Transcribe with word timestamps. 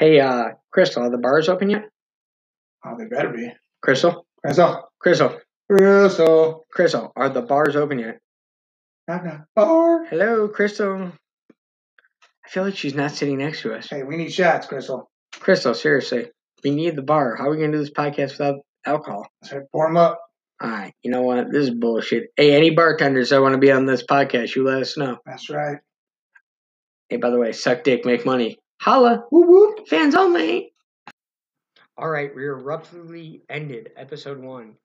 Hey, 0.00 0.18
uh, 0.18 0.52
Crystal, 0.72 1.02
are 1.02 1.10
the 1.10 1.18
bars 1.18 1.50
open 1.50 1.68
yet? 1.68 1.82
Oh, 2.82 2.96
they 2.96 3.04
better 3.04 3.28
be. 3.28 3.52
Crystal? 3.82 4.26
Crystal. 4.42 4.88
Crystal? 4.98 5.38
Crystal. 5.70 6.66
Crystal, 6.72 7.12
are 7.14 7.28
the 7.28 7.42
bars 7.42 7.76
open 7.76 7.98
yet? 7.98 8.18
Knock 9.06 9.26
knock. 9.26 9.40
Bar. 9.54 10.06
Hello, 10.06 10.48
Crystal. 10.48 11.12
I 11.12 12.48
feel 12.48 12.64
like 12.64 12.78
she's 12.78 12.94
not 12.94 13.10
sitting 13.10 13.36
next 13.36 13.60
to 13.60 13.74
us. 13.74 13.88
Hey, 13.90 14.02
we 14.02 14.16
need 14.16 14.32
shots, 14.32 14.66
Crystal. 14.66 15.10
Crystal, 15.38 15.74
seriously, 15.74 16.30
we 16.64 16.70
need 16.70 16.96
the 16.96 17.02
bar. 17.02 17.36
How 17.36 17.48
are 17.48 17.50
we 17.50 17.58
going 17.58 17.72
to 17.72 17.76
do 17.76 17.84
this 17.84 17.92
podcast 17.92 18.38
without 18.38 18.60
alcohol? 18.86 19.26
Let's 19.42 19.52
right, 19.52 19.64
pour 19.70 19.86
them 19.86 19.98
up. 19.98 20.18
All 20.62 20.70
right, 20.70 20.94
you 21.02 21.10
know 21.10 21.20
what? 21.20 21.52
This 21.52 21.64
is 21.64 21.74
bullshit. 21.74 22.28
Hey, 22.38 22.56
any 22.56 22.70
bartenders 22.70 23.28
that 23.28 23.42
want 23.42 23.52
to 23.52 23.58
be 23.58 23.70
on 23.70 23.84
this 23.84 24.02
podcast, 24.02 24.56
you 24.56 24.64
let 24.64 24.80
us 24.80 24.96
know. 24.96 25.18
That's 25.26 25.50
right. 25.50 25.76
Hey, 27.10 27.18
by 27.18 27.28
the 27.28 27.38
way, 27.38 27.52
suck 27.52 27.84
dick, 27.84 28.06
make 28.06 28.24
money. 28.24 28.56
Holla. 28.80 29.26
Whoop 29.30 29.46
whoop. 29.48 29.88
Fans 29.88 30.14
only. 30.14 30.72
All 31.98 32.08
right, 32.08 32.34
we 32.34 32.48
abruptly 32.48 33.42
ended 33.50 33.90
episode 33.96 34.38
one. 34.38 34.76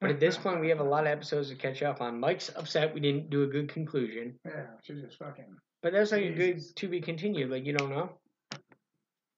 But 0.00 0.10
at 0.10 0.18
this 0.18 0.36
point, 0.44 0.60
we 0.60 0.68
have 0.70 0.80
a 0.80 0.84
lot 0.84 1.04
of 1.06 1.08
episodes 1.12 1.50
to 1.50 1.54
catch 1.54 1.82
up 1.82 2.00
on. 2.00 2.18
Mike's 2.18 2.50
upset 2.56 2.92
we 2.92 3.00
didn't 3.00 3.30
do 3.30 3.44
a 3.44 3.46
good 3.46 3.68
conclusion. 3.68 4.34
Yeah, 4.44 4.66
she's 4.82 5.00
just 5.02 5.18
fucking. 5.18 5.44
But 5.82 5.92
that's 5.92 6.10
like 6.10 6.24
a 6.24 6.32
good 6.32 6.60
to 6.76 6.88
be 6.88 7.00
continued. 7.00 7.50
Like, 7.50 7.64
you 7.64 7.72
don't 7.72 7.90
know? 7.90 8.10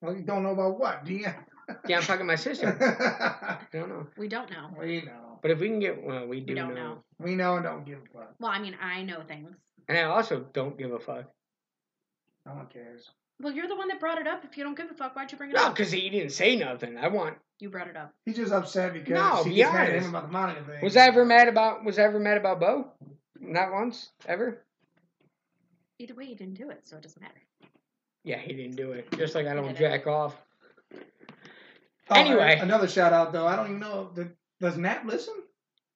Well, 0.01 0.17
you 0.17 0.23
don't 0.23 0.43
know 0.43 0.53
about 0.53 0.81
what, 0.81 1.05
do 1.05 1.15
you? 1.15 1.27
Yeah, 1.87 1.99
I'm 1.99 2.03
fucking 2.03 2.27
my 2.27 2.35
sister. 2.35 2.67
I 3.41 3.59
don't 3.73 3.89
know. 3.91 4.09
We 4.19 4.27
don't 4.27 4.51
know. 4.51 4.71
we 4.77 5.03
know. 5.03 5.39
But 5.41 5.53
if 5.53 5.61
we 5.61 5.69
can 5.69 5.79
get, 5.79 6.03
well, 6.03 6.27
we 6.27 6.41
do 6.41 6.53
We 6.53 6.59
don't 6.59 6.75
know. 6.75 6.95
know. 6.95 7.05
We 7.21 7.37
know 7.37 7.55
and 7.57 7.65
don't 7.65 7.87
give 7.87 7.99
a 7.99 8.19
fuck. 8.19 8.35
Well, 8.41 8.51
I 8.51 8.59
mean, 8.59 8.77
I 8.83 9.05
know 9.05 9.23
things. 9.23 9.55
And 9.87 9.97
I 9.97 10.03
also 10.03 10.45
don't 10.53 10.77
give 10.77 10.91
a 10.91 10.99
fuck. 10.99 11.27
No 12.45 12.55
one 12.55 12.67
cares. 12.67 13.09
Well, 13.41 13.53
you're 13.55 13.69
the 13.69 13.77
one 13.77 13.89
that 13.89 13.99
brought 14.01 14.19
it 14.19 14.27
up. 14.27 14.45
If 14.45 14.57
you 14.59 14.65
don't 14.65 14.77
give 14.77 14.91
a 14.91 14.95
fuck, 14.95 15.17
why'd 15.17 15.33
you 15.33 15.39
bring 15.39 15.51
it 15.51 15.57
up? 15.57 15.63
No, 15.63 15.69
up? 15.69 15.75
because 15.77 15.91
he 15.91 16.11
didn't 16.11 16.33
say 16.33 16.57
nothing. 16.57 16.99
I 16.99 17.09
want. 17.09 17.37
You 17.59 17.71
brought 17.71 17.89
it 17.89 17.97
up. 17.97 18.13
He's 18.25 18.37
just 18.37 18.53
upset 18.53 18.93
because 18.93 19.11
No, 19.15 19.43
she 19.43 19.51
be 19.51 19.55
gets 19.57 19.73
mad 19.73 19.83
at 19.85 19.91
honest. 19.91 20.07
him 20.07 20.15
about 20.15 20.27
the 20.27 20.33
Monica 20.33 20.63
thing. 20.65 20.83
Was 20.83 20.97
I 20.97 21.07
ever 21.07 21.25
mad 21.25 21.49
about? 21.49 21.85
Was 21.85 21.99
I 21.99 22.03
ever 22.03 22.19
mad 22.21 22.37
about 22.37 22.61
Bo? 22.61 22.89
Not 23.39 23.73
once, 23.73 24.11
ever. 24.27 24.63
Either 25.99 26.15
way, 26.15 26.25
you 26.25 26.37
didn't 26.37 26.55
do 26.59 26.71
it, 26.71 26.87
so 26.87 26.97
it 26.97 27.03
doesn't 27.03 27.21
matter. 27.21 27.41
Yeah, 28.25 28.39
he 28.39 28.53
didn't 28.55 28.77
do 28.77 28.93
it. 28.93 29.11
Just 29.17 29.35
like 29.35 29.47
I 29.47 29.55
don't 29.55 29.69
did 29.69 29.77
it. 29.77 29.79
jack 29.79 30.07
off. 30.07 30.35
Oh, 32.11 32.15
Anyway. 32.15 32.59
another 32.61 32.89
shout 32.89 33.13
out 33.13 33.33
though. 33.33 33.47
I 33.47 33.57
don't 33.57 33.67
even 33.67 33.81
know. 33.81 34.11
Does 34.61 34.77
Nat 34.77 35.07
listen? 35.07 35.35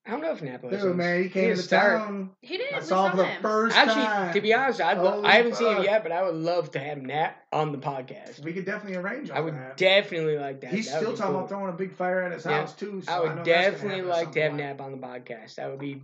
I 0.07 0.11
don't 0.11 0.21
know 0.21 0.33
if 0.33 0.43
Nap 0.43 0.63
listens. 0.63 0.83
Dude, 0.83 0.97
man, 0.97 1.23
he 1.23 1.29
came 1.31 1.51
is 1.53 1.61
to 1.61 1.65
start- 1.65 1.99
town. 2.01 2.31
He 2.43 2.59
did. 2.59 2.75
I 2.75 2.81
we 2.81 2.85
saw 2.85 3.07
him 3.07 3.11
for 3.13 3.17
the 3.19 3.25
him. 3.25 3.41
first 3.43 3.75
time. 3.75 3.89
Actually, 3.89 4.33
to 4.35 4.41
be 4.43 4.53
honest, 4.53 4.81
I'd 4.83 4.99
lo- 4.99 5.23
I 5.25 5.37
haven't 5.37 5.57
seen 5.57 5.77
him 5.77 5.83
yet, 5.83 6.03
but 6.03 6.13
I 6.13 6.23
would 6.23 6.35
love 6.35 6.71
to 6.73 6.79
have 6.79 6.99
Nap 6.99 7.37
on 7.53 7.73
the 7.73 7.79
podcast. 7.79 8.41
We 8.45 8.53
could 8.53 8.67
definitely 8.67 8.97
arrange 8.99 9.31
all 9.31 9.39
I 9.39 9.41
would 9.41 9.55
that. 9.55 9.79
definitely 9.79 10.37
like 10.37 10.61
that. 10.61 10.71
He's 10.75 10.91
That 10.91 10.99
still 11.01 11.17
talking 11.17 11.33
cool. 11.33 11.37
about 11.37 11.49
throwing 11.49 11.71
a 11.71 11.77
big 11.77 11.95
fire 11.95 12.21
at 12.23 12.33
his 12.33 12.45
Yeah. 12.45 12.61
house 12.61 12.75
too. 12.75 13.01
So 13.01 13.11
I 13.13 13.21
would 13.21 13.29
that's 13.29 13.37
gonna 13.39 13.45
definitely 13.47 13.97
happen 13.97 14.09
like 14.11 14.33
to 14.33 14.41
have 14.43 14.51
point. 14.51 14.63
Nap 14.63 14.81
on 14.83 14.93
the 14.93 14.99
podcast. 14.99 15.55
That 15.55 15.71
would 15.71 15.81
be 15.81 16.03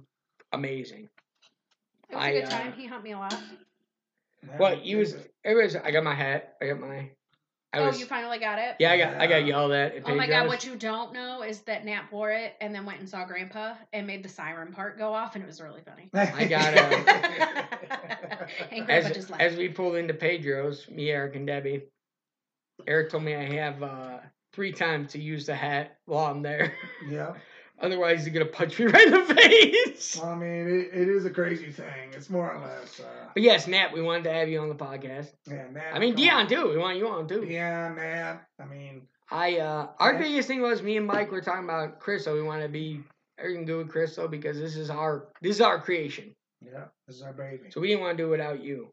amazing. 0.52 1.10
It 2.08 2.16
was 2.16 2.24
I, 2.24 2.28
a 2.30 2.40
good 2.40 2.44
uh, 2.48 2.50
time. 2.50 2.72
He 2.72 2.86
helped 2.86 3.04
me 3.04 3.12
a 3.12 3.18
lot. 3.18 3.34
Well, 4.58 4.76
he 4.76 4.94
was. 4.96 5.14
It 5.44 5.54
was. 5.54 5.76
I 5.76 5.90
got 5.90 6.04
my 6.04 6.14
hat. 6.14 6.54
I 6.62 6.68
got 6.68 6.80
my. 6.80 7.10
I 7.72 7.78
oh, 7.78 7.86
was. 7.86 8.00
you 8.00 8.06
finally 8.06 8.38
got 8.38 8.58
it? 8.58 8.74
yeah, 8.80 8.90
I 8.90 8.98
got. 8.98 9.14
I 9.14 9.26
got 9.28 9.42
Yeah. 9.42 9.46
yelled 9.46 9.72
at. 9.72 9.94
at 9.94 10.02
Oh 10.06 10.14
my 10.16 10.26
god, 10.26 10.48
what 10.48 10.64
you 10.64 10.74
don't 10.74 11.12
know 11.12 11.42
is 11.42 11.60
that 11.62 11.84
Nat 11.84 12.04
wore 12.10 12.32
it 12.32 12.54
and 12.60 12.74
then 12.74 12.84
went 12.84 12.98
and 12.98 13.08
saw 13.08 13.24
Grandpa 13.24 13.74
and 13.92 14.06
made 14.08 14.24
the 14.24 14.28
siren 14.28 14.72
part 14.72 14.98
go 14.98 15.14
off, 15.14 15.36
and 15.36 15.44
it 15.44 15.46
was 15.46 15.60
really 15.60 15.82
funny. 15.82 16.10
I 16.14 16.46
got, 16.46 16.74
and 18.72 18.86
Grandpa 18.86 18.90
as, 18.90 19.30
as 19.38 19.56
we 19.56 19.68
pulled 19.68 19.94
into 19.94 20.14
Pedro's, 20.14 20.88
me, 20.88 21.10
Eric, 21.10 21.36
and 21.36 21.46
Debbie, 21.46 21.84
Eric 22.88 23.10
told 23.10 23.22
me 23.22 23.36
I 23.36 23.44
have 23.54 23.82
uh, 23.84 24.18
three 24.52 24.72
times 24.72 25.12
to 25.12 25.20
use 25.20 25.46
the 25.46 25.54
hat 25.54 25.98
while 26.06 26.26
I'm 26.26 26.42
there. 26.42 26.74
yeah. 27.08 27.34
Otherwise, 27.80 28.24
he's 28.24 28.32
gonna 28.34 28.44
punch 28.44 28.78
me 28.78 28.86
right 28.92 29.06
in 29.06 29.12
the 29.12 29.34
face. 29.34 30.20
I 30.22 30.34
mean, 30.34 30.68
it, 30.68 31.00
it 31.00 31.08
is 31.08 31.24
a 31.24 31.30
crazy 31.30 31.72
thing. 31.72 32.10
It's 32.12 32.28
more 32.28 32.52
or 32.52 32.60
less. 32.60 33.00
Uh, 33.00 33.04
But 33.34 33.42
yes, 33.42 33.66
Nat, 33.66 33.92
we 33.92 34.02
wanted 34.02 34.24
to 34.24 34.32
have 34.32 34.48
you 34.48 34.60
on 34.60 34.68
the 34.68 34.74
podcast. 34.74 35.28
yeah, 35.48 35.66
Nat. 35.72 35.92
I 35.94 35.98
mean, 35.98 36.14
Dion 36.14 36.40
on. 36.42 36.48
too. 36.48 36.68
We 36.68 36.76
want 36.78 36.98
you 36.98 37.08
on 37.08 37.26
too. 37.26 37.44
Yeah, 37.44 37.92
Nat. 37.94 38.40
I 38.60 38.64
mean, 38.66 39.02
I 39.30 39.58
uh, 39.58 39.88
our 39.98 40.12
Yeah. 40.12 40.18
biggest 40.18 40.48
thing 40.48 40.60
was 40.60 40.82
me 40.82 40.96
and 40.98 41.06
Mike 41.06 41.30
were 41.32 41.40
talking 41.40 41.64
about 41.64 42.00
Crystal. 42.00 42.34
We 42.34 42.42
want 42.42 42.62
to 42.62 42.68
be 42.68 43.00
everything 43.38 43.64
good 43.64 43.78
with 43.78 43.88
Crystal 43.88 44.28
because 44.28 44.58
this 44.58 44.76
is 44.76 44.90
our 44.90 45.28
this 45.40 45.56
is 45.56 45.60
our 45.62 45.80
creation. 45.80 46.34
yeah, 46.62 46.84
this 47.06 47.16
is 47.16 47.22
our 47.22 47.32
baby. 47.32 47.70
So 47.70 47.80
we 47.80 47.88
didn't 47.88 48.02
want 48.02 48.18
to 48.18 48.22
do 48.22 48.26
it 48.28 48.30
without 48.32 48.62
you. 48.62 48.92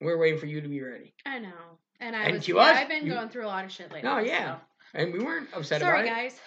We 0.00 0.06
are 0.12 0.18
waiting 0.18 0.38
for 0.38 0.46
you 0.46 0.60
to 0.60 0.68
be 0.68 0.80
ready. 0.82 1.12
I 1.26 1.40
know. 1.40 1.52
And 1.98 2.14
I 2.16 2.22
And 2.24 2.34
was, 2.36 2.44
she 2.44 2.52
yeah, 2.52 2.58
was. 2.58 2.76
I've 2.78 2.88
been 2.88 3.04
You- 3.06 3.12
going 3.12 3.28
through 3.28 3.44
a 3.44 3.48
lot 3.48 3.64
of 3.64 3.72
shit 3.72 3.90
lately. 3.92 4.08
No, 4.08 4.18
yeah. 4.18 4.54
so. 4.56 4.60
And 4.94 5.12
we 5.12 5.18
weren't 5.18 5.48
upset 5.54 5.80
Sorry, 5.80 6.00
about 6.00 6.06
it. 6.06 6.08
guys. 6.08 6.40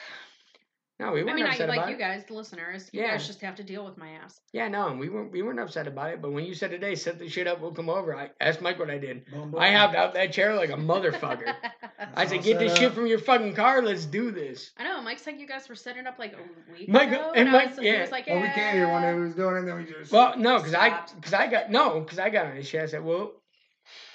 No, 0.99 1.11
we 1.11 1.21
I 1.21 1.23
weren't 1.23 1.29
I 1.31 1.33
mean, 1.35 1.45
I 1.45 1.49
upset 1.49 1.69
like 1.69 1.77
about 1.79 1.89
you 1.89 1.97
guys, 1.97 2.23
the 2.27 2.33
listeners. 2.35 2.89
You 2.93 3.01
Yeah. 3.01 3.11
guys 3.11 3.25
just 3.25 3.41
have 3.41 3.55
to 3.55 3.63
deal 3.63 3.83
with 3.83 3.97
my 3.97 4.09
ass. 4.11 4.39
Yeah, 4.53 4.67
no, 4.67 4.89
and 4.89 4.99
we 4.99 5.09
weren't 5.09 5.31
we 5.31 5.41
weren't 5.41 5.59
upset 5.59 5.87
about 5.87 6.11
it. 6.11 6.21
But 6.21 6.31
when 6.33 6.45
you 6.45 6.53
said 6.53 6.69
today, 6.69 6.93
set 6.95 7.17
the 7.17 7.27
shit 7.27 7.47
up, 7.47 7.59
we'll 7.59 7.71
come 7.73 7.89
over. 7.89 8.15
I 8.15 8.29
asked 8.39 8.61
Mike 8.61 8.77
what 8.77 8.91
I 8.91 8.99
did. 8.99 9.25
Boom, 9.31 9.51
boom. 9.51 9.59
I 9.59 9.71
hopped 9.71 9.95
out 9.95 10.13
that 10.13 10.31
chair 10.31 10.55
like 10.55 10.69
a 10.69 10.73
motherfucker. 10.75 11.53
I 12.15 12.27
said, 12.27 12.43
"Get 12.43 12.59
this 12.59 12.73
set 12.73 12.79
shit 12.79 12.93
from 12.93 13.07
your 13.07 13.17
fucking 13.19 13.55
car. 13.55 13.81
Let's 13.81 14.05
do 14.05 14.29
this." 14.31 14.71
I 14.77 14.83
know. 14.83 15.01
Mike 15.01 15.17
said 15.19 15.39
you 15.39 15.47
guys 15.47 15.67
were 15.67 15.75
setting 15.75 16.05
up 16.05 16.19
like 16.19 16.33
a 16.33 16.71
week 16.71 16.87
Mike- 16.89 17.09
ago, 17.09 17.31
and 17.35 17.47
and, 17.47 17.51
Mike- 17.51 17.63
I 17.63 17.69
was, 17.71 17.79
he 17.79 17.87
yeah. 17.87 18.01
was 18.01 18.11
like, 18.11 18.27
Well, 18.27 18.41
we 18.41 18.49
came 18.51 18.73
here 18.75 18.87
one 18.87 19.01
day. 19.01 19.13
We 19.15 19.21
was 19.21 19.33
doing 19.35 19.55
it, 19.55 19.59
and 19.59 19.67
then 19.67 19.77
we 19.77 19.85
just. 19.85 20.11
Well, 20.11 20.37
no, 20.37 20.57
because 20.59 20.75
I 20.75 20.89
Stopped. 20.89 21.15
because 21.15 21.33
I 21.33 21.47
got 21.47 21.71
no 21.71 22.01
because 22.01 22.19
I 22.19 22.29
got 22.29 22.45
on 22.45 22.55
his 22.55 22.67
shit. 22.67 22.81
I 22.83 22.85
said, 22.85 23.03
"Well," 23.03 23.33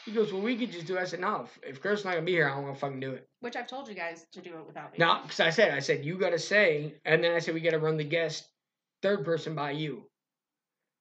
he 0.08 0.14
goes, 0.14 0.32
"Well, 0.32 0.42
we 0.42 0.56
could 0.56 0.72
just 0.72 0.86
do." 0.86 0.96
it." 0.96 1.00
I 1.00 1.04
said, 1.04 1.20
"No, 1.20 1.42
if, 1.44 1.58
if 1.62 1.80
Chris 1.80 2.04
not 2.04 2.14
gonna 2.14 2.24
be 2.24 2.32
here, 2.32 2.48
I 2.48 2.54
don't 2.54 2.64
want 2.64 2.74
to 2.74 2.80
fucking 2.80 3.00
do 3.00 3.12
it." 3.12 3.28
Which 3.40 3.56
I've 3.56 3.66
told 3.66 3.88
you 3.88 3.94
guys 3.94 4.26
to 4.32 4.40
do 4.40 4.50
it 4.58 4.66
without 4.66 4.92
me. 4.92 4.98
No, 4.98 5.20
because 5.22 5.40
I 5.40 5.50
said, 5.50 5.72
I 5.72 5.80
said 5.80 6.04
you 6.04 6.16
gotta 6.18 6.38
say, 6.38 6.94
and 7.04 7.22
then 7.22 7.34
I 7.34 7.38
said 7.38 7.54
we 7.54 7.60
gotta 7.60 7.78
run 7.78 7.96
the 7.96 8.04
guest 8.04 8.48
third 9.02 9.24
person 9.24 9.54
by 9.54 9.70
you 9.72 10.04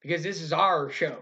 because 0.01 0.23
this 0.23 0.41
is 0.41 0.53
our 0.53 0.89
show. 0.89 1.17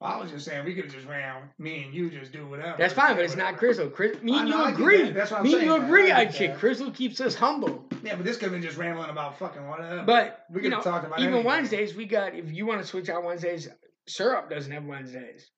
I 0.00 0.18
was 0.20 0.30
just 0.30 0.44
saying 0.44 0.66
we 0.66 0.74
could 0.74 0.84
have 0.84 0.92
just 0.92 1.06
ran. 1.06 1.42
Me 1.58 1.84
and 1.84 1.94
you 1.94 2.10
just 2.10 2.30
do 2.30 2.46
whatever. 2.46 2.74
That's 2.76 2.92
fine, 2.92 3.14
but 3.16 3.24
it's 3.24 3.34
Whatever. 3.34 3.52
not 3.52 3.58
Crystal. 3.58 3.88
Chris, 3.88 4.22
me 4.22 4.38
and 4.38 4.48
you 4.48 4.64
agree. 4.64 5.02
that. 5.04 5.14
That's 5.14 5.30
what 5.30 5.40
I'm 5.40 5.46
me 5.46 5.54
and 5.54 5.62
you 5.64 5.76
agree 5.76 6.10
I 6.10 6.20
on 6.20 6.24
get 6.26 6.34
shit. 6.34 6.56
Crystal 6.58 6.90
keeps 6.90 7.20
us 7.22 7.34
humble. 7.34 7.86
Yeah, 8.02 8.16
but 8.16 8.24
this 8.26 8.36
could 8.36 8.44
have 8.44 8.52
been 8.52 8.60
just 8.62 8.76
rambling 8.76 9.08
about 9.08 9.38
fucking 9.38 9.66
whatever. 9.66 10.02
But 10.02 10.44
we 10.50 10.56
you 10.56 10.62
could 10.62 10.70
know, 10.72 10.76
have 10.78 10.84
talked 10.84 11.06
about 11.06 11.20
even 11.20 11.32
anything. 11.32 11.46
Wednesdays, 11.46 11.94
we 11.94 12.04
got. 12.04 12.34
If 12.34 12.52
you 12.52 12.66
want 12.66 12.82
to 12.82 12.86
switch 12.86 13.08
out 13.08 13.24
Wednesdays, 13.24 13.68
Syrup 14.06 14.50
doesn't 14.50 14.70
have 14.72 14.84
Wednesdays, 14.84 15.50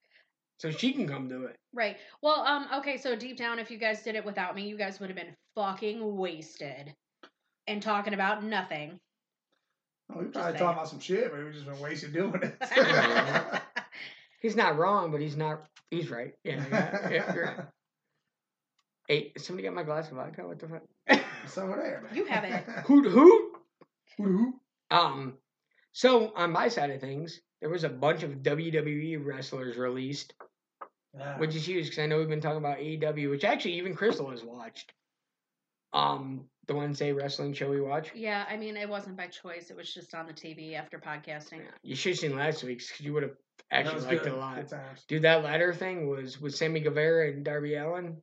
so 0.57 0.71
she 0.71 0.91
can 0.91 1.07
come 1.07 1.27
do 1.27 1.43
it. 1.43 1.55
Right. 1.73 1.97
Well, 2.21 2.41
um, 2.41 2.67
okay, 2.79 2.97
so 2.97 3.15
deep 3.15 3.37
down, 3.37 3.59
if 3.59 3.69
you 3.69 3.77
guys 3.77 4.03
did 4.03 4.15
it 4.15 4.25
without 4.25 4.55
me, 4.55 4.67
you 4.67 4.77
guys 4.77 4.99
would 4.99 5.09
have 5.09 5.17
been 5.17 5.35
fucking 5.55 6.17
wasted 6.17 6.93
and 7.67 7.81
talking 7.81 8.13
about 8.13 8.43
nothing. 8.43 8.99
Oh, 10.11 10.19
we 10.19 10.25
Just 10.25 10.33
probably 10.33 10.53
talking 10.53 10.73
about 10.73 10.89
some 10.89 10.99
shit, 10.99 11.31
but 11.31 11.43
we 11.43 11.51
just 11.51 11.65
been 11.65 11.79
wasted 11.79 12.13
doing 12.13 12.41
it. 12.41 13.61
He's 14.41 14.55
not 14.55 14.77
wrong, 14.77 15.11
but 15.11 15.19
he's 15.19 15.35
not. 15.35 15.65
He's 15.89 16.09
right. 16.09 16.33
Yeah. 16.43 16.63
yeah, 16.71 17.09
yeah 17.09 17.35
right. 17.35 17.57
Hey, 19.07 19.31
somebody 19.37 19.65
got 19.65 19.73
my 19.73 19.83
glass 19.83 20.09
of 20.09 20.17
vodka. 20.17 20.45
What 20.45 20.59
the 20.59 20.67
fuck? 20.67 21.21
Somewhere 21.47 21.81
there, 21.81 22.01
man. 22.01 22.13
You 22.13 22.25
have 22.25 22.43
it. 22.43 22.65
who? 22.85 23.07
Who? 23.07 23.51
Who? 24.17 24.53
Um, 24.91 25.37
so 25.93 26.33
on 26.35 26.51
my 26.51 26.67
side 26.67 26.89
of 26.89 26.99
things, 26.99 27.39
there 27.61 27.69
was 27.69 27.83
a 27.83 27.89
bunch 27.89 28.23
of 28.23 28.43
WWE 28.43 29.23
wrestlers 29.23 29.77
released, 29.77 30.33
Yeah. 31.17 31.37
which 31.39 31.55
is 31.55 31.67
huge 31.67 31.85
because 31.85 31.99
I 31.99 32.05
know 32.05 32.17
we've 32.19 32.29
been 32.29 32.41
talking 32.41 32.57
about 32.57 32.79
AEW, 32.79 33.29
which 33.29 33.43
actually 33.43 33.73
even 33.75 33.95
Crystal 33.95 34.29
has 34.29 34.43
watched. 34.43 34.93
Um, 35.93 36.49
the 36.67 36.75
Wednesday 36.75 37.13
wrestling 37.13 37.53
show 37.53 37.69
we 37.69 37.79
watch. 37.81 38.11
Yeah, 38.13 38.45
I 38.49 38.57
mean, 38.57 38.75
it 38.75 38.89
wasn't 38.89 39.15
by 39.15 39.27
choice. 39.27 39.71
It 39.71 39.77
was 39.77 39.91
just 39.93 40.13
on 40.13 40.27
the 40.27 40.33
TV 40.33 40.75
after 40.75 40.99
podcasting. 40.99 41.59
Yeah, 41.59 41.71
you 41.81 41.95
should 41.95 42.11
have 42.11 42.19
seen 42.19 42.35
last 42.35 42.63
week's 42.63 42.89
because 42.91 43.05
you 43.05 43.13
would 43.13 43.23
have 43.23 43.35
actually 43.71 43.95
was 43.95 44.05
liked 44.05 44.23
good. 44.23 44.33
it 44.33 44.35
a 44.35 44.39
lot. 44.39 44.69
Good. 44.69 44.79
Dude, 45.07 45.21
that 45.21 45.43
ladder 45.43 45.73
thing 45.73 46.09
was 46.09 46.39
with 46.41 46.53
Sammy 46.55 46.81
Guevara 46.81 47.29
and 47.31 47.43
Darby 47.45 47.75
Allin. 47.75 48.21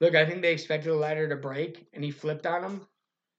Look, 0.00 0.14
I 0.14 0.24
think 0.24 0.42
they 0.42 0.52
expected 0.52 0.90
the 0.90 0.94
ladder 0.96 1.28
to 1.28 1.36
break, 1.36 1.86
and 1.92 2.02
he 2.04 2.10
flipped 2.12 2.46
on 2.46 2.62
him. 2.62 2.86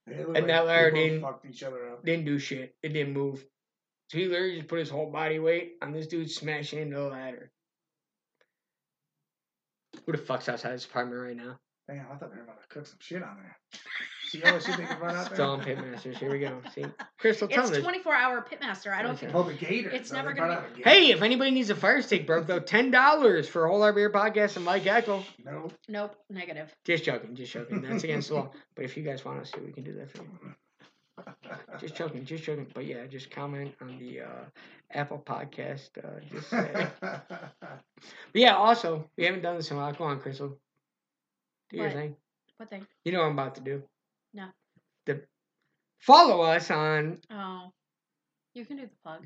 Yeah, 0.08 0.18
it 0.18 0.28
looked 0.28 0.38
And 0.40 0.50
that 0.50 0.66
ladder 0.66 0.92
didn't- 0.92 1.26
each 1.50 1.64
other 1.64 1.90
up. 1.92 2.04
Didn't 2.06 2.26
do 2.26 2.38
shit. 2.38 2.76
It 2.84 2.90
didn't 2.90 3.14
move. 3.14 3.44
So 4.14 4.20
he 4.20 4.28
literally 4.28 4.58
just 4.58 4.68
put 4.68 4.78
his 4.78 4.92
whole 4.92 5.10
body 5.10 5.40
weight 5.40 5.72
on 5.82 5.92
this 5.92 6.06
dude 6.06 6.30
smashing 6.30 6.78
into 6.78 6.98
the 6.98 7.08
ladder. 7.08 7.50
Who 10.06 10.12
the 10.12 10.20
fuck's 10.20 10.48
outside 10.48 10.74
his 10.74 10.86
apartment 10.86 11.20
right 11.20 11.36
now? 11.36 11.58
Damn, 11.88 12.06
I 12.12 12.16
thought 12.18 12.30
they 12.30 12.38
were 12.38 12.44
about 12.44 12.62
to 12.62 12.68
cook 12.68 12.86
some 12.86 13.00
shit 13.00 13.24
on 13.24 13.38
there. 13.38 13.58
See 14.28 14.44
all 14.44 14.54
the 14.54 14.60
shit 14.60 14.78
they 14.78 14.86
can 14.86 15.00
run 15.00 15.16
out 15.16 15.26
there? 15.30 15.34
Still 15.34 15.50
on 15.50 15.62
Pitmasters. 15.62 16.16
Here 16.20 16.32
we 16.32 16.38
go. 16.38 16.62
See? 16.76 16.86
Crystal, 17.18 17.48
tell 17.48 17.64
It's 17.64 17.72
me. 17.76 17.82
24 17.82 18.14
hour 18.14 18.46
pitmaster. 18.48 18.94
I 18.94 19.02
don't 19.02 19.18
think. 19.18 19.34
Oh, 19.34 19.42
the 19.42 19.54
gator. 19.56 19.90
It's 19.90 20.10
So 20.10 20.16
never 20.18 20.30
they 20.30 20.36
gonna 20.36 20.54
brought 20.54 20.64
out 20.66 20.72
a 20.72 20.78
gator. 20.78 20.90
Hey, 20.92 21.10
if 21.10 21.24
anybody 21.24 21.50
needs 21.50 21.72
a 21.72 21.76
fire 21.76 22.04
stick 22.04 22.28
broke, 22.28 22.46
though, 22.46 22.60
$10 22.60 23.48
for 23.48 23.66
a 23.66 23.70
whole 23.70 23.82
our 23.82 23.94
beer 23.94 24.12
podcast 24.12 24.58
and 24.58 24.66
Mike 24.66 24.86
Echo. 24.86 25.24
No. 25.44 25.72
Nope, 25.90 26.16
negative. 26.30 26.72
Just 26.86 27.04
joking, 27.04 27.34
just 27.34 27.52
joking. 27.52 27.82
That's 27.82 28.04
against 28.04 28.30
the 28.30 28.36
law. 28.36 28.52
But 28.76 28.86
if 28.86 28.96
you 28.96 29.02
guys 29.02 29.26
want 29.26 29.40
us 29.40 29.50
to, 29.54 29.60
we 29.60 29.72
can 29.72 29.84
do 29.84 29.94
that 29.94 30.12
for 30.12 30.22
you. 30.22 30.54
Just 31.80 31.96
joking, 31.96 32.26
just 32.26 32.44
joking. 32.44 32.68
But 32.74 32.86
yeah, 32.86 33.06
just 33.08 33.32
comment 33.32 33.74
on 33.82 33.98
the 34.00 34.22
uh, 34.22 34.46
Apple 34.92 35.22
podcast. 35.26 35.90
Uh, 35.98 36.20
just 36.32 36.50
say. 36.50 36.88
but 37.02 37.82
yeah, 38.34 38.56
also, 38.56 39.10
we 39.18 39.26
haven't 39.26 39.42
done 39.42 39.58
this 39.58 39.72
in 39.72 39.78
a 39.78 39.80
while. 39.80 39.94
Go 39.94 40.06
on, 40.06 40.20
Crystal. 40.20 40.58
Do 41.70 41.78
your 41.78 41.88
What? 41.88 41.94
thing. 41.96 42.16
What 42.58 42.70
thing? 42.70 42.88
You 43.04 43.12
know 43.12 43.20
what 43.20 43.26
I'm 43.28 43.34
about 43.34 43.56
to 43.56 43.62
do. 43.62 43.84
No. 44.34 44.46
The 45.06 45.22
follow 46.00 46.42
us 46.42 46.70
on. 46.72 47.20
Oh, 47.32 47.72
you 48.54 48.66
can 48.66 48.78
do 48.78 48.84
the 48.84 48.96
plug. 49.04 49.26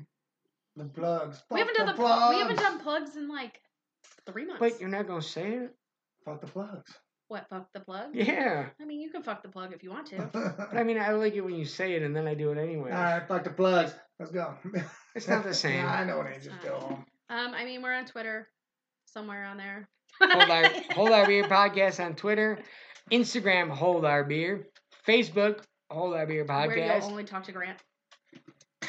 The 0.76 0.84
plugs. 0.84 1.42
We 1.50 1.60
haven't 1.60 1.76
done 1.76 1.86
the, 1.86 1.94
plugs. 1.94 2.34
we 2.34 2.40
haven't 2.40 2.56
done 2.56 2.80
plugs 2.80 3.16
in 3.16 3.28
like 3.28 3.60
three 4.26 4.46
months. 4.46 4.60
But 4.60 4.80
you're 4.80 4.88
not 4.88 5.06
gonna 5.06 5.22
say 5.22 5.52
it. 5.52 5.74
Fuck 6.24 6.40
the 6.40 6.46
plugs. 6.46 6.92
What? 7.28 7.48
Fuck 7.48 7.68
the 7.72 7.80
plug. 7.80 8.10
Yeah. 8.14 8.66
I 8.80 8.84
mean, 8.84 9.00
you 9.00 9.10
can 9.10 9.22
fuck 9.22 9.42
the 9.42 9.48
plug 9.48 9.72
if 9.72 9.82
you 9.82 9.90
want 9.90 10.06
to. 10.08 10.28
But 10.32 10.72
I 10.76 10.82
mean, 10.82 10.98
I 10.98 11.12
like 11.12 11.34
it 11.34 11.42
when 11.42 11.54
you 11.54 11.64
say 11.64 11.94
it 11.94 12.02
and 12.02 12.14
then 12.14 12.26
I 12.26 12.34
do 12.34 12.50
it 12.50 12.58
anyway. 12.58 12.90
All 12.90 13.02
right, 13.02 13.26
fuck 13.28 13.44
the 13.44 13.50
plugs. 13.50 13.94
Let's 14.18 14.32
go. 14.32 14.54
It's 15.14 15.26
not 15.26 15.42
the 15.42 15.54
same. 15.54 15.82
Nah, 15.82 15.90
I 15.92 16.04
know 16.04 16.20
it 16.20 16.32
ain't. 16.32 16.42
Just 16.44 16.60
go 16.62 16.76
home. 16.78 17.04
Um, 17.28 17.52
I 17.54 17.64
mean, 17.64 17.82
we're 17.82 17.92
on 17.92 18.04
Twitter, 18.04 18.46
somewhere 19.06 19.44
on 19.46 19.56
there. 19.56 19.88
hold 20.20 20.50
our 20.50 20.64
hold 20.92 21.10
our 21.10 21.26
beer 21.26 21.44
podcast 21.44 22.04
on 22.04 22.14
Twitter, 22.14 22.60
Instagram 23.10 23.68
hold 23.68 24.04
our 24.04 24.22
beer, 24.22 24.68
Facebook 25.08 25.62
hold 25.90 26.14
our 26.14 26.24
beer 26.26 26.44
Where 26.44 26.76
you'll 26.78 26.86
podcast. 26.88 27.02
only 27.02 27.24
talk 27.24 27.44
to 27.44 27.52
Grant. 27.52 27.78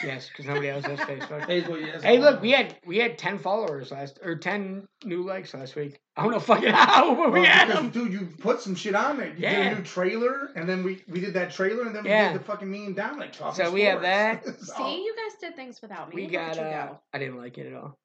Yes, 0.04 0.28
because 0.30 0.46
nobody 0.46 0.70
else 0.70 0.86
has 0.86 1.00
Facebook. 1.00 1.42
Facebook, 1.48 1.82
yes. 1.86 2.02
Hey, 2.04 2.20
look, 2.20 2.42
we 2.42 2.52
had 2.52 2.76
we 2.86 2.98
had 2.98 3.18
ten 3.18 3.38
followers 3.38 3.92
last 3.92 4.20
or 4.24 4.36
ten 4.36 4.88
new 5.04 5.24
likes 5.24 5.54
last 5.54 5.76
week. 5.76 6.00
I 6.16 6.24
don't 6.24 6.32
know 6.32 6.40
fucking 6.40 6.70
how, 6.74 7.16
but 7.16 7.32
we 7.32 7.42
Well, 7.42 7.50
had 7.50 7.68
because, 7.68 7.82
them. 7.84 7.90
dude, 7.92 8.14
you 8.14 8.28
put 8.40 8.62
some 8.62 8.76
shit 8.76 8.96
on 8.96 9.18
there. 9.18 9.28
You 9.28 9.34
did 9.34 9.42
Yeah. 9.42 9.70
a 9.72 9.76
new 9.76 9.84
trailer, 9.84 10.50
and 10.56 10.68
then 10.68 10.84
we, 10.84 11.04
we 11.08 11.20
did 11.20 11.34
that 11.36 11.52
trailer, 11.52 11.84
and 11.86 11.96
then 11.96 12.04
we 12.04 12.10
Yeah. 12.10 12.32
did 12.34 12.42
the 12.42 12.46
fucking 12.46 12.70
me 12.70 12.86
and 12.86 12.96
Dominic 12.96 13.34
talking 13.34 13.64
So 13.66 13.72
we 13.72 13.82
have 13.84 14.02
that. 14.02 14.46
So- 14.62 14.74
See, 14.78 15.04
you 15.04 15.16
guys 15.16 15.40
did 15.40 15.56
things 15.56 15.82
without 15.82 16.10
me. 16.10 16.16
We 16.16 16.24
Look 16.24 16.32
got. 16.34 16.58
at 16.58 16.58
you 16.58 16.62
uh. 16.94 16.96
I 17.14 17.18
didn't 17.20 17.38
like 17.38 17.58
it 17.58 17.68
at 17.68 17.74
all. 17.74 17.98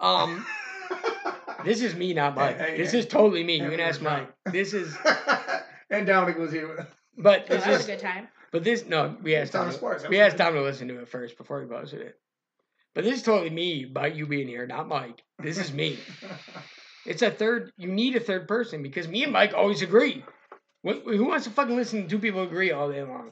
Um, 0.00 0.44
this 1.64 1.80
is 1.82 1.94
me, 1.94 2.12
not 2.14 2.34
Mike. 2.34 2.58
hey, 2.58 2.76
This 2.76 2.92
hey. 2.92 2.98
is 2.98 3.06
totally 3.06 3.44
me. 3.44 3.58
Hey, 3.58 3.64
You 3.64 3.70
can 3.70 3.78
we 3.78 3.84
ask 3.84 4.02
Mike. 4.02 4.28
This 4.46 4.74
is, 4.74 4.96
and 5.90 6.06
Dominic 6.06 6.36
was 6.38 6.52
here. 6.52 6.86
but 7.16 7.42
Yeah, 7.42 7.54
this 7.56 7.64
that 7.64 7.70
was 7.70 7.80
is, 7.80 7.88
a 7.88 7.90
good 7.92 8.00
time. 8.00 8.28
But 8.54 8.62
this 8.62 8.86
no. 8.86 9.16
We 9.20 9.34
asked 9.34 9.50
Tom. 9.50 9.66
to- 9.66 9.72
sports. 9.74 10.08
We 10.08 10.20
asked. 10.20 10.38
Tom 10.38 10.54
to 10.54 10.62
listen 10.62 10.86
to 10.86 11.00
it 11.00 11.08
first 11.08 11.36
before 11.36 11.60
he 11.60 11.66
posted 11.66 12.02
it. 12.02 12.14
But 12.94 13.02
this 13.02 13.16
is 13.16 13.24
totally 13.24 13.50
me 13.50 13.82
about 13.82 14.14
you 14.14 14.28
being 14.28 14.46
here, 14.46 14.64
not 14.64 14.86
Mike. 14.86 15.20
This 15.40 15.58
is 15.58 15.72
me. 15.72 15.98
It's 17.06 17.20
a 17.20 17.30
third. 17.30 17.70
You 17.76 17.88
need 17.88 18.16
a 18.16 18.20
third 18.20 18.48
person 18.48 18.82
because 18.82 19.06
me 19.06 19.24
and 19.24 19.32
Mike 19.32 19.52
always 19.52 19.82
agree. 19.82 20.24
What, 20.80 21.02
who 21.04 21.26
wants 21.26 21.44
to 21.44 21.50
fucking 21.50 21.76
listen 21.76 22.04
to 22.04 22.08
two 22.08 22.18
people 22.18 22.44
agree 22.44 22.70
all 22.72 22.90
day 22.90 23.02
long? 23.02 23.30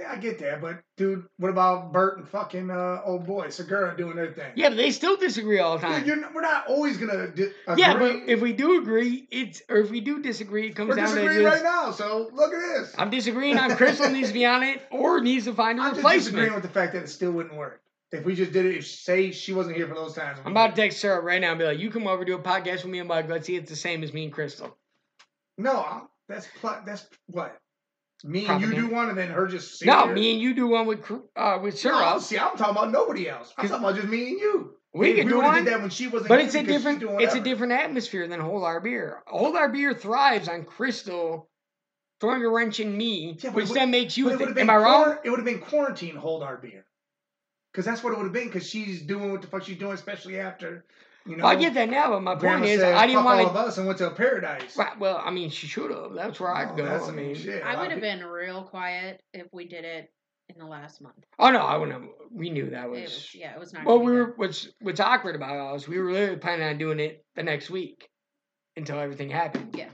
Yeah, 0.00 0.12
I 0.12 0.16
get 0.16 0.38
that, 0.38 0.62
but 0.62 0.82
dude, 0.96 1.26
what 1.36 1.50
about 1.50 1.92
Bert 1.92 2.18
and 2.18 2.28
fucking 2.28 2.70
uh, 2.70 3.02
old 3.04 3.26
boy 3.26 3.50
Segura 3.50 3.94
doing 3.96 4.16
their 4.16 4.32
thing? 4.32 4.52
Yeah, 4.54 4.70
but 4.70 4.76
they 4.76 4.90
still 4.90 5.16
disagree 5.16 5.58
all 5.58 5.76
the 5.76 5.86
time. 5.86 6.06
not, 6.06 6.34
we're 6.34 6.40
not 6.40 6.66
always 6.68 6.96
gonna 6.96 7.28
di- 7.28 7.50
agree. 7.66 7.76
Yeah, 7.76 7.98
but 7.98 8.16
if 8.26 8.40
we 8.40 8.54
do 8.54 8.80
agree, 8.80 9.28
it's 9.30 9.60
or 9.68 9.76
if 9.76 9.90
we 9.90 10.00
do 10.00 10.22
disagree, 10.22 10.68
it 10.68 10.74
comes 10.74 10.88
we're 10.88 10.96
down 10.96 11.08
to 11.08 11.14
disagreeing 11.16 11.42
just, 11.42 11.62
right 11.62 11.70
now. 11.70 11.90
So 11.90 12.30
look 12.32 12.54
at 12.54 12.60
this. 12.60 12.94
I'm 12.96 13.10
disagreeing 13.10 13.58
on 13.58 13.76
Crystal 13.76 14.08
needs 14.10 14.28
to 14.28 14.34
be 14.34 14.46
on 14.46 14.62
it 14.62 14.80
or 14.90 15.20
needs 15.20 15.44
to 15.44 15.52
find 15.52 15.78
a 15.78 15.82
I'm 15.82 15.94
just 15.94 16.08
disagreeing 16.08 16.54
with 16.54 16.62
the 16.62 16.70
fact 16.70 16.94
that 16.94 17.02
it 17.02 17.08
still 17.08 17.32
wouldn't 17.32 17.54
work. 17.54 17.82
If 18.10 18.24
we 18.24 18.34
just 18.34 18.52
did 18.52 18.64
it, 18.64 18.76
if 18.76 18.86
say 18.86 19.32
she 19.32 19.52
wasn't 19.52 19.76
here 19.76 19.86
for 19.86 19.94
those 19.94 20.14
times. 20.14 20.38
I'm 20.44 20.52
about 20.52 20.74
to 20.74 20.82
text 20.82 20.98
Sarah 20.98 21.20
right 21.20 21.40
now 21.40 21.50
and 21.50 21.58
be 21.58 21.66
like, 21.66 21.78
"You 21.78 21.90
come 21.90 22.06
over 22.06 22.24
do 22.24 22.34
a 22.34 22.42
podcast 22.42 22.82
with 22.84 22.86
me 22.86 23.00
and 23.00 23.08
Mike. 23.08 23.28
Let's 23.28 23.46
see 23.46 23.56
it's 23.56 23.70
the 23.70 23.76
same 23.76 24.02
as 24.02 24.14
me 24.14 24.24
and 24.24 24.32
Crystal." 24.32 24.76
No, 25.58 25.84
I'm, 25.84 26.08
that's 26.26 26.48
that's 26.86 27.06
what 27.26 27.60
me 28.24 28.46
and 28.46 28.60
you 28.60 28.74
do 28.74 28.88
one, 28.88 29.08
and 29.08 29.18
then 29.18 29.28
her 29.30 29.46
just 29.46 29.84
No, 29.84 30.06
here? 30.06 30.14
me 30.14 30.32
and 30.32 30.40
you 30.40 30.54
do 30.54 30.66
one 30.66 30.86
with 30.86 31.10
uh 31.36 31.58
with 31.62 31.74
No, 31.74 31.78
Sarah. 31.80 32.20
see, 32.20 32.38
I'm 32.38 32.56
talking 32.56 32.76
about 32.76 32.90
nobody 32.90 33.28
else. 33.28 33.52
I'm 33.56 33.68
talking 33.68 33.84
about 33.84 33.96
just 33.96 34.08
me 34.08 34.30
and 34.30 34.38
you. 34.40 34.74
we 34.94 35.14
we 35.14 35.24
do 35.24 35.38
one. 35.38 35.64
Did 35.64 35.72
that 35.72 35.80
when 35.80 35.90
she 35.90 36.08
wasn't. 36.08 36.28
But 36.28 36.40
it's 36.40 36.54
a 36.54 36.62
different 36.62 37.02
it's 37.20 37.34
a 37.34 37.40
different 37.40 37.72
atmosphere 37.72 38.26
than 38.28 38.40
Hold 38.40 38.64
Our 38.64 38.80
Beer. 38.80 39.22
Hold 39.26 39.56
Our 39.56 39.68
Beer 39.68 39.94
thrives 39.94 40.48
on 40.48 40.64
Crystal 40.64 41.48
throwing 42.20 42.44
a 42.44 42.48
wrench 42.50 42.80
in 42.80 42.94
me, 42.96 43.38
Yeah, 43.42 43.50
which 43.50 43.68
would- 43.68 43.76
then 43.76 43.90
makes 43.90 44.18
you 44.18 44.24
But 44.24 44.34
it 44.34 44.38
think, 44.38 44.48
would 44.50 44.58
have 44.58 44.58
am 44.58 44.66
been 44.66 44.76
I 44.76 44.78
wrong? 44.84 45.16
It 45.24 45.30
would 45.30 45.38
have 45.38 45.46
been 45.46 45.60
quarantine. 45.60 46.16
Hold 46.16 46.42
our 46.42 46.58
beer. 46.58 46.84
Because 47.72 47.86
that's 47.86 48.02
what 48.04 48.12
it 48.12 48.16
would 48.18 48.24
have 48.24 48.32
been. 48.32 48.46
Because 48.48 48.68
she's 48.68 49.02
doing 49.02 49.32
what 49.32 49.40
the 49.42 49.46
fuck 49.48 49.62
she's 49.64 49.78
doing, 49.78 49.92
especially 49.92 50.38
after 50.40 50.84
you 51.26 51.36
know. 51.36 51.44
Well, 51.44 51.52
I 51.52 51.56
get 51.56 51.74
that 51.74 51.88
now, 51.90 52.10
but 52.10 52.22
my 52.22 52.34
Grandma 52.34 52.58
point 52.60 52.70
is 52.70 52.80
said, 52.80 52.94
I 52.94 53.06
didn't 53.06 53.22
"Fuck 53.22 53.26
all 53.30 53.36
want 53.36 53.48
of 53.48 53.52
to. 53.54 53.58
us 53.60 53.78
and 53.78 53.86
went 53.86 53.98
to 53.98 54.06
a 54.08 54.10
paradise. 54.10 54.78
Well, 54.98 55.20
I 55.24 55.30
mean, 55.30 55.50
she 55.50 55.66
should 55.66 55.90
have. 55.90 56.12
That's 56.14 56.40
where 56.40 56.54
I'd 56.54 56.70
Oh, 56.72 56.76
go. 56.76 56.84
that's 56.84 57.08
I 57.08 57.12
mean, 57.12 57.34
shit. 57.34 57.62
A 57.62 57.66
I 57.66 57.74
lot 57.74 57.82
would 57.82 57.90
have 57.92 58.00
been 58.00 58.24
real 58.24 58.62
quiet 58.64 59.22
if 59.34 59.46
we 59.52 59.66
did 59.66 59.84
it 59.84 60.10
in 60.48 60.58
the 60.58 60.66
last 60.66 61.00
month. 61.00 61.14
oh 61.38 61.50
no, 61.50 61.60
I 61.60 61.76
wouldn't. 61.76 62.00
Have, 62.00 62.10
we 62.32 62.50
knew 62.50 62.70
that 62.70 62.86
It 62.86 62.90
was. 62.90 63.00
was, 63.02 63.34
yeah, 63.34 63.54
it 63.54 63.60
was 63.60 63.72
not. 63.72 63.84
well, 63.84 63.98
we 64.00 64.12
were. 64.12 64.26
good. 64.26 64.38
What's 64.38 64.68
What's 64.80 65.00
awkward 65.00 65.36
about 65.36 65.54
it 65.70 65.72
was 65.72 65.86
we 65.88 65.98
were 65.98 66.10
literally 66.12 66.38
planning 66.40 66.66
on 66.68 66.78
doing 66.78 66.98
it 67.00 67.24
the 67.36 67.42
next 67.42 67.70
week 67.70 68.08
until 68.76 68.98
everything 68.98 69.30
happened. 69.30 69.74
Yeah. 69.76 69.88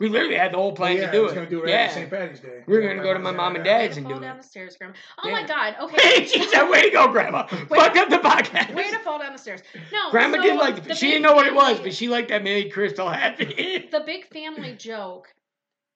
We 0.00 0.08
literally 0.08 0.36
had 0.36 0.52
the 0.52 0.58
whole 0.58 0.72
plan 0.72 0.96
yeah, 0.96 1.06
to 1.06 1.12
do 1.12 1.26
it. 1.26 1.34
gonna 1.34 1.48
do 1.50 1.64
it 1.64 1.70
yeah. 1.70 1.90
St. 1.90 2.08
Patty's 2.08 2.38
Day. 2.38 2.62
We 2.66 2.74
were 2.76 2.82
Yeah, 2.82 2.90
gonna 2.90 3.02
go 3.02 3.12
to 3.14 3.18
my 3.18 3.30
yeah, 3.30 3.36
mom 3.36 3.56
and 3.56 3.66
yeah. 3.66 3.78
Way 3.78 3.82
dad's 3.86 3.94
to 3.96 4.00
and 4.02 4.10
fall 4.10 4.20
down 4.20 4.36
the 4.36 4.42
stairs, 4.44 4.76
Grandma. 4.76 4.94
Oh 5.22 5.28
Yeah. 5.28 5.32
my 5.34 5.46
God. 5.46 5.74
Okay. 5.80 6.24
she 6.26 6.44
said, 6.48 6.68
"Way 6.68 6.82
to 6.82 6.90
go, 6.90 7.08
Grandma! 7.08 7.46
Wait. 7.52 7.68
Fuck 7.68 7.96
up 7.96 8.08
the 8.08 8.18
podcast." 8.18 8.74
Way 8.74 8.90
to 8.90 8.98
fall 9.00 9.18
down 9.18 9.32
the 9.32 9.38
stairs. 9.38 9.60
No, 9.92 10.10
Grandma 10.12 10.36
so 10.36 10.42
did 10.44 10.56
like 10.56 10.76
the, 10.76 10.80
the 10.82 10.94
she 10.94 11.08
didn't 11.08 11.22
know 11.22 11.34
what 11.34 11.46
it 11.46 11.54
was, 11.54 11.80
but 11.80 11.92
she 11.92 12.08
liked 12.08 12.28
that 12.28 12.44
made 12.44 12.72
Crystal 12.72 13.08
happy. 13.08 13.88
the 13.90 14.00
big 14.06 14.26
family 14.28 14.74
joke 14.74 15.26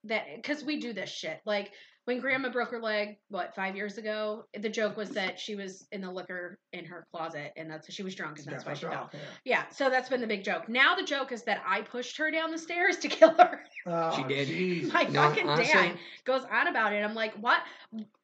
that 0.05 0.25
because 0.35 0.65
we 0.65 0.81
do 0.81 0.93
this 0.93 1.09
shit 1.09 1.41
like 1.45 1.71
when 2.05 2.19
grandma 2.21 2.49
broke 2.49 2.71
her 2.71 2.81
leg 2.81 3.17
what 3.29 3.55
five 3.55 3.77
years 3.77 3.97
ago 3.99 4.45
the 4.59 4.69
joke 4.69 4.97
was 4.97 5.11
that 5.11 5.39
she 5.39 5.55
was 5.55 5.87
in 5.93 6.01
the 6.01 6.11
liquor 6.11 6.59
in 6.73 6.85
her 6.85 7.07
closet 7.13 7.53
and 7.57 7.71
that's 7.71 7.93
she 7.93 8.03
was 8.03 8.15
drunk 8.15 8.39
and 8.39 8.47
that's 8.49 8.65
Yeah, 8.65 8.71
why 8.71 8.75
she 8.75 8.87
fell. 8.87 9.11
Yeah. 9.13 9.21
yeah 9.45 9.63
so 9.71 9.89
that's 9.89 10.09
been 10.09 10.21
the 10.21 10.27
big 10.27 10.43
joke. 10.45 10.69
Now 10.69 10.95
the 10.95 11.05
joke 11.05 11.31
is 11.33 11.43
that 11.45 11.63
i 11.67 11.81
pushed 11.83 12.17
her 12.19 12.31
down 12.31 12.51
the 12.51 12.59
stairs 12.59 12.97
to 12.99 13.09
kill 13.19 13.35
her. 13.35 13.61
Oh, 13.87 14.17
She 14.17 14.25
did. 14.25 14.49
jeez. 14.49 14.93
my 14.93 15.03
No, 15.05 15.29
fucking 15.29 15.49
honestly- 15.49 15.73
dad 15.73 15.99
goes 16.25 16.43
on 16.51 16.69
about 16.69 16.93
it. 16.93 17.05
I'm 17.05 17.15
like 17.15 17.35
what? 17.35 17.61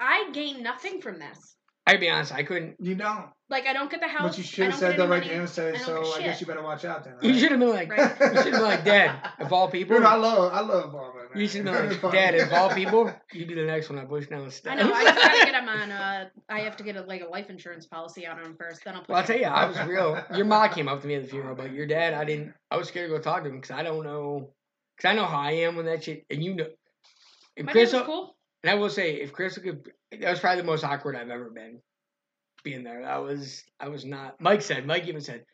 I 0.00 0.30
gain 0.32 0.62
nothing 0.62 1.00
from 1.00 1.18
this 1.18 1.54
I'd 1.88 2.00
be 2.00 2.08
honest, 2.10 2.32
I 2.32 2.42
couldn't. 2.42 2.76
You 2.80 2.94
don't. 2.94 3.26
like 3.50 3.66
i 3.66 3.72
don't 3.72 3.90
get 3.90 4.00
the 4.00 4.08
house 4.08 4.30
But 4.32 4.38
you 4.38 4.44
should 4.44 4.66
have 4.66 4.74
said 4.74 4.90
get 4.90 4.98
that 4.98 5.08
right 5.08 5.20
money. 5.20 5.28
there 5.30 5.40
and 5.40 5.48
said, 5.48 5.74
I 5.74 5.78
so 5.78 6.12
I 6.14 6.20
guess 6.20 6.40
you 6.40 6.46
better 6.46 6.62
watch 6.62 6.84
out 6.84 7.04
then. 7.04 7.14
You 7.22 7.38
should 7.38 7.50
have 7.50 7.60
been 7.60 7.70
like, 7.70 7.90
Right. 7.90 8.00
you 8.20 8.26
should 8.42 8.52
have 8.52 8.52
been 8.52 8.62
like, 8.62 8.84
Dad, 8.84 9.16
of 9.40 9.52
all 9.52 9.68
people. 9.70 9.96
Dude, 9.96 10.04
I 10.04 10.16
love, 10.16 10.52
I 10.52 10.60
love 10.60 10.92
Barbara. 10.92 11.28
Man. 11.32 11.40
You 11.40 11.48
should 11.48 11.66
have 11.66 11.82
been 11.82 11.92
It's 11.92 12.02
like. 12.02 12.12
Dad, 12.12 12.34
of 12.34 12.52
all 12.52 12.70
people, 12.70 13.12
you'd 13.32 13.48
be 13.48 13.54
the 13.54 13.64
next 13.64 13.88
one 13.88 13.98
I 13.98 14.04
push 14.04 14.26
down 14.26 14.44
the 14.44 14.50
steps. 14.50 14.80
I 14.80 14.82
know. 14.86 14.92
I 14.92 15.04
just 15.04 15.16
gotta 15.16 15.44
get 15.50 15.54
him 15.62 15.68
on. 15.68 15.90
Uh, 15.92 16.28
I 16.50 16.60
have 16.60 16.76
to 16.76 16.84
get 16.84 16.96
a 16.96 17.02
like 17.02 17.22
a 17.22 17.26
life 17.26 17.48
insurance 17.48 17.86
policy 17.86 18.26
on 18.26 18.38
him 18.38 18.56
first. 18.60 18.84
Then 18.84 18.94
I'll. 18.94 19.00
Push 19.00 19.08
Well, 19.08 19.18
I'll 19.18 19.24
tell 19.26 19.38
you, 19.38 19.46
I 19.46 19.66
was 19.66 19.78
real. 19.88 20.22
Your 20.34 20.44
mom 20.46 20.68
came 20.70 20.88
up 20.88 21.00
to 21.00 21.06
me 21.08 21.14
at 21.14 21.22
the 21.22 21.28
funeral, 21.34 21.56
but 21.56 21.72
your 21.72 21.86
dad, 21.86 22.12
I 22.12 22.24
didn't. 22.24 22.52
I 22.70 22.76
was 22.76 22.88
scared 22.88 23.08
to 23.10 23.16
go 23.16 23.22
talk 23.22 23.44
to 23.44 23.48
him 23.48 23.56
because 23.60 23.70
I 23.70 23.82
don't 23.82 24.04
know. 24.04 24.52
Because 24.96 25.10
I 25.10 25.14
know 25.14 25.24
how 25.24 25.38
I 25.40 25.52
am 25.52 25.76
when 25.76 25.86
that 25.86 26.04
shit. 26.04 26.26
And 26.28 26.42
you 26.44 26.54
know, 26.54 26.66
if 27.56 27.64
My 27.64 27.72
dad 27.72 27.78
Chris, 27.78 27.92
was 27.94 28.02
cool. 28.02 28.36
and 28.62 28.70
I 28.70 28.74
will 28.74 28.90
say, 28.90 29.14
if 29.14 29.32
Chris 29.32 29.56
could, 29.56 29.88
that 30.12 30.30
was 30.30 30.40
probably 30.40 30.60
the 30.62 30.66
most 30.66 30.84
awkward 30.84 31.16
I've 31.16 31.30
ever 31.30 31.50
been. 31.50 31.80
Being 32.64 32.82
there, 32.82 33.02
that 33.02 33.22
was. 33.22 33.62
I 33.78 33.88
was 33.88 34.04
not. 34.04 34.40
Mike 34.40 34.62
said. 34.62 34.84
Mike 34.86 35.06
even 35.06 35.20
said, 35.20 35.44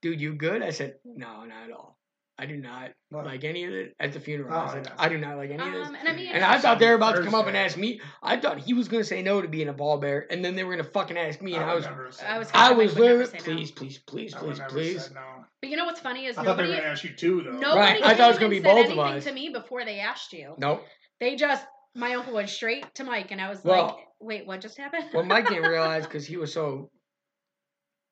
"Dude, 0.00 0.20
you 0.20 0.34
good?" 0.34 0.62
I 0.62 0.70
said, 0.70 0.94
"No, 1.04 1.44
not 1.44 1.64
at 1.64 1.70
all. 1.70 1.98
I 2.38 2.44
do 2.46 2.56
not 2.56 2.92
What? 3.10 3.24
like 3.26 3.44
any 3.44 3.64
of 3.64 3.72
it 3.72 3.94
at 4.00 4.12
the 4.14 4.20
funeral." 4.20 4.54
Oh, 4.54 4.60
I 4.60 4.72
said, 4.72 4.86
yeah. 4.86 4.94
"I 4.98 5.08
do 5.10 5.18
not 5.18 5.36
like 5.36 5.50
any 5.50 5.62
of 5.62 5.72
this." 5.72 5.88
Um, 5.88 5.94
and 5.94 6.08
I 6.08 6.14
mean, 6.14 6.28
And 6.28 6.42
I 6.42 6.58
thought 6.58 6.78
they 6.78 6.88
were 6.88 6.94
about 6.94 7.16
to 7.16 7.22
come 7.22 7.34
up 7.34 7.46
and 7.46 7.56
ask 7.56 7.76
me. 7.76 8.00
I 8.22 8.38
thought 8.38 8.58
he 8.58 8.72
was 8.72 8.88
going 8.88 9.02
to 9.02 9.06
say 9.08 9.20
no 9.22 9.42
to 9.42 9.48
being 9.48 9.68
a 9.68 9.72
ball 9.74 9.98
bear, 9.98 10.26
and 10.30 10.42
then 10.42 10.54
they 10.54 10.64
were 10.64 10.72
going 10.74 10.84
to 10.84 10.90
fucking 10.90 11.18
ask 11.18 11.42
me, 11.42 11.54
and 11.54 11.64
I 11.64 11.68
would 11.68 11.76
was, 11.76 11.84
never 11.84 12.10
said 12.10 12.26
I 12.26 12.38
was. 12.38 12.50
I 12.54 12.72
was 12.72 12.96
literally, 12.98 13.26
say 13.26 13.38
no. 13.38 13.42
please, 13.54 13.70
please, 13.70 13.98
please, 13.98 14.34
I 14.34 14.38
please, 14.38 14.60
please. 14.68 15.10
no. 15.14 15.20
but 15.60 15.68
you 15.70 15.76
know 15.76 15.84
what's 15.84 16.00
funny 16.00 16.24
is 16.24 16.38
I 16.38 16.44
thought 16.44 16.56
they 16.56 16.62
were 16.62 16.68
nobody. 16.68 16.80
gonna 16.80 16.92
ask 16.92 17.04
you 17.04 17.12
too, 17.14 17.42
though. 17.42 17.52
Nobody 17.52 17.78
Right, 18.00 18.02
I 18.02 18.14
thought 18.14 18.28
it 18.28 18.32
was 18.32 18.38
gonna 18.38 18.48
be 18.50 18.62
said 18.62 18.64
both 18.64 18.86
of 18.86 18.92
anything 18.92 19.18
us. 19.18 19.24
to 19.24 19.32
me 19.32 19.48
before 19.50 19.84
they 19.84 20.00
asked 20.00 20.32
you. 20.32 20.54
Nope. 20.58 20.84
They 21.20 21.36
just 21.36 21.66
my 21.96 22.14
uncle 22.14 22.34
went 22.34 22.48
straight 22.48 22.94
to 22.94 23.04
Mike, 23.04 23.30
and 23.30 23.40
I 23.40 23.48
was 23.48 23.64
Well- 23.64 23.86
like, 23.86 24.06
"Wait, 24.20 24.46
what 24.46 24.60
just 24.60 24.76
happened?" 24.76 25.10
Well, 25.12 25.24
Mike 25.24 25.48
didn't 25.48 25.68
realize 25.68 26.04
because 26.06 26.26
he 26.26 26.36
was 26.36 26.52
so, 26.52 26.90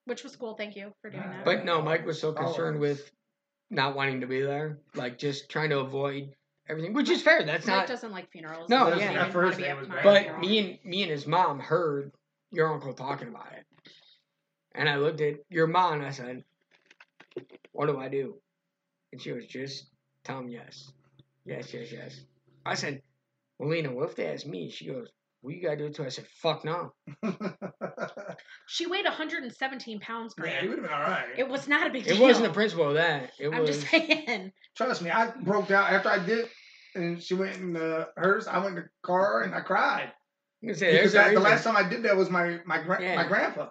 Which 0.06 0.22
was 0.24 0.36
cool. 0.36 0.54
Thank 0.54 0.76
you 0.76 0.92
for 1.00 1.10
doing 1.10 1.22
that. 1.22 1.44
but 1.44 1.64
no, 1.64 1.80
Mike 1.82 2.04
was 2.04 2.20
so 2.20 2.30
oh. 2.30 2.32
concerned 2.34 2.76
Always. 2.76 2.98
with 2.98 3.10
not 3.70 3.94
wanting 3.96 4.20
to 4.20 4.26
be 4.26 4.40
there, 4.42 4.78
like 4.94 5.18
just 5.18 5.48
trying 5.48 5.70
to 5.70 5.78
avoid 5.80 6.34
everything, 6.68 6.92
which 6.92 7.08
is 7.10 7.22
fair. 7.22 7.42
That's 7.44 7.66
not 7.66 7.72
Mike 7.72 7.82
not. 7.82 7.88
doesn't 7.88 8.12
like 8.12 8.30
funerals. 8.30 8.68
No, 8.68 8.88
and 8.90 9.00
yeah. 9.00 9.10
he 9.10 9.16
At 9.16 9.20
didn't 9.22 9.32
first 9.32 9.58
it 9.60 9.76
was. 9.78 9.88
But 9.88 10.22
funeral. 10.22 10.40
me 10.40 10.58
and 10.58 10.78
me 10.84 11.02
and 11.02 11.10
his 11.10 11.26
mom 11.26 11.58
heard 11.60 12.12
your 12.50 12.72
uncle 12.72 12.92
talking 12.92 13.28
about 13.28 13.52
it, 13.54 13.64
and 14.74 14.88
I 14.88 14.96
looked 14.96 15.20
at 15.20 15.36
your 15.48 15.66
mom 15.66 15.94
and 15.94 16.06
I 16.06 16.10
said, 16.10 16.44
"What 17.72 17.86
do 17.86 17.98
I 17.98 18.08
do?" 18.08 18.40
And 19.12 19.20
she 19.20 19.32
was 19.32 19.46
just 19.46 19.86
tell 20.24 20.38
him 20.40 20.48
yes, 20.48 20.90
yes, 21.44 21.72
yes, 21.72 21.92
yes. 21.92 22.20
I 22.66 22.74
said, 22.74 23.02
"Well, 23.64 23.72
Lena, 23.72 23.92
what 23.92 24.10
if 24.10 24.16
they 24.16 24.26
ask 24.26 24.46
me?" 24.46 24.70
She 24.70 24.86
goes, 24.86 25.08
"Well, 25.42 25.54
you 25.54 25.62
gotta 25.62 25.76
do 25.76 25.86
it 25.86 25.94
too." 25.94 26.04
I 26.04 26.08
said, 26.10 26.26
"Fuck 26.42 26.64
no." 26.64 26.92
she 28.66 28.86
weighed 28.86 29.04
117 29.04 30.00
pounds. 30.00 30.34
yeah, 30.36 30.42
Grant. 30.42 30.68
would 30.68 30.78
have 30.78 30.86
been 30.88 30.94
all 30.94 31.02
right. 31.02 31.26
It 31.36 31.48
was 31.48 31.68
not 31.68 31.86
a 31.86 31.90
big 31.90 32.06
It 32.06 32.14
deal. 32.14 32.22
wasn't 32.22 32.46
the 32.48 32.52
principle 32.52 32.88
of 32.88 32.94
that. 32.94 33.30
It 33.38 33.48
I'm 33.48 33.60
was. 33.60 33.70
just 33.70 33.88
saying. 33.88 34.52
Trust 34.76 35.02
me, 35.02 35.10
I 35.10 35.30
broke 35.42 35.68
down 35.68 35.84
after 35.92 36.08
I 36.08 36.18
did, 36.24 36.48
and 36.94 37.22
she 37.22 37.34
went 37.34 37.56
in 37.56 37.72
the 37.72 37.96
uh, 38.00 38.04
hers. 38.16 38.46
I 38.46 38.58
went 38.58 38.70
in 38.70 38.74
the 38.82 38.88
car 39.02 39.42
and 39.42 39.54
I 39.54 39.60
cried 39.60 40.10
I'm 40.62 40.74
say, 40.74 40.92
there's 40.92 41.12
because 41.12 41.14
a 41.14 41.16
that, 41.18 41.24
the 41.24 41.30
reason. 41.30 41.42
last 41.44 41.64
time 41.64 41.76
I 41.76 41.88
did 41.88 42.02
that 42.04 42.16
was 42.16 42.30
my 42.30 42.58
my 42.66 42.82
gra- 42.82 43.02
Yeah. 43.02 43.16
my 43.16 43.26
grandpa, 43.26 43.68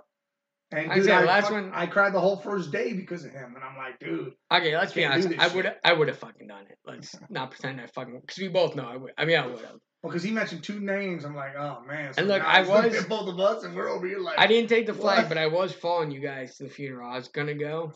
And 0.76 0.92
I 0.92 0.96
dude, 0.96 1.06
said, 1.06 1.14
I, 1.14 1.26
last 1.26 1.44
fuck- 1.44 1.52
one- 1.54 1.72
I 1.74 1.86
cried 1.86 2.14
the 2.14 2.20
whole 2.20 2.38
first 2.38 2.72
day 2.72 2.94
because 2.94 3.24
of 3.26 3.32
him, 3.32 3.54
and 3.56 3.64
I'm 3.64 3.78
like, 3.78 4.00
dude, 4.00 4.34
Okay, 4.52 4.76
let's 4.78 4.94
be 4.94 5.02
Can't 5.02 5.22
do 5.22 5.28
honest. 5.28 5.40
I 5.42 5.56
would 5.56 5.76
I 5.84 5.94
would 5.94 6.08
have 6.08 6.18
fucking 6.18 6.48
done 6.48 6.66
it. 6.70 6.78
Let's 6.86 7.16
not 7.30 7.52
pretend 7.52 7.80
I 7.80 7.88
fucking 7.88 8.20
because 8.22 8.38
we 8.40 8.48
both 8.48 8.76
know 8.76 8.86
I 8.86 8.98
would. 8.98 9.12
I 9.18 9.26
mean, 9.26 9.38
I 9.38 9.46
would 9.48 9.60
have. 9.62 9.76
well, 10.02 10.12
because 10.12 10.24
he 10.24 10.32
mentioned 10.32 10.64
two 10.64 10.80
names, 10.80 11.26
I'm 11.26 11.36
like, 11.36 11.56
oh 11.58 11.84
man. 11.88 12.14
So 12.14 12.20
And 12.20 12.28
look, 12.28 12.44
I 12.44 12.60
he's 12.62 12.70
looking 12.70 12.92
was- 12.94 13.06
both 13.06 13.30
of 13.30 13.40
us, 13.40 13.64
and 13.64 13.76
we're 13.76 13.90
over 13.90 14.08
here 14.08 14.20
like, 14.20 14.40
I 14.40 14.48
didn't 14.48 14.70
take 14.70 14.86
the 14.88 14.94
flag, 14.94 15.20
What? 15.24 15.30
but 15.30 15.38
I 15.38 15.48
was 15.48 15.72
following 15.74 16.12
you 16.12 16.20
guys 16.20 16.58
to 16.58 16.64
the 16.64 16.70
funeral. 16.70 17.10
I 17.12 17.18
was 17.18 17.28
gonna 17.28 17.54
go 17.56 17.94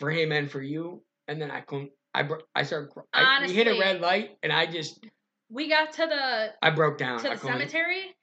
for 0.00 0.10
him 0.10 0.32
and 0.32 0.50
for 0.50 0.60
you, 0.62 1.02
and 1.28 1.40
then 1.40 1.50
I 1.50 1.60
couldn't. 1.62 1.90
I 2.12 2.22
bro- 2.24 2.38
I 2.54 2.62
started. 2.64 2.90
cr- 2.90 3.00
I, 3.12 3.44
we 3.46 3.52
hit 3.52 3.66
a 3.66 3.78
red 3.80 4.00
light, 4.00 4.36
and 4.42 4.52
I 4.52 4.66
just 4.66 5.04
We 5.50 5.68
got 5.68 5.92
to 5.94 6.06
the 6.06 6.52
I 6.62 6.70
broke 6.70 6.98
down. 6.98 7.20
to 7.20 7.28
I 7.30 7.34
the 7.34 7.40
couldn't- 7.40 7.58
cemetery. 7.58 8.14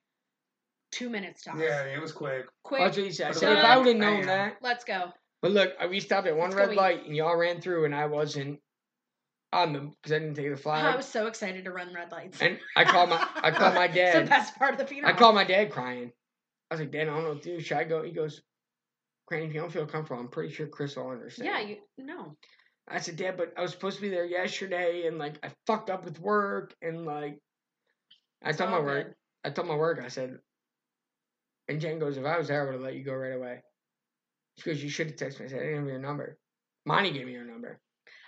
Two 0.91 1.09
minutes 1.09 1.43
tops. 1.43 1.59
yeah, 1.61 1.83
it 1.85 2.01
was 2.01 2.11
quick. 2.11 2.45
Quick. 2.63 2.81
That's 2.81 2.97
what 2.97 3.05
he 3.05 3.11
said. 3.11 3.29
I 3.29 3.31
said 3.31 3.57
if 3.57 3.63
I 3.63 3.77
would 3.77 3.87
have 3.87 3.95
known 3.97 4.17
man. 4.25 4.27
that, 4.27 4.57
Let's 4.61 4.83
go. 4.83 5.11
but 5.41 5.51
look, 5.51 5.71
we 5.89 5.99
stopped 5.99 6.27
at 6.27 6.35
one 6.35 6.49
Let's 6.49 6.55
red 6.59 6.71
eat. 6.71 6.77
light, 6.77 7.05
and 7.05 7.15
y'all 7.15 7.35
ran 7.37 7.61
through, 7.61 7.85
and 7.85 7.95
I 7.95 8.05
wasn't 8.07 8.59
on 9.53 9.73
them 9.73 9.91
because 10.01 10.11
I 10.13 10.19
didn't 10.19 10.35
take 10.35 10.49
the 10.49 10.57
flag. 10.61 10.83
I 10.85 10.95
was 10.95 11.05
so 11.07 11.27
excited 11.27 11.65
to 11.65 11.71
run 11.71 11.93
red 11.93 12.11
lights. 12.11 12.41
and 12.41 12.59
I 12.75 12.83
called 12.85 13.09
my 13.09 13.27
I 13.35 13.51
called 13.51 13.75
my 13.75 13.85
It's 13.93 13.93
the 14.13 14.19
dad. 14.21 14.29
best 14.29 14.55
part 14.57 14.73
of 14.73 14.79
the 14.79 14.85
funeral. 14.85 15.09
I 15.09 15.13
funeral. 15.15 15.19
called 15.33 15.35
my 15.35 15.43
dad 15.45 15.71
crying. 15.71 16.11
I 16.69 16.73
was 16.75 16.79
like, 16.81 16.91
Dad, 16.91 17.01
I 17.01 17.05
don't 17.13 17.23
know 17.23 17.29
what 17.29 17.41
to 17.43 17.57
do. 17.57 17.59
Should 17.61 17.77
I 17.77 17.83
go? 17.83 18.01
He 18.01 18.11
goes, 18.11 18.41
Granny, 19.27 19.45
if 19.47 19.53
you 19.53 19.59
don't 19.59 19.71
feel 19.73 19.85
comfortable, 19.85 20.21
I'm 20.21 20.29
pretty 20.29 20.53
sure 20.53 20.67
Chris 20.67 20.95
will 20.95 21.09
understand. 21.09 21.49
Yeah, 21.49 21.59
you 21.59 21.77
no. 21.97 22.35
I 22.87 22.99
said, 22.99 23.15
Dad, 23.17 23.35
but 23.37 23.53
I 23.57 23.61
was 23.61 23.71
supposed 23.71 23.97
to 23.97 24.01
be 24.01 24.09
there 24.09 24.25
yesterday, 24.25 25.05
and 25.07 25.17
like 25.17 25.35
I 25.43 25.51
fucked 25.67 25.89
up 25.89 26.03
with 26.05 26.19
work, 26.19 26.73
and 26.81 27.05
like 27.05 27.39
I 28.43 28.49
It's 28.49 28.57
told 28.57 28.71
my 28.71 28.77
all 28.77 28.83
work. 28.83 29.15
I 29.43 29.49
told 29.49 29.67
my 29.67 29.75
work, 29.75 30.01
I 30.03 30.07
said, 30.07 30.37
and 31.71 31.81
Jen 31.81 31.99
goes, 31.99 32.17
if 32.17 32.25
I 32.25 32.37
was 32.37 32.47
there, 32.49 32.61
I 32.61 32.65
would 32.65 32.73
have 32.73 32.81
let 32.81 32.95
you 32.95 33.03
go 33.03 33.13
right 33.13 33.33
away. 33.33 33.63
She 34.57 34.69
goes, 34.69 34.83
you 34.83 34.89
should 34.89 35.07
have 35.07 35.15
texted 35.15 35.39
me. 35.39 35.45
I 35.45 35.49
said, 35.49 35.59
I 35.59 35.63
didn't 35.63 35.79
have 35.79 35.87
your 35.87 35.99
number. 35.99 36.37
Monty 36.85 37.11
gave 37.11 37.25
me 37.25 37.33
your 37.33 37.45
number. 37.45 37.79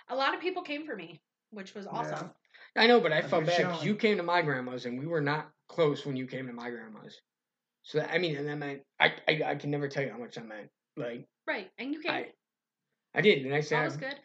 A 0.08 0.16
lot 0.16 0.34
of 0.34 0.40
people 0.40 0.62
came 0.62 0.86
for 0.86 0.96
me, 0.96 1.20
which 1.50 1.74
was 1.74 1.86
awesome. 1.86 2.30
I 2.76 2.86
know, 2.86 3.00
but 3.00 3.12
I 3.12 3.20
That's 3.20 3.30
felt 3.30 3.46
bad 3.46 3.56
because 3.58 3.84
you 3.84 3.94
came 3.94 4.16
to 4.16 4.22
my 4.22 4.42
grandma's, 4.42 4.84
and 4.86 4.98
we 4.98 5.06
were 5.06 5.20
not 5.20 5.50
close 5.68 6.04
when 6.04 6.16
you 6.16 6.26
came 6.26 6.46
to 6.46 6.52
my 6.52 6.70
grandma's. 6.70 7.20
So 7.82 7.98
that, 7.98 8.10
I 8.12 8.18
mean, 8.18 8.36
and 8.36 8.48
that 8.48 8.56
meant 8.56 8.82
I, 8.98 9.12
I 9.28 9.42
I 9.46 9.54
can 9.56 9.70
never 9.70 9.88
tell 9.88 10.02
you 10.02 10.10
how 10.10 10.18
much 10.18 10.34
that 10.36 10.46
meant. 10.48 10.70
Like 10.96 11.26
Right, 11.46 11.70
and 11.78 11.92
you 11.92 12.00
came. 12.00 12.10
I, 12.12 12.26
I 13.14 13.20
did, 13.20 13.44
and 13.44 13.54
I 13.54 13.60
said 13.60 13.84
that 13.84 13.92
said, 13.92 14.00
was 14.00 14.12
good. 14.14 14.20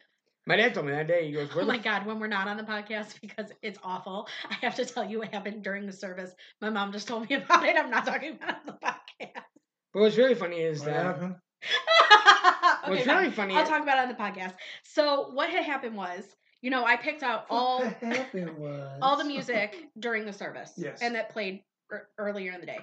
my 0.47 0.55
dad 0.55 0.73
told 0.73 0.85
me 0.85 0.93
that 0.93 1.07
day. 1.07 1.27
He 1.27 1.33
goes, 1.33 1.53
"Where 1.53 1.63
Oh 1.63 1.67
the 1.67 1.73
my 1.73 1.77
god, 1.77 2.05
when 2.05 2.19
we're 2.19 2.27
not 2.27 2.47
on 2.47 2.57
the 2.57 2.63
podcast 2.63 3.19
because 3.21 3.51
it's 3.61 3.79
awful. 3.83 4.27
I 4.49 4.55
have 4.61 4.75
to 4.75 4.85
tell 4.85 5.05
you 5.05 5.19
what 5.19 5.33
happened 5.33 5.63
during 5.63 5.85
the 5.85 5.93
service. 5.93 6.31
My 6.61 6.69
mom 6.69 6.91
just 6.91 7.07
told 7.07 7.29
me 7.29 7.35
about 7.43 7.65
it. 7.65 7.75
I'm 7.77 7.89
not 7.91 8.05
talking 8.05 8.35
about 8.35 8.49
it 8.51 8.55
on 8.55 8.65
the 8.65 8.73
podcast. 8.87 8.98
But 9.93 10.01
what's 10.01 10.17
really 10.17 10.35
funny 10.35 10.57
is 10.61 10.79
What 10.79 10.85
that 10.87 11.05
happened? 11.05 11.35
okay, 12.83 12.91
what's 12.91 13.05
fine. 13.05 13.17
really 13.17 13.31
funny. 13.31 13.55
I'll 13.55 13.65
talk 13.65 13.81
about 13.81 13.97
it 13.97 14.01
on 14.01 14.07
the 14.09 14.13
podcast. 14.15 14.53
So 14.83 15.29
what 15.33 15.49
had 15.49 15.63
happened 15.63 15.95
was, 15.95 16.23
you 16.61 16.69
know, 16.69 16.85
I 16.85 16.95
picked 16.97 17.23
out 17.23 17.45
all 17.49 17.79
was 18.03 18.89
all 19.01 19.17
the 19.17 19.23
music 19.35 19.77
during 19.97 20.25
the 20.25 20.33
service, 20.33 20.73
Yes. 20.77 20.99
and 21.01 21.15
that 21.15 21.29
played 21.29 21.63
er- 21.91 22.07
earlier 22.17 22.51
in 22.53 22.59
the 22.59 22.65
day. 22.67 22.79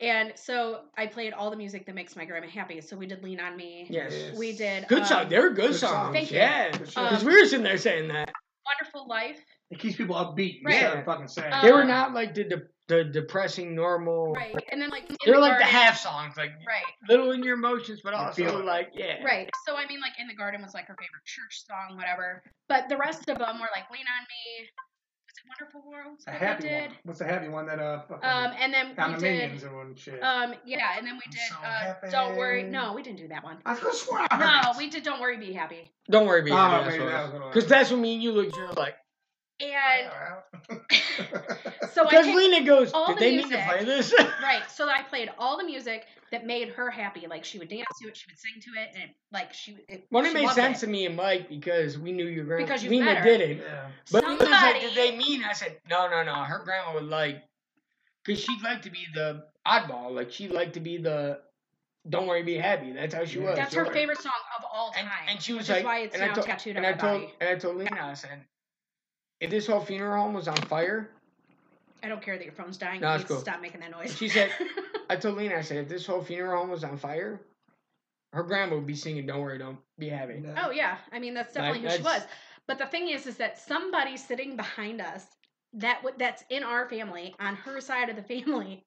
And 0.00 0.32
so 0.36 0.82
I 0.96 1.06
played 1.06 1.32
all 1.32 1.50
the 1.50 1.56
music 1.56 1.84
that 1.86 1.94
makes 1.96 2.14
my 2.14 2.24
grandma 2.24 2.46
happy. 2.48 2.80
So 2.80 2.96
we 2.96 3.06
did 3.06 3.22
"Lean 3.24 3.40
on 3.40 3.56
Me." 3.56 3.86
yes, 3.90 4.36
We 4.38 4.52
did 4.52 4.86
good 4.86 5.00
um, 5.02 5.06
song. 5.08 5.28
They 5.28 5.38
were 5.40 5.48
good, 5.50 5.72
good 5.72 5.74
songs. 5.74 5.92
songs. 5.92 6.12
Thank 6.14 6.30
you. 6.30 6.36
yeah, 6.38 6.70
Good 6.70 6.78
shit. 6.86 6.94
because 6.94 7.22
Um, 7.22 7.26
we 7.26 7.34
were 7.40 7.44
sitting 7.46 7.64
there 7.64 7.78
saying 7.78 8.06
that 8.08 8.30
"Wonderful 8.64 9.08
Life." 9.08 9.44
It 9.70 9.78
keeps 9.78 9.96
people 9.96 10.16
upbeat 10.16 10.64
Right. 10.64 10.74
instead 10.74 10.98
of 10.98 11.04
fucking 11.04 11.28
sad. 11.28 11.52
Um, 11.52 11.62
they 11.62 11.72
were 11.72 11.84
not 11.84 12.14
like 12.14 12.34
the 12.34 12.44
de- 12.44 12.62
the 12.88 13.04
depressing 13.04 13.74
normal. 13.74 14.32
Right, 14.32 14.64
and 14.72 14.80
then 14.80 14.88
like 14.88 15.06
They 15.08 15.30
were 15.30 15.36
the 15.36 15.42
like 15.42 15.58
the 15.58 15.64
half 15.64 15.98
songs, 15.98 16.36
like 16.38 16.52
Right, 16.66 16.82
little 17.08 17.32
in 17.32 17.42
your 17.42 17.54
emotions, 17.54 18.00
but 18.02 18.14
also 18.14 18.32
feel 18.32 18.64
like 18.64 18.90
yeah, 18.94 19.22
right. 19.22 19.50
So 19.66 19.76
I 19.76 19.86
mean, 19.86 20.00
like 20.00 20.12
in 20.18 20.26
the 20.26 20.34
garden 20.34 20.62
was 20.62 20.72
like 20.72 20.86
her 20.86 20.94
favorite 20.94 21.24
church 21.26 21.64
song, 21.66 21.96
whatever. 21.98 22.42
But 22.68 22.88
the 22.88 22.96
rest 22.96 23.28
of 23.28 23.38
them 23.38 23.60
were 23.60 23.68
like 23.74 23.90
"Lean 23.90 24.06
on 24.08 24.22
Me." 24.24 24.68
Was 25.26 25.34
it 25.36 25.48
"Wonderful 25.48 25.90
World"? 25.90 26.18
a 26.26 26.30
happy 26.30 26.62
we 26.64 26.68
did? 26.70 26.80
one. 26.88 26.96
What's 27.04 27.18
the 27.18 27.26
happy 27.26 27.48
one 27.48 27.66
that 27.66 27.78
uh 27.78 28.00
Um, 28.22 28.54
and 28.58 28.72
then 28.72 28.94
we 28.96 29.18
did. 29.20 29.62
and? 29.62 30.22
Um, 30.22 30.54
yeah, 30.64 30.96
and 30.96 31.06
then 31.06 31.16
we 31.16 31.30
did. 31.30 31.40
so 31.50 31.56
uh, 31.62 31.94
don't 32.10 32.36
worry. 32.38 32.62
No, 32.62 32.94
we 32.94 33.02
didn't 33.02 33.18
do 33.18 33.28
that 33.28 33.44
one. 33.44 33.58
I 33.66 33.74
could 33.74 33.92
swear. 33.92 34.26
No, 34.38 34.72
we 34.78 34.88
did. 34.88 35.02
Don't 35.02 35.20
worry, 35.20 35.36
be 35.36 35.52
happy. 35.52 35.92
Don't 36.10 36.26
worry, 36.26 36.40
be 36.40 36.52
Oh, 36.52 36.56
happy. 36.56 36.88
maybe 36.98 37.04
That's 37.04 37.12
that 37.12 37.22
what 37.24 37.32
was 37.34 37.40
what 37.42 37.48
it 37.48 37.52
Because 37.52 37.68
that's 37.68 37.90
when 37.90 38.00
me 38.00 38.14
and 38.14 38.22
you 38.22 38.32
looked. 38.32 38.56
You're 38.56 38.72
like, 38.72 38.94
And 39.60 40.10
so 41.92 42.04
I 42.06 42.10
because 42.10 42.26
Lena 42.26 42.64
goes, 42.64 42.92
all 42.92 43.08
did 43.08 43.16
the 43.16 43.20
they 43.20 43.36
mean 43.38 43.50
to 43.50 43.64
play 43.64 43.84
this? 43.84 44.14
right. 44.42 44.62
So 44.70 44.88
I 44.88 45.02
played 45.02 45.30
all 45.38 45.56
the 45.58 45.64
music 45.64 46.04
that 46.30 46.46
made 46.46 46.68
her 46.70 46.90
happy. 46.90 47.26
Like 47.28 47.44
she 47.44 47.58
would 47.58 47.68
dance 47.68 47.86
to 48.00 48.08
it, 48.08 48.16
she 48.16 48.26
would 48.30 48.38
sing 48.38 48.52
to 48.60 48.80
it, 48.80 48.90
and 48.94 49.10
it, 49.10 49.16
like 49.32 49.52
she. 49.52 49.76
It, 49.88 50.06
well, 50.10 50.24
it 50.24 50.32
made 50.32 50.48
sense 50.50 50.82
it. 50.82 50.86
to 50.86 50.92
me 50.92 51.06
and 51.06 51.16
Mike 51.16 51.48
because 51.48 51.98
we 51.98 52.12
knew 52.12 52.26
your 52.26 52.44
grandma. 52.44 52.64
Because 52.66 52.84
you 52.84 52.90
Lena 52.90 53.04
met 53.06 53.16
her. 53.18 53.24
did 53.24 53.40
it. 53.40 53.56
yeah. 53.64 53.88
But 54.12 54.24
Lena 54.28 54.38
was 54.44 54.50
like, 54.50 54.80
did 54.80 54.94
they 54.94 55.16
mean? 55.16 55.42
I 55.44 55.52
said, 55.54 55.78
no, 55.90 56.08
no, 56.08 56.22
no. 56.22 56.34
Her 56.44 56.60
grandma 56.64 56.94
would 56.94 57.04
like, 57.04 57.42
because 58.24 58.40
she'd 58.40 58.62
like 58.62 58.82
to 58.82 58.90
be 58.90 59.06
the 59.14 59.44
oddball. 59.66 60.14
Like, 60.14 60.30
she'd 60.30 60.52
like 60.52 60.74
to 60.74 60.80
be 60.80 60.98
the, 60.98 61.40
don't 62.08 62.26
worry, 62.28 62.42
be 62.44 62.56
happy. 62.56 62.92
That's 62.92 63.14
how 63.14 63.24
she 63.24 63.38
Yeah. 63.38 63.46
was. 63.50 63.56
That's 63.56 63.74
her 63.74 63.82
Right. 63.84 63.92
favorite 63.92 64.18
song 64.18 64.32
of 64.56 64.64
all 64.72 64.92
time. 64.92 65.08
And, 65.22 65.30
and 65.30 65.42
she 65.42 65.52
was 65.52 65.62
which 65.62 65.70
like, 65.70 65.78
is 65.80 65.84
why 65.84 65.98
it's 66.00 66.14
and 66.14 66.22
I 66.24 66.28
now 66.28 66.34
told, 66.34 66.46
tattooed 66.46 66.76
and 66.76 66.86
on 66.86 66.92
I 66.92 66.94
my 66.94 67.00
told, 67.00 67.20
body. 67.22 67.34
and 67.40 67.50
I 67.50 67.54
told 67.56 67.76
Lena, 67.76 67.98
I 68.02 68.14
said, 68.14 68.44
if 69.40 69.50
this 69.50 69.66
whole 69.66 69.80
funeral 69.80 70.22
home 70.22 70.34
was 70.34 70.48
on 70.48 70.56
fire, 70.56 71.10
I 72.02 72.08
don't 72.08 72.22
care 72.22 72.36
that 72.36 72.44
your 72.44 72.52
phone's 72.52 72.78
dying. 72.78 73.00
No, 73.00 73.10
you 73.14 73.20
it's 73.20 73.24
cool. 73.24 73.40
stop 73.40 73.60
making 73.60 73.80
that 73.80 73.90
noise. 73.90 74.16
She 74.16 74.28
said- 74.28 74.50
I 75.10 75.16
told 75.16 75.36
Lena, 75.36 75.56
I 75.56 75.62
said, 75.62 75.78
if 75.78 75.88
this 75.88 76.06
whole 76.06 76.22
funeral 76.22 76.60
home 76.60 76.70
was 76.70 76.84
on 76.84 76.98
fire, 76.98 77.40
her 78.34 78.42
grandma 78.42 78.74
would 78.74 78.86
be 78.86 78.94
singing, 78.94 79.24
"Don't 79.26 79.40
worry, 79.40 79.56
don't 79.56 79.78
be 79.98 80.10
happy." 80.10 80.42
Oh 80.62 80.70
yeah, 80.70 80.98
I 81.12 81.18
mean 81.18 81.32
that's 81.32 81.54
definitely 81.54 81.88
who 81.88 81.96
she 81.96 82.02
was. 82.02 82.22
But 82.66 82.78
the 82.78 82.84
thing 82.86 83.08
is, 83.08 83.26
is 83.26 83.36
that 83.38 83.58
somebody 83.58 84.18
sitting 84.18 84.54
behind 84.54 85.00
us, 85.00 85.24
that 85.72 85.96
w- 86.02 86.14
that's 86.18 86.44
in 86.50 86.62
our 86.62 86.86
family, 86.90 87.34
on 87.40 87.56
her 87.56 87.80
side 87.80 88.10
of 88.10 88.16
the 88.16 88.22
family, 88.22 88.84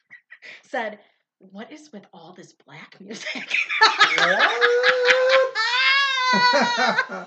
said, 0.62 0.98
"What 1.38 1.70
is 1.70 1.92
with 1.92 2.06
all 2.14 2.32
this 2.32 2.54
black 2.54 2.98
music?" 3.00 3.54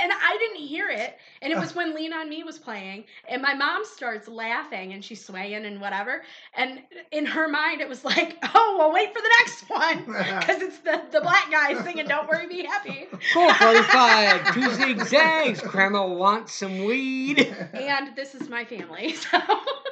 and 0.00 0.12
I 0.12 0.36
didn't 0.38 0.66
hear 0.66 0.88
it. 0.88 1.16
And 1.42 1.52
it 1.52 1.58
was 1.58 1.74
when 1.78 1.94
Lean 1.94 2.12
on 2.12 2.28
Me 2.28 2.42
was 2.44 2.58
playing, 2.58 3.04
and 3.28 3.42
my 3.42 3.54
mom 3.54 3.84
starts 3.84 4.28
laughing 4.28 4.92
and 4.92 5.04
she's 5.04 5.24
swaying 5.24 5.64
and 5.64 5.80
whatever. 5.80 6.22
And 6.54 6.80
in 7.12 7.26
her 7.26 7.48
mind, 7.48 7.80
it 7.80 7.88
was 7.88 8.04
like, 8.04 8.36
"Oh, 8.54 8.76
well, 8.78 8.92
wait 8.92 9.14
for 9.14 9.20
the 9.22 9.30
next 9.40 9.68
one." 9.68 10.04
Because 10.38 10.62
it's 10.62 10.78
the, 10.78 11.02
the 11.10 11.20
black 11.20 11.50
guy 11.50 11.74
singing 11.82 12.06
Don't 12.06 12.28
Worry, 12.28 12.46
Be 12.46 12.64
Happy. 12.64 13.06
Four 13.32 13.52
forty-five, 13.54 14.54
two 14.54 14.70
zigzags. 14.74 15.60
Grandma 15.60 16.06
wants 16.06 16.54
some 16.54 16.84
weed. 16.84 17.54
And 17.74 18.14
this 18.16 18.34
is 18.34 18.48
my 18.48 18.64
family. 18.64 19.14
So, 19.14 19.38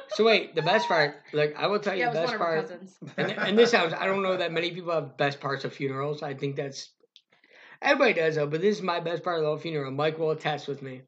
So 0.09 0.23
wait, 0.25 0.55
the 0.55 0.61
best 0.63 0.87
part, 0.87 1.15
like 1.33 1.55
I 1.57 1.67
will 1.67 1.79
tell 1.79 1.93
you, 1.93 2.01
yeah, 2.01 2.09
it 2.09 2.13
the 2.13 2.21
was 2.21 2.31
best 2.31 2.39
one 2.39 2.49
of 2.49 2.53
her 2.53 2.61
part, 2.61 2.69
cousins. 2.69 2.97
and, 3.17 3.31
and 3.31 3.57
this 3.59 3.71
sounds, 3.71 3.93
I 3.93 4.05
don't 4.07 4.23
know 4.23 4.37
that 4.37 4.51
many 4.51 4.71
people 4.71 4.91
have 4.93 5.17
best 5.17 5.39
parts 5.39 5.63
of 5.65 5.73
funerals. 5.73 6.23
I 6.23 6.33
think 6.33 6.55
that's 6.55 6.89
everybody 7.81 8.13
does 8.13 8.35
though, 8.35 8.47
but 8.47 8.61
this 8.61 8.77
is 8.77 8.81
my 8.81 8.99
best 8.99 9.23
part 9.23 9.37
of 9.37 9.41
the 9.43 9.47
whole 9.47 9.57
funeral. 9.57 9.91
Mike 9.91 10.17
will 10.17 10.31
attest 10.31 10.67
with 10.67 10.81
me. 10.81 11.01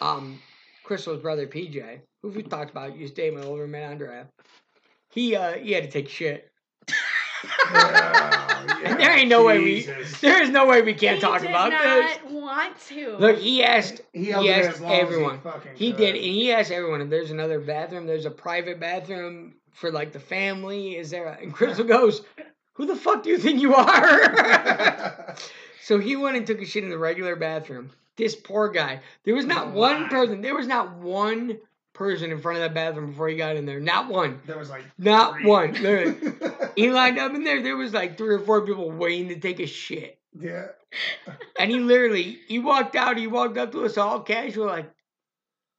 Um, 0.00 0.38
Crystal's 0.84 1.20
brother 1.22 1.46
PJ, 1.46 2.00
who 2.22 2.28
we 2.28 2.42
talked 2.42 2.70
about, 2.70 2.96
used 2.96 3.16
to 3.16 3.22
date 3.22 3.34
my 3.34 3.42
older 3.42 3.66
man 3.66 3.90
Andrea. 3.92 4.26
He 5.10 5.34
uh 5.36 5.52
he 5.54 5.72
had 5.72 5.84
to 5.84 5.90
take 5.90 6.08
shit. 6.08 6.50
Yeah, 7.72 8.90
And 8.90 9.00
there 9.00 9.16
ain't 9.16 9.28
no 9.28 9.44
way 9.44 9.58
we- 9.58 9.74
Jesus. 9.76 10.20
There 10.20 10.42
is 10.42 10.50
no 10.50 10.66
way 10.66 10.82
we 10.82 10.94
can't 10.94 11.16
he 11.16 11.20
talk 11.20 11.40
did 11.42 11.50
about 11.50 11.70
not 11.70 12.20
this. 12.24 12.32
want 12.32 12.80
to. 12.88 13.16
Look, 13.18 13.38
he 13.38 13.62
asked 13.62 14.00
He 14.12 14.24
He 14.26 14.50
asked 14.50 14.68
as 14.76 14.80
long 14.80 14.92
as 14.92 15.00
everyone. 15.00 15.36
He, 15.36 15.42
fucking 15.42 15.70
He 15.74 15.92
did, 15.92 16.14
and 16.16 16.24
he 16.24 16.52
asked 16.52 16.70
everyone 16.70 17.00
if 17.02 17.10
there's 17.10 17.30
another 17.30 17.60
bathroom. 17.60 18.06
There's 18.06 18.24
a 18.26 18.30
private 18.30 18.80
bathroom 18.80 19.54
for 19.72 19.92
like 19.92 20.12
the 20.12 20.18
family. 20.20 20.96
Is 20.96 21.10
there? 21.10 21.26
A, 21.26 21.32
and 21.40 21.52
Crystal 21.52 21.84
goes, 21.96 22.22
"Who 22.76 22.86
the 22.86 22.96
fuck 22.96 23.22
do 23.22 23.30
you 23.30 23.38
think 23.38 23.60
you 23.60 23.74
are?" 23.74 25.34
so 25.82 25.98
he 25.98 26.16
went 26.16 26.36
and 26.36 26.46
took 26.46 26.60
a 26.62 26.64
shit 26.66 26.84
in 26.84 26.90
the 26.90 26.98
regular 26.98 27.36
bathroom. 27.36 27.90
This 28.16 28.34
poor 28.34 28.68
guy. 28.70 29.00
There 29.24 29.34
was 29.34 29.44
not 29.44 29.68
Oh, 29.68 29.70
one 29.72 30.02
my. 30.04 30.08
person. 30.08 30.40
There 30.40 30.54
was 30.54 30.66
not 30.66 30.96
one 30.96 31.58
person 31.92 32.30
in 32.30 32.40
front 32.40 32.58
of 32.58 32.62
that 32.62 32.74
bathroom 32.74 33.10
before 33.10 33.28
he 33.28 33.36
got 33.36 33.56
in 33.56 33.66
there. 33.66 33.80
Not 33.80 34.08
one. 34.08 34.40
there 34.46 34.58
was 34.58 34.70
like 34.70 34.84
Not 34.98 35.34
three. 35.34 35.46
one. 35.46 35.72
Literally. 35.74 36.16
He 36.76 36.90
lined 36.90 37.18
up 37.18 37.34
in 37.34 37.42
there. 37.42 37.62
There 37.62 37.76
was 37.76 37.94
like 37.94 38.18
three 38.18 38.34
or 38.34 38.38
four 38.38 38.60
people 38.66 38.90
waiting 38.90 39.28
to 39.30 39.40
take 39.40 39.60
a 39.60 39.66
shit. 39.66 40.18
yeah. 40.38 40.66
And 41.58 41.70
he 41.70 41.78
literally, 41.78 42.38
he 42.48 42.58
walked 42.58 42.94
out. 42.96 43.16
He 43.16 43.26
walked 43.26 43.56
up 43.56 43.72
to 43.72 43.84
us 43.86 43.96
all 43.96 44.20
casual, 44.20 44.66
like, 44.66 44.90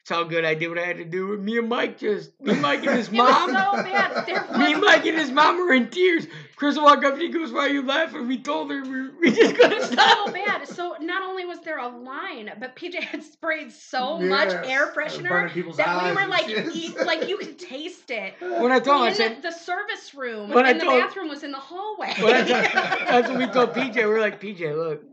"It's 0.02 0.12
all 0.12 0.26
good. 0.26 0.44
I 0.44 0.56
did 0.56 0.70
what 0.70 0.80
I 0.80 0.86
had 0.86 0.98
to 0.98 1.06
do." 1.06 1.38
Me 1.38 1.58
and 1.60 1.70
Mike 1.70 2.00
just, 2.00 2.32
me 2.42 2.54
and 2.54 2.62
Mike 2.64 2.80
and 2.86 2.98
his 2.98 3.08
it 3.14 3.14
was 3.14 3.18
mom, 3.30 3.50
so 3.50 3.84
bad. 3.84 4.26
There 4.26 4.58
me 4.58 4.74
Mike 4.76 5.06
and 5.06 5.18
his 5.20 5.30
mom 5.32 5.58
were 5.58 5.74
in 5.74 5.90
tears. 5.92 6.26
Chris 6.58 6.76
walked 6.76 7.06
up 7.06 7.14
and 7.14 7.22
he 7.22 7.30
goes, 7.30 7.52
"Why 7.54 7.68
are 7.68 7.70
you 7.70 7.84
laughing?" 7.84 8.28
We 8.28 8.40
told 8.40 8.72
her 8.72 8.82
we, 8.82 9.10
we 9.22 9.32
just 9.32 9.56
couldn't 9.56 9.84
stop. 9.92 10.18
Oh, 10.20 10.24
so 10.28 10.34
bad. 10.34 10.68
So 10.68 10.96
not 11.00 11.22
only 11.22 11.46
was 11.46 11.60
there 11.60 11.78
a 11.78 11.88
line, 11.88 12.52
but 12.60 12.76
PJ 12.76 12.96
had 12.96 13.24
sprayed 13.24 13.72
so 13.72 14.18
much 14.20 14.50
air 14.68 14.88
freshener 14.88 15.52
people's 15.52 15.78
that 15.78 16.04
we 16.04 16.20
were 16.20 16.28
like, 16.28 16.46
shit. 16.48 16.76
eat, 16.76 16.98
like 17.06 17.28
you 17.30 17.38
could 17.38 17.60
taste 17.60 18.10
it. 18.10 18.34
When 18.42 18.72
I 18.72 18.80
told 18.80 18.98
him, 19.02 19.04
I 19.04 19.10
in 19.10 19.16
said, 19.16 19.38
the, 19.38 19.50
the 19.50 19.52
service 19.52 20.16
room, 20.16 20.50
When 20.50 20.66
I 20.66 20.72
and 20.72 20.82
the 20.82 20.86
told- 20.86 21.00
bathroom 21.02 21.30
was 21.30 21.44
in 21.44 21.52
the 21.52 21.60
hallway. 21.60 22.12
When 22.20 22.34
I 22.34 22.40
told, 22.44 22.50
that's 23.08 23.30
what 23.30 23.38
we 23.38 23.46
told 23.48 23.74
PJ. 23.74 23.96
We're 23.98 24.20
like, 24.20 24.42
PJ, 24.42 24.76
look, 24.76 25.04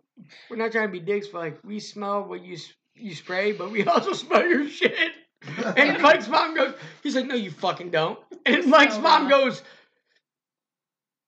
we're 0.49 0.57
not 0.57 0.73
trying 0.73 0.89
to 0.89 0.93
be 0.93 1.01
dicks, 1.01 1.29
but 1.29 1.41
like 1.41 1.59
we 1.63 1.79
smell 1.79 2.25
what 2.25 2.43
you 2.43 2.57
you 2.95 3.15
spray, 3.15 3.53
but 3.53 3.71
we 3.71 3.85
also 3.87 4.15
smell 4.15 4.47
your 4.49 4.67
shit. 4.69 4.95
And 5.77 6.01
Mike's 6.01 6.27
mom 6.27 6.55
goes, 6.55 6.75
he's 7.03 7.15
like, 7.15 7.27
no, 7.27 7.35
you 7.35 7.51
fucking 7.51 7.91
don't. 7.91 8.19
And 8.47 8.65
Mike's 8.67 8.95
So 8.95 9.03
mom 9.03 9.23
rough. 9.29 9.31
goes, 9.31 9.63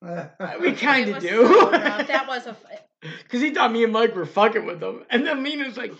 we 0.61 0.73
kind 0.73 1.11
of 1.11 1.23
do. 1.23 1.47
so 1.47 1.71
that 1.71 2.27
was 2.29 2.47
a. 2.47 2.51
f- 2.51 3.11
Because 3.23 3.41
he 3.41 3.51
thought 3.51 3.73
me 3.73 3.85
and 3.85 3.93
Mike 3.93 4.15
were 4.15 4.27
fucking 4.27 4.67
with 4.67 4.83
him. 4.83 5.05
And 5.11 5.27
then 5.27 5.43
Lena's 5.43 5.77
like, 5.77 5.93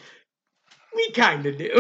we 0.95 1.11
kind 1.13 1.45
of 1.47 1.57
do. 1.59 1.71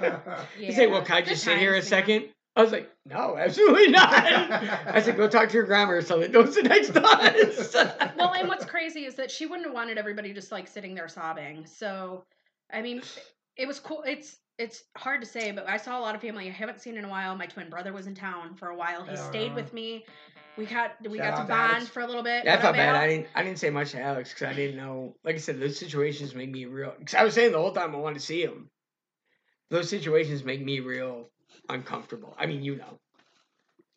Yeah. 0.00 0.44
He's 0.58 0.78
like, 0.78 0.90
well, 0.90 1.02
can 1.02 1.16
I 1.16 1.22
just 1.22 1.44
sit 1.44 1.58
here 1.58 1.72
a 1.74 1.80
times, 1.80 1.90
man. 1.90 2.00
second? 2.00 2.24
I 2.56 2.62
was 2.62 2.70
like, 2.70 2.88
no, 3.04 3.36
absolutely 3.36 3.88
not. 3.88 4.12
I 4.14 5.00
said, 5.02 5.16
go 5.16 5.26
talk 5.28 5.48
to 5.48 5.54
your 5.54 5.64
grandma 5.64 5.94
or 5.94 6.02
something. 6.02 6.30
Don't 6.30 6.52
sit 6.52 6.64
next 6.66 6.90
to 6.90 7.02
us. 7.04 7.74
Well, 8.16 8.32
and 8.32 8.46
what's 8.48 8.64
crazy 8.64 9.04
is 9.06 9.16
that 9.16 9.30
she 9.32 9.46
wouldn't 9.46 9.66
have 9.66 9.74
wanted 9.74 9.98
everybody 9.98 10.32
just 10.32 10.52
like 10.52 10.68
sitting 10.68 10.94
there 10.94 11.08
sobbing. 11.08 11.66
So, 11.66 12.22
I 12.72 12.80
mean, 12.80 13.02
it 13.56 13.66
was 13.66 13.80
cool. 13.80 14.04
It's 14.06 14.36
it's 14.58 14.84
hard 14.96 15.20
to 15.20 15.26
say, 15.26 15.50
but 15.52 15.68
I 15.68 15.76
saw 15.76 15.98
a 15.98 16.02
lot 16.02 16.14
of 16.14 16.20
family 16.20 16.48
I 16.48 16.52
haven't 16.52 16.80
seen 16.80 16.96
in 16.96 17.04
a 17.04 17.08
while. 17.08 17.34
My 17.36 17.46
twin 17.46 17.68
brother 17.70 17.92
was 17.92 18.06
in 18.06 18.14
town 18.14 18.54
for 18.54 18.68
a 18.68 18.76
while. 18.76 19.04
He 19.04 19.10
Oh, 19.12 19.28
stayed 19.30 19.50
wow. 19.50 19.56
with 19.56 19.72
me. 19.72 20.04
We 20.56 20.66
got 20.66 20.92
we 21.08 21.18
Shout 21.18 21.30
got 21.30 21.30
to 21.30 21.36
out 21.40 21.42
to 21.42 21.48
bond 21.48 21.72
Alex. 21.76 21.88
for 21.88 22.00
a 22.00 22.06
little 22.06 22.22
bit. 22.22 22.44
That's 22.44 22.62
What 22.62 22.70
not 22.70 22.76
bad. 22.76 22.88
about- 22.90 23.02
I 23.02 23.06
didn't. 23.08 23.26
I 23.34 23.42
didn't 23.42 23.58
say 23.58 23.70
much 23.70 23.90
to 23.90 24.00
Alex 24.00 24.32
because 24.32 24.48
I 24.48 24.54
didn't 24.54 24.76
know. 24.76 25.16
Like 25.24 25.34
I 25.34 25.38
said, 25.38 25.58
those 25.58 25.76
situations 25.78 26.34
make 26.34 26.50
me 26.50 26.66
real. 26.66 26.94
Because 26.98 27.14
I 27.14 27.24
was 27.24 27.34
saying 27.34 27.50
the 27.52 27.58
whole 27.58 27.72
time 27.72 27.94
I 27.94 27.98
wanted 27.98 28.20
to 28.20 28.24
see 28.24 28.42
him. 28.42 28.70
Those 29.70 29.88
situations 29.90 30.44
make 30.44 30.62
me 30.64 30.78
real 30.80 31.30
uncomfortable. 31.68 32.36
I 32.38 32.46
mean, 32.46 32.62
you 32.62 32.76
know. 32.76 33.00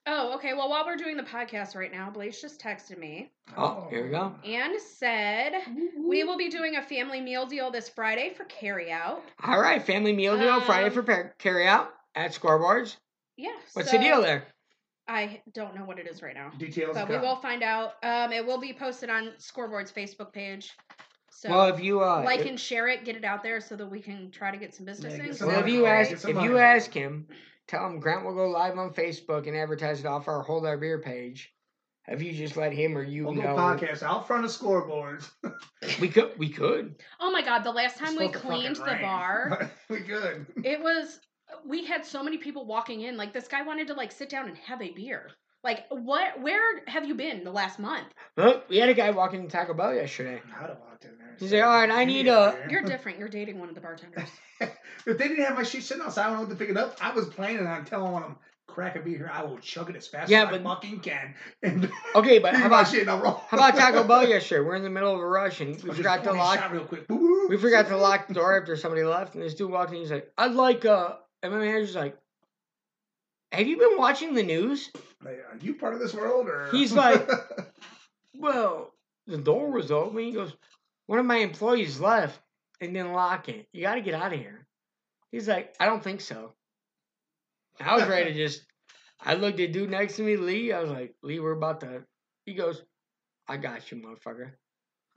Oh, 0.09 0.33
okay. 0.35 0.53
Well, 0.53 0.69
while 0.69 0.85
we're 0.85 0.95
doing 0.95 1.17
the 1.17 1.23
podcast 1.23 1.75
right 1.75 1.91
now, 1.91 2.09
Blaze 2.09 2.39
just 2.41 2.61
texted 2.61 2.97
me 2.97 3.29
Oh, 3.57 3.87
here 3.89 4.05
we 4.05 4.09
go. 4.09 4.33
and 4.45 4.79
said 4.81 5.53
we 5.97 6.23
will 6.23 6.37
be 6.37 6.47
doing 6.49 6.77
a 6.77 6.81
family 6.81 7.19
meal 7.19 7.45
deal 7.45 7.69
this 7.71 7.89
Friday 7.89 8.33
for 8.35 8.45
carryout. 8.45 9.19
All 9.43 9.59
right, 9.59 9.81
family 9.85 10.13
meal 10.13 10.37
deal 10.37 10.61
Friday 10.61 10.87
Um, 10.87 10.93
for 10.93 11.03
par- 11.03 11.35
carry 11.39 11.67
out 11.67 11.93
at 12.15 12.31
scoreboards. 12.31 12.95
Yeah. 13.35 13.51
What's 13.73 13.91
so 13.91 13.97
the 13.97 14.03
deal 14.03 14.21
there? 14.21 14.45
I 15.09 15.41
don't 15.53 15.75
know 15.75 15.83
what 15.85 15.99
it 15.99 16.07
is 16.07 16.21
right 16.21 16.33
now. 16.35 16.51
Details. 16.57 16.95
But 16.95 17.09
we 17.09 17.17
will 17.17 17.35
find 17.37 17.61
out. 17.63 17.93
Um, 18.03 18.31
it 18.33 18.45
will 18.45 18.57
be 18.59 18.73
posted 18.73 19.09
on 19.09 19.33
Scoreboard's 19.37 19.91
Facebook 19.91 20.33
page. 20.33 20.71
So 21.31 21.49
well, 21.49 21.67
if 21.73 21.79
you 21.81 22.01
uh, 22.03 22.23
like 22.25 22.41
if- 22.41 22.47
and 22.47 22.59
share 22.59 22.87
it, 22.87 23.05
get 23.05 23.15
it 23.15 23.23
out 23.23 23.43
there 23.43 23.61
so 23.61 23.75
that 23.75 23.85
we 23.85 23.99
can 24.01 24.31
try 24.31 24.51
to 24.51 24.57
get 24.57 24.73
some 24.73 24.85
business 24.85 25.13
Yeah, 25.13 25.19
in. 25.19 25.25
get 25.27 25.39
'cause 25.39 25.47
well, 25.47 25.59
if 25.59 25.67
you 25.67 25.85
ask, 25.85 26.09
great. 26.09 26.15
Get 26.15 26.21
some 26.21 26.37
if 26.37 26.43
you 26.43 26.57
ask 26.57 26.91
him, 26.91 27.27
tell 27.67 27.85
him 27.85 27.99
Grant 27.99 28.25
will 28.25 28.33
go 28.35 28.49
live 28.49 28.77
on 28.77 28.93
Facebook 28.93 29.47
and 29.47 29.55
advertise 29.55 29.99
it 29.99 30.05
off 30.05 30.27
our 30.27 30.41
Hold 30.41 30.65
Our 30.65 30.77
Beer 30.77 30.99
page. 30.99 31.53
Have 32.03 32.21
you 32.21 32.31
just 32.31 32.55
let 32.55 32.71
him 32.71 32.97
or 32.97 33.03
you 33.03 33.25
We'll 33.25 33.33
go 33.35 33.41
know? 33.41 33.55
podcast 33.55 34.01
out 34.01 34.27
front 34.27 34.45
of 34.45 34.51
scoreboards. 34.51 35.29
We 36.01 36.09
could. 36.09 36.31
We 36.37 36.49
could. 36.49 36.95
Oh 37.19 37.31
my 37.31 37.41
god, 37.41 37.63
the 37.63 37.71
last 37.71 37.97
time 37.97 38.15
we 38.17 38.25
supposed 38.27 38.33
to 38.33 38.39
fucking 38.39 38.59
cleaned 38.61 38.75
the 38.77 38.83
rain. 38.85 39.01
bar, 39.01 39.71
we 39.89 39.99
good. 39.99 40.45
it 40.63 40.81
was 40.81 41.19
we 41.65 41.85
had 41.85 42.05
so 42.05 42.23
many 42.23 42.37
people 42.37 42.65
walking 42.65 43.01
in. 43.01 43.15
Like 43.17 43.31
this 43.33 43.47
guy 43.47 43.61
wanted 43.61 43.87
to 43.87 43.93
like 43.93 44.11
sit 44.11 44.29
down 44.29 44.47
and 44.49 44.57
have 44.57 44.81
a 44.81 44.91
beer. 44.91 45.29
Like 45.63 45.85
what? 45.89 46.41
Where 46.41 46.81
have 46.87 47.05
you 47.05 47.13
been 47.15 47.43
the 47.43 47.51
last 47.51 47.77
month? 47.79 48.07
Look, 48.37 48.67
we 48.69 48.77
had 48.77 48.89
a 48.89 48.93
guy 48.93 49.11
walking 49.11 49.41
in 49.41 49.49
Taco 49.49 49.73
Bell 49.73 49.93
yesterday. 49.93 50.41
I'd 50.59 50.69
have 50.69 50.79
walked 50.79 51.05
in 51.05 51.17
there. 51.17 51.26
And 51.39 51.41
He's 51.41 51.53
like, 51.53 51.63
"All 51.63 51.69
right, 51.69 51.89
I 51.89 52.05
need 52.05 52.27
a 52.27 52.65
a- 52.65 52.69
You're 52.71 52.81
different. 52.81 53.19
You're 53.19 53.27
dating 53.29 53.59
one 53.59 53.69
of 53.69 53.75
the 53.75 53.81
bartenders. 53.81 54.29
if 54.61 55.17
they 55.17 55.27
didn't 55.27 55.43
have 55.45 55.55
my 55.55 55.63
shit 55.63 55.83
sitting 55.83 56.03
outside, 56.03 56.27
I 56.27 56.29
don't 56.31 56.43
know 56.43 56.49
to 56.49 56.55
pick 56.55 56.69
it 56.69 56.77
up. 56.77 56.97
I 57.01 57.11
was 57.11 57.27
planning 57.27 57.65
on 57.67 57.85
telling 57.85 58.13
them, 58.21 58.35
crack 58.67 58.95
a 58.95 58.99
beer, 58.99 59.17
here. 59.17 59.31
I 59.33 59.43
will 59.43 59.57
chug 59.59 59.89
it 59.89 59.95
as 59.95 60.07
fast 60.07 60.29
Yeah, 60.29 60.47
as 60.49 60.53
I 60.55 60.63
fucking 60.63 60.99
can. 60.99 61.35
And 61.63 61.91
Okay, 62.15 62.39
but 62.39 62.53
how 62.53 62.61
my 62.61 62.81
about 62.81 62.87
shit 62.91 63.03
in 63.03 63.09
a 63.09 63.17
roll. 63.17 63.41
how 63.49 63.57
about 63.57 63.75
Taco 63.75 64.03
Bell 64.03 64.27
yesterday? 64.29 64.61
We're 64.65 64.75
in 64.75 64.83
the 64.83 64.89
middle 64.89 65.13
of 65.13 65.19
a 65.19 65.27
rush 65.27 65.61
and 65.61 65.69
we 65.69 65.81
Just 65.81 65.97
forgot 65.97 66.17
to 66.23 66.23
pour 66.25 66.33
me 66.33 66.39
a 66.39 66.43
lock. 66.43 66.71
real 66.71 66.85
quick. 66.85 67.05
We 67.49 67.57
forgot 67.57 67.87
to 67.87 67.97
lock 67.97 68.27
the 68.27 68.33
door 68.33 68.59
after 68.59 68.75
somebody 68.75 69.03
left, 69.03 69.35
and 69.35 69.43
this 69.43 69.53
dude 69.55 69.71
walked 69.71 69.91
in. 69.93 69.97
He's 69.99 70.11
like, 70.11 70.31
"I'd 70.37 70.51
like 70.53 70.83
uh," 70.85 71.13
and 71.43 71.53
my 71.53 71.59
manager's 71.59 71.95
like, 71.95 72.17
"Have 73.53 73.67
you 73.67 73.77
been 73.77 73.97
watching 73.97 74.33
the 74.33 74.43
news?" 74.43 74.91
Like, 75.23 75.39
Are 75.51 75.57
you 75.61 75.75
part 75.75 75.93
of 75.93 75.99
this 75.99 76.13
world 76.13 76.47
or? 76.47 76.67
He's 76.71 76.91
like- 76.93 77.27
Well, 78.35 78.93
the 79.25 79.37
door 79.37 79.71
was 79.71 79.91
open. 79.91 80.19
He 80.19 80.31
goes, 80.33 80.53
"One 81.07 81.19
of 81.19 81.25
my 81.25 81.37
employees 81.37 81.99
left 81.99 82.39
and 82.79 82.93
didn't 82.93 83.13
lock 83.13 83.49
it. 83.49 83.67
You 83.73 83.81
got 83.81 83.95
to 83.95 84.01
get 84.01 84.13
out 84.13 84.33
of 84.33 84.39
here." 84.39 84.65
He's 85.31 85.47
like, 85.47 85.75
"I 85.79 85.85
don't 85.87 86.03
think 86.03 86.21
so." 86.21 86.53
I 87.79 87.95
was 87.95 88.07
ready 88.07 88.33
to 88.33 88.37
just. 88.45 88.63
I 89.19 89.33
looked 89.33 89.59
at 89.59 89.71
dude 89.71 89.89
next 89.89 90.17
to 90.17 90.21
me, 90.23 90.37
Lee. 90.37 90.71
I 90.71 90.79
was 90.81 90.91
like, 90.91 91.15
"Lee, 91.23 91.39
we're 91.39 91.51
about 91.51 91.81
to." 91.81 92.03
He 92.45 92.53
goes, 92.53 92.81
"I 93.47 93.57
got 93.57 93.91
you, 93.91 93.97
motherfucker." 93.97 94.51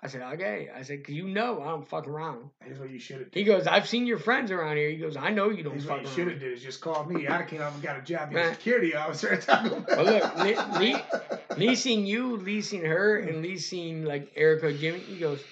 I 0.03 0.09
said, 0.09 0.23
"Okay." 0.23 0.69
I 0.75 0.81
said, 0.83 1.05
"Cause 1.05 1.15
you 1.15 1.29
know 1.29 1.61
I 1.61 1.67
don't 1.69 1.87
fuck 1.87 2.09
around." 2.09 2.49
Here's 2.65 2.79
what 2.79 2.89
you 2.89 2.99
should 2.99 3.19
have. 3.19 3.29
He 3.33 3.45
goes, 3.45 3.67
I've 3.67 3.87
seen 3.87 4.07
your 4.07 4.17
friends 4.19 4.51
around 4.51 4.79
here. 4.79 4.89
He 4.89 4.97
goes, 4.97 5.15
I 5.15 5.29
know 5.31 5.51
you 5.51 5.63
don't 5.63 5.75
Here's 5.75 5.85
fuck 5.85 5.99
what 5.99 6.07
you 6.07 6.09
should 6.09 6.29
have 6.29 6.41
did 6.41 6.55
is 6.55 6.63
just 6.63 6.81
called 6.81 7.11
me. 7.11 7.25
Have 7.25 7.47
came 7.49 7.61
up 7.61 7.75
and 7.75 7.83
got 7.83 7.99
a 7.99 8.03
job 8.03 8.35
as 8.35 8.53
a 8.53 8.55
security 8.55 8.95
officer 8.95 9.29
at 9.35 9.43
Taco 9.43 9.81
Bell. 9.81 10.03
Well, 10.03 10.05
look, 10.07 10.37
Lee- 10.79 10.79
Lee- 10.95 11.03
Lee 11.69 11.75
seen 11.75 12.07
you, 12.07 12.37
Lee 12.39 12.63
seen 12.63 12.83
her, 12.87 13.19
and 13.19 13.43
Lee 13.43 13.59
seen 13.59 14.07
like 14.07 14.33
Erica, 14.37 14.73
Jimmy. 14.73 15.01
He 15.01 15.19
goes, 15.19 15.43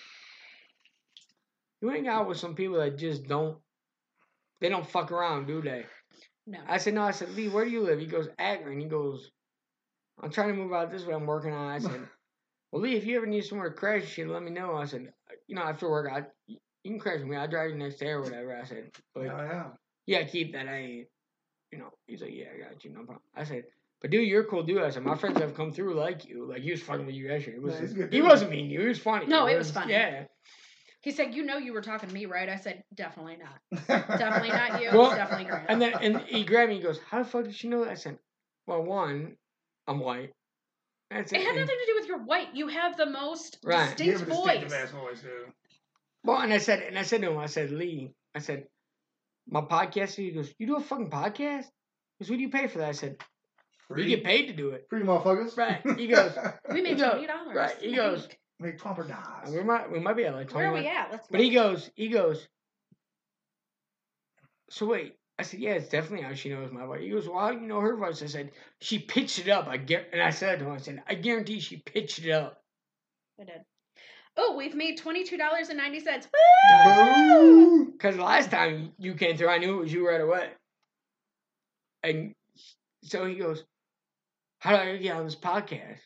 you 1.80 1.88
hang 1.88 2.08
out 2.08 2.28
with 2.28 2.38
some 2.38 2.54
people 2.54 2.78
that 2.78 2.98
just 2.98 3.26
don't, 3.26 3.58
they 4.60 4.68
don't 4.68 4.86
fuck 4.86 5.12
around, 5.12 5.46
do 5.46 5.60
they? 5.62 5.86
No. 6.46 6.58
I 6.66 6.78
said, 6.78 6.94
no. 6.94 7.02
I 7.02 7.10
said, 7.12 7.30
Lee, 7.34 7.48
where 7.48 7.64
do 7.64 7.70
you 7.70 7.82
live? 7.82 8.00
He 8.00 8.06
goes, 8.06 8.28
Akron. 8.38 8.80
He 8.80 8.86
goes, 8.86 9.30
I'm 10.20 10.30
trying 10.30 10.48
to 10.48 10.54
move 10.54 10.72
out 10.72 10.90
this 10.90 11.04
way. 11.04 11.14
I'm 11.14 11.26
working 11.26 11.52
on. 11.52 11.70
it. 11.70 11.74
I 11.74 11.78
said, 11.78 12.00
well, 12.72 12.82
Lee, 12.82 12.96
if 12.96 13.04
you 13.04 13.16
ever 13.16 13.26
need 13.26 13.44
somewhere 13.44 13.68
to 13.68 13.74
crash, 13.74 14.16
you 14.18 14.30
let 14.32 14.42
me 14.42 14.50
know. 14.50 14.74
I 14.74 14.86
said, 14.86 15.12
you 15.46 15.54
know, 15.54 15.62
after 15.62 15.88
work, 15.90 16.10
I 16.12 16.24
you 16.46 16.58
can 16.92 16.98
crash 17.00 17.18
with 17.20 17.28
me. 17.28 17.36
I'll 17.36 17.48
drive 17.48 17.70
you 17.70 17.76
next 17.76 17.96
day 17.98 18.08
or 18.08 18.22
whatever. 18.22 18.56
I 18.56 18.64
said, 18.64 18.90
Oh, 18.96 19.00
but 19.14 19.22
yeah. 19.24 19.64
yeah, 20.06 20.22
keep 20.24 20.52
that. 20.54 20.68
I 20.68 20.76
ain't, 20.78 21.06
you 21.70 21.78
know. 21.78 21.92
He's 22.06 22.22
like, 22.22 22.32
yeah, 22.32 22.46
I 22.54 22.72
got 22.72 22.82
you, 22.84 22.90
no 22.90 23.00
problem. 23.00 23.20
I 23.36 23.44
said, 23.44 23.64
but 24.00 24.10
dude, 24.10 24.26
you're 24.26 24.42
a 24.42 24.46
cool 24.46 24.62
dude. 24.62 24.82
I 24.82 24.90
said, 24.90 25.02
my 25.02 25.16
friends 25.16 25.38
have 25.40 25.54
come 25.54 25.72
through 25.72 25.94
like 25.94 26.24
you. 26.26 26.48
Like 26.48 26.62
he 26.62 26.70
was 26.70 26.80
fucking 26.82 27.04
with 27.04 27.14
you 27.14 27.26
yesterday. 27.28 27.56
It 27.58 27.62
was, 27.62 27.74
Yeah, 27.74 27.80
he's 27.80 27.92
a 27.92 27.94
good 27.94 28.12
he 28.12 28.22
wasn't 28.22 28.50
mean 28.52 28.66
to 28.68 28.72
you. 28.72 28.80
He 28.80 28.86
was 28.88 28.98
funny. 28.98 29.26
No, 29.26 29.46
it 29.46 29.58
was 29.58 29.70
funny. 29.70 29.92
Yeah. 29.92 30.24
He 31.02 31.12
said, 31.12 31.34
"You 31.34 31.44
know, 31.44 31.58
you 31.58 31.72
were 31.72 31.80
talking 31.82 32.08
to 32.08 32.14
me, 32.14 32.26
right?" 32.26 32.48
I 32.48 32.56
said, 32.56 32.82
"Definitely 32.94 33.36
not. 33.36 33.86
Definitely 33.86 34.48
not 34.50 34.82
you. 34.82 34.90
Well, 34.96 35.14
Definitely 35.14 35.44
Grant." 35.46 35.66
And 35.68 35.80
then 35.80 35.92
and 36.00 36.20
he 36.22 36.44
grabbed 36.44 36.70
me. 36.70 36.76
He 36.76 36.82
goes, 36.82 36.98
how 37.08 37.22
the 37.22 37.28
fuck 37.28 37.44
did 37.44 37.62
you 37.62 37.70
know 37.70 37.84
that? 37.84 37.90
I 37.92 37.94
said, 37.94 38.18
well, 38.66 38.82
one, 38.82 39.36
I'm 39.86 40.00
white. 40.00 40.32
That's 41.10 41.32
it 41.32 41.36
it. 41.36 41.42
had 41.42 41.50
And- 41.56 41.60
nothing 41.60 41.76
to 41.78 41.86
do 41.92 41.94
with 42.00 42.08
your 42.08 42.18
white. 42.24 42.48
You 42.54 42.68
have 42.68 42.96
the 42.96 43.06
most 43.06 43.58
Right. 43.64 43.98
You 44.00 44.12
have 44.12 44.20
distinct 44.20 44.22
a 44.22 44.26
distinctive 44.26 44.70
voice. 44.70 44.72
ass 44.82 44.90
voice, 44.90 45.20
dude. 45.22 45.52
well, 46.24 46.40
and 46.40 46.52
I 46.52 46.58
said, 46.58 46.82
and 46.82 46.98
I 46.98 47.02
said 47.02 47.22
to 47.22 47.30
him, 47.30 47.38
I 47.38 47.46
said, 47.46 47.70
Lee, 47.70 48.12
I 48.34 48.40
said, 48.40 48.66
my 49.48 49.60
podcast. 49.62 50.16
He 50.16 50.30
goes, 50.32 50.52
you 50.58 50.66
do 50.66 50.76
a 50.76 50.80
fucking 50.80 51.10
podcast? 51.10 51.64
He 52.18 52.24
goes, 52.24 52.30
what 52.30 52.36
do 52.36 52.42
you 52.42 52.50
pay 52.50 52.66
for 52.66 52.78
that? 52.78 52.88
I 52.88 52.92
said, 52.92 53.16
we 53.88 53.94
Free, 54.02 54.08
get 54.08 54.24
paid 54.24 54.48
to 54.48 54.52
do 54.52 54.70
it. 54.70 54.86
free 54.90 55.02
motherfuckers. 55.02 55.56
Right. 55.56 55.80
He 55.98 56.08
goes, 56.08 56.32
We 56.70 56.82
made 56.82 56.96
He 56.96 57.02
goes- 57.02 57.10
twenty 57.12 57.26
dollars. 57.28 57.56
right, 57.56 57.76
he 57.80 57.94
goes- 57.96 58.28
Make 58.60 58.78
twelve 58.78 58.98
And 58.98 59.08
dollars. 59.08 59.54
we 59.54 59.62
might 59.62 59.90
we 59.90 60.00
might 60.00 60.16
be 60.16 60.24
at 60.24 60.34
like 60.34 60.52
"Where 60.52 60.66
are 60.66 60.74
we 60.74 60.86
at? 60.86 61.10
Let's." 61.12 61.28
But 61.28 61.40
he 61.40 61.50
goes, 61.50 61.90
he 61.94 62.08
goes. 62.08 62.46
So 64.70 64.86
wait, 64.86 65.14
I 65.38 65.44
said, 65.44 65.60
yeah, 65.60 65.72
it's 65.72 65.88
definitely 65.88 66.26
how 66.26 66.34
she 66.34 66.48
knows 66.48 66.72
my 66.72 66.84
voice. 66.84 67.00
He 67.02 67.10
goes, 67.10 67.28
well, 67.28 67.38
how 67.38 67.52
do 67.52 67.60
you 67.60 67.66
know 67.66 67.80
her 67.80 67.96
voice? 67.96 68.22
I 68.22 68.26
said, 68.26 68.50
she 68.80 68.98
pitched 68.98 69.38
it 69.38 69.48
up. 69.48 69.68
I 69.68 69.76
get, 69.76 70.10
and 70.12 70.20
I 70.20 70.30
said 70.30 70.58
to 70.58 70.66
him, 70.66 70.72
I 70.72 70.78
said, 70.78 71.02
I 71.08 71.14
guarantee 71.14 71.60
she 71.60 71.76
pitched 71.76 72.18
it 72.18 72.32
up. 72.32 72.60
I 73.40 73.44
did. 73.44 73.60
Oh, 74.36 74.56
we've 74.56 74.74
made 74.74 74.98
twenty 74.98 75.24
two 75.24 75.36
dollars 75.36 75.68
and 75.68 75.78
ninety 75.78 76.00
cents. 76.00 76.26
Boo! 76.26 77.92
Because 77.92 78.16
the 78.16 78.22
last 78.24 78.50
time 78.50 78.92
you 78.98 79.14
came 79.14 79.36
through, 79.36 79.48
I 79.48 79.58
knew 79.58 79.78
it 79.78 79.82
was 79.82 79.92
you 79.92 80.06
right 80.06 80.20
away. 80.20 80.50
And 82.02 82.34
so 83.02 83.24
he 83.26 83.36
goes, 83.36 83.64
how 84.58 84.70
do 84.70 84.76
I 84.76 84.96
get 84.96 85.16
on 85.16 85.24
this 85.24 85.34
podcast? 85.36 85.98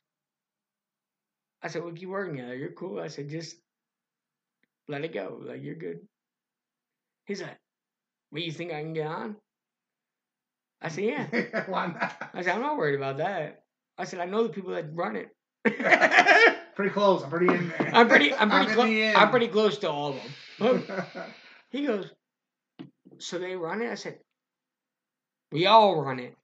I 1.63 1.69
said, 1.69 1.85
we'll 1.85 1.95
keep 1.95 2.09
working 2.09 2.41
at 2.41 2.51
it. 2.51 2.59
You're 2.59 2.73
cool. 2.73 3.01
I 3.01 3.09
said, 3.09 3.29
just 3.29 3.57
let 4.89 5.05
it 5.05 5.15
go. 5.15 5.41
Like, 5.45 5.63
you're 5.63 5.77
good. 5.77 6.01
He's 7.27 7.41
like, 7.41 7.59
what, 8.31 8.43
you 8.43 8.51
think 8.51 8.73
I 8.73 8.81
can 8.81 8.95
get 8.95 9.07
on? 9.07 9.37
I 10.81 10.89
said, 10.89 11.05
yeah. 11.05 11.27
Why 11.69 11.87
not? 11.87 12.31
I 12.35 12.43
said, 12.43 12.55
I'm 12.57 12.63
not 12.63 12.77
worried 12.77 12.97
about 12.97 13.19
that. 13.19 13.63
I 13.97 14.05
said, 14.05 14.21
I 14.21 14.25
know 14.25 14.43
the 14.43 14.49
people 14.49 14.73
that 14.73 14.95
run 14.95 15.17
it. 15.17 15.29
Pretty 16.75 16.91
close. 16.91 17.23
I'm 17.23 17.29
pretty 17.31 17.53
in 17.53 17.69
there. 17.69 17.91
I'm 17.93 18.09
pretty, 18.09 18.35
I'm 18.35 18.51
pretty, 18.51 19.03
the 19.03 19.15
I'm 19.15 19.31
pretty 19.31 19.49
close 19.49 19.77
to 19.79 19.91
all 19.91 20.15
of 20.15 20.21
them. 20.59 20.83
He 21.69 21.87
goes, 21.87 22.11
so 23.19 23.39
they 23.39 23.57
run 23.57 23.81
it? 23.81 23.91
I 23.91 23.95
said, 23.95 24.19
we 25.53 25.67
all 25.67 26.03
run 26.03 26.19
it. 26.19 26.35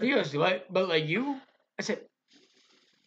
He 0.00 0.10
goes, 0.10 0.34
what? 0.36 0.72
But 0.72 0.88
like 0.88 1.06
you? 1.06 1.40
I 1.78 1.82
said, 1.82 2.00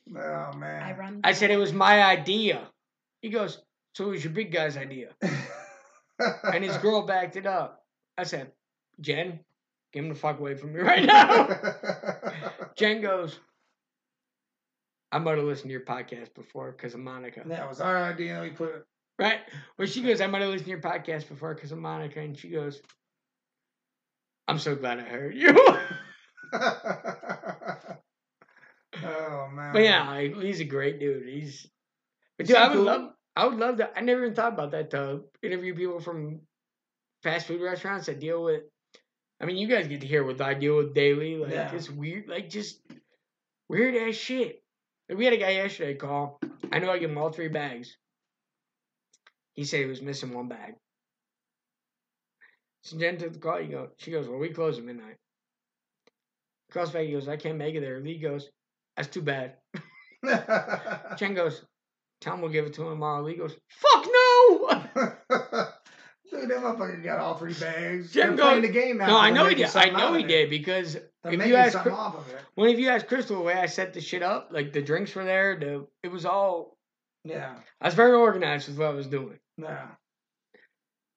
Oh 0.10 0.54
man. 0.58 0.84
I 0.84 0.94
run. 0.98 1.22
I 1.24 1.34
said 1.34 1.52
it 1.52 1.58
was 1.58 1.74
my 1.74 2.04
idea. 2.04 2.68
He 3.22 3.30
goes, 3.30 3.62
so 3.96 4.06
it 4.06 4.10
was 4.10 4.24
your 4.24 4.34
big 4.34 4.52
guy's 4.52 4.76
idea. 4.78 5.10
And 6.44 6.64
his 6.64 6.78
girl 6.78 7.02
backed 7.08 7.36
it 7.36 7.46
up. 7.46 7.84
I 8.18 8.24
said, 8.24 8.52
Jen, 9.00 9.40
get 9.94 10.04
him 10.04 10.10
the 10.10 10.16
fuck 10.16 10.40
away 10.40 10.56
from 10.56 10.74
me 10.74 10.82
right 10.82 11.06
now. 11.06 11.48
Jen 12.76 13.02
goes, 13.02 13.40
I 15.12 15.20
might 15.20 15.38
have 15.38 15.46
listened 15.46 15.70
to 15.70 15.74
your 15.74 15.86
podcast 15.86 16.34
before 16.34 16.72
because 16.72 16.94
of 16.94 17.00
Monica. 17.00 17.44
that 17.46 17.70
was 17.70 17.80
our 17.80 17.98
idea. 17.98 18.42
We 18.42 18.50
put 18.50 18.76
it. 18.76 18.86
Right? 19.20 19.40
Well, 19.78 19.88
she 19.88 20.02
goes, 20.02 20.22
I 20.22 20.28
might 20.28 20.42
have 20.42 20.50
listened 20.50 20.66
to 20.66 20.72
your 20.72 20.82
podcast 20.82 21.28
before 21.28 21.54
because 21.54 21.72
of 21.72 21.78
Monica. 21.78 22.20
And 22.20 22.38
she 22.38 22.50
goes, 22.50 22.82
I'm 24.48 24.60
so 24.60 24.76
glad 24.76 25.00
I 25.00 25.04
heard 25.04 25.36
you. 25.36 25.56
oh 29.06 29.48
man. 29.54 29.74
but 29.74 29.84
yeah, 29.84 30.10
like, 30.10 30.36
he's 30.36 30.60
a 30.60 30.66
great 30.66 31.00
dude. 31.00 31.28
He's, 31.28 31.68
but 32.38 32.48
dude, 32.48 32.56
I 32.56 32.68
would 32.70 32.76
cool. 32.76 32.84
love, 32.84 33.12
I 33.36 33.46
would 33.46 33.58
love 33.58 33.78
to. 33.78 33.90
I 33.98 34.02
never 34.02 34.24
even 34.24 34.36
thought 34.36 34.54
about 34.54 34.72
that 34.72 34.92
to 34.92 35.22
interview 35.42 35.76
people 35.76 36.00
from 36.00 36.42
fast 37.24 37.48
food 37.48 37.62
restaurants 37.62 38.08
that 38.08 38.20
deal 38.20 38.44
with. 38.44 38.64
I 39.42 39.46
mean, 39.46 39.58
you 39.58 39.68
guys 39.68 39.88
get 39.88 40.02
to 40.02 40.08
hear 40.08 40.24
what 40.24 40.40
I 40.42 40.54
deal 40.54 40.78
with 40.78 40.94
daily, 40.94 41.38
like 41.38 41.52
Yeah. 41.52 41.72
this 41.72 41.90
weird, 41.90 42.28
like 42.30 42.50
just 42.50 42.80
weird 43.68 43.96
ass 43.96 44.16
shit. 44.16 44.62
Like, 45.10 45.18
we 45.18 45.26
had 45.26 45.34
a 45.34 45.38
guy 45.38 45.52
yesterday 45.52 45.96
call. 45.96 46.40
I 46.72 46.80
know 46.80 46.92
I 46.92 46.98
give 47.00 47.12
him 47.12 47.18
all 47.18 47.32
three 47.32 47.50
bags. 47.50 47.98
He 49.54 49.66
said 49.66 49.82
he 49.82 49.86
was 49.86 50.02
missing 50.02 50.34
one 50.34 50.48
bag. 50.48 50.76
So 52.84 52.98
Jen 52.98 53.18
took 53.18 53.34
the 53.34 53.40
call. 53.40 53.60
He 53.60 53.68
go, 53.68 53.90
she 53.98 54.12
goes, 54.12 54.28
well, 54.28 54.40
we 54.40 54.50
close 54.50 54.78
at 54.78 54.84
midnight. 54.84 55.18
Calls 56.72 56.92
back. 56.92 57.06
He 57.06 57.12
goes, 57.12 57.28
I 57.28 57.38
can't 57.38 57.58
make 57.58 57.76
it 57.76 57.82
there. 57.82 58.00
Lee 58.00 58.18
goes, 58.20 58.50
that's 58.96 59.08
too 59.10 59.22
bad. 59.22 59.56
Jen 61.18 61.34
goes, 61.34 61.64
Tom 62.22 62.42
we'll 62.42 62.52
give 62.52 62.66
it 62.66 62.74
to 62.76 62.84
him 62.84 62.90
tomorrow. 62.90 63.24
Lee 63.24 63.36
goes, 63.36 63.56
fuck 63.70 64.06
no. 64.06 64.84
Dude, 66.32 66.50
that 66.50 66.58
motherfucker 66.58 67.04
got 67.04 67.20
all 67.20 67.36
three 67.36 67.54
bags. 67.54 68.12
Jen 68.12 68.36
goes- 68.36 68.62
the 68.62 68.68
game 68.70 68.98
now. 68.98 69.08
No, 69.08 69.20
I 69.20 69.30
know 69.30 69.46
he 69.48 69.56
did. 69.56 69.76
I 69.76 69.90
know 69.90 70.14
he 70.14 70.24
did 70.24 70.50
because 70.50 70.98
They're 71.24 71.34
if 71.34 71.46
you 71.46 71.56
ask, 71.56 71.74
something 71.74 71.94
off 71.94 72.16
of 72.16 72.28
it. 72.30 72.40
when 72.56 72.70
if 72.70 72.80
you 72.80 72.90
ask 72.90 73.06
Crystal 73.08 73.38
the 73.38 73.44
way 73.44 73.54
I 73.54 73.68
set 73.68 73.94
the 73.94 74.02
shit 74.02 74.24
up, 74.24 74.50
like 74.52 74.74
the 74.74 74.82
drinks 74.82 75.14
were 75.14 75.26
there, 75.26 75.58
the 75.60 75.86
it 76.02 76.12
was 76.12 76.26
all. 76.26 76.78
Yeah. 77.26 77.56
I 77.80 77.86
was 77.86 77.94
very 77.94 78.14
organized 78.14 78.68
with 78.68 78.78
what 78.80 78.88
I 78.88 78.94
was 78.94 79.08
doing, 79.08 79.38
Yeah. 79.58 79.88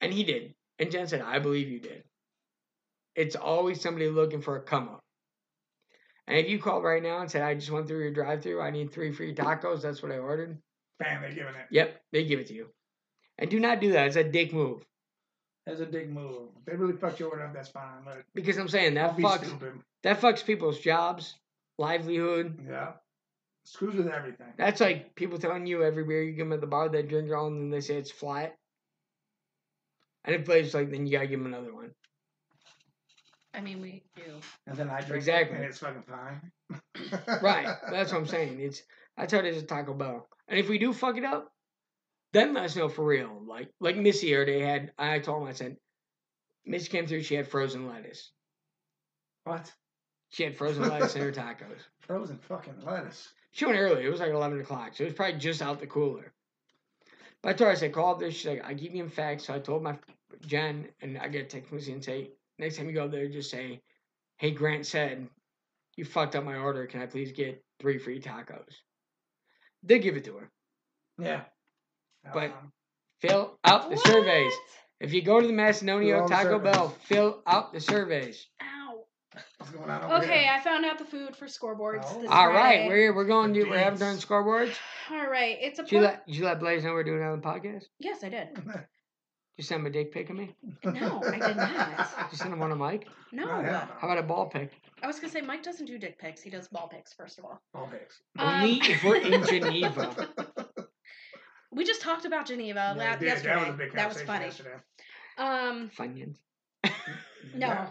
and 0.01 0.13
he 0.13 0.23
did. 0.25 0.55
And 0.79 0.91
Jen 0.91 1.07
said, 1.09 1.23
"I 1.23 1.39
believe 1.39 1.69
you 1.69 1.81
did." 1.81 2.05
It's 3.15 3.35
always 3.37 3.81
somebody 3.81 4.09
looking 4.11 4.43
for 4.43 4.57
a 4.57 4.61
come 4.63 4.89
up. 4.89 5.01
And 6.27 6.37
if 6.39 6.49
you 6.49 6.59
called 6.59 6.83
right 6.85 7.03
now 7.03 7.21
and 7.21 7.31
said, 7.31 7.43
"I 7.43 7.55
just 7.55 7.71
went 7.71 7.87
through 7.87 8.01
your 8.01 8.11
drive-through, 8.13 8.61
I 8.61 8.71
need 8.71 8.93
three 8.93 9.13
free 9.13 9.35
tacos," 9.35 9.83
that's 9.83 10.03
what 10.03 10.11
I 10.13 10.19
ordered. 10.19 10.59
Bam, 10.99 11.21
they're 11.23 11.31
giving 11.31 11.55
it. 11.55 11.67
Yep, 11.71 12.01
they 12.13 12.25
give 12.25 12.41
it 12.41 12.47
to 12.49 12.55
you. 12.55 12.69
And 13.39 13.51
do 13.51 13.61
not 13.61 13.81
do 13.81 13.93
that. 13.93 14.07
It's 14.09 14.17
a 14.17 14.25
dick 14.25 14.53
move. 14.53 14.85
That's 15.67 15.81
a 15.81 15.87
dick 15.87 16.09
move. 16.09 16.49
If 16.59 16.65
they 16.65 16.77
really 16.77 16.97
fucked 16.97 17.21
you 17.21 17.27
over, 17.27 17.51
that's 17.53 17.69
fine. 17.69 18.03
But 18.05 18.25
Because 18.35 18.57
I'm 18.57 18.69
saying 18.69 18.95
that 18.95 19.17
fucks 19.17 19.47
stupid. 19.47 19.81
that 20.05 20.21
fucks 20.21 20.45
people's 20.45 20.79
jobs, 20.81 21.35
livelihood. 21.79 22.61
Yeah. 22.67 22.93
Screws 23.65 23.97
with 23.97 24.07
everything. 24.09 24.47
That's 24.57 24.81
like 24.81 25.15
people 25.17 25.39
telling 25.39 25.67
you 25.67 25.83
every 25.83 26.05
beer 26.05 26.23
you 26.23 26.33
give 26.33 26.47
them 26.47 26.53
at 26.53 26.61
the 26.61 26.69
bar 26.69 26.89
they 26.89 27.03
drink 27.03 27.33
all 27.33 27.49
and 27.49 27.61
then 27.61 27.71
they 27.71 27.81
say 27.81 27.97
it's 27.97 28.13
flat. 28.13 28.57
And 30.25 30.35
if 30.37 30.45
plays 30.45 30.73
like 30.73 30.91
then 30.91 31.05
you 31.07 31.13
gotta 31.13 31.27
give 31.27 31.41
them 31.41 31.53
another 31.53 31.75
one. 31.75 31.91
I 33.57 33.61
mean, 33.61 33.81
we 33.81 34.03
do. 34.15 34.23
And 34.67 34.77
then 34.77 34.91
I 34.91 35.01
drink 35.01 35.17
Exactly. 35.17 35.57
it, 35.57 35.61
and 35.61 35.65
it's 35.69 35.79
fucking 35.79 36.03
fine. 36.03 36.53
Right. 37.43 37.69
That's 37.91 38.13
what 38.13 38.19
I'm 38.21 38.27
saying. 38.27 38.61
It's 38.61 38.83
that's 39.17 39.33
how 39.33 39.39
it 39.39 39.47
is 39.47 39.63
at 39.63 39.69
Taco 39.69 39.95
Bell. 39.95 40.29
And 40.49 40.59
if 40.59 40.69
we 40.69 40.79
do 40.79 40.93
fuck 40.93 41.17
it 41.17 41.25
up, 41.25 41.51
then 42.33 42.53
let 42.55 42.65
us 42.65 42.77
know 42.77 42.89
for 42.89 43.05
real. 43.05 43.43
Like 43.47 43.71
like 43.81 43.97
Missy 43.97 44.35
or 44.35 44.45
they 44.45 44.61
had 44.61 44.93
I 44.99 45.19
told 45.21 45.43
him 45.43 45.49
I 45.49 45.53
said 45.53 45.77
Missy 46.67 46.89
came 46.89 47.07
through, 47.07 47.23
she 47.23 47.35
had 47.35 47.49
frozen 47.49 47.87
lettuce. 47.89 48.31
What? 49.45 49.73
She 50.31 50.43
had 50.43 50.57
frozen 50.57 50.89
lettuce 50.89 51.15
in 51.17 51.23
her 51.23 51.33
tacos. 51.33 51.81
Frozen 52.01 52.39
fucking 52.39 52.81
lettuce. 52.85 53.29
She 53.53 53.65
went 53.65 53.79
early. 53.79 54.05
It 54.05 54.11
was 54.11 54.21
like 54.21 54.33
eleven 54.33 54.61
o'clock, 54.61 54.95
so 54.95 55.05
it 55.05 55.07
was 55.09 55.15
probably 55.15 55.39
just 55.39 55.63
out 55.63 55.81
the 55.81 55.87
cooler. 55.87 56.33
But 57.43 57.51
I 57.51 57.53
told 57.53 57.67
her, 57.69 57.73
I 57.73 57.75
said, 57.77 57.93
call 57.93 58.13
up 58.13 58.19
there. 58.21 58.31
She's 58.31 58.47
like, 58.47 58.65
I 58.65 58.75
give 58.75 58.95
you 58.95 59.03
in 59.05 59.11
facts. 59.11 59.47
So 59.47 59.55
I 59.55 59.59
told 59.61 59.83
my 59.83 59.97
Jen, 60.47 60.89
and 61.01 61.17
I 61.19 61.29
get 61.29 61.43
a 61.43 61.49
text 61.49 61.69
from 61.69 61.79
Lucy 61.79 61.93
and 61.93 62.03
say, 62.05 62.31
next 62.59 62.77
time 62.77 62.87
you 62.89 62.93
go 62.95 63.09
there, 63.09 63.29
just 63.29 63.51
say, 63.51 63.83
hey, 64.39 64.51
Grant 64.51 64.87
said, 64.87 65.29
you 65.97 66.05
fucked 66.05 66.37
up 66.37 66.45
my 66.45 66.57
order. 66.57 66.87
Can 66.87 67.01
I 67.03 67.07
please 67.07 67.33
get 67.33 67.65
three 67.81 67.99
free 67.99 68.21
tacos? 68.21 68.75
They 69.83 69.99
give 69.99 70.17
it 70.17 70.25
to 70.25 70.37
her. 70.37 70.51
Yeah. 71.19 71.43
But- 72.33 72.51
Um, 72.53 72.73
Fill 73.23 73.59
out 73.65 73.89
the 73.89 73.97
surveys. 73.97 74.53
If 75.01 75.15
you 75.15 75.23
go 75.23 75.41
to 75.41 75.47
the 75.47 75.53
Fill 75.55 75.63
Macedonio 75.65 76.29
Taco 76.29 76.59
surveys. 76.59 76.73
Bell, 76.75 76.89
fill 77.05 77.43
out 77.47 77.73
the 77.73 77.81
surveys. 77.81 78.47
Ow. 78.61 79.05
what's 79.57 79.73
going 79.73 79.89
on 79.89 80.05
over 80.05 80.15
Okay, 80.23 80.43
here? 80.43 80.53
I 80.53 80.61
found 80.61 80.85
out 80.85 80.99
the 80.99 81.07
food 81.07 81.35
for 81.35 81.47
scoreboards. 81.47 82.05
Oh. 82.09 82.21
This 82.21 82.31
All 82.31 82.49
right, 82.49 82.87
we're 82.89 83.15
we're 83.15 83.25
going 83.25 83.55
to 83.55 83.65
The 83.65 83.71
we're 83.71 83.79
having 83.79 83.99
deeds. 83.99 84.23
scoreboards. 84.25 84.77
All 85.11 85.27
right, 85.31 85.57
it's 85.63 85.79
a 85.79 85.83
Did 85.85 85.93
you 85.93 86.01
let 86.01 86.27
did 86.27 86.37
you 86.37 86.45
let 86.45 86.61
Blaze 86.61 86.85
know 86.85 86.93
we're 86.93 87.05
doing 87.05 87.23
it 87.23 87.25
on 87.25 87.41
the 87.41 87.47
podcast? 87.47 87.85
Yes, 87.99 88.23
I 88.23 88.29
did. 88.29 88.49
You 89.57 89.65
send 89.65 89.81
him 89.81 89.87
a 89.87 89.91
dick 89.91 90.13
pic 90.13 90.29
of 90.29 90.37
me? 90.37 90.55
No, 90.85 91.23
I 91.27 91.39
did 91.39 91.57
not. 91.57 92.11
You 92.33 92.37
send 92.37 92.53
him 92.53 92.59
one 92.59 92.73
of 92.73 92.79
Mike? 92.79 93.07
No. 93.33 93.45
Oh, 93.51 93.63
hell 93.63 93.89
How 93.99 94.09
about 94.09 94.19
a 94.19 94.23
ball 94.23 94.47
pic? 94.47 94.71
I 95.03 95.07
was 95.07 95.19
gonna 95.19 95.33
say 95.33 95.41
Mike 95.41 95.63
doesn't 95.63 95.87
do 95.87 95.97
dick 95.99 96.19
pics. 96.19 96.43
He 96.43 96.51
does 96.51 96.69
ball 96.69 96.89
pics. 96.93 97.13
First 97.15 97.39
of 97.39 97.45
all, 97.47 97.61
All 97.75 97.87
pigs. 97.87 98.21
Only 98.39 98.73
Um, 98.81 98.87
if 98.87 99.03
we're 99.05 99.17
in 99.17 99.45
Geneva. 99.47 100.29
we 101.73 101.85
just 101.85 102.03
talked 102.03 102.27
about 102.27 102.47
Geneva 102.47 102.95
Yeah, 102.99 103.05
la- 103.05 103.13
we 103.15 103.19
did. 103.21 103.27
yesterday. 103.29 103.55
That 103.55 103.67
was 103.67 103.69
a 103.75 103.79
big 103.79 103.93
That 103.95 104.09
was 104.09 104.23
conversation 104.23 104.27
funny. 104.27 104.45
yesterday. 104.45 104.77
Um, 105.39 105.91
Funyuns. 105.97 106.37
no, 107.55 107.67
Yeah. 107.67 107.89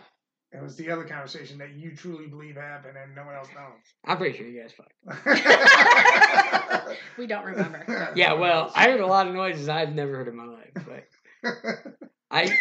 It 0.52 0.62
was 0.62 0.76
the 0.78 0.90
other 0.92 1.04
conversation 1.04 1.58
that 1.58 1.74
you 1.74 1.96
truly 1.96 2.28
believe 2.28 2.56
happened 2.56 2.96
and 2.96 3.14
no 3.16 3.26
one 3.26 3.36
else 3.36 3.50
knows. 3.54 3.82
I'm 4.06 4.18
pretty 4.18 4.38
sure 4.38 4.48
you 4.48 4.62
guys 4.62 4.72
fucked. 4.72 4.94
we 7.18 7.28
don't 7.28 7.44
remember. 7.46 8.14
Yeah, 8.16 8.34
well, 8.34 8.72
I 8.76 8.90
heard 8.90 9.02
a 9.02 9.08
lot 9.08 9.28
of 9.28 9.34
noises 9.34 9.68
I've 9.68 9.94
never 9.94 10.16
heard 10.16 10.28
in 10.30 10.36
my 10.38 10.46
life. 10.46 10.72
But 10.76 11.08
I 12.32 12.58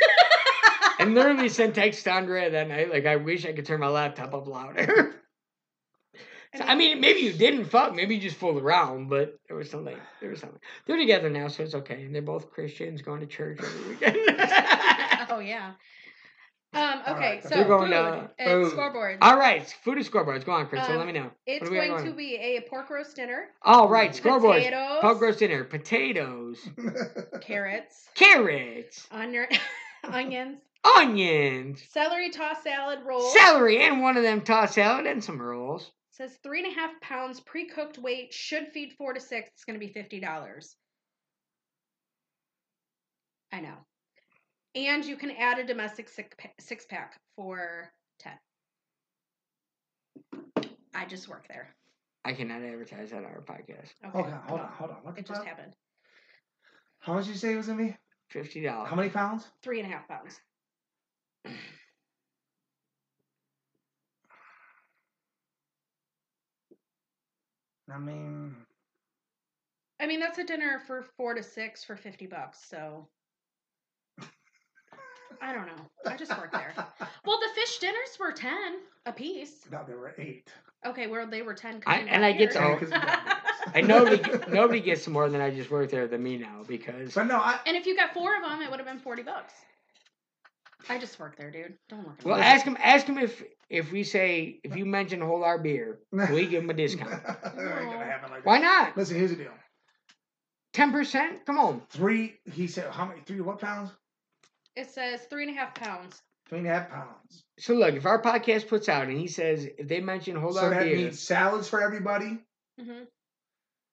I 0.98 1.04
literally 1.04 1.48
sent 1.48 1.74
text 1.74 2.04
to 2.04 2.12
Andrea 2.12 2.50
that 2.50 2.68
night, 2.68 2.90
like 2.90 3.06
I 3.06 3.16
wish 3.16 3.44
I 3.44 3.52
could 3.52 3.66
turn 3.66 3.80
my 3.80 3.88
laptop 3.88 4.34
up 4.34 4.46
louder. 4.46 5.16
So, 6.56 6.62
I 6.62 6.76
mean, 6.76 7.00
maybe 7.00 7.18
you 7.18 7.32
didn't 7.32 7.64
fuck, 7.64 7.96
maybe 7.96 8.14
you 8.14 8.20
just 8.20 8.36
fooled 8.36 8.62
around, 8.62 9.08
but 9.08 9.36
there 9.48 9.56
was 9.56 9.68
something. 9.68 9.96
There 10.20 10.30
was 10.30 10.38
something. 10.38 10.60
They're 10.86 10.96
together 10.96 11.28
now, 11.28 11.48
so 11.48 11.64
it's 11.64 11.74
okay. 11.74 12.04
And 12.04 12.14
they're 12.14 12.22
both 12.22 12.52
Christians, 12.52 13.02
going 13.02 13.20
to 13.20 13.26
church 13.26 13.58
every 13.60 13.88
weekend. 13.90 14.16
oh 15.30 15.40
yeah. 15.40 15.72
Um, 16.74 17.00
okay, 17.08 17.12
right, 17.34 17.42
so 17.42 17.48
They're 17.50 17.64
going 17.64 17.90
food 17.90 17.96
to- 17.96 18.30
and 18.38 18.64
food. 18.64 18.72
scoreboards. 18.78 19.18
All 19.22 19.38
right, 19.38 19.66
food 19.84 19.98
is 19.98 20.08
scoreboards. 20.08 20.44
Go 20.44 20.52
on, 20.52 20.66
Crystal. 20.66 20.92
Um, 20.92 20.98
let 20.98 21.06
me 21.06 21.12
know. 21.12 21.30
it's 21.46 21.60
what 21.62 21.70
do 21.70 21.78
we 21.80 21.86
got 21.86 21.98
going 21.98 22.10
to 22.10 22.16
be 22.16 22.36
a 22.36 22.60
pork 22.68 22.90
roast 22.90 23.14
dinner, 23.16 23.48
All 23.62 23.88
right, 23.88 24.10
scoreboards. 24.12 24.64
potatoes, 24.64 24.98
Pork 25.00 25.20
roast 25.20 25.38
dinner, 25.38 25.64
potatoes, 25.64 26.58
carrots, 27.40 28.08
carrots, 28.14 29.06
onion, 29.10 29.46
onions, 30.04 30.58
onions, 30.96 31.82
celery 31.90 32.30
tossed 32.30 32.62
salad 32.64 33.00
rolls. 33.06 33.32
celery, 33.32 33.82
and 33.84 34.02
one 34.02 34.16
of 34.16 34.22
them 34.22 34.40
tossed 34.40 34.74
salad 34.74 35.06
and 35.06 35.22
some 35.22 35.40
rolls. 35.40 35.90
Says 36.10 36.36
three 36.44 36.62
and 36.62 36.72
a 36.72 36.74
half 36.74 36.92
pounds 37.00 37.40
pre-cooked 37.40 37.98
weight 37.98 38.32
should 38.32 38.68
feed 38.72 38.92
four 38.92 39.12
to 39.14 39.20
six. 39.20 39.50
It's 39.54 39.64
going 39.64 39.78
to 39.78 39.84
be 39.84 39.92
fifty 39.92 40.20
dollars. 40.20 40.76
I 43.52 43.60
know, 43.60 43.74
and 44.74 45.04
you 45.04 45.16
can 45.16 45.30
add 45.32 45.58
a 45.58 45.64
domestic 45.64 46.08
six 46.08 46.34
pa- 46.38 46.48
six 46.58 46.84
pack 46.86 47.18
for 47.36 47.90
ten. 48.18 48.32
I 50.94 51.04
just 51.06 51.28
work 51.28 51.46
there. 51.48 51.68
I 52.24 52.32
cannot 52.32 52.62
advertise 52.62 53.10
that 53.10 53.18
on 53.18 53.24
our 53.26 53.42
podcast. 53.42 53.92
Okay, 54.04 54.10
hold 54.12 54.26
on, 54.26 54.40
hold 54.46 54.60
on, 54.60 54.68
hold 54.68 54.90
on. 54.90 54.96
What 55.02 55.14
the 55.14 55.20
It 55.20 55.26
just 55.26 55.40
fuck? 55.40 55.46
happened. 55.48 55.74
How 57.00 57.12
much 57.14 57.26
did 57.26 57.32
you 57.32 57.38
say 57.38 57.52
it 57.52 57.56
was 57.56 57.66
gonna 57.66 57.82
be? 57.82 57.96
Fifty 58.30 58.62
dollars. 58.62 58.88
How 58.88 58.96
many 58.96 59.10
pounds? 59.10 59.46
Three 59.62 59.80
and 59.80 59.88
a 59.88 59.92
half 59.92 60.08
pounds. 60.08 60.40
I 67.92 67.98
mean, 67.98 68.54
I 70.00 70.06
mean, 70.06 70.20
that's 70.20 70.38
a 70.38 70.44
dinner 70.44 70.80
for 70.86 71.02
four 71.16 71.34
to 71.34 71.42
six 71.42 71.84
for 71.84 71.96
fifty 71.96 72.26
bucks. 72.26 72.58
So 72.68 73.06
I 75.44 75.52
don't 75.52 75.66
know. 75.66 75.90
I 76.10 76.16
just 76.16 76.30
worked 76.38 76.52
there. 76.52 76.72
Well, 77.26 77.38
the 77.38 77.48
fish 77.54 77.78
dinners 77.78 78.18
were 78.18 78.32
ten 78.32 78.78
a 79.04 79.12
piece. 79.12 79.66
no, 79.70 79.82
there 79.86 79.98
were 79.98 80.14
eight. 80.18 80.48
Okay, 80.86 81.06
well 81.06 81.26
they 81.26 81.42
were 81.42 81.52
ten. 81.54 81.82
I- 81.86 81.98
and 82.00 82.24
I 82.24 82.32
get 82.32 82.52
to. 82.52 82.58
to- 82.58 82.64
Yeah, 82.64 82.78
'cause 82.78 83.70
And 83.74 83.88
nobody 83.94 84.22
nobody 84.50 84.80
gets 84.80 85.06
more 85.06 85.28
than 85.28 85.40
I 85.42 85.50
just 85.50 85.70
worked 85.70 85.90
there 85.90 86.06
than 86.06 86.22
me 86.22 86.38
now 86.38 86.62
because 86.66 87.14
But 87.14 87.24
no, 87.26 87.36
I 87.36 87.58
and 87.66 87.76
if 87.76 87.86
you 87.86 87.94
got 87.94 88.14
four 88.14 88.34
of 88.36 88.42
them, 88.42 88.62
it 88.62 88.70
would 88.70 88.78
have 88.80 88.86
been 88.88 88.98
forty 89.00 89.22
bucks. 89.22 89.52
I 90.88 90.98
just 90.98 91.18
work 91.18 91.36
there, 91.36 91.50
dude. 91.50 91.74
Don't 91.88 92.06
look 92.06 92.18
at 92.18 92.24
Well, 92.24 92.36
ask 92.36 92.64
him. 92.64 92.76
Ask 92.82 93.06
him 93.06 93.18
if 93.18 93.42
if 93.70 93.92
we 93.92 94.02
say 94.04 94.60
if 94.64 94.76
you 94.76 94.86
mention 94.86 95.20
whole 95.20 95.44
our 95.44 95.58
beer, 95.58 95.98
we 96.10 96.46
give 96.46 96.62
him 96.62 96.70
a 96.70 96.74
discount? 96.74 97.10
That 97.26 97.54
ain't 97.54 97.90
gonna 97.90 98.04
happen 98.04 98.30
like 98.30 98.44
Why 98.46 98.58
not? 98.58 98.96
Listen, 98.96 99.16
here's 99.16 99.30
the 99.30 99.36
deal. 99.36 99.52
Ten 100.74 100.92
percent? 100.92 101.44
Come 101.46 101.58
on. 101.58 101.82
Three. 101.90 102.38
He 102.52 102.66
said 102.66 102.90
how 102.90 103.04
many? 103.06 103.20
Three 103.26 103.40
what 103.40 103.60
pounds? 103.60 103.90
It 104.76 104.90
says 104.90 105.20
three 105.30 105.46
and 105.46 105.56
a 105.56 105.58
half 105.60 105.74
pounds. 105.74 106.20
Three 106.48 106.58
and 106.58 106.66
a 106.66 106.70
half 106.70 106.90
pounds. 106.90 107.44
So 107.58 107.74
look, 107.74 107.94
if 107.94 108.06
our 108.06 108.20
podcast 108.20 108.68
puts 108.68 108.88
out 108.88 109.08
and 109.08 109.18
he 109.18 109.28
says 109.28 109.66
if 109.78 109.88
they 109.88 110.00
mention 110.00 110.36
whole 110.36 110.52
so 110.52 110.64
our 110.64 110.70
that 110.70 110.82
beer, 110.84 110.96
means 110.96 111.20
salads 111.20 111.68
for 111.68 111.80
everybody. 111.82 112.38
Mm-hmm. 112.80 113.04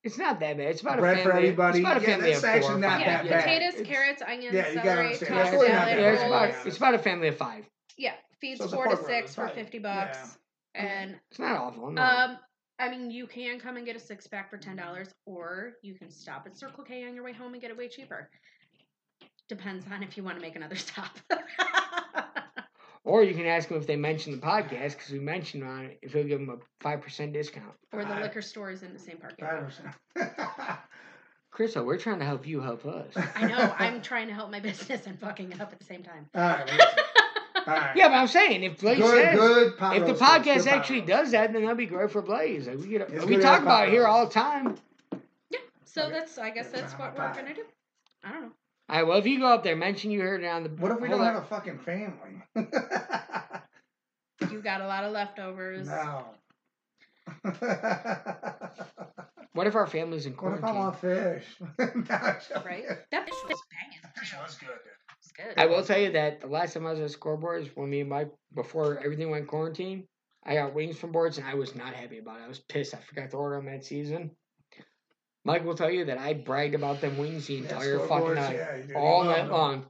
it's 0.03 0.17
not 0.17 0.39
that 0.39 0.57
bad. 0.57 0.67
It's 0.67 0.81
about 0.81 0.97
a 0.97 1.01
Bread 1.01 1.17
family. 1.17 1.31
for 1.31 1.37
everybody. 1.37 1.79
It's 1.79 1.87
about 1.87 1.97
a 1.97 2.01
Yeah, 2.01 2.07
family 2.07 2.31
that's 2.31 2.37
of 2.37 2.49
four. 2.49 2.51
actually 2.57 2.73
or 2.75 2.79
not 2.79 2.91
five. 2.91 2.99
Yeah, 3.01 3.23
that 3.23 3.29
bad. 3.29 3.43
potatoes, 3.43 3.73
It's- 3.79 3.87
carrots, 3.87 4.21
onions, 4.23 4.53
Yeah, 4.55 4.73
celery, 4.73 5.05
understand. 5.05 5.19
tossed 5.19 5.29
That's 5.29 5.51
really 5.51 5.67
not 5.69 5.85
salad, 5.87 5.99
Yeah, 5.99 6.11
it's 6.13 6.23
about 6.23 6.67
it's 6.67 6.77
about 6.77 6.93
a 6.95 6.99
family 6.99 7.27
of 7.27 7.37
five. 7.37 7.69
Yeah, 7.97 8.13
feeds 8.39 8.59
So 8.59 8.67
four 8.67 8.87
to 8.87 8.97
six 8.97 9.37
roll, 9.37 9.47
for 9.47 9.53
fifty 9.53 9.79
bucks. 9.79 10.37
And 10.73 11.19
It's 11.29 11.39
not 11.39 11.57
awful. 11.57 11.91
No. 11.91 12.01
um, 12.01 12.37
I 12.79 12.89
mean, 12.89 13.11
you 13.11 13.27
can 13.27 13.59
come 13.59 13.77
and 13.77 13.85
get 13.85 13.95
a 13.95 13.99
six 13.99 14.25
pack 14.25 14.49
for 14.49 14.57
ten 14.57 14.75
dollars, 14.75 15.13
or 15.27 15.73
you 15.83 15.93
can 15.93 16.09
stop 16.09 16.47
at 16.47 16.57
Circle 16.57 16.83
K 16.85 17.05
on 17.05 17.13
your 17.13 17.23
way 17.23 17.33
home 17.33 17.53
and 17.53 17.61
get 17.61 17.69
it 17.69 17.77
way 17.77 17.87
cheaper. 17.87 18.29
Depends 19.51 19.85
on 19.91 20.01
if 20.01 20.15
you 20.15 20.23
want 20.23 20.37
to 20.37 20.41
make 20.41 20.55
another 20.55 20.77
stop. 20.77 21.19
or 23.03 23.21
you 23.21 23.33
can 23.33 23.45
ask 23.45 23.67
him 23.67 23.75
if 23.75 23.85
they 23.85 23.97
mention 23.97 24.31
the 24.31 24.37
podcast 24.37 24.91
because 24.93 25.09
we 25.11 25.19
mentioned 25.19 25.61
on 25.65 25.85
it. 25.87 25.99
If 26.01 26.13
he'll 26.13 26.23
give 26.23 26.39
them 26.39 26.49
a 26.49 26.57
five 26.81 27.01
percent 27.01 27.33
discount. 27.33 27.73
or 27.91 28.05
the 28.05 28.13
I- 28.13 28.21
liquor 28.21 28.41
store 28.41 28.71
is 28.71 28.81
in 28.81 28.93
the 28.93 28.99
same 28.99 29.17
parking 29.17 29.43
I 29.43 29.55
lot. 29.55 29.57
understand. 29.57 29.93
Crystal, 31.51 31.83
we're 31.83 31.97
trying 31.97 32.19
to 32.19 32.25
help 32.25 32.47
you 32.47 32.61
help 32.61 32.85
us. 32.85 33.13
I 33.35 33.45
know. 33.45 33.75
I'm 33.77 34.01
trying 34.01 34.27
to 34.29 34.33
help 34.33 34.51
my 34.51 34.61
business 34.61 35.05
and 35.05 35.19
fucking 35.19 35.51
it 35.51 35.59
up 35.59 35.73
at 35.73 35.79
the 35.79 35.85
same 35.85 36.01
time. 36.01 36.29
All 36.33 36.41
right. 36.41 36.65
listen. 36.65 36.79
All 37.67 37.73
right. 37.75 37.93
Yeah, 37.93 38.07
but 38.07 38.13
I'm 38.15 38.27
saying 38.27 38.63
if 38.63 38.79
Blaze 38.79 38.99
good, 38.99 39.11
says 39.21 39.37
good 39.37 39.67
if 39.73 40.05
the 40.07 40.13
podcast 40.13 40.63
good 40.63 40.67
actually 40.69 40.99
roasters. 41.01 41.17
does 41.17 41.31
that, 41.31 41.51
then 41.51 41.63
that'd 41.63 41.77
be 41.77 41.85
great 41.87 42.09
for 42.09 42.21
Blaze. 42.21 42.67
Like 42.67 42.77
we 42.79 42.87
get, 42.87 43.01
It's 43.09 43.25
we 43.25 43.35
talk 43.35 43.55
have 43.55 43.63
about 43.63 43.89
it 43.89 43.91
here 43.91 44.07
all 44.07 44.25
the 44.25 44.31
time. 44.31 44.77
Yeah. 45.49 45.59
So 45.83 46.03
Okay. 46.03 46.11
that's. 46.13 46.37
I 46.37 46.51
guess 46.51 46.69
that's 46.69 46.93
what 46.93 47.17
we're 47.17 47.33
gonna 47.33 47.53
do. 47.53 47.63
I 48.23 48.31
don't 48.31 48.43
know. 48.43 48.51
All 48.89 48.97
right. 48.97 49.07
Well, 49.07 49.17
if 49.19 49.25
you 49.25 49.39
go 49.39 49.47
up 49.47 49.63
there, 49.63 49.75
mention 49.75 50.11
you 50.11 50.21
heard 50.21 50.43
it 50.43 50.47
on 50.47 50.63
the. 50.63 50.69
What 50.69 50.91
if 50.91 50.99
we 50.99 51.07
don't 51.07 51.21
on. 51.21 51.33
have 51.33 51.43
a 51.43 51.45
fucking 51.47 51.79
family? 51.79 52.41
You 54.51 54.61
got 54.61 54.81
a 54.81 54.87
lot 54.87 55.03
of 55.05 55.11
leftovers. 55.13 55.87
no. 55.87 56.25
What 59.53 59.67
if 59.67 59.75
our 59.75 59.85
family's 59.85 60.25
in 60.25 60.33
quarantine? 60.33 60.63
What 60.75 60.93
if 60.95 61.03
I 61.03 61.11
quarantine? 61.11 61.23
want 61.23 61.99
fish? 61.99 62.05
No, 62.55 62.61
Right? 62.65 62.85
That 63.11 63.25
fish 63.25 63.33
was 63.49 63.61
banging. 63.69 63.99
Fish 64.17 64.33
was 64.41 64.55
good. 64.57 64.69
It's 65.19 65.31
good. 65.33 65.53
I 65.57 65.65
will 65.65 65.83
tell 65.83 65.99
you 65.99 66.11
that 66.13 66.39
the 66.39 66.47
last 66.47 66.73
time 66.73 66.87
I 66.87 66.91
was 66.91 66.99
at 67.01 67.19
scoreboards, 67.19 67.69
when 67.75 67.89
me 67.89 67.99
and 67.99 68.09
Mike, 68.09 68.31
before 68.55 68.97
everything 69.03 69.29
went 69.29 69.47
quarantine, 69.47 70.05
I 70.45 70.55
got 70.55 70.73
wings 70.73 70.97
from 70.97 71.11
boards 71.11 71.37
and 71.37 71.45
I 71.45 71.55
was 71.55 71.75
not 71.75 71.93
happy 71.93 72.19
about 72.19 72.39
it. 72.39 72.43
I 72.45 72.47
was 72.47 72.59
pissed. 72.59 72.93
I 72.93 72.97
forgot 72.99 73.29
to 73.31 73.37
order 73.37 73.57
them 73.57 73.65
that 73.65 73.83
season. 73.83 74.31
Mike 75.43 75.65
will 75.65 75.75
tell 75.75 75.89
you 75.89 76.05
that 76.05 76.17
I 76.17 76.33
bragged 76.33 76.75
about 76.75 77.01
them 77.01 77.17
wings 77.17 77.47
the 77.47 77.55
Yeah, 77.55 77.61
entire 77.63 77.99
fucking 77.99 78.35
night. 78.35 78.55
yeah, 78.55 78.95
all 78.95 79.23
night 79.23 79.37
loved 79.37 79.49
them. 79.49 79.51
long. 79.57 79.85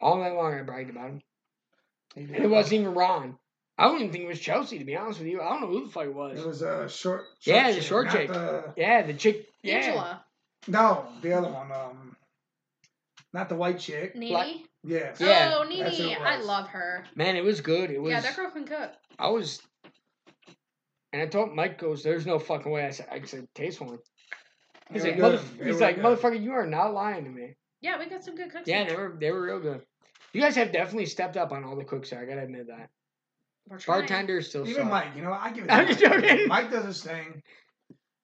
All 0.00 0.18
night 0.18 0.34
long 0.34 0.54
I 0.54 0.62
bragged 0.62 0.90
about 0.90 1.08
them. 1.08 1.22
And 2.16 2.30
it 2.36 2.48
wasn't 2.48 2.80
even 2.82 2.94
Ron. 2.94 3.38
I 3.78 3.84
don't 3.84 3.96
even 4.00 4.10
think 4.12 4.24
it 4.24 4.28
was 4.28 4.40
Chelsea, 4.40 4.78
to 4.78 4.84
be 4.84 4.96
honest 4.96 5.18
with 5.18 5.28
you. 5.28 5.40
I 5.42 5.50
don't 5.50 5.60
know 5.62 5.66
who 5.68 5.84
the 5.86 5.90
fuck 5.92 6.04
it 6.04 6.14
was. 6.14 6.38
It 6.40 6.46
was 6.46 6.62
a 6.62 6.88
short. 6.88 7.24
Yeah, 7.42 7.72
the 7.72 7.80
short 7.82 8.06
not 8.06 8.14
chick. 8.14 8.28
the- 8.28 8.72
yeah, 8.76 9.02
the 9.02 9.14
chick. 9.14 9.48
Yeah. 9.62 9.76
Angela. 9.76 10.24
no, 10.68 11.08
the 11.22 11.32
other 11.34 11.48
one. 11.48 11.70
Um, 11.72 12.16
not 13.34 13.48
the 13.50 13.54
white 13.54 13.78
chick. 13.78 14.16
Nene. 14.16 14.64
Yes. 14.82 15.20
Yeah, 15.20 15.52
oh, 15.56 15.66
that's 15.68 15.98
Nene. 15.98 16.16
I 16.22 16.38
love 16.38 16.68
her. 16.68 17.04
Man, 17.14 17.36
it 17.36 17.44
was 17.44 17.60
good. 17.60 17.90
It 17.90 18.00
was. 18.00 18.12
Yeah, 18.12 18.20
that 18.20 18.36
girl 18.36 18.50
can 18.50 18.64
cook. 18.64 18.92
I 19.18 19.28
was. 19.28 19.60
And 21.12 21.20
I 21.22 21.26
told 21.26 21.54
Mike, 21.54 21.78
goes, 21.78 22.02
there's 22.02 22.24
no 22.26 22.38
fucking 22.38 22.70
way. 22.70 22.84
I 22.86 22.90
said, 22.90 23.06
I 23.10 23.22
said, 23.24 23.46
taste 23.54 23.80
one. 23.80 23.98
He's 24.92 25.02
like, 25.04 25.16
were 25.16 25.22
mother, 25.22 25.36
good. 25.38 25.58
They 25.60 25.66
he's 25.72 25.80
like, 25.80 25.96
good. 25.96 26.04
motherfucker, 26.04 26.42
you 26.42 26.52
are 26.52 26.66
not 26.66 26.94
lying 26.94 27.24
to 27.24 27.30
me. 27.30 27.54
Yeah, 27.80 27.98
we 27.98 28.06
got 28.08 28.24
some 28.24 28.34
good 28.36 28.50
cooks. 28.50 28.68
Yeah, 28.68 28.84
they 28.84 28.94
were, 28.96 29.16
they 29.20 29.30
were 29.30 29.42
real 29.42 29.60
good. 29.60 29.82
You 30.32 30.40
guys 30.40 30.56
have 30.56 30.72
definitely 30.72 31.06
stepped 31.06 31.36
up 31.36 31.52
on 31.52 31.64
all 31.64 31.76
the 31.76 31.84
cooks 31.84 32.10
there. 32.10 32.20
I 32.20 32.26
gotta 32.26 32.42
admit 32.42 32.66
that. 32.68 32.88
We're 33.68 33.78
trying. 33.78 34.00
Bartenders 34.02 34.48
still 34.48 34.62
Even 34.66 34.82
suck. 34.82 34.90
Mike, 34.90 35.08
you 35.16 35.22
know, 35.22 35.32
I 35.32 35.50
give 35.50 35.64
it. 35.64 35.70
I'm 35.72 35.86
to 35.86 35.92
just 35.94 36.04
Mike. 36.04 36.22
joking. 36.22 36.48
Mike 36.48 36.70
does 36.70 36.84
his 36.84 37.02
thing, 37.02 37.42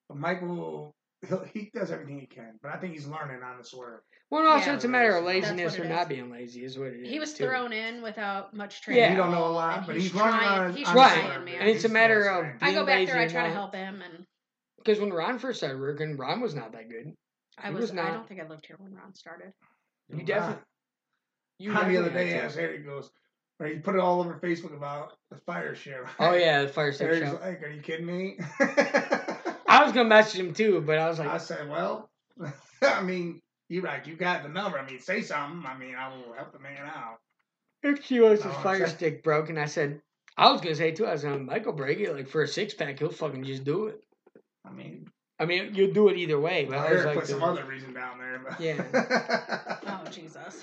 but 0.08 0.16
Mike 0.18 0.42
will. 0.42 0.94
He'll, 1.28 1.44
he 1.54 1.70
does 1.72 1.92
everything 1.92 2.18
he 2.18 2.26
can, 2.26 2.58
but 2.62 2.72
I 2.72 2.78
think 2.78 2.94
he's 2.94 3.06
learning 3.06 3.44
on 3.44 3.56
the 3.56 3.62
swerve. 3.62 4.00
Well, 4.30 4.44
also 4.44 4.70
Yeah. 4.70 4.74
it's 4.74 4.84
a 4.84 4.88
matter 4.88 5.14
of 5.14 5.24
laziness 5.24 5.74
it 5.74 5.80
or 5.80 5.84
is. 5.84 5.88
not 5.88 6.08
being 6.08 6.32
lazy, 6.32 6.64
is 6.64 6.76
what 6.76 6.88
it 6.88 7.02
is. 7.04 7.08
He 7.08 7.20
was 7.20 7.32
too. 7.32 7.44
thrown 7.46 7.72
in 7.72 8.02
without 8.02 8.52
much 8.54 8.82
training. 8.82 9.04
Yeah. 9.04 9.10
You 9.12 9.16
don't 9.18 9.30
know 9.30 9.46
a 9.46 9.52
lot, 9.52 9.78
and 9.78 9.86
but 9.86 9.94
he's 9.94 10.10
he's, 10.10 10.12
trying- 10.20 10.60
on, 10.60 10.74
he's 10.74 10.88
on 10.88 10.94
trying, 10.94 11.28
the 11.28 11.44
man. 11.44 11.60
and 11.60 11.68
it's 11.70 11.84
a 11.84 11.88
matter 11.88 12.24
of 12.28 12.44
his. 12.46 12.54
I 12.60 12.72
go 12.72 12.84
back 12.84 12.98
lazy 12.98 13.12
there. 13.12 13.20
I 13.20 13.28
try 13.28 13.46
to 13.46 13.52
help 13.52 13.72
him, 13.72 14.02
and 14.02 14.26
Because 14.84 15.00
when 15.00 15.12
Ron 15.12 15.38
first 15.38 15.58
started 15.58 15.80
working, 15.80 16.16
Ron 16.16 16.40
was 16.40 16.54
not 16.54 16.72
that 16.72 16.88
good. 16.88 17.12
I 17.58 17.68
He 17.68 17.74
was. 17.74 17.90
was 17.92 17.98
I 17.98 18.10
don't 18.10 18.26
think 18.26 18.40
I 18.40 18.48
lived 18.48 18.66
here 18.66 18.76
when 18.78 18.94
Ron 18.94 19.14
started. 19.14 19.52
You 20.08 20.16
Right. 20.18 20.26
definitely. 20.26 20.62
You 21.58 21.72
Tom 21.74 21.92
the 21.92 21.98
other 21.98 22.10
day 22.10 22.30
had 22.30 22.44
asked 22.46 22.56
to. 22.56 22.62
Eric 22.62 22.84
goes, 22.84 23.10
or 23.60 23.66
he 23.66 23.76
put 23.76 23.94
it 23.94 24.00
all 24.00 24.20
over 24.20 24.34
Facebook 24.42 24.74
about 24.76 25.12
the 25.30 25.36
fire 25.46 25.74
share. 25.74 26.08
Oh 26.18 26.34
yeah, 26.34 26.62
the 26.62 26.68
fire 26.68 26.92
stick 26.92 27.08
Eric's 27.08 27.30
show. 27.30 27.38
like, 27.40 27.62
"Are 27.62 27.70
you 27.70 27.80
kidding 27.82 28.06
me?" 28.06 28.38
I 28.60 29.82
was 29.84 29.92
gonna 29.92 30.08
message 30.08 30.40
him 30.40 30.52
too, 30.54 30.80
but 30.80 30.98
I 30.98 31.08
was 31.08 31.18
like, 31.18 31.28
I 31.28 31.38
said, 31.38 31.68
"Well, 31.68 32.10
I 32.82 33.02
mean, 33.02 33.40
you 33.68 33.82
right, 33.82 34.04
you 34.06 34.16
got 34.16 34.42
the 34.42 34.48
number. 34.48 34.78
I 34.78 34.84
mean, 34.86 34.98
say 35.00 35.22
something. 35.22 35.64
I 35.64 35.76
mean, 35.78 35.94
I 35.94 36.08
will 36.08 36.32
help 36.34 36.52
the 36.52 36.58
man 36.58 36.78
out." 36.84 37.18
if 37.84 38.04
she 38.04 38.20
was 38.20 38.42
his 38.42 38.54
fire 38.56 38.86
stick 38.86 39.24
broke, 39.24 39.48
and 39.48 39.58
I 39.58 39.64
said, 39.66 40.00
I 40.36 40.50
was 40.52 40.60
gonna 40.60 40.74
say 40.76 40.92
too. 40.92 41.04
I 41.06 41.12
was 41.12 41.24
like, 41.24 41.40
Michael 41.40 41.72
break 41.72 41.98
it 41.98 42.12
like 42.12 42.28
for 42.28 42.42
a 42.42 42.48
six 42.48 42.74
pack, 42.74 42.98
he'll 42.98 43.10
fucking 43.10 43.44
just 43.44 43.64
do 43.64 43.86
it. 43.86 44.02
I 44.64 44.70
mean, 44.70 45.10
I 45.38 45.44
mean, 45.44 45.74
you'll 45.74 45.92
do 45.92 46.08
it 46.08 46.16
either 46.16 46.38
way, 46.38 46.64
but 46.64 46.76
well, 46.76 46.86
I 46.86 46.92
was 46.92 47.04
like, 47.04 47.18
put 47.18 47.26
some 47.26 47.42
uh, 47.42 47.46
other 47.46 47.64
reason 47.64 47.92
down 47.92 48.18
there. 48.18 48.40
But 48.48 48.60
Yeah. 48.60 49.78
Oh 50.04 50.10
Jesus! 50.10 50.62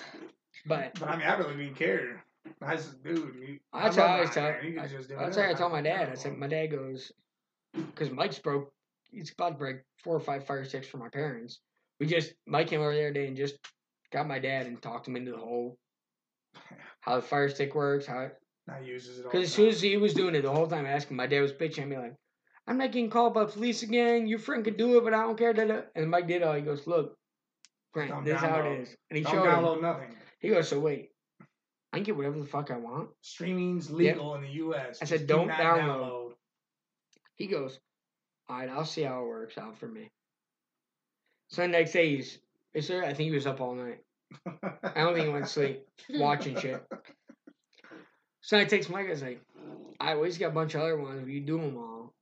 but 0.66 0.98
but 1.00 1.10
I 1.10 1.18
mean, 1.18 1.28
I 1.28 1.36
really 1.36 1.56
didn't 1.56 1.76
care. 1.76 2.24
I 2.62 2.76
just, 2.76 3.04
dude, 3.04 3.36
you, 3.36 3.60
That's 3.74 3.98
I 3.98 4.02
how 4.02 4.08
I 4.08 4.10
love 4.10 4.20
always 4.20 4.30
tell. 4.32 4.44
man. 4.44 4.90
Just 4.90 5.10
do 5.10 5.16
That's 5.18 5.38
how 5.38 5.50
I 5.50 5.54
told 5.54 5.72
my 5.72 5.82
dad. 5.82 6.10
I 6.10 6.16
said, 6.16 6.38
my 6.38 6.48
dad 6.48 6.68
goes, 6.68 7.12
because 7.74 8.10
Mike's 8.12 8.40
broke. 8.40 8.72
He's 9.12 9.32
about 9.32 9.50
to 9.50 9.56
break 9.56 9.78
four 9.98 10.16
or 10.16 10.20
five 10.20 10.46
fire 10.46 10.64
sticks 10.66 10.88
for 10.88 10.98
my 10.98 11.10
parents. 11.10 11.60
We 12.00 12.06
just 12.06 12.34
Mike 12.48 12.68
came 12.68 12.80
over 12.80 12.94
the 12.94 13.00
other 13.02 13.14
day 13.14 13.28
and 13.28 13.36
just 13.36 13.56
got 14.12 14.28
my 14.28 14.40
dad 14.40 14.66
and 14.66 14.82
talked 14.82 15.08
him 15.08 15.16
into 15.16 15.32
the 15.32 15.38
whole 15.38 15.78
how 17.02 17.16
the 17.16 17.22
fire 17.22 17.50
stick 17.50 17.76
works. 17.76 18.06
How 18.06 18.22
it. 18.22 18.38
Now 18.68 18.76
he 18.82 18.90
uses 18.90 19.20
it 19.20 19.26
all. 19.26 19.32
because 19.32 19.48
as 19.48 19.54
soon 19.54 19.70
as 19.70 19.82
he 19.82 19.98
was 19.98 20.14
doing 20.14 20.36
it 20.36 20.44
the 20.44 20.52
whole 20.52 20.68
time 20.68 20.86
asking, 20.86 21.18
my 21.18 21.28
dad 21.28 21.42
was 21.42 21.54
bitching 21.54 21.80
at 21.80 21.88
me 21.88 21.98
like, 21.98 22.16
"I'm 22.70 22.78
not 22.78 22.92
getting 22.94 23.10
called 23.10 23.34
by 23.34 23.46
police 23.46 23.84
again. 23.84 24.28
Your 24.28 24.40
friend 24.40 24.64
can 24.64 24.78
do 24.78 24.98
it, 24.98 25.04
but 25.04 25.14
I 25.14 25.24
don't 25.24 25.38
care." 25.38 25.52
Da, 25.52 25.66
da. 25.66 25.82
And 25.96 26.10
Mike 26.10 26.28
did 26.28 26.44
all. 26.44 26.54
He 26.54 26.62
goes, 26.62 26.88
"Look, 26.88 27.18
Grant, 27.94 28.12
Don't 28.12 28.24
this 28.24 28.36
is 28.36 28.40
how 28.42 28.60
it 28.60 28.64
download. 28.64 28.82
is." 28.84 28.96
And 29.10 29.18
he 29.18 29.24
don't 29.24 29.34
showed 29.34 29.44
him. 29.44 29.52
download 29.52 29.82
nothing. 29.82 30.16
He 30.40 30.50
goes, 30.50 30.70
"So 30.70 30.80
wait, 30.80 31.10
I 31.92 31.98
can 31.98 32.04
get 32.04 32.16
whatever 32.16 32.40
the 32.40 32.46
fuck 32.46 32.72
I 32.72 32.78
want." 32.78 33.10
Streaming's 33.22 33.92
legal 33.92 34.36
in 34.36 34.42
the 34.44 34.50
U.S. 34.64 35.00
I 35.02 35.06
said, 35.06 35.20
Just 35.20 35.28
do 35.28 35.34
"Don't 35.34 35.48
not 35.48 35.60
download." 35.60 36.34
He 37.36 37.48
goes, 37.48 37.80
all 38.50 38.58
right, 38.58 38.70
I'll 38.70 38.84
see 38.84 39.04
how 39.04 39.24
it 39.24 39.28
works 39.28 39.58
out 39.58 39.78
for 39.78 39.88
me. 39.88 40.10
So 41.50 41.62
the 41.62 41.68
next 41.70 41.94
day, 41.94 42.16
he's, 42.16 42.40
is 42.74 42.88
there? 42.88 43.04
I 43.04 43.14
think 43.14 43.30
he 43.30 43.32
was 43.32 43.48
up 43.48 43.62
all 43.62 43.76
night. 43.76 44.00
I 44.46 45.02
don't 45.02 45.14
think 45.14 45.28
he 45.28 45.32
went 45.32 45.46
to 45.46 45.52
sleep 45.52 45.88
watching 46.16 46.60
shit. 46.60 46.84
So 48.42 48.58
I 48.58 48.66
text 48.66 48.90
Mike, 48.90 49.08
I 49.08 49.12
was 49.12 49.22
like, 49.22 49.42
I 50.00 50.14
always 50.14 50.38
got 50.38 50.48
a 50.48 50.52
bunch 50.52 50.76
of 50.76 50.82
other 50.82 50.98
ones. 50.98 51.22
Will 51.22 51.30
you 51.30 51.42
do 51.42 51.60
them 51.60 51.78
all? 51.78 52.14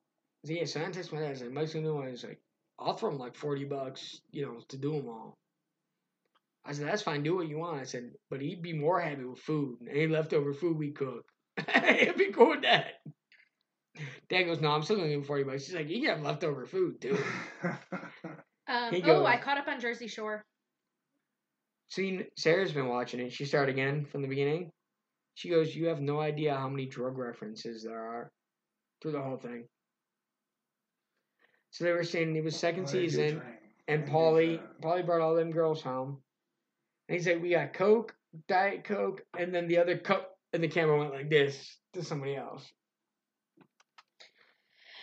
I 0.48 0.54
said, 0.54 0.58
yeah, 0.58 0.66
so 0.66 0.82
I 0.82 0.92
text 0.92 1.12
my 1.12 1.20
dad, 1.20 1.28
I 1.28 1.32
was 1.32 1.42
like, 1.42 1.52
Mike's 1.52 1.74
gonna 1.74 1.86
do 1.86 1.96
one. 1.96 2.10
He's 2.10 2.24
like, 2.24 2.40
I'll 2.80 2.94
throw 2.94 3.12
him 3.12 3.18
like 3.18 3.36
40 3.36 3.66
bucks, 3.66 4.22
you 4.32 4.46
know, 4.46 4.60
to 4.70 4.78
do 4.78 4.94
them 4.94 5.10
all. 5.10 5.38
I 6.66 6.72
said, 6.72 6.88
that's 6.88 7.02
fine, 7.02 7.24
do 7.24 7.36
what 7.36 7.48
you 7.48 7.58
want. 7.58 7.82
I 7.82 7.84
said, 7.84 8.12
but 8.30 8.42
he'd 8.42 8.62
be 8.62 8.74
more 8.74 9.00
happy 9.00 9.24
with 9.26 9.40
food. 9.40 9.80
Any 9.90 10.08
leftover 10.08 10.54
food 10.54 10.78
we 10.78 10.92
cook. 10.92 11.26
he'd 11.58 12.18
be 12.18 12.32
cool 12.32 12.50
with 12.50 12.62
that. 12.62 12.86
Dad 14.30 14.44
goes, 14.44 14.62
no, 14.62 14.72
I'm 14.72 14.84
still 14.84 14.98
gonna 14.98 15.10
give 15.10 15.20
him 15.20 15.26
40 15.26 15.44
bucks. 15.44 15.66
He's 15.66 15.76
like, 15.76 15.90
you 15.90 16.02
can 16.02 16.16
have 16.16 16.26
leftover 16.26 16.66
food 16.66 17.02
too. 17.02 17.18
Um, 18.70 18.94
He 18.94 19.02
oh, 19.04 19.26
I 19.26 19.38
caught 19.38 19.58
up 19.58 19.70
on 19.70 19.80
Jersey 19.80 20.08
Shore. 20.08 20.44
See, 21.88 22.24
Sarah's 22.36 22.74
been 22.74 22.90
watching 22.90 23.22
it. 23.22 23.32
She 23.32 23.46
started 23.46 23.72
again 23.72 24.04
from 24.04 24.22
the 24.22 24.28
beginning. 24.28 24.72
She 25.36 25.50
goes, 25.50 25.74
"You 25.74 25.86
have 25.86 26.02
no 26.02 26.20
idea 26.20 26.54
how 26.54 26.68
many 26.68 26.86
drug 26.86 27.18
references 27.18 27.84
there 27.84 27.98
are 27.98 28.30
through 29.02 29.14
the 29.14 29.22
whole 29.22 29.38
thing." 29.38 29.70
So 31.78 31.84
they 31.84 31.92
were 31.92 32.04
saying 32.04 32.36
it 32.36 32.44
was 32.44 32.56
second 32.56 32.84
Well, 32.86 32.92
season, 32.92 33.40
and 33.88 34.02
They 34.02 34.06
do 34.08 34.12
Pauly, 34.12 34.58
train. 34.58 34.68
Pauly 34.82 35.06
brought 35.06 35.22
all 35.22 35.36
them 35.36 35.52
girls 35.52 35.80
home, 35.80 36.24
and 37.08 37.16
he's 37.16 37.28
like, 37.28 37.40
"We 37.40 37.52
got 37.52 37.72
Coke, 37.74 38.16
Diet 38.48 38.84
Coke, 38.84 39.22
and 39.38 39.54
then 39.54 39.68
the 39.68 39.78
other 39.78 39.96
cup, 39.96 40.34
And 40.54 40.64
the 40.64 40.70
camera 40.70 40.98
went 40.98 41.14
like 41.14 41.30
this 41.30 41.78
to 41.94 42.04
somebody 42.04 42.36
else. 42.36 42.66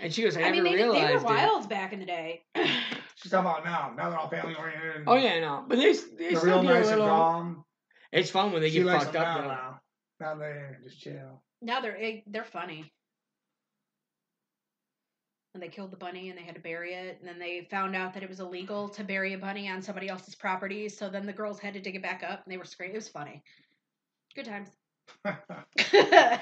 And 0.00 0.12
she 0.12 0.22
goes, 0.24 0.36
"I, 0.36 0.42
I 0.42 0.50
mean, 0.50 0.64
never 0.64 0.76
they, 0.76 0.82
they 0.82 0.88
realized 0.88 1.24
were 1.24 1.30
it." 1.32 1.36
wild 1.36 1.68
back 1.68 1.92
in 1.92 2.00
the 2.00 2.06
day. 2.06 2.42
She's 3.14 3.30
talking 3.30 3.48
about 3.48 3.64
now. 3.64 3.92
Now 3.96 4.10
they're 4.10 4.18
all 4.18 4.28
family 4.28 4.56
oriented. 4.56 5.04
Oh 5.06 5.14
yeah, 5.14 5.38
no, 5.38 5.64
but 5.68 5.76
they, 5.76 5.92
they 5.92 6.30
They're 6.30 6.36
still 6.40 6.60
real 6.60 6.62
get 6.62 6.70
a 6.72 6.74
nice 6.74 6.88
and 6.88 7.00
little. 7.02 7.06
calm. 7.06 7.64
It's 8.10 8.30
fun 8.30 8.50
when 8.50 8.62
they 8.62 8.70
she 8.70 8.82
get 8.82 8.86
fucked 9.00 9.14
up 9.14 9.38
now, 9.42 9.46
now. 9.46 9.80
Now 10.20 10.34
they 10.34 10.60
just 10.82 11.00
chill. 11.00 11.40
Now 11.62 11.80
they're 11.80 11.96
eh, 11.96 12.22
they're 12.26 12.42
funny. 12.42 12.92
And 15.54 15.62
they 15.62 15.68
killed 15.68 15.92
the 15.92 15.96
bunny 15.96 16.30
and 16.30 16.38
they 16.38 16.42
had 16.42 16.56
to 16.56 16.60
bury 16.60 16.94
it. 16.94 17.18
And 17.20 17.28
then 17.28 17.38
they 17.38 17.66
found 17.70 17.94
out 17.94 18.12
that 18.14 18.24
it 18.24 18.28
was 18.28 18.40
illegal 18.40 18.88
to 18.88 19.04
bury 19.04 19.34
a 19.34 19.38
bunny 19.38 19.68
on 19.68 19.80
somebody 19.80 20.08
else's 20.08 20.34
property. 20.34 20.88
So 20.88 21.08
then 21.08 21.26
the 21.26 21.32
girls 21.32 21.60
had 21.60 21.74
to 21.74 21.80
dig 21.80 21.94
it 21.94 22.02
back 22.02 22.24
up 22.28 22.44
and 22.44 22.52
they 22.52 22.56
were 22.56 22.64
screaming. 22.64 22.96
It 22.96 22.98
was 22.98 23.08
funny. 23.08 23.42
Good 24.34 24.46
times. 24.46 24.70
I 25.24 26.40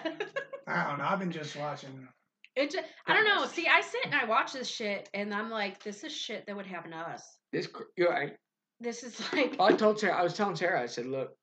don't 0.67 0.99
know. 0.99 1.05
I've 1.05 1.19
been 1.19 1.31
just 1.31 1.57
watching. 1.57 2.09
It 2.57 2.71
just, 2.71 2.87
I 3.07 3.13
don't 3.13 3.25
know. 3.27 3.47
See, 3.47 3.67
I 3.67 3.83
sit 3.83 4.07
and 4.07 4.15
I 4.15 4.25
watch 4.25 4.55
this 4.55 4.69
shit 4.69 5.11
and 5.13 5.35
I'm 5.35 5.51
like, 5.51 5.83
this 5.83 6.05
is 6.05 6.13
shit 6.13 6.47
that 6.47 6.57
would 6.57 6.67
happen 6.67 6.93
to 6.93 6.97
us. 6.99 7.23
This, 7.53 7.69
you 7.97 8.05
know, 8.05 8.11
I, 8.11 8.33
This 8.81 9.03
is 9.03 9.21
like, 9.33 9.57
I 9.61 9.73
told 9.73 10.01
Sarah, 10.01 10.19
I 10.19 10.23
was 10.23 10.33
telling 10.35 10.57
Sarah, 10.57 10.81
I 10.83 10.87
said, 10.87 11.07
look, 11.07 11.37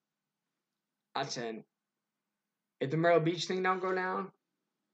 I 1.15 1.25
said, 1.25 1.63
if 2.79 2.89
the 2.89 2.97
Myrtle 2.97 3.19
Beach 3.19 3.45
thing 3.45 3.61
don't 3.61 3.81
go 3.81 3.93
down, 3.93 4.31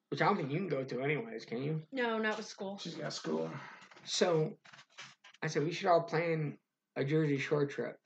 which 0.10 0.22
I 0.22 0.26
don't 0.26 0.38
think 0.38 0.52
you 0.52 0.58
can 0.58 0.68
go 0.68 0.84
to 0.84 1.02
anyways, 1.02 1.46
can 1.46 1.62
you? 1.64 1.82
no, 1.92 2.18
not 2.18 2.38
with 2.38 2.46
school. 2.46 2.78
She's 2.82 2.96
got 2.96 3.14
school. 3.14 3.50
So, 4.04 4.54
I 5.42 5.48
said 5.48 5.64
we 5.64 5.72
should 5.72 5.88
all 5.88 6.02
plan 6.02 6.58
a 6.96 7.04
Jersey 7.04 7.38
Shore 7.38 7.66
trip. 7.66 7.98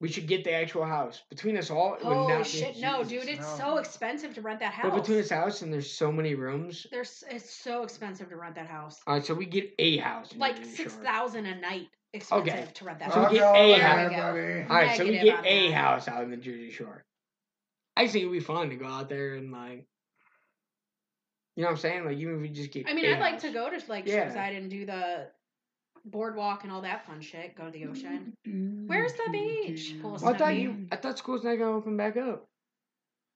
We 0.00 0.08
should 0.08 0.28
get 0.28 0.44
the 0.44 0.52
actual 0.52 0.84
house 0.84 1.22
between 1.28 1.56
us 1.58 1.70
all. 1.70 1.94
It 1.94 2.04
would 2.04 2.14
Holy 2.16 2.32
not 2.34 2.44
be- 2.44 2.48
shit, 2.48 2.78
no, 2.78 3.02
Jesus, 3.02 3.26
dude, 3.26 3.34
it's 3.38 3.58
no. 3.58 3.64
so 3.64 3.76
expensive 3.78 4.32
to 4.34 4.40
rent 4.42 4.60
that 4.60 4.72
house. 4.72 4.90
But 4.92 5.00
between 5.00 5.18
this 5.18 5.30
house 5.30 5.62
and 5.62 5.72
there's 5.72 5.90
so 5.90 6.12
many 6.12 6.36
rooms. 6.36 6.86
There's, 6.92 7.24
it's 7.28 7.50
so 7.50 7.82
expensive 7.82 8.28
to 8.28 8.36
rent 8.36 8.54
that 8.54 8.68
house. 8.68 9.00
All 9.08 9.14
right, 9.14 9.24
so 9.26 9.34
we 9.34 9.44
get 9.46 9.72
a 9.80 9.96
house. 9.96 10.30
In 10.32 10.38
Like 10.38 10.56
Jersey 10.58 10.70
six 10.76 10.94
Shore. 10.94 11.02
thousand 11.02 11.46
a 11.46 11.56
night 11.56 11.88
expensive 12.12 12.46
Okay. 12.54 12.64
to 12.74 12.84
rent 12.84 13.00
that 13.00 13.12
So 13.12 13.18
we 13.18 13.24
house. 13.24 13.32
get 13.32 13.42
a 13.42 13.78
house. 13.82 14.10
there, 14.10 14.32
There 14.34 14.66
buddy. 14.68 14.70
All 14.70 14.86
right, 14.86 14.96
so 14.96 15.04
we 15.04 15.10
Negative 15.10 15.24
get 15.34 15.38
on 15.40 15.46
a 15.46 15.68
that. 15.70 15.74
house 15.74 16.08
out 16.08 16.22
in 16.22 16.30
the 16.30 16.36
Jersey 16.36 16.70
Shore. 16.70 17.04
I 17.96 18.06
think 18.06 18.22
it'd 18.22 18.32
be 18.32 18.38
fun 18.40 18.70
to 18.70 18.76
go 18.76 18.86
out 18.86 19.08
there 19.08 19.34
and 19.34 19.50
like, 19.50 19.84
you 21.58 21.62
know 21.64 21.70
what 21.70 21.72
I'm 21.72 21.80
saying? 21.80 22.04
Like 22.04 22.18
even 22.18 22.36
if 22.36 22.40
we 22.40 22.48
just 22.50 22.70
get. 22.70 22.88
I 22.88 22.94
mean, 22.94 23.04
I'd 23.12 23.18
like 23.18 23.40
to 23.40 23.50
go 23.50 23.68
to 23.68 23.80
like 23.88 24.06
Yeah. 24.06 24.28
Surfside 24.32 24.56
and 24.56 24.70
do 24.70 24.86
the 24.86 25.26
boardwalk 26.04 26.62
and 26.62 26.72
all 26.72 26.82
that 26.82 27.04
fun 27.04 27.20
shit. 27.20 27.56
Go 27.56 27.64
to 27.66 27.70
the 27.72 27.86
ocean. 27.86 28.32
Mm-hmm. 28.46 28.86
Where's 28.86 29.12
the 29.14 29.28
beach? 29.32 29.96
Well, 30.00 30.14
I 30.24 30.34
thought 30.38 30.54
you. 30.56 30.86
I 30.92 30.96
thought 30.96 31.18
school's 31.18 31.42
not 31.42 31.56
gonna 31.56 31.72
open 31.76 31.96
back 31.96 32.16
up. 32.16 32.46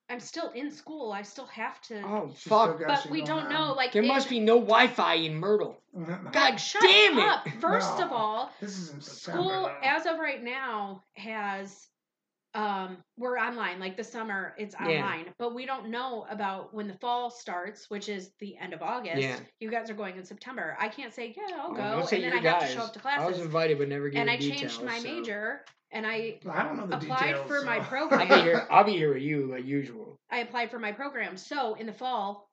I'm 0.08 0.20
still 0.20 0.50
in 0.50 0.70
school. 0.70 1.10
I 1.10 1.22
still 1.22 1.46
have 1.46 1.80
to. 1.88 2.00
Oh 2.02 2.28
fuck! 2.36 2.76
still 2.76 2.86
but 2.86 3.10
we 3.10 3.22
don't 3.22 3.50
know. 3.50 3.72
Like 3.72 3.90
There 3.92 4.02
it- 4.04 4.06
must 4.06 4.28
be 4.28 4.38
no 4.38 4.60
Wi-Fi 4.60 5.14
in 5.14 5.34
Myrtle. 5.36 5.80
God 6.32 6.56
shut 6.58 6.82
damn 6.82 7.18
it! 7.18 7.24
up. 7.26 7.48
First 7.60 7.98
of 8.00 8.12
all, 8.12 8.52
This 8.60 8.76
is 8.78 9.04
school 9.04 9.48
though. 9.64 9.74
as 9.82 10.06
of 10.06 10.18
right 10.20 10.42
now 10.42 11.02
has 11.14 11.88
um 12.54 12.98
we're 13.16 13.38
online 13.38 13.80
like 13.80 13.96
the 13.96 14.04
summer 14.04 14.54
it's 14.58 14.74
Yeah. 14.78 14.86
online 14.86 15.26
but 15.38 15.54
we 15.54 15.64
don't 15.64 15.88
know 15.88 16.26
about 16.28 16.74
when 16.74 16.86
the 16.86 16.94
fall 16.94 17.30
starts 17.30 17.88
which 17.88 18.08
is 18.10 18.32
the 18.40 18.56
end 18.58 18.74
of 18.74 18.82
august 18.82 19.22
Yeah. 19.22 19.36
you 19.60 19.70
guys 19.70 19.88
are 19.88 19.94
going 19.94 20.16
in 20.18 20.24
september 20.24 20.76
i 20.78 20.88
can't 20.88 21.14
say 21.14 21.34
yeah 21.36 21.56
i'll 21.62 21.70
go 21.72 21.76
don't 21.76 22.12
and 22.12 22.24
then 22.24 22.42
your 22.42 22.50
i 22.52 22.52
have 22.60 22.68
to 22.68 22.74
show 22.74 22.82
up 22.82 22.92
to 22.92 22.98
class. 22.98 23.20
I 23.20 23.26
was 23.26 23.40
invited 23.40 23.78
but 23.78 23.88
never 23.88 24.10
given 24.10 24.22
and 24.28 24.30
i 24.30 24.36
details. 24.36 24.60
changed 24.60 24.82
my 24.84 24.98
so. 24.98 25.04
major 25.04 25.64
and 25.92 26.06
i 26.06 26.38
I 26.50 26.62
don't 26.62 26.76
know 26.76 26.86
the 26.86 26.96
applied 26.96 27.26
details. 27.28 27.46
for 27.46 27.62
my 27.62 27.78
program. 27.80 28.20
I'll 28.30 28.36
be 28.36 28.42
here. 28.42 28.66
I'll 28.70 28.84
be 28.84 28.92
here 28.92 29.14
with 29.14 29.22
you 29.22 29.46
like 29.46 29.64
usual. 29.64 30.18
i 30.30 30.38
applied 30.38 30.70
for 30.70 30.78
my 30.78 30.92
program 30.92 31.36
so 31.38 31.74
in 31.74 31.86
the 31.86 31.92
fall 31.92 32.50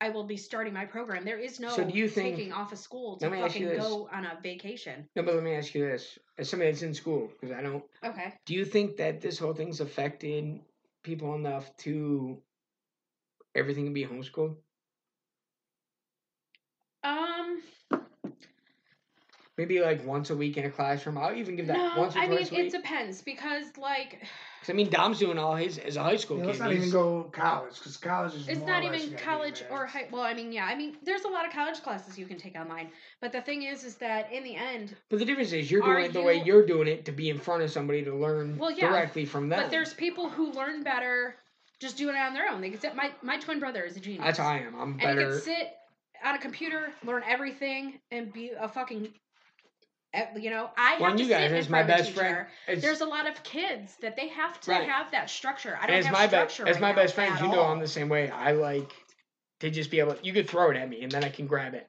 i 0.00 0.08
will 0.08 0.24
be 0.24 0.36
starting 0.36 0.72
my 0.72 0.84
program 0.84 1.24
there 1.24 1.38
is 1.38 1.60
no 1.60 1.68
So 1.70 1.84
do 1.84 1.96
you 1.96 2.08
think- 2.08 2.36
taking 2.36 2.52
off 2.52 2.72
of 2.72 2.78
school 2.78 3.16
to 3.18 3.24
Let 3.28 3.32
me 3.32 3.42
ask 3.42 3.58
you 3.58 3.66
fucking 3.68 3.80
go 3.82 4.08
on 4.12 4.24
a 4.24 4.38
vacation 4.42 5.06
No, 5.16 5.22
but 5.22 5.34
let 5.34 5.44
me 5.44 5.54
ask 5.54 5.74
you 5.74 5.84
this: 5.84 6.18
as 6.38 6.48
somebody 6.48 6.70
that's 6.70 6.82
in 6.82 6.94
school, 6.94 7.30
because 7.40 7.54
I 7.56 7.62
don't. 7.62 7.84
okay 8.04 8.34
Do 8.46 8.54
you 8.54 8.64
think 8.64 8.96
that 8.96 9.20
this 9.20 9.38
whole 9.38 9.54
thing's 9.54 9.80
affected 9.80 10.60
people 11.02 11.34
enough 11.34 11.74
to 11.78 12.42
everything 13.54 13.84
can 13.84 13.94
be 13.94 14.04
homeschooled? 14.06 14.56
um 17.02 17.62
Maybe 19.60 19.78
like 19.82 20.02
once 20.06 20.30
a 20.30 20.34
week 20.36 20.56
in 20.56 20.64
a 20.64 20.70
classroom. 20.70 21.18
I'll 21.18 21.34
even 21.36 21.54
give 21.54 21.66
that 21.66 21.76
no, 21.76 22.00
once 22.00 22.16
or 22.16 22.20
I 22.20 22.28
mean 22.28 22.38
twice 22.38 22.50
a 22.50 22.60
it 22.64 22.72
depends 22.72 23.20
because 23.20 23.76
like 23.76 24.20
'Cause, 24.60 24.70
I 24.70 24.72
mean, 24.72 24.88
Dom's 24.88 25.18
doing 25.18 25.36
all 25.36 25.54
his 25.54 25.76
as 25.76 25.96
a 25.96 26.02
high 26.02 26.16
school 26.16 26.38
Yeah, 26.38 26.44
kid. 26.44 26.46
let's 26.48 26.58
not 26.60 26.70
he's- 26.70 26.78
even 26.86 26.90
go 26.92 27.24
college 27.24 27.74
because 27.74 27.98
college 27.98 28.34
is. 28.36 28.48
it's 28.48 28.58
more 28.60 28.68
not 28.70 28.84
even 28.84 29.14
college 29.18 29.62
or 29.70 29.84
high. 29.84 30.08
Well, 30.10 30.22
I 30.22 30.32
mean, 30.32 30.50
yeah, 30.50 30.64
I 30.64 30.74
mean, 30.76 30.96
there's 31.02 31.24
a 31.24 31.28
lot 31.28 31.44
of 31.46 31.52
college 31.52 31.82
classes 31.82 32.18
you 32.18 32.24
can 32.24 32.38
take 32.38 32.56
online, 32.56 32.88
but 33.20 33.32
the 33.32 33.42
thing 33.42 33.64
is, 33.64 33.84
is 33.84 33.96
that 33.96 34.32
in 34.32 34.44
the 34.44 34.56
end, 34.56 34.96
But 35.10 35.18
the 35.18 35.26
difference 35.26 35.52
is 35.52 35.70
you're 35.70 35.82
doing 35.82 36.06
it 36.06 36.14
the 36.14 36.22
way 36.22 36.36
you- 36.36 36.44
you're 36.44 36.64
doing 36.64 36.88
it 36.88 37.04
to 37.04 37.12
be 37.12 37.28
in 37.28 37.38
front 37.38 37.62
of 37.62 37.70
somebody 37.70 38.02
to 38.04 38.14
learn 38.14 38.56
Well, 38.56 38.70
yeah, 38.70 38.88
directly 38.88 39.26
from 39.26 39.50
them. 39.50 39.60
but 39.60 39.70
there's 39.70 39.92
people 39.92 40.30
who 40.30 40.52
learn 40.52 40.82
better 40.84 41.36
just 41.80 41.98
doing 41.98 42.16
it 42.16 42.18
on 42.20 42.32
their 42.32 42.48
own. 42.48 42.62
They 42.62 42.70
can 42.70 42.80
sit. 42.80 42.94
My 42.96 43.12
my 43.20 43.36
twin 43.38 43.58
brother 43.60 43.82
is 43.84 43.94
a 43.98 44.00
genius. 44.00 44.24
That's 44.24 44.38
how 44.38 44.48
I 44.48 44.56
am. 44.60 44.74
I'm 44.74 44.92
and 44.92 45.00
he 45.02 45.06
better. 45.06 45.20
can 45.32 45.40
sit 45.40 45.76
on 46.22 46.34
a 46.34 46.38
computer, 46.38 46.92
learn 47.02 47.22
everything, 47.26 47.98
and 48.10 48.30
be 48.30 48.50
a 48.50 48.68
fucking. 48.68 49.08
Eh, 50.14 50.26
You 50.36 50.50
know, 50.50 50.70
I 50.76 50.92
have 50.92 51.00
One 51.00 51.16
to 51.16 51.22
you 51.22 51.28
guys 51.28 51.52
as 51.52 51.68
my 51.68 51.78
front 51.82 51.90
of 51.90 51.94
a 51.94 51.98
best 51.98 52.12
friend. 52.12 52.36
teacher. 52.36 52.48
It's, 52.68 52.82
There's 52.82 53.00
a 53.00 53.06
lot 53.06 53.28
of 53.28 53.42
kids 53.42 53.96
that 54.02 54.16
they 54.16 54.28
have 54.28 54.60
to 54.62 54.70
Right. 54.70 54.88
have 54.88 55.10
that 55.12 55.30
structure. 55.30 55.78
I 55.80 55.86
don't 55.86 55.96
as 55.96 56.06
have 56.06 56.12
my 56.12 56.26
best 56.26 56.54
structure 56.54 56.68
as 56.68 56.76
right 56.76 56.82
my 56.82 56.92
best 56.92 57.14
friends, 57.14 57.36
at 57.40 57.42
you 57.42 57.48
know 57.48 57.60
all. 57.60 57.72
I'm 57.72 57.80
the 57.80 57.88
same 57.88 58.08
way. 58.08 58.30
I 58.30 58.52
like 58.52 58.92
to 59.60 59.70
just 59.70 59.90
be 59.90 60.00
able. 60.00 60.16
You 60.22 60.32
could 60.32 60.48
throw 60.48 60.70
it 60.70 60.76
at 60.76 60.88
me 60.88 61.02
and 61.02 61.10
then 61.12 61.24
I 61.24 61.28
can 61.28 61.46
grab 61.46 61.74
it. 61.74 61.88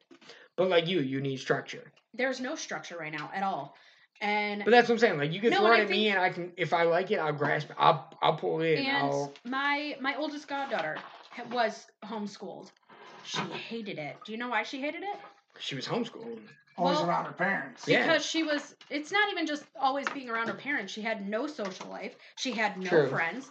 But 0.58 0.70
like 0.70 0.88
you, 0.88 1.00
you 1.00 1.22
need 1.22 1.38
structure. 1.38 1.92
There's 2.14 2.40
no 2.42 2.56
structure 2.56 2.98
right 2.98 3.12
now 3.12 3.32
at 3.34 3.42
all, 3.42 3.76
and 4.20 4.64
But 4.66 4.72
that's 4.72 4.90
what 4.90 4.96
I'm 4.96 5.00
saying. 5.00 5.18
Like 5.18 5.32
you 5.32 5.40
can 5.40 5.52
No, 5.52 5.60
throw 5.60 5.74
it 5.74 5.80
at 5.80 5.90
me, 5.90 6.10
and 6.10 6.20
I 6.20 6.30
can 6.30 6.52
if 6.58 6.74
I 6.74 6.84
like 6.84 7.10
it, 7.10 7.18
I'll 7.20 7.32
grasp. 7.32 7.70
it. 7.70 7.76
I'll 7.80 8.10
I'll 8.22 8.36
pull 8.36 8.60
it 8.62 8.78
in. 8.80 8.86
And 8.86 8.98
I'll, 8.98 9.34
my 9.46 9.96
my 10.02 10.16
oldest 10.18 10.48
goddaughter 10.50 10.98
was 11.52 11.88
homeschooled. 12.04 12.70
She 13.24 13.40
hated 13.40 13.98
it. 13.98 14.18
Do 14.26 14.34
you 14.34 14.38
know 14.38 14.50
why 14.50 14.64
she 14.64 14.82
hated 14.82 15.04
it? 15.04 15.16
she 15.60 15.76
was 15.76 15.88
homeschooled. 15.88 16.40
Always 16.78 16.98
well- 16.98 17.10
around 17.10 17.26
her 17.26 17.34
parents. 17.34 17.88
Yeah. 17.88 18.06
Because 18.08 18.26
she 18.26 18.44
was. 18.44 18.76
It's 18.90 19.12
not 19.12 19.30
even 19.32 19.46
just 19.46 19.64
always 19.80 20.08
being 20.10 20.30
around 20.30 20.48
her 20.48 20.54
parents. 20.54 20.92
She 20.94 21.02
had 21.02 21.28
no 21.28 21.48
social 21.48 21.90
life. 21.90 22.16
She 22.38 22.52
had 22.52 22.78
no 22.78 22.90
True. 22.90 23.08
friends. 23.10 23.50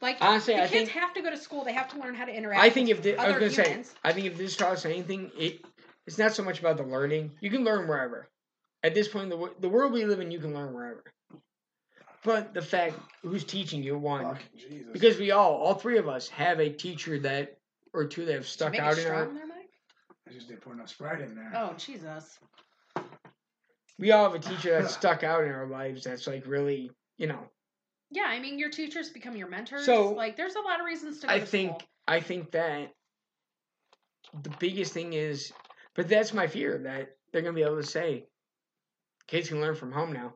Like 0.00 0.18
Honestly, 0.20 0.54
the 0.54 0.64
I 0.64 0.68
kids 0.68 0.90
think 0.90 1.02
have 1.02 1.14
to 1.14 1.22
go 1.22 1.30
to 1.30 1.36
school. 1.36 1.64
They 1.64 1.72
have 1.72 1.88
to 1.92 1.98
learn 1.98 2.14
how 2.14 2.24
to 2.26 2.32
interact. 2.36 2.60
I 2.62 2.68
think 2.68 2.88
with 2.88 2.98
if 2.98 3.02
the, 3.02 3.16
I 3.16 3.28
was 3.28 3.34
gonna 3.54 3.68
humans. 3.68 3.88
say 3.88 3.94
I 4.04 4.12
think 4.12 4.26
if 4.26 4.36
this 4.36 4.56
taught 4.56 4.72
us 4.72 4.84
anything, 4.84 5.30
it 5.38 5.64
it's 6.06 6.18
not 6.18 6.34
so 6.34 6.42
much 6.42 6.60
about 6.60 6.76
the 6.76 6.82
learning. 6.82 7.30
You 7.40 7.50
can 7.50 7.64
learn 7.64 7.88
wherever. 7.88 8.28
At 8.82 8.94
this 8.94 9.08
point, 9.08 9.30
the 9.30 9.50
the 9.60 9.68
world 9.68 9.92
we 9.92 10.04
live 10.04 10.20
in, 10.20 10.30
you 10.30 10.38
can 10.40 10.52
learn 10.52 10.74
wherever. 10.74 11.04
But 12.22 12.54
the 12.54 12.62
fact 12.62 12.98
who's 13.22 13.44
teaching 13.44 13.82
you 13.82 13.96
one 13.98 14.22
Fucking 14.24 14.46
Jesus. 14.68 14.92
because 14.92 15.18
we 15.18 15.30
all 15.30 15.54
all 15.54 15.74
three 15.74 15.98
of 15.98 16.08
us 16.08 16.28
have 16.30 16.58
a 16.60 16.68
teacher 16.70 17.18
that 17.20 17.58
or 17.92 18.04
two 18.04 18.24
that 18.26 18.34
have 18.34 18.46
stuck 18.46 18.78
out 18.78 18.94
in 18.98 19.04
strong 19.04 19.16
our. 19.20 19.28
There, 20.24 20.32
Mike? 20.32 20.34
I 20.34 20.34
just 20.34 20.48
didn't 20.48 20.62
put 20.62 20.72
enough 20.74 20.88
Sprite 20.88 21.20
in 21.20 21.34
there. 21.34 21.52
Oh 21.54 21.74
Jesus! 21.76 22.38
We 23.98 24.12
all 24.12 24.24
have 24.24 24.34
a 24.34 24.38
teacher 24.38 24.80
that 24.80 24.90
stuck 24.90 25.22
out 25.22 25.44
in 25.44 25.50
our 25.50 25.66
lives. 25.66 26.04
That's 26.04 26.26
like 26.26 26.46
really, 26.46 26.90
you 27.16 27.26
know. 27.26 27.40
Yeah, 28.10 28.24
I 28.26 28.38
mean, 28.38 28.58
your 28.58 28.70
teachers 28.70 29.10
become 29.10 29.36
your 29.36 29.48
mentors. 29.48 29.86
So, 29.86 30.12
like, 30.12 30.36
there's 30.36 30.54
a 30.54 30.60
lot 30.60 30.78
of 30.78 30.86
reasons 30.86 31.20
to 31.20 31.26
go 31.26 31.32
I 31.32 31.40
to 31.40 31.46
think 31.46 31.70
school. 31.70 31.82
I 32.06 32.20
think 32.20 32.52
that 32.52 32.92
the 34.42 34.50
biggest 34.58 34.92
thing 34.92 35.14
is, 35.14 35.52
but 35.94 36.08
that's 36.08 36.32
my 36.32 36.46
fear 36.46 36.78
that 36.78 37.16
they're 37.32 37.42
gonna 37.42 37.54
be 37.54 37.62
able 37.62 37.80
to 37.80 37.86
say, 37.86 38.26
kids 39.26 39.48
can 39.48 39.60
learn 39.60 39.74
from 39.74 39.90
home 39.90 40.12
now. 40.12 40.34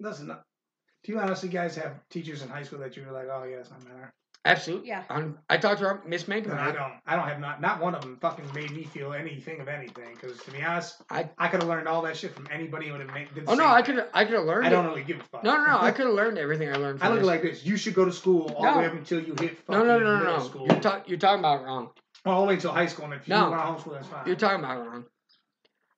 Listen, 0.00 0.26
do 0.26 1.12
you 1.12 1.18
honestly 1.20 1.48
guys 1.48 1.76
have 1.76 2.00
teachers 2.08 2.42
in 2.42 2.48
high 2.48 2.62
school 2.64 2.80
that 2.80 2.96
you 2.96 3.04
were 3.04 3.12
like, 3.12 3.28
oh 3.30 3.44
yeah, 3.44 3.58
it's 3.58 3.70
not 3.70 3.84
matter? 3.84 4.12
Absolutely. 4.44 4.88
Yeah. 4.88 5.04
Um, 5.08 5.38
I 5.48 5.56
talked 5.56 5.78
to 5.80 5.86
our 5.86 6.02
Miss 6.04 6.26
No, 6.26 6.34
I 6.34 6.72
don't. 6.72 6.94
I 7.06 7.14
don't 7.14 7.28
have 7.28 7.38
not. 7.38 7.60
Not 7.60 7.80
one 7.80 7.94
of 7.94 8.02
them 8.02 8.18
fucking 8.20 8.44
made 8.52 8.72
me 8.72 8.82
feel 8.82 9.12
anything 9.12 9.60
of 9.60 9.68
anything. 9.68 10.14
Because 10.20 10.36
to 10.42 10.50
be 10.50 10.60
honest, 10.62 11.00
I- 11.08 11.30
I 11.38 11.46
could 11.46 11.60
have 11.60 11.68
learned 11.68 11.86
all 11.86 12.02
that 12.02 12.16
shit 12.16 12.34
from 12.34 12.48
anybody 12.50 12.86
who 12.86 12.92
would 12.92 13.02
have 13.02 13.14
made. 13.14 13.32
Did 13.34 13.46
the 13.46 13.50
Oh 13.52 13.54
no, 13.54 13.62
same 13.62 13.70
I 13.72 13.82
could 13.82 14.04
I 14.12 14.24
could 14.24 14.34
have 14.34 14.44
learned. 14.44 14.66
I 14.66 14.70
don't 14.70 14.86
it. 14.86 14.88
really 14.88 15.04
give 15.04 15.20
a 15.20 15.22
fuck. 15.24 15.44
No, 15.44 15.56
no, 15.56 15.64
no. 15.66 15.78
I 15.80 15.90
could 15.92 16.06
have 16.06 16.14
learned 16.16 16.38
everything 16.38 16.68
I 16.68 16.74
learned. 16.76 17.00
I 17.04 17.08
look 17.10 17.18
this. 17.20 17.26
like 17.26 17.42
this. 17.42 17.64
You 17.64 17.76
should 17.76 17.94
go 17.94 18.04
to 18.04 18.12
school 18.12 18.52
all 18.56 18.64
No. 18.64 18.72
the 18.74 18.78
way 18.80 18.86
up 18.86 18.92
until 18.94 19.20
you 19.20 19.34
hit 19.38 19.58
no, 19.68 19.74
fucking 19.76 19.86
no, 19.86 19.98
no, 20.00 20.04
no, 20.14 20.18
middle 20.18 20.38
no. 20.38 20.44
school. 20.44 20.66
You're, 20.66 20.80
ta- 20.80 21.02
you're 21.06 21.18
talking 21.18 21.38
about 21.38 21.60
it 21.60 21.64
wrong. 21.64 21.90
well, 22.24 22.40
only 22.40 22.54
until 22.54 22.72
high 22.72 22.86
school. 22.86 23.04
And 23.04 23.14
if 23.14 23.28
No. 23.28 23.44
you 23.44 23.50
want 23.52 23.78
to 23.84 23.88
homeschool, 23.90 23.92
that's 23.94 24.08
fine. 24.08 24.26
You're 24.26 24.34
talking 24.36 24.58
about 24.58 24.78
it 24.84 24.88
wrong. 24.90 25.04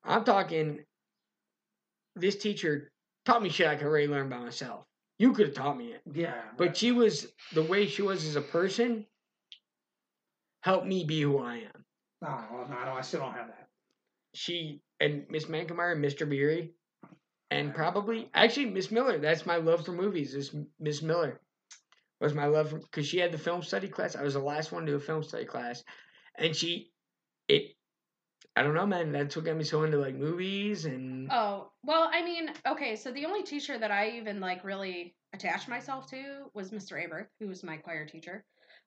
I'm 0.05 0.25
talking. 0.25 0.81
This 2.15 2.37
teacher 2.37 2.91
taught 3.25 3.43
me 3.43 3.49
shit 3.49 3.67
I 3.69 3.77
could 3.77 3.87
already 3.87 4.07
learn 4.07 4.29
by 4.29 4.37
myself. 4.39 4.85
You 5.25 5.33
could 5.33 5.47
have 5.47 5.55
taught 5.55 5.79
me 5.79 5.87
it, 5.87 6.03
yeah, 6.13 6.35
but 6.59 6.77
she 6.77 6.93
was 6.93 7.29
the 7.55 7.63
way 7.63 7.87
she 7.87 8.03
was 8.03 8.27
as 8.27 8.37
a 8.37 8.43
person. 8.43 9.07
Helped 10.61 10.87
me 10.87 11.03
be 11.05 11.23
who 11.23 11.39
I 11.39 11.55
am. 11.55 11.85
no, 12.21 12.45
well, 12.53 12.69
no, 12.69 12.85
no, 12.85 12.93
I 12.93 13.01
still 13.01 13.21
don't 13.21 13.33
have 13.33 13.47
that. 13.47 13.69
She 14.35 14.83
and 15.01 15.25
Miss 15.31 15.47
Mankemeyer 15.47 15.93
and 15.93 16.05
Mr. 16.05 16.29
Beery, 16.29 16.75
and 17.51 17.75
probably 17.75 18.29
actually 18.35 18.67
Miss 18.67 18.91
Miller. 18.91 19.17
That's 19.17 19.47
my 19.47 19.57
love 19.57 19.87
for 19.87 19.93
movies. 19.93 20.35
Is 20.35 20.55
Miss 20.79 21.01
Miller 21.01 21.41
was 22.21 22.35
my 22.35 22.45
love 22.45 22.69
for 22.69 22.79
because 22.81 23.07
she 23.07 23.17
had 23.17 23.33
the 23.33 23.39
film 23.39 23.63
study 23.63 23.89
class. 23.89 24.17
I 24.17 24.23
was 24.23 24.35
the 24.35 24.41
last 24.41 24.73
one 24.73 24.85
to 24.85 24.93
do 24.93 24.97
a 24.97 25.01
film 25.01 25.23
study 25.23 25.47
class, 25.47 25.83
and 26.37 26.55
she 26.55 26.93
it 27.49 27.77
I 28.57 28.63
don't 28.63 28.75
know, 28.75 28.87
man. 28.87 29.11
That's 29.13 29.35
what 29.35 29.45
got 29.45 29.57
me 29.57 29.65
so 29.65 29.83
into 29.83 29.99
like 29.99 30.15
movies 30.15 30.85
and 30.85 31.29
Oh, 31.33 31.71
well, 31.83 32.09
I 32.13 32.23
mean, 32.23 32.51
okay, 32.67 32.95
so 32.97 33.11
the 33.11 33.27
only 33.27 33.43
teacher 33.43 33.77
that 33.79 33.91
I 33.91 34.11
even 34.11 34.39
like 34.41 34.63
really 34.65 35.15
attached 35.33 35.69
myself 35.69 36.09
to 36.11 36.51
was 36.55 36.71
Mr. 36.71 37.03
Aber, 37.05 37.29
who 37.41 37.49
was 37.49 37.65
my 37.65 37.77
choir 37.77 38.07
teacher. 38.07 38.45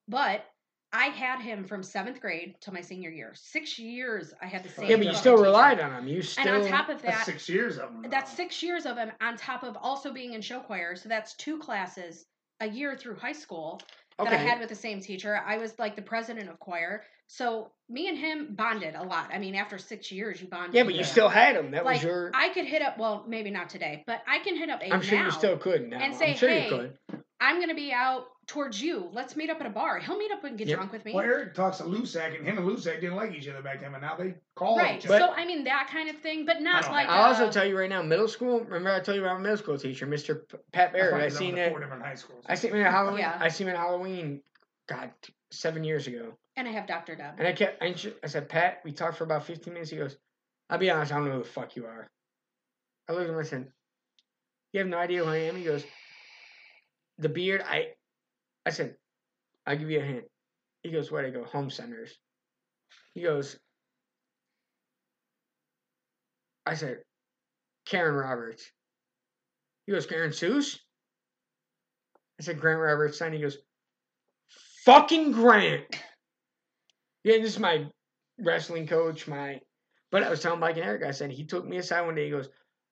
But 0.08 0.46
I 0.94 1.08
had 1.08 1.42
him 1.42 1.66
from 1.66 1.84
seventh 1.84 2.22
grade 2.22 2.56
till 2.62 2.74
my 2.74 2.80
senior 2.80 3.10
year. 3.10 3.34
Six 3.36 3.78
years 3.78 4.34
I 4.42 4.46
had 4.46 4.64
the 4.64 4.70
same. 4.70 4.90
yeah, 4.90 4.96
but 4.96 5.06
you 5.08 5.14
still 5.14 5.34
teacher. 5.36 5.44
relied 5.44 5.82
on 5.82 5.92
him. 5.92 6.08
You 6.08 6.22
still 6.22 6.48
And 6.56 6.64
on 6.64 6.70
top 6.72 6.88
of 6.88 7.02
That's 7.02 7.18
that, 7.18 7.26
six 7.26 7.50
years 7.50 7.78
of 7.78 7.92
them. 7.92 8.06
that's 8.10 8.32
six 8.32 8.64
years 8.64 8.86
of 8.86 8.96
him 8.96 9.12
on 9.20 9.36
top 9.36 9.64
of 9.64 9.76
also 9.82 10.14
being 10.14 10.32
in 10.32 10.42
show 10.42 10.62
choir. 10.62 10.96
So 10.96 11.10
that's 11.10 11.34
two 11.36 11.58
classes 11.60 12.26
a 12.62 12.70
year 12.70 12.96
through 12.96 13.16
high 13.18 13.34
school 13.34 13.82
that 14.26 14.34
I 14.34 14.38
had 14.38 14.60
with 14.60 14.70
the 14.70 14.76
same 14.76 15.00
teacher. 15.00 15.42
I 15.46 15.58
was 15.58 15.78
like 15.78 15.96
the 15.96 16.02
president 16.02 16.50
of 16.50 16.60
choir. 16.60 17.04
So 17.28 17.72
me 17.90 18.08
and 18.08 18.18
him 18.18 18.56
bonded 18.56 18.96
a 18.96 19.04
lot. 19.04 19.30
I 19.34 19.38
mean, 19.38 19.54
after 19.56 19.78
six 19.78 20.12
years, 20.12 20.42
you 20.42 20.48
bonded. 20.48 20.76
yeah, 20.76 20.84
but 20.84 20.94
you 20.94 21.00
together. 21.00 21.12
still 21.12 21.30
had 21.30 21.56
him. 21.56 21.72
That 21.72 21.86
like 21.86 21.96
was 21.96 22.04
your. 22.04 22.32
I 22.34 22.50
could 22.50 22.66
hit 22.66 22.82
up. 22.82 22.98
Well, 22.98 23.26
maybe 23.28 23.52
not 23.52 23.70
today, 23.70 24.04
but 24.08 24.22
I 24.28 24.40
can 24.40 24.56
hit 24.56 24.70
up 24.70 24.82
Abe 24.84 24.94
I'm 24.94 25.02
sure 25.02 25.20
now. 25.20 25.26
you 25.26 25.32
still 25.32 25.58
could 25.58 25.90
now. 25.90 25.98
and 26.00 26.16
say, 26.16 26.32
I'm 26.32 26.38
sure 26.38 26.50
"Hey. 26.50 26.90
I'm 27.40 27.60
gonna 27.60 27.76
be 27.76 27.92
out 27.94 28.26
towards 28.48 28.82
you. 28.82 29.10
Let's 29.14 29.36
meet 29.36 29.50
up 29.50 29.60
at 29.60 29.68
a 29.68 29.70
bar. 29.70 30.00
He'll 30.00 30.18
meet 30.18 30.32
up 30.32 30.44
and 30.46 30.58
get 30.58 30.68
Yep. 30.68 30.78
drunk 30.78 30.92
with 30.94 31.04
me. 31.06 31.14
Well, 31.14 31.24
Eric 31.26 31.54
talks 31.54 31.78
to 31.78 31.84
Lusac, 31.84 32.36
and 32.38 32.48
him 32.48 32.58
and 32.58 32.68
Lusac 32.68 33.02
didn't 33.02 33.16
like 33.18 33.34
each 33.34 33.48
other 33.48 33.62
back 33.62 33.82
then, 33.82 33.92
but 33.92 34.00
now 34.02 34.16
they 34.16 34.36
call 34.56 34.78
Right. 34.78 34.98
each 35.00 35.06
other. 35.06 35.20
so 35.20 35.32
I 35.34 35.46
mean 35.46 35.66
that 35.66 35.90
kind 35.92 36.10
of 36.10 36.18
thing, 36.22 36.46
but 36.46 36.62
not 36.62 36.84
don't 36.84 36.94
like. 36.94 37.08
I'll 37.10 37.26
also 37.26 37.48
uh, 37.48 37.52
tell 37.52 37.66
you 37.66 37.78
right 37.78 37.90
now, 37.90 38.02
middle 38.02 38.28
school. 38.28 38.62
Remember, 38.62 38.92
I 38.92 39.00
told 39.02 39.16
you 39.18 39.22
about 39.24 39.36
my 39.38 39.42
middle 39.44 39.58
school 39.58 39.78
teacher, 39.78 40.08
Mr. 40.08 40.48
P- 40.48 40.58
Pat 40.72 40.90
I 40.90 40.94
Barrett. 40.94 41.12
thought 41.12 41.18
I 41.20 41.24
he 41.24 41.26
was 41.26 41.38
seen 41.38 41.58
it. 41.58 41.70
four 41.70 41.80
different 41.82 42.04
high 42.04 42.16
schools. 42.16 42.46
I 42.48 42.56
seen 42.56 42.72
him 42.72 42.86
at 42.86 42.92
Halloween. 42.92 43.20
Yeah. 43.20 43.38
I 43.40 43.50
seen 43.50 43.68
him 43.68 43.76
at 43.76 43.80
Halloween. 43.80 44.42
God, 44.88 45.12
seven 45.52 45.84
years 45.84 46.08
ago. 46.08 46.38
and 46.56 46.68
I 46.68 46.72
have 46.72 46.88
Dr. 46.88 47.16
Deb. 47.16 47.36
And 47.38 47.48
I 47.48 47.52
kept. 47.54 47.84
I, 47.84 47.94
I 48.24 48.28
said, 48.28 48.48
Pat. 48.50 48.80
We 48.86 48.92
talked 48.94 49.18
for 49.18 49.26
about 49.26 49.44
15 49.46 49.74
minutes. 49.74 49.92
He 49.92 49.98
goes, 49.98 50.18
"I'll 50.70 50.78
be 50.80 50.90
honest. 50.90 51.12
I 51.12 51.18
don't 51.18 51.26
know 51.28 51.34
who 51.34 51.44
the 51.44 51.50
fuck 51.50 51.76
you 51.76 51.86
are." 51.86 52.08
I 53.10 53.12
looked 53.12 53.26
at 53.26 53.30
him. 53.30 53.38
I 53.38 53.44
said, 53.44 53.72
"You 54.72 54.80
have 54.80 54.88
no 54.88 54.98
idea 54.98 55.24
who 55.26 55.30
I 55.30 55.36
am." 55.38 55.56
He 55.58 55.64
goes, 55.66 55.86
"The 57.18 57.30
beard." 57.30 57.62
I. 57.68 57.90
I 58.68 58.70
said, 58.70 58.96
"I'll 59.66 59.78
give 59.78 59.90
you 59.90 60.02
a 60.02 60.04
hint." 60.04 60.26
He 60.84 60.92
goes, 60.92 61.10
"What?" 61.10 61.24
I 61.24 61.30
go, 61.30 61.46
"Home 61.46 61.70
centers." 61.70 62.20
He 63.14 63.22
goes. 63.22 63.58
I 66.66 66.76
said, 66.76 66.98
Karen 67.86 68.16
Roberts. 68.16 68.70
He 69.86 69.94
goes, 69.94 70.06
Karen 70.06 70.32
Seuss? 70.32 70.78
I 72.38 72.44
said, 72.44 72.60
Grant 72.60 72.82
Roberts' 72.82 73.18
son. 73.18 73.32
He 73.32 73.40
goes, 73.40 73.58
fucking 74.84 75.32
Grant. 75.32 75.86
Yeah, 77.24 77.38
this 77.38 77.54
is 77.54 77.60
my 77.60 77.86
wrestling 78.38 78.86
coach, 78.86 79.30
my. 79.30 79.62
But 80.12 80.24
I 80.24 80.30
was 80.30 80.42
telling 80.42 80.60
Mike 80.60 80.76
and 80.76 80.86
Eric, 80.86 81.04
I 81.04 81.12
said, 81.12 81.32
he 81.32 81.46
took 81.46 81.66
me 81.66 81.78
aside 81.78 82.02
one 82.02 82.16
day. 82.16 82.26
He 82.26 82.32
goes, 82.32 82.50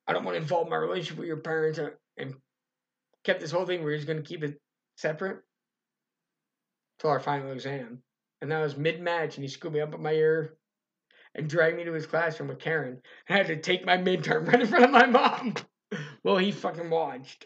I 0.08 0.14
don't 0.14 0.24
want 0.24 0.36
to 0.36 0.42
involve 0.42 0.70
my 0.70 0.78
relationship 0.78 1.18
with 1.18 1.28
your 1.28 1.42
parents. 1.42 1.78
And 2.18 2.36
kept 3.26 3.42
this 3.42 3.52
whole 3.52 3.66
thing 3.66 3.84
where 3.84 3.94
he's 3.94 4.06
going 4.06 4.24
to 4.24 4.28
keep 4.28 4.42
it 4.42 4.62
separate 4.96 5.42
till 7.00 7.10
our 7.10 7.20
final 7.20 7.52
exam. 7.52 8.00
And 8.42 8.52
that 8.52 8.62
was 8.62 8.78
mid 8.78 9.02
match, 9.02 9.36
and 9.36 9.44
he 9.44 9.48
scooped 9.48 9.74
me 9.74 9.82
up 9.82 9.94
in 9.94 10.02
my 10.02 10.12
ear 10.12 10.58
and 11.34 11.50
dragged 11.50 11.78
me 11.78 11.84
to 11.84 11.94
his 11.94 12.06
classroom 12.06 12.50
with 12.50 12.60
Karen. 12.60 13.02
I 13.30 13.34
had 13.34 13.48
to 13.48 13.58
take 13.58 13.86
my 13.86 13.98
midterm 13.98 14.48
right 14.52 14.62
in 14.62 14.68
front 14.68 14.86
of 14.86 14.92
my 14.92 15.06
mom. 15.06 15.56
well, 16.24 16.38
he 16.38 16.52
fucking 16.52 16.90
watched. 16.90 17.46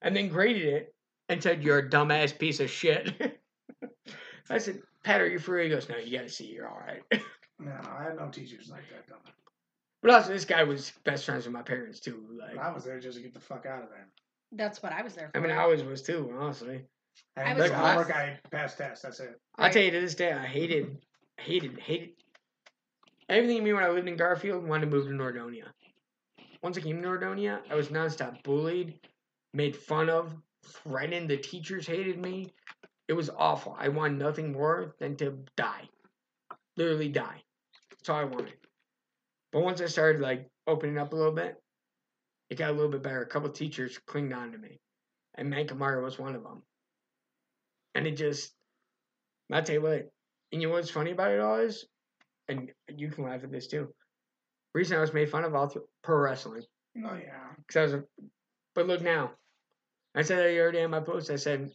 And 0.00 0.14
then 0.14 0.28
graded 0.28 0.64
it 0.64 0.94
and 1.28 1.42
said, 1.42 1.62
You're 1.62 1.78
a 1.78 1.88
dumbass 1.88 2.36
piece 2.38 2.60
of 2.60 2.70
shit. 2.70 3.40
I 4.50 4.58
said, 4.58 4.80
Pat, 5.04 5.20
are 5.20 5.26
you 5.26 5.38
for 5.38 5.54
real? 5.54 5.64
He 5.64 5.70
goes, 5.70 5.88
No, 5.88 5.96
you 5.96 6.16
gotta 6.16 6.28
see, 6.28 6.46
you're 6.46 6.68
all 6.68 6.80
right. 6.80 7.02
no, 7.58 7.72
I 7.72 8.04
had 8.04 8.16
no 8.16 8.28
teachers 8.28 8.68
like 8.70 8.88
that. 8.90 9.04
Though. 9.08 9.16
but 10.02 10.12
also, 10.12 10.30
this 10.30 10.44
guy 10.44 10.62
was 10.62 10.92
best 11.04 11.26
friends 11.26 11.44
with 11.44 11.52
my 11.52 11.62
parents, 11.62 12.00
too. 12.00 12.24
Like, 12.38 12.58
I 12.58 12.72
was 12.72 12.84
there 12.84 13.00
just 13.00 13.16
to 13.16 13.22
get 13.22 13.34
the 13.34 13.40
fuck 13.40 13.66
out 13.66 13.82
of 13.82 13.90
there. 13.90 14.06
That's 14.52 14.82
what 14.82 14.92
I 14.92 15.02
was 15.02 15.14
there 15.14 15.28
for. 15.28 15.38
I 15.38 15.40
mean, 15.40 15.50
I 15.50 15.62
always 15.62 15.82
was, 15.82 16.02
too, 16.02 16.32
honestly. 16.38 16.84
And 17.36 17.48
I 17.48 17.50
I 17.52 17.54
was- 17.54 17.70
homework. 17.70 18.10
I 18.14 18.38
passed 18.50 18.78
tests. 18.78 19.02
That's 19.02 19.20
it. 19.20 19.40
I'll 19.56 19.70
tell 19.70 19.82
you 19.82 19.90
to 19.90 20.00
this 20.00 20.14
day, 20.14 20.32
I 20.32 20.46
hated, 20.46 20.98
hated, 21.38 21.78
hated 21.78 22.10
everything 23.28 23.58
in 23.58 23.64
me 23.64 23.72
when 23.72 23.84
I 23.84 23.88
lived 23.88 24.08
in 24.08 24.16
Garfield 24.16 24.66
wanted 24.66 24.86
to 24.86 24.90
move 24.90 25.06
to 25.06 25.12
Nordonia. 25.12 25.64
Once 26.62 26.76
I 26.76 26.80
came 26.80 27.00
to 27.00 27.08
Nordonia, 27.08 27.60
I 27.70 27.74
was 27.74 27.88
nonstop 27.88 28.42
bullied, 28.42 28.98
made 29.54 29.76
fun 29.76 30.08
of, 30.10 30.34
threatened. 30.64 31.30
The 31.30 31.36
teachers 31.36 31.86
hated 31.86 32.18
me. 32.18 32.52
It 33.06 33.12
was 33.12 33.30
awful. 33.30 33.76
I 33.78 33.88
wanted 33.88 34.18
nothing 34.18 34.52
more 34.52 34.94
than 34.98 35.16
to 35.16 35.38
die. 35.56 35.88
Literally 36.76 37.08
die. 37.08 37.42
That's 37.90 38.08
all 38.08 38.16
I 38.16 38.24
wanted. 38.24 38.54
But 39.52 39.62
once 39.62 39.80
I 39.80 39.86
started 39.86 40.20
like 40.20 40.48
opening 40.66 40.98
up 40.98 41.12
a 41.12 41.16
little 41.16 41.32
bit, 41.32 41.56
it 42.50 42.56
got 42.58 42.70
a 42.70 42.72
little 42.72 42.90
bit 42.90 43.02
better. 43.02 43.22
A 43.22 43.26
couple 43.26 43.48
teachers 43.50 43.98
clinged 44.06 44.32
on 44.32 44.52
to 44.52 44.58
me. 44.58 44.80
And 45.36 45.52
Mankamara 45.52 46.02
was 46.02 46.18
one 46.18 46.34
of 46.34 46.42
them. 46.42 46.62
And 47.94 48.06
it 48.06 48.12
just 48.16 48.52
I'll 49.52 49.62
tell 49.62 49.74
you 49.74 49.82
what, 49.82 50.10
and 50.52 50.60
you 50.60 50.68
know 50.68 50.74
what's 50.74 50.90
funny 50.90 51.10
about 51.12 51.30
it 51.30 51.40
all 51.40 51.58
is, 51.58 51.86
and 52.48 52.70
you 52.88 53.10
can 53.10 53.24
laugh 53.24 53.44
at 53.44 53.50
this 53.50 53.66
too. 53.66 53.88
Reason 54.74 54.96
I 54.96 55.00
was 55.00 55.14
made 55.14 55.30
fun 55.30 55.44
of 55.44 55.54
all 55.54 55.68
through 55.68 55.84
pro 56.02 56.16
wrestling 56.18 56.62
Oh 57.04 57.14
yeah. 57.14 57.48
because 57.56 57.76
I 57.76 57.82
was 57.82 57.92
a, 57.94 58.04
but 58.74 58.86
look 58.86 59.02
now, 59.02 59.32
I 60.14 60.22
said 60.22 60.38
that 60.38 60.48
the 60.48 60.60
other 60.60 60.72
day 60.72 60.82
in 60.82 60.90
my 60.90 61.00
post. 61.00 61.30
I 61.30 61.36
said 61.36 61.70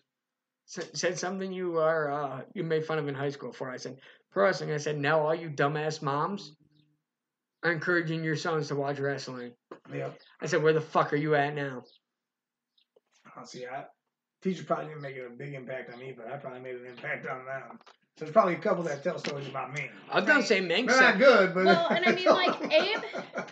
said 0.65 1.19
something 1.19 1.51
you 1.51 1.79
are 1.79 2.11
uh, 2.11 2.41
you 2.53 2.63
made 2.63 2.85
fun 2.85 2.99
of 2.99 3.07
in 3.07 3.15
high 3.15 3.29
school 3.29 3.51
for. 3.51 3.69
I 3.69 3.77
said 3.77 3.97
pro 4.31 4.43
wrestling. 4.45 4.71
I 4.71 4.77
said 4.77 4.97
now 4.97 5.19
all 5.19 5.35
you 5.35 5.49
dumbass 5.49 6.01
moms 6.01 6.55
are 7.63 7.71
encouraging 7.71 8.23
your 8.23 8.35
sons 8.35 8.67
to 8.67 8.75
watch 8.75 8.99
wrestling. 8.99 9.53
Yep. 9.93 10.19
I 10.41 10.45
said 10.45 10.63
where 10.63 10.73
the 10.73 10.81
fuck 10.81 11.11
are 11.13 11.17
you 11.17 11.35
at 11.35 11.55
now? 11.55 11.83
Oh, 13.35 13.43
see, 13.43 13.65
I, 13.65 13.85
teacher 14.43 14.63
probably 14.63 14.87
didn't 14.87 15.01
make 15.01 15.15
a 15.17 15.29
big 15.29 15.53
impact 15.53 15.91
on 15.93 15.99
me, 15.99 16.13
but 16.15 16.27
I 16.31 16.37
probably 16.37 16.59
made 16.59 16.75
an 16.75 16.85
impact 16.85 17.25
on 17.27 17.45
them. 17.45 17.79
So 18.17 18.25
there's 18.25 18.31
probably 18.33 18.53
a 18.55 18.59
couple 18.59 18.83
that 18.83 19.01
tell 19.03 19.17
stories 19.17 19.47
about 19.47 19.73
me. 19.73 19.89
I 20.11 20.19
was 20.19 20.25
gonna 20.27 20.43
say 20.43 20.59
Mink 20.59 20.89
They're 20.89 20.99
not 21.01 21.17
good, 21.17 21.53
but 21.53 21.65
Well, 21.65 21.87
and 21.87 22.05
I 22.05 22.11
mean, 22.13 22.25
like, 22.27 22.71
Abe- 22.71 23.45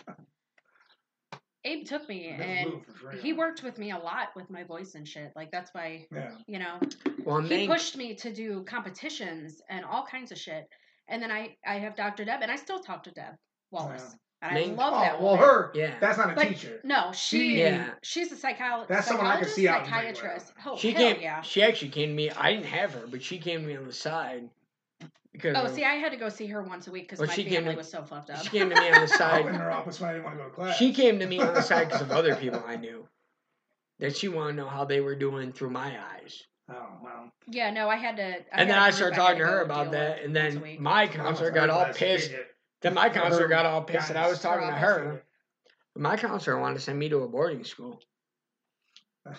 Abe 1.64 1.86
took 1.86 2.08
me 2.08 2.34
That's 2.36 2.42
and 2.48 2.70
blue 2.70 2.82
for 2.82 2.98
sure. 3.12 3.22
he 3.22 3.32
worked 3.32 3.62
with 3.62 3.78
me 3.78 3.92
a 3.92 3.98
lot 3.98 4.28
with 4.34 4.50
my 4.50 4.64
voice 4.64 4.94
and 4.94 5.06
shit. 5.06 5.32
Like 5.36 5.50
that's 5.50 5.72
why, 5.72 6.06
Yeah. 6.12 6.32
you 6.46 6.58
know, 6.58 6.78
well 7.24 7.40
he 7.40 7.48
Mink 7.48 7.70
pushed 7.70 7.96
me 7.96 8.14
to 8.16 8.32
do 8.32 8.64
competitions 8.64 9.62
and 9.68 9.84
all 9.84 10.04
kinds 10.04 10.32
of 10.32 10.38
shit. 10.38 10.68
And 11.08 11.22
then 11.22 11.30
I 11.30 11.56
I 11.66 11.78
have 11.78 11.94
Dr. 11.96 12.24
Deb 12.24 12.40
and 12.42 12.50
I 12.50 12.56
still 12.56 12.80
talk 12.80 13.04
to 13.04 13.10
Deb 13.12 13.34
Wallace. 13.70 14.16
Yeah. 14.42 14.48
And 14.48 14.54
Mink- 14.56 14.78
I 14.78 14.82
love 14.84 14.94
Oh, 14.94 15.00
that 15.00 15.22
well, 15.22 15.36
her. 15.36 15.70
yeah. 15.74 15.94
That's 16.00 16.18
not 16.18 16.32
a 16.32 16.34
But- 16.34 16.48
teacher. 16.48 16.80
No, 16.82 17.12
she 17.12 17.60
Yeah. 17.60 17.90
she's 18.02 18.32
a 18.32 18.34
psycholo- 18.36 18.88
That's 18.88 19.06
someone 19.06 19.26
I 19.26 19.38
could 19.38 19.48
see 19.48 19.68
out 19.68 19.84
in 19.84 19.90
psychiatrist. 19.90 20.52
Oh, 20.66 20.76
She 20.76 20.90
hell 20.92 21.12
came. 21.12 21.22
yeah. 21.22 21.42
She 21.42 21.62
actually 21.62 21.90
came 21.90 22.08
to 22.08 22.14
me. 22.14 22.30
I 22.30 22.52
didn't 22.52 22.66
have 22.66 22.92
her, 22.94 23.06
but 23.06 23.22
she 23.22 23.38
came 23.38 23.60
to 23.62 23.66
me 23.68 23.76
on 23.76 23.86
the 23.86 23.92
side 23.92 24.48
because 25.32 25.56
Oh, 25.56 25.62
of- 25.66 25.70
see, 25.72 25.84
I 25.84 25.94
had 25.94 26.10
to 26.10 26.18
go 26.18 26.28
see 26.28 26.46
her 26.48 26.60
once 26.62 26.88
a 26.88 26.90
week 26.90 27.04
because 27.04 27.20
Well, 27.20 27.28
my 27.28 27.34
she 27.34 27.44
came 27.44 27.54
family 27.60 27.74
to- 27.74 27.78
was 27.78 27.88
so 27.90 28.02
fucked 28.02 28.30
up. 28.30 28.42
she 28.42 28.48
came 28.48 28.68
to 28.70 28.74
me 28.74 28.88
on 28.90 28.94
the 28.94 29.00
I 29.14 29.16
side. 29.16 29.40
opened 29.42 29.56
her 29.58 29.70
office 29.70 30.00
when 30.00 30.10
I 30.10 30.12
didn't 30.14 30.24
want 30.24 30.36
to 30.38 30.42
go 30.42 30.48
to 30.48 30.54
class. 30.54 30.76
She 30.76 30.92
came 30.92 31.18
to 31.20 31.26
me 31.26 31.38
on 31.40 31.54
the 31.54 31.62
side 31.62 31.86
because 31.88 32.02
of 32.02 32.10
other 32.10 32.34
people 32.42 32.62
I 32.66 32.74
knew 32.76 33.06
that 34.00 34.16
she 34.16 34.26
wanted 34.28 34.52
to 34.52 34.56
know 34.62 34.68
how 34.68 34.84
they 34.84 35.00
were 35.00 35.14
doing 35.14 35.52
through 35.52 35.70
my 35.70 35.96
eyes. 36.16 36.42
Oh 36.68 36.86
well. 37.02 37.30
Yeah, 37.46 37.70
no, 37.70 37.88
I 37.88 37.96
had 37.96 38.16
to. 38.16 38.22
I 38.24 38.26
and 38.34 38.44
had 38.52 38.68
then 38.70 38.78
I 38.78 38.90
started 38.90 39.14
talking 39.16 39.38
to 39.38 39.46
her 39.46 39.60
about 39.62 39.92
that, 39.92 40.22
and 40.22 40.34
then 40.34 40.76
my 40.80 41.06
counselor 41.06 41.50
got 41.52 41.70
all 41.70 41.86
pissed. 41.92 42.32
Then 42.82 42.94
my 42.94 43.08
counselor 43.08 43.48
got 43.48 43.66
all 43.66 43.82
pissed 43.82 44.08
that 44.08 44.16
I 44.16 44.28
was 44.28 44.40
talking 44.40 44.66
to 44.66 44.74
her. 44.74 45.22
My 45.96 46.16
counselor 46.16 46.58
wanted 46.58 46.74
to 46.74 46.80
send 46.80 46.98
me 46.98 47.08
to 47.10 47.18
a 47.22 47.28
boarding 47.28 47.64
school. 47.64 48.00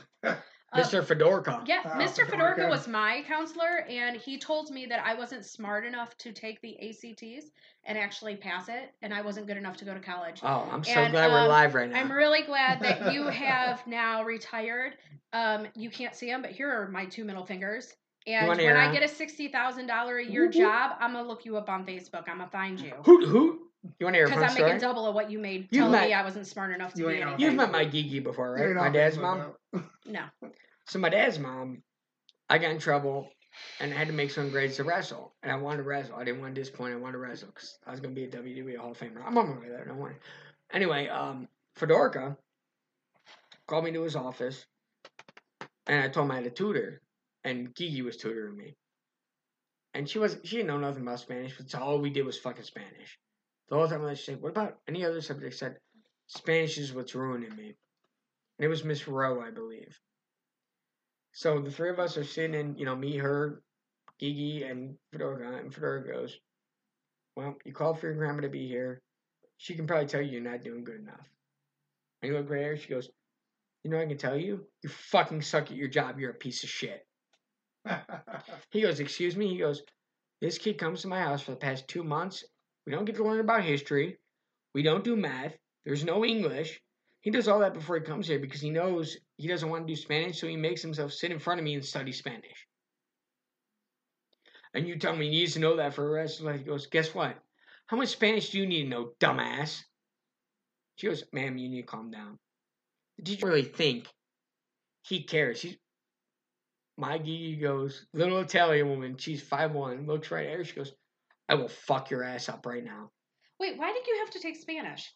Uh, 0.73 0.79
Mr. 0.79 1.03
Fedorka. 1.03 1.67
Yeah, 1.67 1.81
Oh, 1.85 1.89
Mr. 1.89 2.25
Fedorka. 2.25 2.55
Fedorka 2.55 2.69
was 2.69 2.87
my 2.87 3.23
counselor, 3.27 3.85
and 3.87 4.17
he 4.17 4.39
told 4.39 4.71
me 4.71 4.87
that 4.87 5.05
I 5.05 5.13
wasn't 5.13 5.45
smart 5.45 5.85
enough 5.85 6.17
to 6.17 6.31
take 6.31 6.59
the 6.61 6.75
ACTs 6.89 7.51
and 7.83 7.95
actually 7.95 8.35
pass 8.37 8.69
it, 8.69 8.91
and 9.03 9.13
I 9.13 9.21
wasn't 9.21 9.45
good 9.45 9.57
enough 9.57 9.77
to 9.77 9.85
go 9.85 9.93
to 9.93 9.99
college. 9.99 10.39
Oh, 10.41 10.67
I'm 10.71 10.83
so 10.83 10.93
And, 10.93 11.11
glad 11.11 11.29
we're 11.31 11.41
um, 11.41 11.47
live 11.47 11.75
right 11.75 11.87
now. 11.91 11.99
I'm 11.99 12.11
really 12.11 12.41
glad 12.41 12.79
that 12.79 13.13
you 13.13 13.27
have 13.27 13.85
now 13.85 14.23
retired. 14.23 14.93
Um, 15.31 15.67
you 15.75 15.91
can't 15.91 16.15
see 16.15 16.25
them, 16.25 16.41
but 16.41 16.49
here 16.49 16.71
are 16.71 16.87
my 16.87 17.05
two 17.05 17.23
middle 17.23 17.45
fingers. 17.45 17.93
And 18.25 18.47
when 18.47 18.59
hear 18.59 18.77
I 18.77 18.91
get 18.91 19.03
a 19.03 19.07
sixty 19.07 19.47
thousand 19.49 19.87
dollar 19.87 20.17
a 20.17 20.25
year 20.25 20.45
Whoop, 20.45 20.55
whoop. 20.55 20.63
job, 20.63 20.91
I'm 20.99 21.13
gonna 21.13 21.27
look 21.27 21.45
you 21.45 21.57
up 21.57 21.69
on 21.69 21.85
Facebook. 21.85 22.27
I'm 22.27 22.37
gonna 22.37 22.49
find 22.49 22.79
you 22.79 22.93
who? 23.03 23.25
Who? 23.25 23.59
You 23.99 24.05
want 24.05 24.13
to 24.13 24.19
hear 24.19 24.27
because 24.27 24.43
I'm 24.43 24.49
story? 24.51 24.63
making 24.69 24.79
double 24.81 25.05
of 25.05 25.13
what 25.13 25.29
you 25.29 25.39
made 25.39 25.67
You've 25.69 25.79
telling 25.81 25.91
met- 25.91 26.07
me 26.07 26.13
I 26.13 26.23
wasn't 26.23 26.47
smart 26.47 26.73
enough 26.73 26.93
to 26.93 26.99
You 26.99 27.07
be 27.07 27.13
ain't 27.15 27.23
anything. 27.23 27.39
You've 27.41 27.55
met 27.55 27.69
my 27.71 27.83
Gigi 27.83 28.19
before, 28.21 28.57
You're 28.57 28.73
right? 28.73 28.85
My 28.85 28.89
dad's 28.89 29.17
mom. 29.17 29.53
No. 30.05 30.23
So 30.85 30.99
my 30.99 31.09
dad's 31.09 31.37
mom, 31.37 31.83
I 32.49 32.59
got 32.59 32.71
in 32.71 32.79
trouble 32.79 33.29
and 33.81 33.93
I 33.93 33.97
had 33.97 34.07
to 34.07 34.13
make 34.13 34.31
some 34.31 34.49
grades 34.51 34.77
to 34.77 34.85
wrestle. 34.85 35.33
And 35.43 35.51
I 35.51 35.55
wanted 35.55 35.77
to 35.77 35.83
wrestle. 35.83 36.15
I 36.15 36.23
didn't 36.23 36.39
want 36.39 36.55
to 36.55 36.61
disappoint. 36.61 36.93
I 36.93 36.97
wanted 36.97 37.13
to 37.13 37.17
wrestle 37.19 37.49
because 37.49 37.77
I 37.85 37.91
was 37.91 37.99
going 37.99 38.15
to 38.15 38.21
be 38.21 38.25
a 38.25 38.31
WWE 38.41 38.77
Hall 38.77 38.91
of 38.91 38.97
Famer. 38.97 39.21
I'm 39.25 39.37
on 39.37 39.49
my 39.49 39.59
way 39.59 39.67
there. 39.69 39.83
Don't 39.85 39.97
worry. 39.97 40.15
Anyway, 40.71 41.07
um, 41.09 41.47
Fedorka 41.77 42.37
called 43.67 43.83
me 43.83 43.91
to 43.91 44.01
his 44.03 44.15
office 44.15 44.65
and 45.87 46.01
I 46.03 46.07
told 46.07 46.25
him 46.25 46.31
I 46.31 46.35
had 46.35 46.45
a 46.45 46.49
tutor. 46.51 47.01
And 47.43 47.75
Gigi 47.75 48.01
was 48.01 48.17
tutoring 48.17 48.57
me. 48.57 48.75
And 49.93 50.09
she 50.09 50.19
was 50.19 50.37
she 50.43 50.57
didn't 50.57 50.67
know 50.67 50.79
nothing 50.79 51.03
about 51.03 51.19
Spanish, 51.19 51.55
but 51.57 51.73
all 51.75 51.99
we 51.99 52.09
did 52.09 52.25
was 52.25 52.39
fucking 52.39 52.63
Spanish. 52.63 53.19
The 53.69 53.75
whole 53.75 53.87
time 53.87 54.01
I 54.01 54.11
was 54.11 54.23
saying, 54.23 54.41
what 54.41 54.49
about 54.49 54.77
any 54.87 55.05
other 55.05 55.21
subject? 55.21 55.53
I 55.53 55.57
said, 55.57 55.77
Spanish 56.27 56.77
is 56.77 56.93
what's 56.93 57.15
ruining 57.15 57.55
me. 57.55 57.75
And 58.57 58.65
it 58.65 58.67
was 58.67 58.83
Miss 58.83 59.07
Rowe, 59.07 59.41
I 59.41 59.51
believe. 59.51 59.99
So 61.31 61.59
the 61.59 61.71
three 61.71 61.89
of 61.89 61.99
us 61.99 62.17
are 62.17 62.23
sitting 62.23 62.59
in, 62.59 62.77
you 62.77 62.85
know, 62.85 62.95
me, 62.95 63.17
her, 63.17 63.63
Gigi, 64.19 64.63
and 64.63 64.95
Fedora, 65.11 65.57
and 65.57 65.73
Fedora 65.73 66.05
goes, 66.05 66.37
Well, 67.35 67.55
you 67.65 67.73
called 67.73 67.99
for 67.99 68.07
your 68.07 68.15
grandma 68.15 68.41
to 68.41 68.49
be 68.49 68.67
here. 68.67 69.01
She 69.57 69.75
can 69.75 69.87
probably 69.87 70.07
tell 70.07 70.21
you 70.21 70.31
you're 70.31 70.51
not 70.51 70.63
doing 70.63 70.83
good 70.83 70.99
enough. 70.99 71.27
And 72.21 72.31
you 72.31 72.37
look 72.37 72.49
right 72.49 72.61
at 72.61 72.67
her, 72.67 72.77
she 72.77 72.89
goes, 72.89 73.09
You 73.83 73.91
know, 73.91 73.99
I 73.99 74.05
can 74.05 74.17
tell 74.17 74.37
you, 74.37 74.65
you 74.83 74.89
fucking 74.89 75.41
suck 75.41 75.71
at 75.71 75.77
your 75.77 75.87
job, 75.87 76.19
you're 76.19 76.31
a 76.31 76.35
piece 76.35 76.63
of 76.63 76.69
shit. 76.69 77.05
He 78.71 78.81
goes, 78.81 78.99
Excuse 78.99 79.35
me? 79.35 79.49
He 79.49 79.57
goes, 79.57 79.81
This 80.41 80.57
kid 80.57 80.77
comes 80.77 81.01
to 81.01 81.07
my 81.07 81.19
house 81.19 81.41
for 81.41 81.51
the 81.51 81.57
past 81.57 81.87
two 81.87 82.03
months. 82.03 82.43
We 82.85 82.91
don't 82.91 83.05
get 83.05 83.15
to 83.15 83.23
learn 83.23 83.39
about 83.39 83.63
history. 83.63 84.17
We 84.73 84.83
don't 84.83 85.03
do 85.03 85.15
math. 85.15 85.55
There's 85.85 86.03
no 86.03 86.25
English. 86.25 86.81
He 87.21 87.31
does 87.31 87.47
all 87.47 87.59
that 87.59 87.73
before 87.73 87.97
he 87.97 88.01
comes 88.01 88.27
here 88.27 88.39
because 88.39 88.59
he 88.59 88.69
knows 88.69 89.17
he 89.37 89.47
doesn't 89.47 89.69
want 89.69 89.87
to 89.87 89.93
do 89.93 89.99
Spanish, 89.99 90.39
so 90.39 90.47
he 90.47 90.57
makes 90.57 90.81
himself 90.81 91.13
sit 91.13 91.31
in 91.31 91.39
front 91.39 91.59
of 91.59 91.63
me 91.63 91.73
and 91.73 91.85
study 91.85 92.11
Spanish. 92.11 92.67
And 94.73 94.87
you 94.87 94.97
tell 94.97 95.15
me 95.15 95.29
he 95.29 95.39
needs 95.39 95.53
to 95.53 95.59
know 95.59 95.77
that 95.77 95.93
for 95.93 96.03
the 96.03 96.09
rest 96.09 96.39
of 96.39 96.45
life. 96.45 96.59
He 96.59 96.65
goes, 96.65 96.87
Guess 96.87 97.13
what? 97.13 97.37
How 97.87 97.97
much 97.97 98.09
Spanish 98.09 98.49
do 98.49 98.59
you 98.59 98.65
need 98.65 98.83
to 98.83 98.89
know, 98.89 99.11
dumbass? 99.19 99.83
She 100.95 101.07
goes, 101.07 101.23
Ma'am, 101.31 101.57
you 101.57 101.69
need 101.69 101.81
to 101.81 101.87
calm 101.87 102.11
down. 102.11 102.39
The 103.17 103.23
teacher 103.23 103.47
really 103.47 103.63
think 103.63 104.07
he 105.03 105.23
cares. 105.23 105.61
He's 105.61 105.77
my 106.97 107.17
Gigi 107.17 107.55
goes, 107.55 108.05
little 108.13 108.39
Italian 108.39 108.89
woman, 108.89 109.17
she's 109.17 109.41
five 109.41 109.71
one, 109.71 110.05
looks 110.05 110.31
right 110.31 110.47
at 110.47 110.57
her, 110.57 110.63
she 110.63 110.75
goes, 110.75 110.93
I 111.49 111.55
will 111.55 111.67
fuck 111.69 112.09
your 112.09 112.23
ass 112.23 112.49
up 112.49 112.65
right 112.65 112.83
now. 112.83 113.09
Wait, 113.59 113.77
why 113.77 113.91
did 113.93 114.05
you 114.07 114.17
have 114.19 114.29
to 114.31 114.39
take 114.39 114.55
Spanish? 114.55 115.11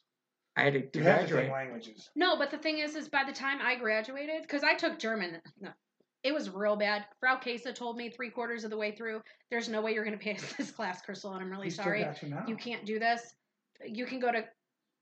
I 0.55 0.63
had 0.63 0.73
to 0.73 0.79
you 0.99 1.05
have 1.05 1.19
to 1.21 1.33
graduate. 1.33 1.43
take 1.45 1.51
languages. 1.53 2.09
No, 2.15 2.35
but 2.37 2.49
the 2.51 2.57
thing 2.57 2.79
is, 2.79 2.95
is 2.95 3.09
by 3.09 3.23
the 3.25 3.31
time 3.33 3.59
I 3.61 3.75
graduated, 3.75 4.41
because 4.41 4.63
I 4.63 4.73
took 4.73 4.97
German, 4.97 5.39
no, 5.59 5.69
it 6.23 6.33
was 6.33 6.49
real 6.49 6.75
bad. 6.75 7.05
Frau 7.19 7.37
Kesa 7.39 7.73
told 7.75 7.95
me 7.95 8.09
three 8.09 8.31
quarters 8.31 8.63
of 8.63 8.71
the 8.71 8.77
way 8.77 8.91
through, 8.91 9.21
"There's 9.51 9.69
no 9.69 9.81
way 9.81 9.93
you're 9.93 10.03
going 10.03 10.17
to 10.17 10.23
pass 10.23 10.41
this 10.57 10.71
class, 10.71 11.01
Crystal, 11.01 11.31
and 11.33 11.43
I'm 11.43 11.49
really 11.51 11.65
You 11.67 11.71
still 11.71 11.85
sorry. 11.85 12.03
got 12.03 12.21
you 12.23 12.29
now. 12.29 12.43
You 12.47 12.55
can't 12.55 12.85
do 12.85 12.97
this. 12.97 13.21
You 13.85 14.05
can 14.07 14.19
go 14.19 14.31
to 14.31 14.43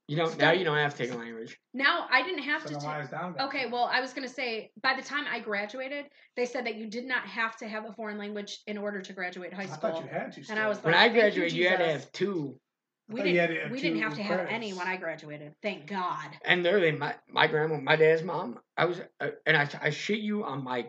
You 0.08 0.18
don't 0.18 0.38
now 0.38 0.51
you 0.51 0.64
don't 0.64 0.78
have 0.78 0.93
to 0.95 0.97
take 0.97 1.12
a 1.12 1.18
language. 1.18 1.58
now. 1.74 2.06
I 2.12 2.22
didn't 2.22 2.43
have 2.43 2.62
So 2.62 2.68
to. 2.68 2.74
then 2.76 2.82
ta- 2.84 3.08
down 3.08 3.34
there? 3.36 3.47
Okay, 3.47 3.66
well, 3.72 3.89
I 3.91 4.01
was 4.01 4.14
going 4.14 4.28
to 4.28 4.34
say 4.34 4.70
by 4.84 4.93
the 4.95 5.01
time 5.01 5.26
I 5.28 5.39
graduated, 5.39 6.06
they 6.36 6.45
said 6.45 6.66
that 6.68 6.76
you 6.76 6.86
did 6.88 7.06
not 7.06 7.26
have 7.26 7.58
to 7.58 7.68
have 7.68 7.86
a 7.89 7.93
foreign 7.93 8.20
language 8.20 8.60
in 8.68 8.78
order 8.78 9.01
to 9.01 9.14
graduate 9.14 9.51
high 9.51 9.66
school. 9.66 9.89
I 9.89 9.93
thought 9.93 10.03
you 10.03 10.10
had 10.10 10.32
to. 10.34 10.43
And 10.51 10.60
I 10.60 10.68
was 10.68 10.78
like, 10.78 10.86
When 10.86 10.93
I 10.93 10.97
thank 11.06 11.16
you, 11.16 11.22
graduated, 11.22 11.53
you, 11.58 11.68
had 11.70 11.80
to 11.80 11.88
have 11.88 12.12
two. 12.12 12.60
we 13.10 13.22
thought 13.22 13.30
you 13.30 13.39
had 13.39 13.47
didn't. 13.47 13.64
have 13.64 13.72
We 13.72 13.82
didn't 13.82 14.01
have 14.03 14.14
to 14.16 14.22
have 14.24 14.47
any 14.47 14.74
when 14.74 14.86
I 14.88 14.97
graduated. 14.97 15.56
Thank 15.64 15.88
God. 15.88 16.30
And 16.45 16.62
literally, 16.62 16.91
my, 16.91 17.16
my 17.28 17.47
grandma, 17.47 17.78
my 17.78 17.95
dad's 17.95 18.22
mom, 18.22 18.60
I 18.78 18.86
was, 18.86 19.01
uh, 19.20 19.30
and 19.47 19.58
I, 19.58 19.68
I 19.82 19.89
shit 19.89 20.20
you 20.20 20.43
on 20.43 20.64
my 20.64 20.86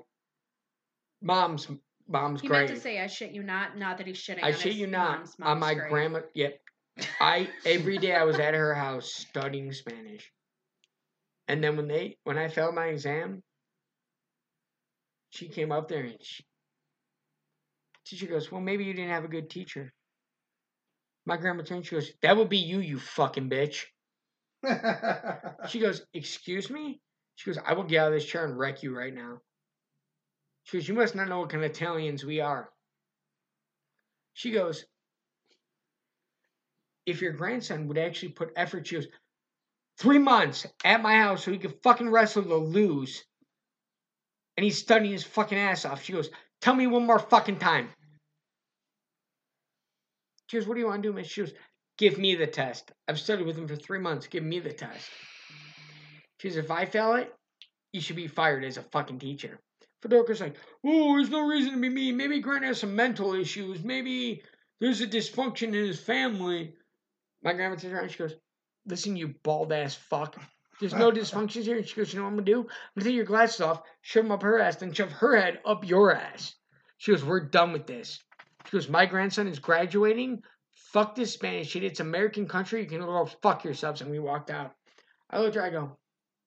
mom's 1.23 1.69
mom's 2.09 2.41
He 2.41 2.49
grave. 2.49 2.69
meant 2.69 2.77
to 2.77 2.81
say, 2.83 3.01
"I 3.01 3.07
shit 3.07 3.33
you 3.33 3.43
not," 3.43 3.77
not 3.79 3.99
that 3.99 4.07
he's 4.07 4.19
shitting. 4.19 4.41
I 4.43 4.49
on 4.49 4.53
shit 4.55 4.73
his 4.73 4.77
you 4.77 4.87
not 4.87 5.19
mom's, 5.19 5.37
on 5.43 5.59
my 5.59 5.75
grave. 5.75 5.91
grandma. 5.91 6.21
Yep. 6.35 6.61
I 7.21 7.51
every 7.65 7.99
day 7.99 8.15
I 8.15 8.25
was 8.25 8.39
at 8.39 8.55
her 8.55 8.75
house 8.75 9.13
studying 9.13 9.73
Spanish, 9.73 10.33
and 11.49 11.63
then 11.63 11.77
when 11.77 11.89
they 11.89 12.19
when 12.25 12.39
I 12.39 12.49
failed 12.49 12.75
my 12.75 12.87
exam, 12.87 13.43
she 15.31 15.49
came 15.49 15.73
up 15.73 15.89
there 15.89 16.05
and 16.05 16.17
she, 16.23 16.45
teacher 18.07 18.27
goes, 18.27 18.51
"Well, 18.51 18.61
maybe 18.61 18.85
you 18.85 18.95
didn't 18.95 19.11
have 19.11 19.25
a 19.25 19.29
good 19.29 19.51
teacher." 19.51 19.93
My 21.27 21.37
grandma 21.37 21.65
turned. 21.65 21.85
She 21.85 21.97
goes, 21.97 22.13
"That 22.23 22.37
would 22.37 22.49
be 22.49 22.59
you, 22.59 22.79
you 22.79 22.99
fucking 22.99 23.51
bitch." 23.51 23.87
She 25.69 25.81
goes, 25.81 26.03
"Excuse 26.15 26.71
me." 26.71 27.01
She 27.35 27.51
goes, 27.51 27.59
"I 27.63 27.75
will 27.75 27.85
get 27.85 28.01
out 28.01 28.13
of 28.13 28.15
this 28.15 28.25
chair 28.25 28.47
and 28.47 28.59
wreck 28.59 28.83
you 28.83 28.97
right 28.97 29.13
now." 29.13 29.43
She 30.65 30.79
goes, 30.79 30.89
"You 30.89 30.95
must 30.95 31.15
not 31.15 31.29
know 31.29 31.41
what 31.41 31.51
kind 31.51 31.63
of 31.63 31.71
Italians 31.71 32.25
we 32.25 32.41
are." 32.41 32.71
She 34.33 34.51
goes, 34.51 34.85
"If 37.07 37.23
your 37.23 37.33
grandson 37.33 37.87
would 37.87 37.99
actually 37.99 38.33
put 38.33 38.53
effort," 38.57 38.87
she 38.87 38.97
goes, 38.97 39.07
three 39.97 40.19
months 40.19 40.67
at 40.85 41.01
my 41.01 41.17
house 41.17 41.45
so 41.45 41.53
he 41.53 41.59
could 41.59 41.81
fucking 41.83 42.11
wrestle 42.11 42.43
to 42.43 42.57
lose, 42.57 43.25
and 44.57 44.65
he's 44.65 44.79
studying 44.79 45.13
his 45.13 45.23
fucking 45.23 45.57
ass 45.57 45.85
off." 45.85 46.03
She 46.03 46.13
goes, 46.13 46.31
"Tell 46.61 46.75
me 46.75 46.89
one 46.89 47.07
more 47.07 47.21
fucking 47.21 47.61
time." 47.61 47.91
She 50.49 50.57
goes, 50.57 50.67
"What 50.67 50.75
do 50.75 50.81
you 50.81 50.87
want 50.87 51.03
to 51.05 51.09
do, 51.09 51.13
miss?" 51.13 51.29
She 51.29 51.43
goes, 51.43 51.55
"Give 51.97 52.19
me 52.19 52.35
the 52.35 52.47
test. 52.47 52.91
I've 53.07 53.21
studied 53.21 53.47
with 53.47 53.57
him 53.57 53.69
for 53.69 53.77
three 53.77 54.01
months. 54.01 54.27
Give 54.27 54.43
me 54.43 54.59
the 54.59 54.73
test." 54.73 55.09
She 56.41 56.49
goes, 56.49 56.57
"If 56.57 56.71
I 56.73 56.87
fail 56.87 57.15
it, 57.15 57.33
you 57.93 58.01
should 58.01 58.17
be 58.17 58.27
fired 58.27 58.65
as 58.65 58.79
a 58.79 58.83
fucking 58.83 59.21
teacher." 59.21 59.61
Fedorka's 60.03 60.41
like, 60.41 60.57
"Oh, 60.85 61.17
there's 61.17 61.31
no 61.31 61.47
reason 61.47 61.73
to 61.73 61.81
be 61.81 61.89
mean. 61.89 62.17
Maybe 62.17 62.41
Grant 62.41 62.65
has 62.65 62.81
some 62.81 62.97
mental 62.97 63.33
issues. 63.35 63.83
Maybe 63.85 64.43
there's 64.81 65.01
a 65.01 65.07
dysfunction 65.07 65.69
in 65.69 65.75
his 65.75 66.01
family." 66.01 66.75
My 67.47 67.53
grandma 67.53 67.77
turns 67.77 67.93
around 67.93 68.03
and 68.03 68.11
she 68.11 68.19
goes, 68.19 68.35
"Listen, 68.87 69.15
you 69.15 69.29
bald 69.45 69.73
ass 69.73 69.95
fuck. 69.95 70.35
There's 70.81 70.93
no 70.93 71.13
dysfunctions 71.13 71.63
here." 71.63 71.77
And 71.77 71.87
she 71.87 71.95
goes, 71.95 72.13
"You 72.13 72.19
know 72.19 72.25
what 72.25 72.31
I'm 72.31 72.37
gonna 72.39 72.45
do? 72.45 72.63
I'm 72.63 72.69
gonna 72.97 73.05
take 73.05 73.15
your 73.15 73.25
glasses 73.25 73.61
off, 73.61 73.83
shove 74.01 74.25
them 74.25 74.33
up 74.33 74.43
her 74.43 74.59
ass, 74.59 74.75
then 74.75 74.93
shove 74.93 75.13
her 75.13 75.37
head 75.37 75.61
up 75.65 75.87
your 75.87 76.13
ass." 76.13 76.57
She 76.99 77.13
goes, 77.13 77.25
"We're 77.25 77.39
done 77.39 77.73
with 77.73 77.87
this." 77.87 78.21
She 78.65 78.73
goes, 78.73 78.89
"My 78.89 79.07
grandson 79.07 79.47
is 79.47 79.61
graduating. 79.61 80.43
Fuck 80.75 81.15
this 81.15 81.35
Spanish 81.35 81.69
shit. 81.69 81.85
It's 81.85 82.01
American 82.01 82.49
country. 82.49 82.83
You 82.83 82.89
can 82.89 82.99
go 82.99 83.27
fuck 83.27 83.63
yourselves." 83.63 84.01
And 84.01 84.11
we 84.11 84.19
walked 84.19 84.51
out. 84.51 84.75
I 85.31 85.39
looked 85.39 85.57
at 85.57 85.61
her. 85.61 85.67
I 85.67 85.71
go, 85.71 85.97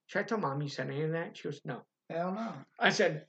"Should 0.07 0.19
I 0.19 0.23
tell 0.23 0.37
mom 0.37 0.61
you 0.61 0.67
said 0.67 0.89
any 0.89 1.03
of 1.03 1.11
that?" 1.11 1.37
She 1.37 1.45
goes, 1.45 1.61
"No." 1.63 1.81
Hell 2.09 2.33
no. 2.33 2.51
I 2.77 2.89
said, 2.89 3.25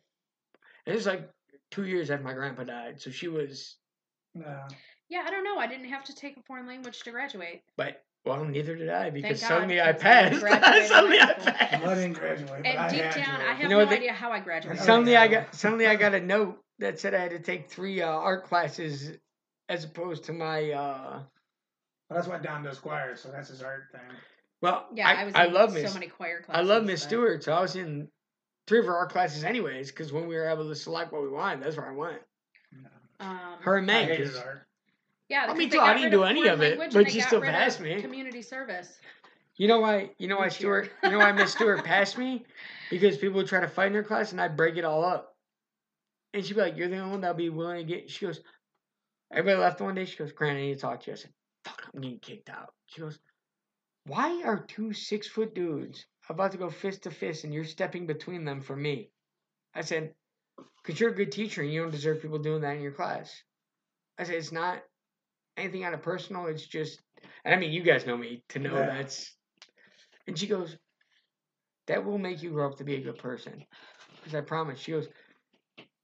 "It 0.86 0.94
was 0.96 1.06
like 1.06 1.30
two 1.70 1.84
years 1.84 2.10
after 2.10 2.24
my 2.24 2.32
grandpa 2.32 2.64
died, 2.64 3.00
so 3.00 3.12
she 3.12 3.28
was." 3.28 3.76
No. 4.34 4.66
Yeah, 5.10 5.22
I 5.26 5.30
don't 5.30 5.44
know. 5.44 5.58
I 5.58 5.66
didn't 5.66 5.86
have 5.88 6.04
to 6.04 6.14
take 6.14 6.36
a 6.36 6.42
foreign 6.42 6.66
language 6.66 7.02
to 7.02 7.10
graduate. 7.10 7.62
But 7.76 8.02
well, 8.24 8.44
neither 8.44 8.76
did 8.76 8.88
I 8.90 9.10
because 9.10 9.40
suddenly 9.40 9.80
I 9.80 9.92
passed. 9.92 10.40
suddenly 10.88 11.18
I 11.20 11.32
passed. 11.32 11.40
school. 11.40 11.40
Well, 11.40 11.50
I 11.50 11.54
passed. 11.54 11.94
didn't 11.96 12.12
graduate. 12.14 12.48
But 12.48 12.66
I 12.66 12.68
And 12.86 12.90
deep 12.94 13.02
had 13.04 13.14
down. 13.14 13.40
I 13.40 13.52
have 13.54 13.70
know, 13.70 13.80
no 13.80 13.86
they- 13.86 13.96
idea 13.96 14.12
how 14.12 14.30
I 14.30 14.40
graduated. 14.40 14.82
Suddenly 14.82 15.16
I 15.16 15.26
got 15.28 15.54
suddenly 15.54 15.86
I 15.86 15.96
got 15.96 16.14
a 16.14 16.20
note 16.20 16.58
that 16.78 17.00
said 17.00 17.14
I 17.14 17.18
had 17.20 17.30
to 17.32 17.40
take 17.40 17.68
three 17.70 18.00
uh, 18.02 18.06
art 18.08 18.44
classes 18.44 19.10
as 19.68 19.84
opposed 19.84 20.24
to 20.24 20.32
my. 20.32 20.70
uh 20.70 21.22
Well, 22.08 22.16
that's 22.18 22.28
why 22.28 22.38
Don 22.38 22.62
does 22.62 22.78
choir, 22.78 23.16
so 23.16 23.30
that's 23.30 23.48
his 23.48 23.62
art 23.62 23.84
thing. 23.92 24.00
Well, 24.62 24.86
Yeah, 24.94 25.08
I, 25.08 25.14
I, 25.14 25.24
was 25.24 25.34
I 25.34 25.44
in 25.46 25.52
love 25.54 25.70
so 25.72 25.80
Miss 25.82 25.94
many 25.94 26.06
choir 26.08 26.42
classes. 26.42 26.60
I 26.60 26.62
love 26.62 26.84
Miss 26.84 27.00
but- 27.02 27.08
Stewart, 27.08 27.42
so 27.44 27.52
I 27.52 27.60
was 27.62 27.74
in 27.76 28.08
three 28.68 28.78
of 28.78 28.84
her 28.86 28.96
art 28.96 29.10
classes 29.10 29.42
anyways. 29.42 29.90
Because 29.90 30.12
when 30.12 30.28
we 30.28 30.36
were 30.36 30.46
able 30.48 30.68
to 30.68 30.74
select 30.76 31.12
what 31.12 31.22
we 31.22 31.28
wanted, 31.28 31.64
that's 31.64 31.76
where 31.76 31.88
I 31.88 31.92
went. 31.94 32.20
Um, 33.18 33.38
Her 33.62 33.78
and 33.78 33.90
I 33.90 34.06
Meg. 34.06 34.30
Hated 35.30 35.38
'cause- 35.38 35.48
art. 35.48 35.48
yeah, 35.48 35.52
I 35.52 35.54
mean, 35.58 35.70
too, 35.70 35.80
I 35.80 35.94
didn't 35.94 36.10
do 36.10 36.24
any 36.24 36.46
of 36.48 36.62
it, 36.62 36.78
but 36.92 37.10
she 37.10 37.20
still 37.20 37.40
passed 37.40 37.80
me. 37.80 38.00
Community 38.00 38.42
service. 38.42 39.00
You 39.56 39.68
know 39.68 39.80
why? 39.80 40.14
You 40.18 40.28
know 40.28 40.38
why 40.38 40.48
Stewart? 40.48 40.90
You 41.02 41.10
know 41.10 41.18
why 41.18 41.32
Miss 41.32 41.52
Stewart 41.52 41.84
passed 41.84 42.16
me? 42.16 42.46
Because 42.90 43.18
people 43.18 43.36
would 43.36 43.46
try 43.46 43.60
to 43.60 43.68
fight 43.68 43.88
in 43.88 43.94
her 43.94 44.02
class, 44.02 44.32
and 44.32 44.40
I'd 44.40 44.56
break 44.56 44.76
it 44.76 44.84
all 44.84 45.04
up. 45.04 45.36
And 46.32 46.44
she'd 46.44 46.54
be 46.54 46.60
like, 46.60 46.76
"You're 46.76 46.88
the 46.88 46.98
only 46.98 47.10
one 47.10 47.20
that'll 47.20 47.36
be 47.36 47.50
willing 47.50 47.78
to 47.78 47.84
get." 47.84 48.10
She 48.10 48.24
goes, 48.26 48.40
"Everybody 49.32 49.60
left 49.60 49.80
one 49.80 49.94
day." 49.94 50.04
She 50.06 50.16
goes, 50.16 50.32
"Grant, 50.32 50.56
I 50.58 50.60
need 50.62 50.74
to 50.74 50.80
talk 50.80 51.00
to 51.02 51.10
you." 51.10 51.12
I 51.12 51.16
said, 51.16 51.34
"Fuck, 51.64 51.90
I'm 51.92 52.00
getting 52.00 52.20
kicked 52.20 52.48
out." 52.48 52.74
She 52.86 53.00
goes, 53.00 53.18
"Why 54.04 54.42
are 54.44 54.64
two 54.64 54.92
six 54.92 55.26
foot 55.28 55.54
dudes 55.54 56.06
about 56.28 56.52
to 56.52 56.58
go 56.58 56.70
fist 56.70 57.02
to 57.02 57.10
fist, 57.10 57.44
and 57.44 57.52
you're 57.52 57.64
stepping 57.64 58.06
between 58.06 58.44
them 58.44 58.60
for 58.62 58.76
me?" 58.76 59.10
I 59.74 59.82
said, 59.82 60.14
"Cause 60.84 60.98
you're 60.98 61.10
a 61.10 61.14
good 61.14 61.32
teacher, 61.32 61.62
and 61.62 61.72
you 61.72 61.82
don't 61.82 61.90
deserve 61.90 62.22
people 62.22 62.38
doing 62.38 62.62
that 62.62 62.76
in 62.76 62.82
your 62.82 62.92
class." 62.92 63.42
I 64.18 64.24
said, 64.24 64.36
"It's 64.36 64.52
not 64.52 64.82
anything 65.60 65.84
out 65.84 65.94
of 65.94 66.02
personal. 66.02 66.46
It's 66.46 66.66
just." 66.66 67.00
And 67.44 67.54
I 67.54 67.58
mean, 67.58 67.72
you 67.72 67.82
guys 67.82 68.06
know 68.06 68.16
me 68.16 68.42
to 68.48 68.58
know 68.58 68.76
Yeah. 68.76 68.86
that's. 68.86 69.36
And 70.26 70.38
she 70.38 70.46
goes, 70.46 70.76
"That 71.86 72.04
will 72.04 72.18
make 72.18 72.42
you 72.42 72.50
grow 72.50 72.68
up 72.68 72.78
to 72.78 72.84
be 72.84 72.96
a 72.96 73.00
good 73.00 73.18
person." 73.18 73.64
Because 74.16 74.34
I 74.34 74.40
promise. 74.42 74.78
She 74.78 74.92
goes, 74.92 75.08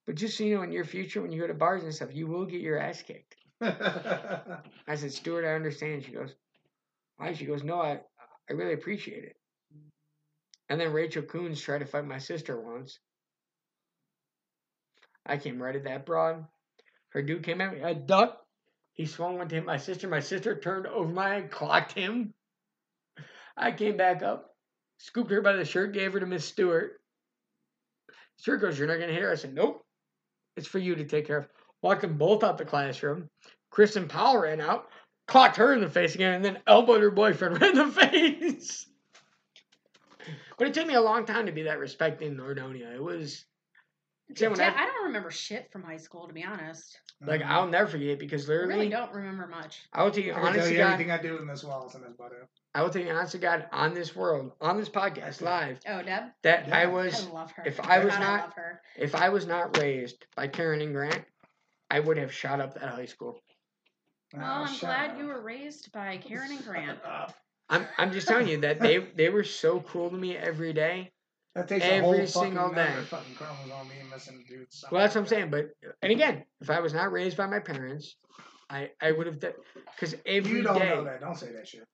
"But 0.06 0.16
just 0.16 0.36
so 0.36 0.44
you 0.44 0.56
know, 0.56 0.62
in 0.62 0.72
your 0.72 0.84
future, 0.84 1.22
when 1.22 1.32
you 1.32 1.40
go 1.40 1.46
to 1.46 1.54
bars 1.54 1.82
and 1.84 1.94
stuff, 1.94 2.14
you 2.14 2.26
will 2.26 2.46
get 2.46 2.60
your 2.60 2.78
ass 2.78 3.02
kicked." 3.02 3.36
I 3.60 4.94
said, 4.94 5.12
"Stewart, 5.12 5.44
I 5.44 5.54
understand." 5.54 6.04
She 6.04 6.12
goes, 6.12 6.34
"Why?" 7.16 7.32
She 7.32 7.46
goes, 7.46 7.64
"No, 7.64 7.80
I, 7.80 8.00
I 8.48 8.52
really 8.52 8.74
appreciate 8.74 9.24
it." 9.24 9.36
And 10.68 10.80
then 10.80 10.92
Rachel 10.92 11.22
Coons 11.22 11.60
tried 11.60 11.78
to 11.78 11.86
fight 11.86 12.04
my 12.04 12.18
sister 12.18 12.60
once. 12.60 12.98
I 15.24 15.36
came 15.38 15.62
right 15.62 15.76
at 15.76 15.84
that 15.84 16.06
broad. 16.06 16.46
Her 17.10 17.22
dude 17.22 17.42
came 17.42 17.60
at 17.60 17.72
me. 17.72 17.82
I 17.82 17.94
ducked. 17.94 18.45
He 18.96 19.04
swung 19.04 19.36
one 19.36 19.48
to 19.48 19.54
hit 19.54 19.64
my 19.64 19.76
sister. 19.76 20.08
My 20.08 20.20
sister 20.20 20.58
turned 20.58 20.86
over 20.86 21.12
my 21.12 21.34
head, 21.34 21.50
clocked 21.50 21.92
him. 21.92 22.32
I 23.56 23.72
came 23.72 23.96
back 23.96 24.22
up, 24.22 24.54
scooped 24.98 25.30
her 25.30 25.42
by 25.42 25.52
the 25.52 25.64
shirt, 25.64 25.92
gave 25.92 26.14
her 26.14 26.20
to 26.20 26.26
Miss 26.26 26.46
Stewart. 26.46 26.98
Stewart 28.38 28.62
goes, 28.62 28.78
You're 28.78 28.88
not 28.88 28.96
going 28.96 29.08
to 29.08 29.14
hit 29.14 29.22
her? 29.22 29.30
I 29.32 29.36
said, 29.36 29.54
Nope. 29.54 29.84
It's 30.56 30.66
for 30.66 30.78
you 30.78 30.94
to 30.94 31.04
take 31.04 31.26
care 31.26 31.38
of. 31.38 31.48
Walked 31.82 32.02
them 32.02 32.16
both 32.16 32.42
out 32.42 32.56
the 32.56 32.64
classroom. 32.64 33.28
Kristen 33.70 34.08
Powell 34.08 34.38
ran 34.38 34.60
out. 34.62 34.88
clocked 35.28 35.56
her 35.56 35.74
in 35.74 35.80
the 35.80 35.90
face 35.90 36.14
again, 36.14 36.32
and 36.32 36.44
then 36.44 36.62
elbowed 36.66 37.02
her 37.02 37.10
boyfriend 37.10 37.60
right 37.60 37.70
in 37.70 37.76
the 37.76 37.92
face. 37.92 38.86
but 40.56 40.68
it 40.68 40.74
took 40.74 40.86
me 40.86 40.94
a 40.94 41.00
long 41.02 41.26
time 41.26 41.46
to 41.46 41.52
be 41.52 41.64
that 41.64 41.78
respecting 41.78 42.34
Nordonia. 42.34 42.94
It 42.94 43.02
was. 43.02 43.44
See, 44.34 44.48
when 44.48 44.58
Yeah, 44.58 44.74
I- 44.76 44.82
I 44.82 44.86
don't 44.86 45.04
remember 45.04 45.30
shit 45.30 45.70
from 45.70 45.82
high 45.82 45.96
school, 45.98 46.26
to 46.26 46.32
be 46.34 46.42
honest. 46.44 47.00
like 47.22 47.42
I'll 47.42 47.66
never 47.68 47.88
forget 47.88 48.18
because 48.18 48.46
literally, 48.48 48.64
I 48.64 48.76
really 48.76 48.88
literally, 48.88 49.06
don't 49.06 49.16
remember 49.16 49.46
much. 49.46 49.82
I 49.92 50.02
will 50.02 50.10
tell 50.10 50.22
you 50.24 50.32
I 50.32 50.34
can 50.34 50.42
tell 50.42 50.50
honest 50.50 50.66
to 50.68 50.72
you 50.72 50.78
God, 50.80 50.92
everything 50.92 51.10
I 51.12 51.22
do 51.22 51.38
in 51.38 51.46
this 51.46 51.64
walls 51.64 51.94
and 51.94 52.04
that's 52.04 52.14
about 52.14 52.32
it. 52.32 52.48
I 52.74 52.82
will 52.82 52.90
tell 52.90 53.00
you 53.02 53.10
honest 53.10 53.32
to 53.32 53.38
God 53.38 53.66
on 53.72 53.94
this 53.94 54.14
world, 54.16 54.52
on 54.60 54.76
this 54.76 54.88
podcast 54.90 55.40
live, 55.40 55.78
Oh, 55.88 56.02
Deb, 56.02 56.24
that 56.42 56.70
I 56.72 56.86
was 56.86 57.26
I 57.26 57.30
love 57.30 57.52
her. 57.52 57.62
if 57.64 57.80
I 57.80 58.04
was 58.04 58.12
God, 58.14 58.20
not- 58.20 58.40
I 58.40 58.42
love 58.44 58.54
her. 58.54 58.82
if 58.96 59.14
I 59.14 59.28
was 59.30 59.46
not 59.46 59.78
raised 59.78 60.26
by 60.34 60.48
Karen 60.48 60.82
and 60.82 60.92
Grant, 60.92 61.24
I 61.90 62.00
would 62.00 62.18
have 62.18 62.32
shot 62.34 62.60
up 62.60 62.74
that 62.74 62.90
high 62.90 63.06
school. 63.06 63.40
Well, 64.34 64.42
Ah, 64.44 64.66
I'm 64.68 64.78
glad 64.78 65.10
up. 65.12 65.18
you 65.18 65.26
were 65.26 65.40
raised 65.40 65.92
by 65.92 66.18
Karen 66.18 66.50
and 66.50 66.64
Grant. 66.66 66.98
Shut 67.00 67.06
up. 67.06 67.34
I'm 67.70 67.86
I'm 67.96 68.12
just 68.12 68.28
telling 68.28 68.48
you 68.48 68.58
that 68.58 68.80
they 68.80 68.98
they 68.98 69.30
were 69.30 69.44
so 69.44 69.80
cool 69.80 70.10
to 70.10 70.16
me 70.16 70.36
every 70.36 70.72
day. 70.72 71.12
That 71.56 71.68
takes 71.68 71.86
Every 71.86 72.26
single 72.26 72.70
day. 72.70 72.92
fucking 73.08 73.34
chromosome 73.34 73.88
being 73.88 74.10
missing, 74.10 74.44
dude. 74.46 74.66
Well, 74.92 75.00
that's 75.00 75.14
what 75.14 75.22
I'm 75.22 75.26
saying. 75.26 75.50
But 75.50 75.70
and 76.02 76.12
again, 76.12 76.44
if 76.60 76.68
I 76.68 76.80
was 76.80 76.92
not 76.92 77.10
raised 77.12 77.38
by 77.38 77.46
my 77.46 77.60
parents, 77.60 78.16
I 78.68 78.90
I 79.00 79.12
would 79.12 79.26
have 79.26 79.40
done 79.40 79.54
because 79.94 80.14
every 80.26 80.58
You 80.58 80.62
don't 80.62 80.78
day, 80.78 80.88
know 80.90 81.04
that. 81.04 81.20
Don't 81.20 81.34
say 81.34 81.52
that 81.52 81.66
shit. 81.66 81.84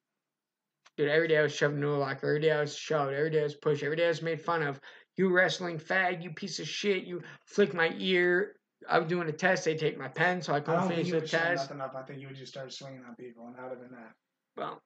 dude, 0.96 1.08
every 1.08 1.28
day 1.28 1.38
I 1.38 1.42
was 1.42 1.54
shoved 1.54 1.76
into 1.76 1.88
a 1.88 1.94
locker. 1.96 2.26
Every 2.26 2.40
day 2.40 2.50
I 2.50 2.60
was 2.60 2.76
shoved. 2.76 3.12
Every 3.14 3.30
day 3.30 3.38
I 3.38 3.44
was 3.44 3.54
pushed. 3.54 3.84
Every 3.84 3.96
day 3.96 4.06
I 4.06 4.08
was 4.08 4.20
made 4.20 4.42
fun 4.42 4.62
of. 4.64 4.80
You 5.16 5.28
wrestling 5.30 5.78
fag. 5.78 6.24
You 6.24 6.30
piece 6.30 6.58
of 6.58 6.66
shit. 6.66 7.04
You 7.04 7.22
flick 7.46 7.72
my 7.72 7.94
ear. 7.98 8.56
I 8.90 8.98
was 8.98 9.06
doing 9.08 9.28
a 9.28 9.32
test. 9.32 9.64
They 9.64 9.76
take 9.76 9.96
my 9.96 10.08
pen, 10.08 10.42
so 10.42 10.54
I 10.54 10.56
I 10.56 10.60
couldn't 10.60 10.80
don't 10.80 10.88
finish 10.88 11.10
the 11.12 11.20
test. 11.20 11.70
nothing 11.70 11.80
up. 11.80 11.94
I 11.96 12.02
think 12.02 12.18
you 12.20 12.26
would 12.26 12.36
just 12.36 12.50
start 12.50 12.72
swinging 12.72 13.04
on 13.08 13.14
people, 13.14 13.46
and 13.46 13.54
that 13.54 13.62
would 13.62 13.78
have 13.78 13.80
been 13.80 13.92
that. 13.96 14.12
Well, 14.56 14.82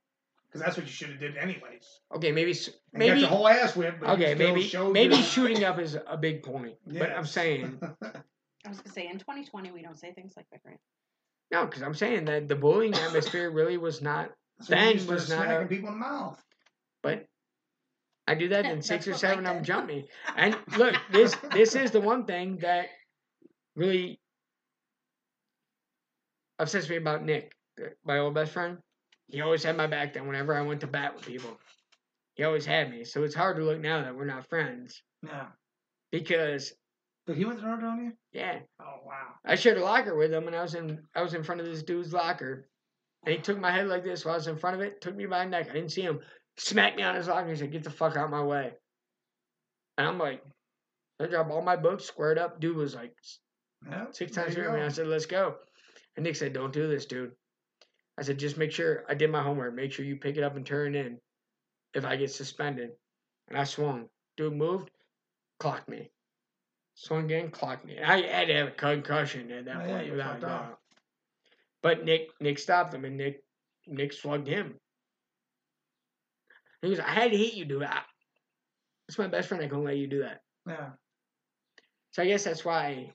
Because 0.56 0.66
that's 0.66 0.76
what 0.78 0.86
you 0.86 0.92
should 0.92 1.10
have 1.10 1.20
did 1.20 1.36
anyways. 1.36 2.00
okay, 2.16 2.32
maybe 2.32 2.52
s- 2.52 2.68
And 2.92 3.00
got 3.02 3.08
maybe 3.08 3.20
your 3.20 3.28
whole 3.28 3.46
ass 3.48 3.76
whipped. 3.76 4.00
But 4.00 4.18
you 4.18 4.24
okay, 4.26 4.34
maybe 4.34 4.70
maybe 4.92 5.14
your- 5.16 5.24
shooting 5.24 5.64
up 5.64 5.78
is 5.78 5.96
a 6.06 6.16
big 6.16 6.42
point. 6.42 6.76
But 6.86 7.10
I'm 7.10 7.26
saying 7.26 7.78
I 8.02 8.68
was 8.68 8.78
gonna 8.80 8.92
say 8.94 9.06
in 9.08 9.18
2020 9.18 9.70
we 9.70 9.82
don't 9.82 9.98
say 9.98 10.12
things 10.12 10.32
like 10.36 10.46
that, 10.50 10.60
right? 10.64 10.78
no, 11.52 11.64
because 11.66 11.82
I'm 11.82 11.94
saying 11.94 12.24
that 12.24 12.48
the 12.48 12.56
bullying 12.56 12.94
atmosphere 12.94 13.50
really 13.50 13.76
was 13.78 14.00
not. 14.02 14.30
So 14.62 14.74
you 14.74 14.80
Ben 14.80 14.94
just 14.94 15.08
was 15.10 15.28
not 15.28 15.44
smacking 15.44 15.66
a- 15.66 15.68
people 15.68 15.88
in 15.90 15.94
the 15.96 16.00
mouth. 16.00 16.42
But 17.02 17.26
I 18.26 18.34
do 18.34 18.48
that, 18.48 18.64
and 18.70 18.82
six 18.82 19.06
or 19.06 19.12
seven 19.12 19.44
Mike 19.44 19.50
of 19.50 19.56
them 19.58 19.64
jump 19.64 19.86
me. 19.86 20.08
And 20.34 20.56
look, 20.78 20.94
this 21.12 21.36
this 21.52 21.74
is 21.74 21.90
the 21.90 22.00
one 22.00 22.24
thing 22.24 22.56
that 22.62 22.86
really 23.76 24.18
upsets 26.58 26.88
me 26.88 26.96
about 26.96 27.22
Nick, 27.22 27.52
uh, 27.78 27.88
my 28.04 28.18
old 28.18 28.32
best 28.34 28.52
friend. 28.52 28.78
He 29.28 29.40
always 29.40 29.62
had 29.64 29.76
my 29.76 29.86
back 29.86 30.14
then 30.14 30.26
whenever 30.26 30.54
I 30.54 30.62
went 30.62 30.80
to 30.82 30.86
bat 30.86 31.14
with 31.14 31.26
people. 31.26 31.58
He 32.34 32.44
always 32.44 32.66
had 32.66 32.90
me. 32.90 33.04
So 33.04 33.24
it's 33.24 33.34
hard 33.34 33.56
to 33.56 33.62
look 33.64 33.80
now 33.80 34.02
that 34.02 34.14
we're 34.14 34.24
not 34.26 34.48
friends 34.48 35.02
Yeah. 35.22 35.46
because 36.12 36.72
But 37.26 37.36
he 37.36 37.44
went 37.44 37.58
to 37.60 37.66
North 37.66 37.80
Carolina? 37.80 38.12
yeah, 38.32 38.60
Oh 38.80 39.00
wow. 39.04 39.34
I 39.44 39.54
shared 39.56 39.78
a 39.78 39.82
locker 39.84 40.14
with 40.14 40.32
him, 40.32 40.46
and 40.46 40.54
I 40.54 40.62
was 40.62 40.74
in 40.74 41.02
I 41.14 41.22
was 41.22 41.34
in 41.34 41.42
front 41.42 41.60
of 41.60 41.66
this 41.66 41.82
dude's 41.82 42.12
locker, 42.12 42.68
and 43.24 43.34
he 43.34 43.40
took 43.40 43.58
my 43.58 43.70
head 43.72 43.88
like 43.88 44.04
this 44.04 44.24
while 44.24 44.34
I 44.34 44.38
was 44.38 44.46
in 44.46 44.58
front 44.58 44.76
of 44.76 44.82
it, 44.82 45.00
took 45.00 45.16
me 45.16 45.26
by 45.26 45.44
the 45.44 45.50
neck. 45.50 45.68
I 45.70 45.72
didn't 45.72 45.90
see 45.92 46.02
him, 46.02 46.20
smacked 46.56 46.96
me 46.96 47.02
on 47.02 47.16
his 47.16 47.26
locker. 47.26 47.48
He 47.50 47.56
said, 47.56 47.72
"Get 47.72 47.82
the 47.84 47.90
fuck 47.90 48.16
out 48.16 48.26
of 48.26 48.30
my 48.30 48.42
way." 48.44 48.72
And 49.98 50.06
I'm 50.06 50.18
like, 50.18 50.42
I 51.18 51.26
dropped 51.26 51.50
all 51.50 51.62
my 51.62 51.76
books, 51.76 52.04
squared 52.04 52.38
up. 52.38 52.60
Dude 52.60 52.76
was 52.76 52.94
like 52.94 53.14
Yeah. 53.90 54.10
six 54.12 54.32
there 54.32 54.44
times 54.44 54.54
you 54.56 54.62
bigger 54.62 54.72
than 54.72 54.80
me. 54.80 54.86
I 54.86 54.90
said, 54.90 55.06
"Let's 55.08 55.26
go." 55.26 55.56
And 56.16 56.24
Nick 56.24 56.36
said, 56.36 56.52
"Don't 56.52 56.72
do 56.72 56.86
this, 56.86 57.06
dude." 57.06 57.34
I 58.18 58.22
said, 58.22 58.38
"Just 58.38 58.56
make 58.56 58.72
sure 58.72 59.04
I 59.08 59.14
did 59.14 59.30
my 59.30 59.42
homework. 59.42 59.74
Make 59.74 59.92
sure 59.92 60.04
you 60.04 60.16
pick 60.16 60.36
it 60.36 60.44
up 60.44 60.56
and 60.56 60.64
turn 60.64 60.94
it 60.94 61.06
in. 61.06 61.20
If 61.94 62.04
I 62.04 62.16
get 62.16 62.30
suspended." 62.30 62.90
And 63.48 63.58
I 63.58 63.64
swung. 63.64 64.08
Dude 64.36 64.54
moved, 64.54 64.90
clocked 65.58 65.88
me. 65.88 66.10
Swung 66.94 67.24
again, 67.24 67.50
clocked 67.50 67.84
me. 67.84 68.00
I 68.00 68.22
had 68.22 68.48
to 68.48 68.54
have 68.54 68.68
a 68.68 68.72
concussion 68.72 69.50
at 69.50 69.66
that 69.66 69.86
point 69.86 70.10
without 70.10 70.38
a 70.38 70.40
doubt. 70.40 70.78
But 71.82 72.04
Nick 72.04 72.30
Nick 72.40 72.58
stopped 72.58 72.94
him 72.94 73.04
and 73.04 73.16
Nick 73.16 73.44
Nick 73.86 74.12
slugged 74.12 74.48
him. 74.48 74.80
He 76.82 76.88
goes, 76.88 77.00
I 77.00 77.10
had 77.10 77.30
to 77.30 77.36
hit 77.36 77.54
you, 77.54 77.64
dude. 77.64 77.82
I, 77.82 78.02
it's 79.08 79.18
my 79.18 79.28
best 79.28 79.48
friend. 79.48 79.62
I 79.62 79.68
couldn't 79.68 79.84
let 79.84 79.96
you 79.96 80.06
do 80.06 80.20
that. 80.20 80.42
Yeah. 80.66 80.90
So 82.12 82.22
I 82.22 82.26
guess 82.26 82.44
that's 82.44 82.64
why 82.64 83.12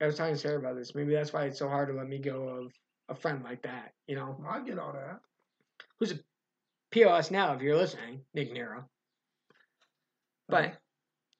I 0.00 0.06
was 0.06 0.16
talking 0.16 0.34
to 0.34 0.40
Sarah 0.40 0.58
about 0.58 0.76
this. 0.76 0.94
Maybe 0.94 1.12
that's 1.12 1.32
why 1.32 1.44
it's 1.44 1.58
so 1.58 1.68
hard 1.68 1.88
to 1.88 1.94
let 1.94 2.08
me 2.08 2.18
go 2.18 2.48
of 2.48 2.72
a 3.08 3.14
friend 3.14 3.42
like 3.44 3.62
that. 3.62 3.92
You 4.06 4.16
know, 4.16 4.36
I 4.48 4.60
get 4.60 4.78
all 4.78 4.92
that. 4.92 5.20
who's 5.98 6.12
a 6.12 6.18
POS 6.90 7.30
now 7.30 7.54
if 7.54 7.62
you're 7.62 7.76
listening, 7.76 8.20
Nick 8.34 8.52
Nero. 8.52 8.84
But 10.48 10.74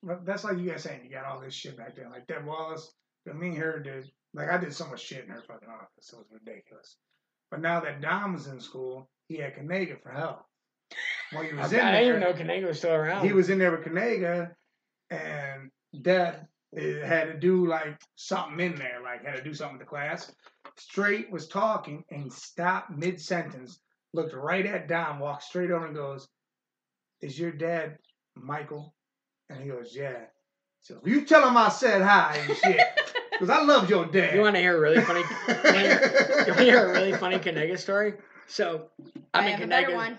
But 0.02 0.24
that's 0.24 0.44
like 0.44 0.58
you 0.58 0.70
guys 0.70 0.82
saying, 0.82 1.00
you 1.04 1.10
got 1.10 1.24
all 1.26 1.40
this 1.40 1.54
shit 1.54 1.76
back 1.76 1.94
there. 1.96 2.08
Like 2.10 2.26
Deb 2.26 2.44
Wallace, 2.46 2.92
me 3.26 3.48
and 3.48 3.58
her 3.58 3.78
did, 3.80 4.10
like 4.34 4.48
I 4.48 4.56
did 4.58 4.74
so 4.74 4.86
much 4.86 5.00
shit 5.02 5.24
in 5.24 5.30
her 5.30 5.42
fucking 5.46 5.68
office. 5.68 6.12
It 6.12 6.16
was 6.16 6.26
ridiculous. 6.32 6.96
But 7.50 7.60
now 7.60 7.80
that 7.80 8.00
Dom 8.00 8.32
was 8.32 8.46
in 8.46 8.60
school, 8.60 9.10
he 9.28 9.36
had 9.36 9.54
Kanega 9.54 10.00
for 10.02 10.10
help. 10.10 10.44
While 11.32 11.44
he 11.44 11.50
I, 11.50 11.54
was 11.62 11.72
in 11.72 11.80
I 11.80 11.92
didn't 12.00 12.20
there, 12.20 12.32
even 12.32 12.48
know 12.48 12.54
Kanega 12.54 12.66
was 12.68 12.78
still 12.78 12.92
around. 12.94 13.26
he 13.26 13.32
was 13.32 13.50
in 13.50 13.58
there 13.58 13.70
with 13.70 13.84
Kanega, 13.84 14.52
and 15.10 15.70
Deb 16.00 16.36
eh, 16.76 17.06
had 17.06 17.24
to 17.26 17.34
do 17.38 17.66
like 17.66 18.00
something 18.16 18.58
in 18.60 18.76
there, 18.76 19.00
like 19.02 19.24
had 19.24 19.36
to 19.36 19.42
do 19.44 19.52
something 19.54 19.76
with 19.78 19.86
the 19.86 19.90
class. 19.90 20.32
Straight 20.76 21.30
was 21.30 21.48
talking 21.48 22.04
and 22.10 22.32
stopped 22.32 22.90
mid 22.90 23.20
sentence, 23.20 23.80
looked 24.12 24.34
right 24.34 24.64
at 24.66 24.88
Dom, 24.88 25.18
walked 25.18 25.44
straight 25.44 25.70
over 25.70 25.86
and 25.86 25.94
goes, 25.94 26.28
Is 27.20 27.38
your 27.38 27.52
dad 27.52 27.98
Michael? 28.34 28.94
And 29.48 29.60
he 29.60 29.68
goes, 29.68 29.94
Yeah. 29.94 30.24
So 30.80 30.98
you 31.04 31.24
tell 31.24 31.46
him 31.46 31.56
I 31.56 31.68
said 31.68 32.02
hi 32.02 32.40
and 32.48 32.56
shit. 32.56 32.80
Because 33.32 33.58
I 33.58 33.64
loved 33.64 33.90
your 33.90 34.06
dad. 34.06 34.36
You 34.36 34.42
want 34.42 34.54
to 34.54 34.60
hear 34.60 34.76
a 34.76 34.80
really 34.80 35.00
funny? 35.00 35.20
you 35.48 35.54
want 35.54 36.58
to 36.58 36.62
hear 36.62 36.86
a 36.86 36.92
really 36.92 37.12
funny 37.12 37.38
Kanega 37.38 37.76
story? 37.76 38.14
So 38.46 38.90
I'm 39.34 39.44
I 39.44 39.48
in 39.48 39.58
have 39.58 39.68
Kanega's. 39.68 40.18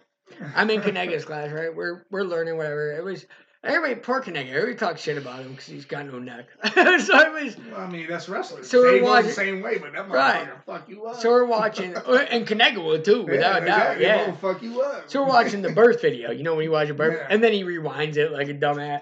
I'm 0.54 0.70
in 0.70 0.82
Kanega's 0.82 1.24
class, 1.24 1.50
right? 1.52 1.74
We're 1.74 2.04
we're 2.12 2.24
learning 2.24 2.58
whatever. 2.58 2.92
It 2.92 3.04
was 3.04 3.26
everybody 3.64 3.96
poor 3.96 4.22
Kanega. 4.22 4.50
Everybody 4.50 4.76
talks 4.76 5.02
shit 5.02 5.18
about 5.18 5.40
him 5.40 5.52
because 5.52 5.66
he's 5.68 5.86
got 5.86 6.06
no 6.06 6.20
neck. 6.20 6.46
so 6.74 6.80
it 6.82 7.44
was. 7.46 7.56
I 7.76 7.88
mean, 7.90 8.08
that's 8.08 8.28
wrestling. 8.30 8.64
So 8.64 8.82
So 8.82 8.82
we're 8.84 9.04
watching- 9.04 9.28
the 9.28 9.34
same 9.34 9.62
way, 9.62 9.78
but 9.78 9.94
that 9.94 10.10
Right. 10.10 10.48
fuck 10.66 10.88
you 10.90 11.06
up. 11.06 11.18
So 11.20 11.30
we're 11.32 11.46
watching, 11.46 11.94
and 11.96 12.48
Kanega 12.48 12.84
would 12.84 13.06
too, 13.06 13.24
without 13.24 13.64
a 13.64 13.66
doubt. 13.66 13.98
exactly. 13.98 14.06
Yeah. 14.06 14.36
Fuck 14.36 14.62
you 14.62 14.82
up. 14.82 15.10
So 15.10 15.22
we're 15.24 15.30
watching 15.30 15.62
the 15.62 15.72
birth 15.72 16.02
video. 16.02 16.32
You 16.32 16.44
know 16.44 16.56
when 16.56 16.66
you 16.66 16.72
watch 16.72 16.90
a 16.90 16.94
birth, 16.94 17.18
Yeah. 17.20 17.28
and 17.30 17.44
then 17.44 17.54
he 17.54 17.64
rewinds 17.64 18.18
it 18.18 18.32
like 18.32 18.50
a 18.50 18.54
dumbass. 18.54 19.02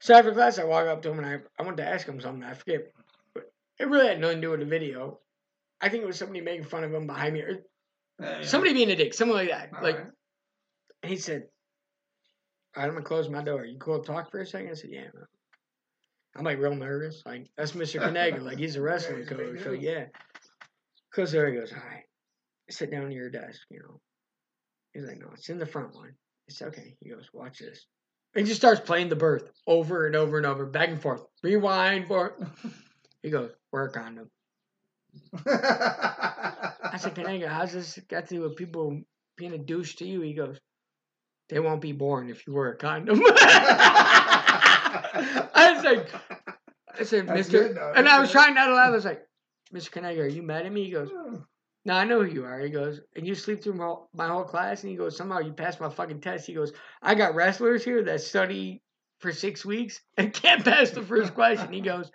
So 0.00 0.14
after 0.14 0.32
class, 0.32 0.58
I 0.58 0.64
walk 0.64 0.86
up 0.86 1.02
to 1.02 1.10
him 1.10 1.18
and 1.18 1.26
I 1.26 1.38
I 1.58 1.62
wanted 1.64 1.78
to 1.78 1.88
ask 1.88 2.06
him 2.06 2.20
something. 2.20 2.42
I 2.44 2.54
forget, 2.54 2.92
but 3.34 3.44
it 3.78 3.88
really 3.88 4.08
had 4.08 4.20
nothing 4.20 4.38
to 4.38 4.42
do 4.42 4.50
with 4.50 4.60
the 4.60 4.66
video. 4.66 5.20
I 5.80 5.88
think 5.88 6.02
it 6.02 6.06
was 6.06 6.16
somebody 6.18 6.40
making 6.42 6.64
fun 6.64 6.84
of 6.84 6.92
him 6.92 7.06
behind 7.06 7.34
me, 7.34 7.40
or 7.40 7.50
Yeah, 8.20 8.38
yeah. 8.40 8.46
somebody 8.46 8.72
being 8.74 8.90
a 8.90 8.96
dick, 8.96 9.14
something 9.14 9.34
like 9.36 9.48
that. 9.50 9.70
All 9.74 9.82
like 9.82 9.96
right. 9.98 10.06
he 11.02 11.16
said, 11.16 11.34
"All 11.34 11.40
right, 11.40 11.48
I'm 12.76 12.90
gonna 12.90 13.02
close 13.02 13.28
my 13.28 13.42
door. 13.42 13.64
You 13.64 13.78
cool 13.78 14.00
to 14.00 14.06
talk 14.06 14.30
for 14.30 14.40
a 14.40 14.46
second? 14.46 14.70
I 14.70 14.74
said, 14.74 14.90
"Yeah." 14.90 15.02
Man. 15.02 15.26
I'm 16.36 16.44
like 16.44 16.58
real 16.58 16.74
nervous. 16.74 17.22
Like 17.24 17.48
that's 17.56 17.72
Mr. 17.72 18.00
Kanega. 18.00 18.42
Like 18.42 18.58
he's 18.58 18.76
a 18.76 18.82
wrestling 18.82 19.18
he's 19.20 19.28
coach. 19.28 19.62
So 19.62 19.72
yeah. 19.72 20.06
Close 21.12 21.32
the 21.32 21.38
door. 21.38 21.48
He 21.48 21.58
goes, 21.58 21.72
"All 21.72 21.78
right, 21.78 22.04
sit 22.70 22.90
down 22.90 23.06
at 23.06 23.12
your 23.12 23.30
desk." 23.30 23.60
You 23.70 23.80
know. 23.80 24.00
He's 24.92 25.04
like, 25.04 25.18
"No, 25.18 25.28
it's 25.32 25.48
in 25.48 25.58
the 25.58 25.66
front 25.66 25.94
one." 25.94 26.12
It's 26.48 26.60
okay. 26.60 26.96
He 27.00 27.08
goes, 27.08 27.28
"Watch 27.32 27.58
this." 27.58 27.86
And 28.34 28.46
he 28.46 28.50
just 28.50 28.60
starts 28.60 28.80
playing 28.80 29.08
the 29.08 29.16
birth 29.16 29.50
over 29.66 30.06
and 30.06 30.14
over 30.14 30.36
and 30.36 30.44
over, 30.44 30.66
back 30.66 30.90
and 30.90 31.00
forth. 31.00 31.24
Rewind 31.42 32.06
for. 32.06 32.36
He 33.22 33.30
goes, 33.30 33.50
work 33.72 33.96
on 33.96 34.04
condom." 34.04 34.30
I 35.46 36.96
said, 36.96 37.16
Kanega, 37.16 37.48
how's 37.48 37.72
this 37.72 37.98
got 38.08 38.28
to 38.28 38.34
do 38.36 38.42
with 38.42 38.54
people 38.54 39.00
being 39.36 39.52
a 39.52 39.58
douche 39.58 39.96
to 39.96 40.06
you? 40.06 40.20
He 40.20 40.32
goes, 40.32 40.60
they 41.48 41.60
won't 41.60 41.80
be 41.80 41.92
born 41.92 42.28
if 42.30 42.46
you 42.46 42.52
wear 42.54 42.70
a 42.72 42.76
condom. 42.76 43.20
I 44.88 45.72
was 45.74 45.84
like, 45.84 46.08
I 46.98 47.02
said, 47.04 47.26
Mister, 47.36 47.58
and 47.96 48.08
I 48.08 48.20
was 48.20 48.30
trying 48.32 48.54
not 48.54 48.66
to 48.66 48.74
laugh. 48.74 48.88
I 48.88 48.90
was 48.90 49.04
like, 49.04 49.22
Mr. 49.74 49.90
Kanega, 49.90 50.20
are 50.20 50.26
you 50.26 50.42
mad 50.42 50.66
at 50.66 50.72
me? 50.72 50.84
He 50.84 50.90
goes, 50.90 51.10
No, 51.84 51.94
I 51.94 52.04
know 52.04 52.22
who 52.22 52.32
you 52.32 52.44
are. 52.44 52.58
He 52.60 52.70
goes, 52.70 53.00
and 53.16 53.26
you 53.26 53.34
sleep 53.34 53.62
through 53.62 53.74
my, 53.74 53.84
whole- 53.84 54.08
my 54.14 54.28
whole 54.28 54.44
class. 54.44 54.82
And 54.82 54.90
he 54.90 54.96
goes, 54.96 55.16
somehow 55.16 55.38
you 55.40 55.52
passed 55.52 55.80
my 55.80 55.88
fucking 55.88 56.20
test. 56.20 56.46
He 56.46 56.54
goes, 56.54 56.72
I 57.02 57.14
got 57.14 57.34
wrestlers 57.34 57.84
here 57.84 58.02
that 58.04 58.20
study 58.20 58.82
for 59.18 59.32
six 59.32 59.64
weeks 59.64 60.00
and 60.16 60.32
can't 60.32 60.64
pass 60.64 60.90
the 60.90 61.02
first 61.02 61.34
question. 61.34 61.72
He 61.72 61.80
goes, 61.80 62.10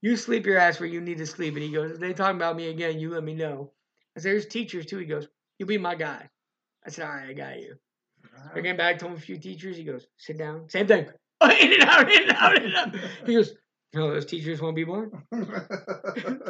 you 0.00 0.16
sleep 0.16 0.44
your 0.46 0.58
ass 0.58 0.80
where 0.80 0.88
you 0.88 1.00
need 1.00 1.18
to 1.18 1.26
sleep. 1.26 1.54
And 1.54 1.62
he 1.62 1.70
goes, 1.72 1.92
if 1.92 1.98
they 2.00 2.12
talk 2.12 2.34
about 2.34 2.56
me 2.56 2.68
again, 2.68 2.98
you 2.98 3.10
let 3.10 3.22
me 3.24 3.34
know. 3.34 3.72
I 4.16 4.20
said, 4.20 4.32
there's 4.32 4.46
teachers 4.46 4.86
too. 4.86 4.98
He 4.98 5.06
goes, 5.06 5.28
you'll 5.58 5.68
be 5.68 5.78
my 5.78 5.94
guy. 5.94 6.28
I 6.84 6.90
said, 6.90 7.06
all 7.06 7.14
right, 7.14 7.30
I 7.30 7.32
got 7.32 7.60
you. 7.60 7.76
I 8.54 8.60
came 8.60 8.76
back, 8.76 9.00
him 9.00 9.12
a 9.12 9.18
few 9.18 9.38
teachers. 9.38 9.76
He 9.76 9.84
goes, 9.84 10.06
sit 10.18 10.38
down. 10.38 10.68
Same 10.68 10.86
thing. 10.86 11.06
in 11.42 11.72
and 11.72 11.82
out, 11.82 12.10
in 12.10 12.22
and 12.22 12.32
out, 12.32 12.56
in 12.56 12.64
and 12.64 12.76
out. 12.76 12.94
He 13.26 13.34
goes, 13.34 13.52
no, 13.94 14.12
those 14.12 14.26
teachers 14.26 14.60
won't 14.60 14.76
be 14.76 14.84
born. 14.84 15.10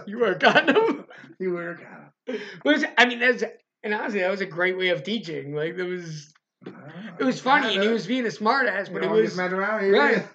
You 0.06 0.18
wear 0.18 0.32
a 0.32 0.38
condom. 0.38 1.06
you 1.38 1.54
wear 1.54 1.72
a 1.72 1.76
condom. 1.76 2.40
Was 2.64 2.84
I 2.98 3.06
mean, 3.06 3.20
that's 3.20 3.44
And 3.82 3.94
honestly, 3.94 4.20
that 4.20 4.30
was 4.30 4.40
a 4.40 4.46
great 4.46 4.76
way 4.76 4.88
of 4.88 5.02
teaching. 5.04 5.54
Like 5.54 5.76
it 5.76 5.82
was, 5.82 6.32
know. 6.64 6.72
it 7.18 7.24
was 7.24 7.40
funny, 7.40 7.74
and 7.74 7.82
he 7.82 7.88
was 7.88 8.06
being 8.06 8.26
a 8.26 8.30
smartass, 8.30 8.92
but 8.92 9.04
it 9.04 9.10
was, 9.10 9.36
mad 9.36 9.52
around 9.52 9.84
here. 9.84 9.96
right. 9.96 10.26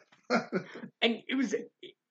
and 1.02 1.22
it 1.28 1.36
was, 1.36 1.54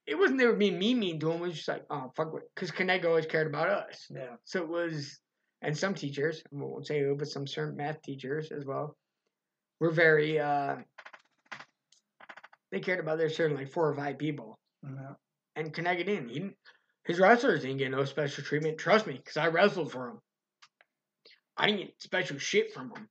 it 0.07 0.19
wasn't 0.19 0.39
they 0.39 0.47
were 0.47 0.55
being 0.55 0.79
mean 0.79 0.99
mean 0.99 1.19
to 1.21 1.31
him. 1.31 1.43
It 1.43 1.49
was 1.49 1.55
just 1.55 1.69
like, 1.69 1.85
oh 1.91 2.13
fuck, 2.15 2.33
because 2.55 2.71
Kanega 2.71 3.07
always 3.07 3.27
cared 3.27 3.49
about 3.49 3.69
us. 3.69 4.07
yeah. 4.11 4.37
So 4.45 4.63
it 4.63 4.69
was, 4.69 5.19
and 5.63 5.77
some 5.77 5.95
teachers, 5.95 6.43
I 6.53 6.57
won't 6.57 6.87
say 6.87 7.01
who, 7.01 7.17
but 7.17 7.29
some 7.29 7.47
certain 7.47 7.77
math 7.77 8.03
teachers 8.03 8.53
as 8.53 8.65
well, 8.65 8.97
were 9.81 9.91
very, 9.91 10.39
uh, 10.39 10.77
they 12.71 12.81
cared 12.81 13.01
about 13.01 13.19
their 13.19 13.31
certain 13.31 13.57
like 13.57 13.71
four 13.71 13.89
or 13.89 13.95
five 13.95 14.19
people. 14.19 14.59
And 15.57 15.73
Kanega 15.73 16.05
didn't. 16.05 16.29
He, 16.29 16.39
didn't- 16.41 16.57
his 17.05 17.21
wrestlers 17.21 17.63
didn't 17.63 17.79
get 17.79 17.91
no 17.93 18.05
special 18.05 18.43
treatment. 18.43 18.79
Trust 18.79 19.07
me, 19.07 19.15
because 19.15 19.37
I 19.37 19.47
wrestled 19.49 19.93
for 19.93 20.09
him. 20.09 20.19
I 21.57 21.67
didn't 21.67 21.81
get 21.81 22.03
special 22.03 22.39
shit 22.39 22.75
from 22.75 22.91
him. 22.95 23.09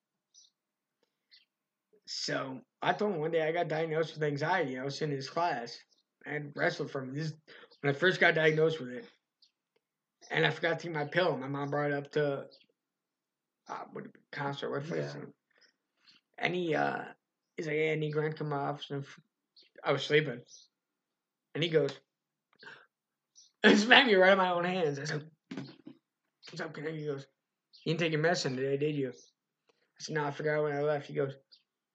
So 2.06 2.60
I 2.82 2.94
told 2.94 3.14
him 3.14 3.20
one 3.22 3.32
day 3.32 3.48
I 3.48 3.52
got 3.52 3.68
diagnosed 3.68 4.14
with 4.14 4.24
anxiety. 4.24 4.78
I 4.78 4.84
was 4.84 5.02
in 5.02 5.12
his 5.12 5.30
class. 5.30 5.78
Had 6.26 6.52
wrestled 6.56 6.92
for 6.92 7.02
him. 7.04 7.14
This 7.16 7.34
when 7.82 7.94
I 7.94 7.98
first 7.98 8.20
got 8.20 8.36
diagnosed 8.36 8.80
with 8.80 8.90
it. 8.90 9.06
And 10.32 10.46
I 10.46 10.50
forgot 10.50 10.80
to 10.80 10.88
take 10.88 10.96
my 10.96 11.06
pill. 11.06 11.38
My 11.38 11.48
mom 11.48 11.70
brought 11.70 11.92
it 11.92 11.98
up 11.98 12.12
to 12.14 12.46
uh, 13.70 13.84
what 13.94 14.06
concert, 14.32 14.72
what 14.72 14.86
place? 14.86 15.12
Yeah. 15.16 15.22
And 16.38 16.56
he 16.56 16.76
uh 16.76 17.02
he's 17.58 17.68
like, 17.68 17.76
Hey, 17.76 17.94
I 17.94 17.96
need 17.96 18.12
Grant 18.14 18.38
come 18.38 18.54
off. 18.54 18.82
and 18.90 19.04
f-" 19.04 19.20
I 19.84 19.92
was 19.92 20.04
sleeping. 20.04 20.42
And 21.54 21.64
he 21.64 21.70
goes 21.70 21.92
and 23.64 23.80
smacked 23.80 24.08
me 24.08 24.16
right 24.16 24.34
in 24.34 24.38
my 24.38 24.52
own 24.52 24.66
hands. 24.66 25.00
I 25.00 25.06
said, 25.06 25.24
What's 26.50 26.62
up, 26.62 26.74
Kanega? 26.74 26.98
He 26.98 27.06
goes, 27.06 27.26
You 27.84 27.92
didn't 27.94 28.00
take 28.02 28.12
your 28.12 28.22
medicine 28.22 28.56
today, 28.56 28.78
did 28.78 28.96
you? 28.96 29.10
I 29.10 29.14
said, 30.00 30.16
No, 30.16 30.26
I 30.26 30.32
forgot 30.32 30.64
when 30.64 30.76
I 30.76 30.82
left. 30.82 31.08
He 31.08 31.14
goes, 31.14 31.34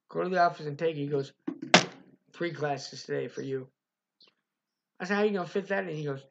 Go 0.09 0.23
to 0.23 0.29
the 0.29 0.41
office 0.43 0.67
and 0.67 0.79
take 0.79 0.97
it. 0.97 1.01
He 1.01 1.07
goes, 1.09 1.33
Three 2.33 2.53
classes 2.53 3.05
today 3.05 3.29
for 3.29 3.43
you. 3.43 3.69
I 5.01 5.05
said, 5.05 5.17
How 5.17 5.23
you 5.23 5.33
gonna 5.33 5.47
fit 5.49 5.69
that 5.69 5.89
in? 5.89 5.97
He 5.97 6.05
goes, 6.05 6.23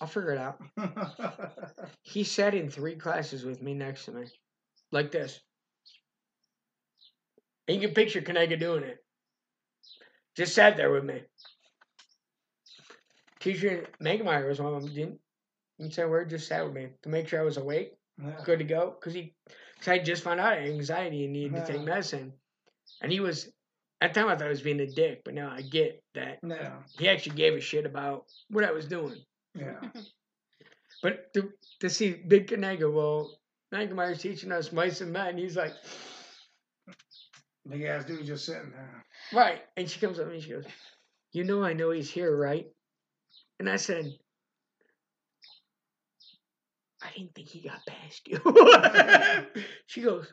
I'll 0.00 0.08
figure 0.08 0.32
it 0.32 0.38
out. 0.38 0.60
He 2.02 2.24
sat 2.24 2.54
in 2.54 2.70
three 2.70 2.96
classes 2.96 3.44
with 3.44 3.62
me 3.62 3.74
next 3.74 4.06
to 4.06 4.12
me, 4.12 4.26
like 4.92 5.10
this. 5.12 5.40
And 7.68 7.80
you 7.80 7.86
can 7.88 7.94
picture 7.94 8.20
Kanega 8.20 8.58
doing 8.58 8.84
it. 8.84 8.98
Just 10.36 10.54
sat 10.54 10.76
there 10.76 10.90
with 10.90 11.04
me. 11.04 11.22
Teacher 13.40 13.86
Megameyer 14.02 14.48
was 14.48 14.60
one 14.60 14.74
of 14.74 14.82
them. 14.82 14.94
Didn't, 14.94 15.20
didn't 15.78 15.94
say 15.94 16.02
a 16.02 16.08
word, 16.08 16.30
just 16.30 16.48
sat 16.48 16.64
with 16.64 16.74
me 16.74 16.88
to 17.02 17.08
make 17.08 17.28
sure 17.28 17.40
I 17.40 17.44
was 17.44 17.56
awake, 17.56 17.92
yeah. 18.22 18.32
good 18.44 18.58
to 18.58 18.64
go. 18.64 18.94
Because 18.98 19.14
he, 19.14 19.34
cause 19.78 19.88
I 19.88 19.98
just 19.98 20.22
found 20.22 20.40
out 20.40 20.52
I 20.54 20.60
had 20.60 20.70
anxiety 20.70 21.24
and 21.24 21.32
needed 21.32 21.54
to 21.54 21.72
take 21.72 21.82
medicine. 21.82 22.32
And 23.02 23.12
he 23.12 23.20
was, 23.20 23.48
at 24.00 24.12
the 24.14 24.20
time 24.20 24.28
I 24.28 24.36
thought 24.36 24.46
I 24.46 24.50
was 24.50 24.62
being 24.62 24.80
a 24.80 24.86
dick, 24.86 25.22
but 25.24 25.34
now 25.34 25.50
I 25.50 25.62
get 25.62 26.02
that 26.14 26.38
Yeah. 26.46 26.72
he 26.98 27.08
actually 27.08 27.36
gave 27.36 27.54
a 27.54 27.60
shit 27.60 27.86
about 27.86 28.24
what 28.50 28.64
I 28.64 28.72
was 28.72 28.86
doing. 28.86 29.16
Yeah. 29.54 29.80
But 31.02 31.32
to, 31.34 31.52
to 31.80 31.90
see 31.90 32.12
Big 32.12 32.48
Kanega, 32.48 32.90
well, 32.90 33.38
Megameyer's 33.72 34.22
teaching 34.22 34.50
us 34.50 34.72
mice 34.72 35.02
and 35.02 35.12
men. 35.12 35.36
He's 35.36 35.54
like, 35.56 35.74
Big 37.68 37.82
ass 37.82 38.04
dude 38.04 38.24
just 38.26 38.46
sitting 38.46 38.72
there. 38.72 39.04
right. 39.32 39.60
And 39.76 39.88
she 39.90 39.98
comes 40.00 40.18
up 40.18 40.26
to 40.26 40.30
me 40.30 40.36
and 40.36 40.44
she 40.44 40.50
goes, 40.50 40.64
You 41.32 41.44
know, 41.44 41.64
I 41.64 41.72
know 41.72 41.90
he's 41.90 42.10
here, 42.10 42.34
right? 42.36 42.66
And 43.58 43.68
I 43.68 43.76
said, 43.76 44.12
I 47.02 47.08
didn't 47.16 47.34
think 47.34 47.48
he 47.48 47.60
got 47.60 47.80
past 47.86 48.26
you. 48.26 48.40
she 49.86 50.02
goes, 50.02 50.32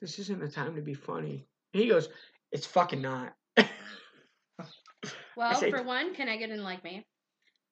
This 0.00 0.18
isn't 0.18 0.42
a 0.42 0.48
time 0.48 0.76
to 0.76 0.82
be 0.82 0.94
funny. 0.94 1.46
And 1.74 1.82
he 1.82 1.88
goes, 1.88 2.08
It's 2.52 2.66
fucking 2.66 3.02
not. 3.02 3.34
Well, 5.36 5.54
say- 5.54 5.70
for 5.70 5.82
one, 5.82 6.14
Kanega 6.14 6.40
didn't 6.40 6.64
like 6.64 6.84
me. 6.84 7.06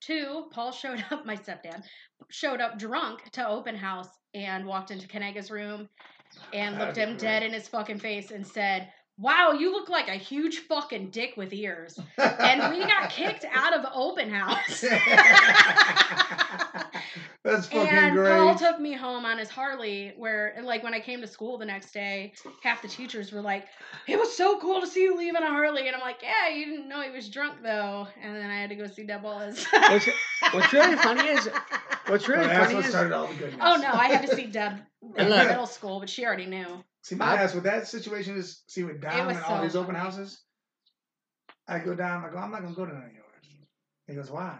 Two, 0.00 0.46
Paul 0.52 0.72
showed 0.72 1.04
up, 1.10 1.26
my 1.26 1.36
stepdad, 1.36 1.82
showed 2.30 2.60
up 2.62 2.78
drunk 2.78 3.30
to 3.32 3.46
open 3.46 3.76
house 3.76 4.08
and 4.32 4.64
walked 4.64 4.90
into 4.90 5.06
Kanega's 5.08 5.50
room 5.50 5.88
and 6.54 6.78
looked 6.78 6.96
him 6.96 7.12
be 7.14 7.18
dead 7.18 7.42
in 7.42 7.52
his 7.52 7.68
fucking 7.68 7.98
face 7.98 8.30
and 8.30 8.46
said, 8.46 8.90
Wow, 9.20 9.50
you 9.52 9.72
look 9.72 9.88
like 9.88 10.08
a 10.08 10.12
huge 10.14 10.58
fucking 10.60 11.10
dick 11.10 11.36
with 11.36 11.52
ears. 11.52 11.98
And 12.16 12.72
we 12.72 12.84
got 12.84 13.10
kicked 13.10 13.44
out 13.52 13.74
of 13.74 13.84
open 13.92 14.30
house. 14.30 14.84
That's 17.44 17.66
fucking 17.66 17.88
and 17.88 18.14
great. 18.14 18.32
Paul 18.32 18.54
took 18.56 18.78
me 18.80 18.92
home 18.92 19.24
on 19.24 19.38
his 19.38 19.48
Harley, 19.48 20.12
where 20.16 20.54
like 20.62 20.82
when 20.82 20.92
I 20.92 21.00
came 21.00 21.20
to 21.22 21.26
school 21.26 21.56
the 21.56 21.64
next 21.64 21.92
day, 21.92 22.32
half 22.62 22.82
the 22.82 22.88
teachers 22.88 23.32
were 23.32 23.40
like, 23.40 23.66
"It 24.06 24.18
was 24.18 24.36
so 24.36 24.58
cool 24.60 24.80
to 24.80 24.86
see 24.86 25.02
you 25.04 25.16
leaving 25.16 25.42
a 25.42 25.46
Harley," 25.46 25.86
and 25.86 25.96
I'm 25.96 26.02
like, 26.02 26.20
"Yeah, 26.22 26.48
you 26.54 26.66
didn't 26.66 26.88
know 26.88 27.00
he 27.00 27.10
was 27.10 27.28
drunk 27.28 27.62
though." 27.62 28.06
And 28.22 28.36
then 28.36 28.50
I 28.50 28.56
had 28.60 28.68
to 28.70 28.76
go 28.76 28.86
see 28.86 29.04
Deb 29.04 29.22
Wallace. 29.22 29.64
What's, 29.72 30.08
what's 30.52 30.72
really 30.72 30.96
funny 31.02 31.28
is, 31.28 31.48
what's 32.08 32.28
really 32.28 32.46
Well, 32.46 32.48
that's 32.48 32.64
funny 32.64 32.74
what 32.74 32.84
is, 32.84 32.90
started 32.90 33.12
all 33.14 33.26
the 33.28 33.34
goodness. 33.34 33.60
oh 33.62 33.76
no, 33.76 33.88
I 33.92 34.08
had 34.08 34.26
to 34.28 34.34
see 34.36 34.46
Deb 34.46 34.74
in 35.02 35.12
And 35.16 35.30
look- 35.30 35.48
middle 35.48 35.66
school, 35.66 36.00
but 36.00 36.10
she 36.10 36.26
already 36.26 36.46
knew. 36.46 36.84
See, 37.08 37.14
my 37.16 37.36
I- 37.38 37.42
ass 37.42 37.54
with 37.54 37.64
that 37.64 37.88
situation 37.88 38.36
is 38.36 38.62
see 38.66 38.84
with 38.84 39.00
Dom 39.00 39.28
was 39.28 39.36
and 39.36 39.44
all 39.46 39.62
these 39.62 39.74
open 39.76 39.94
funny. 39.94 40.04
houses. 40.04 40.42
I 41.66 41.78
go 41.78 41.94
down. 41.94 42.22
I 42.24 42.30
go. 42.30 42.36
I'm 42.36 42.50
not 42.50 42.62
gonna 42.62 42.74
go 42.74 42.84
to 42.84 42.92
none 42.92 43.04
of 43.04 43.12
yours. 43.12 43.24
He 44.06 44.14
goes, 44.14 44.30
why? 44.30 44.58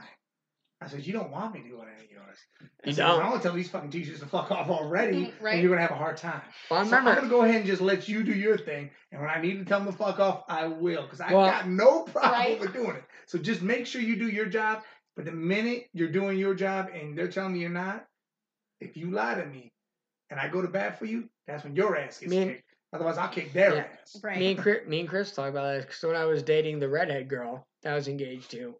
I 0.80 0.86
said, 0.88 1.05
you 1.07 1.12
don't 1.12 1.30
want 1.30 1.53
me 1.55 1.62
to 1.62 1.68
go 1.68 1.82
to 1.82 1.90
any 1.90 2.05
of 2.07 2.11
yours. 2.11 2.38
I 2.62 2.64
You 2.86 2.92
said, 2.94 3.07
don't. 3.07 3.20
I'm 3.22 3.30
gonna 3.32 3.42
tell 3.42 3.53
these 3.53 3.68
fucking 3.68 3.90
teachers 3.90 4.20
to 4.20 4.26
fuck 4.26 4.51
off 4.51 4.68
already, 4.70 5.26
Mm, 5.26 5.42
right. 5.42 5.53
and 5.55 5.62
you're 5.62 5.70
gonna 5.70 5.82
have 5.82 5.90
a 5.90 5.94
hard 5.96 6.16
time. 6.16 6.40
well, 6.70 6.80
I 6.80 6.84
So 6.84 6.96
I'm 6.96 7.05
remember, 7.05 7.20
gonna 7.20 7.30
go 7.30 7.42
ahead 7.42 7.57
and 7.57 7.66
just 7.66 7.82
let 7.82 8.09
you 8.09 8.22
do 8.22 8.32
your 8.32 8.57
thing, 8.57 8.90
and 9.12 9.20
when 9.20 9.28
I 9.28 9.40
need 9.42 9.59
to 9.59 9.64
tell 9.66 9.80
them 9.80 9.90
to 9.92 9.99
fuck 9.99 10.18
off, 10.20 10.44
I 10.49 10.68
will, 10.68 11.03
because 11.03 11.20
I 11.20 11.32
Well- 11.34 11.46
got 11.51 11.68
no 11.68 12.05
problem 12.05 12.32
Right. 12.32 12.61
with 12.61 12.72
doing 12.72 12.96
it. 12.96 13.05
So 13.26 13.38
just 13.38 13.61
make 13.61 13.86
sure 13.86 14.01
you 14.01 14.16
do 14.16 14.28
your 14.28 14.46
job. 14.46 14.84
But 15.16 15.24
the 15.24 15.32
minute 15.32 15.88
you're 15.92 16.12
doing 16.12 16.38
your 16.38 16.55
job 16.55 16.90
and 16.94 17.18
they're 17.18 17.26
telling 17.30 17.53
me 17.55 17.59
you're 17.59 17.70
not, 17.70 18.07
if 18.80 18.96
you 18.96 19.11
lie 19.11 19.34
to 19.34 19.44
me, 19.44 19.72
and 20.30 20.38
I 20.38 20.49
go 20.49 20.62
to 20.62 20.68
bat 20.68 20.99
for 20.99 21.07
you, 21.07 21.28
that's 21.49 21.64
when 21.64 21.74
your 21.74 21.96
ass 21.96 22.18
gets 22.20 22.30
Me 22.30 22.38
and- 22.38 22.51
kicked. 22.53 22.64
Otherwise, 22.92 23.18
I'll 23.18 23.28
kick 23.28 23.53
their 23.53 23.74
Yeah. 23.74 23.86
ass. 24.01 24.18
Right. 24.22 24.38
Me 24.38 24.53
and 24.53 24.59
Chris, 24.61 24.86
me 24.86 25.01
and 25.01 25.09
Chris 25.09 25.32
talked 25.34 25.51
about 25.51 25.64
that 25.74 25.82
because 25.86 26.03
when 26.03 26.16
I 26.16 26.24
was 26.24 26.42
dating 26.42 26.78
the 26.78 26.88
redhead 26.88 27.28
girl 27.28 27.66
that 27.82 27.92
I 27.92 27.96
was 27.96 28.09
engaged 28.09 28.51
to, 28.53 28.74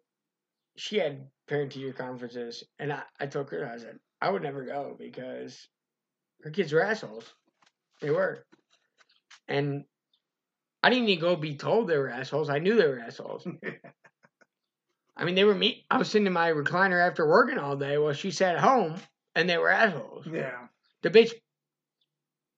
she 0.77 0.97
had 0.97 1.27
parent 1.47 1.71
teacher 1.73 1.93
conferences, 1.93 2.63
and 2.79 2.91
I, 2.91 3.03
I 3.19 3.27
told 3.27 3.49
her 3.51 3.67
I 3.67 3.77
said 3.77 3.99
I 4.21 4.31
would 4.31 4.41
never 4.41 4.63
go 4.65 4.95
because 4.97 5.67
her 6.43 6.49
kids 6.49 6.73
were 6.73 6.81
assholes. 6.81 7.31
They 8.01 8.09
were, 8.09 8.45
and 9.47 9.83
I 10.81 10.89
didn't 10.89 11.09
even 11.09 11.21
go 11.21 11.35
be 11.35 11.55
told 11.55 11.87
they 11.87 11.97
were 11.97 12.09
assholes. 12.09 12.49
I 12.49 12.57
knew 12.59 12.75
they 12.77 12.87
were 12.87 12.99
assholes. 12.99 13.45
I 15.17 15.25
mean, 15.25 15.35
they 15.35 15.43
were 15.43 15.53
me. 15.55 15.85
I 15.91 15.97
was 15.97 16.09
sitting 16.09 16.25
in 16.27 16.33
my 16.33 16.51
recliner 16.51 17.05
after 17.05 17.27
working 17.27 17.57
all 17.59 17.75
day 17.75 17.97
while 17.97 18.13
she 18.13 18.31
sat 18.31 18.55
at 18.55 18.61
home, 18.61 18.95
and 19.35 19.47
they 19.49 19.57
were 19.57 19.69
assholes. 19.69 20.25
Yeah. 20.25 20.67
The 21.03 21.09
bitch 21.09 21.33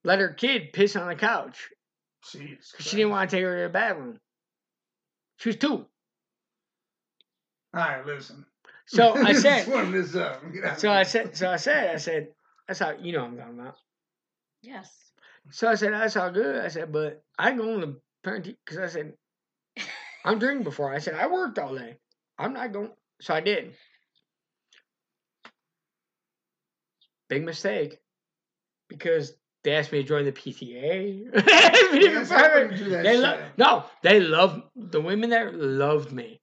let 0.03 0.19
her 0.19 0.29
kid 0.33 0.73
piss 0.73 0.95
on 0.95 1.07
the 1.07 1.15
couch. 1.15 1.69
Jeez. 2.25 2.73
'Cause 2.73 2.85
She 2.85 2.97
didn't 2.97 3.11
want 3.11 3.29
to 3.29 3.35
take 3.35 3.43
her 3.43 3.57
to 3.57 3.63
the 3.63 3.69
bathroom. 3.69 4.19
She 5.37 5.49
was 5.49 5.55
two. 5.57 5.87
All 7.73 7.81
right, 7.81 8.05
listen. 8.05 8.45
So 8.85 9.13
I 9.13 9.33
said, 9.45 9.67
warm 9.67 9.91
this 9.91 10.15
up. 10.15 10.43
So 10.77 10.91
I 10.91 11.03
said, 11.03 11.35
so 11.37 11.49
I 11.49 11.55
said, 11.55 11.95
I 11.95 11.97
said, 11.97 12.33
that's 12.67 12.79
how 12.79 12.91
you 12.91 13.13
know 13.13 13.23
I'm 13.25 13.37
talking 13.37 13.59
about. 13.59 13.75
yes. 14.61 14.89
So 15.49 15.67
I 15.67 15.75
said, 15.75 15.91
that's 15.93 16.15
all 16.15 16.29
good. 16.31 16.63
I 16.63 16.67
said, 16.67 16.91
but 16.91 17.23
I 17.37 17.51
go 17.53 17.73
on 17.73 17.81
the 17.81 17.99
parent 18.23 18.45
because 18.45 18.77
I 18.77 18.87
said, 18.87 19.13
I'm 20.25 20.37
drinking 20.37 20.63
before. 20.63 20.93
I 20.93 20.99
said, 20.99 21.15
I 21.15 21.27
worked 21.27 21.57
all 21.57 21.75
day. 21.75 21.97
I'm 22.37 22.53
not 22.53 22.71
going. 22.71 22.91
So 23.21 23.33
I 23.33 23.41
did. 23.41 23.73
Big 27.27 27.43
mistake 27.43 27.97
because 28.87 29.33
they 29.63 29.73
asked 29.75 29.91
me 29.91 30.01
to 30.01 30.07
join 30.07 30.25
the 30.25 30.31
PTA. 30.31 31.31
They 31.45 31.51
asked 31.53 31.91
me 31.93 31.99
to 31.99 32.05
Yes, 32.11 32.29
be 32.29 32.35
I 32.35 32.39
part 32.39 32.51
of 32.51 32.57
it. 32.57 32.61
wouldn't 32.71 32.83
do 32.83 32.89
that 32.91 33.03
They 33.03 33.17
lo- 33.17 33.45
no, 33.57 33.85
they 34.01 34.19
love 34.19 34.63
the 34.75 35.01
women 35.01 35.29
there 35.29 35.51
loved 35.51 36.11
me, 36.11 36.39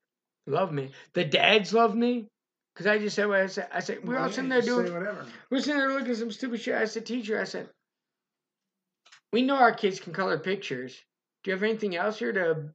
loved 0.47 0.73
me. 0.73 0.91
The 1.15 1.25
dads 1.25 1.73
loved 1.73 1.97
me 1.97 2.29
because 2.75 2.87
I 2.87 2.99
just 2.99 3.17
said 3.17 3.27
what 3.27 3.41
I 3.41 3.47
said. 3.47 3.69
I 3.73 3.81
said 3.81 4.07
we're 4.07 4.17
all 4.17 4.25
Well, 4.25 4.33
sitting 4.33 4.51
yeah, 4.51 4.61
there 4.61 4.63
doing, 4.67 4.93
whatever. 4.95 5.27
we're 5.51 5.61
sitting 5.61 5.79
there 5.79 5.93
looking 5.93 6.11
at 6.13 6.17
some 6.17 6.31
stupid 6.31 6.61
shit. 6.61 6.75
I 6.77 6.85
said, 6.85 7.07
teacher, 7.07 7.41
I 7.41 7.45
said, 7.45 7.69
we 9.33 9.43
know 9.43 9.57
our 9.57 9.75
kids 9.75 9.99
can 10.01 10.13
color 10.13 10.39
pictures. 10.39 10.97
Do 11.43 11.51
you 11.51 11.57
have 11.57 11.63
anything 11.65 11.97
else 11.97 12.19
here 12.19 12.33
to 12.33 12.71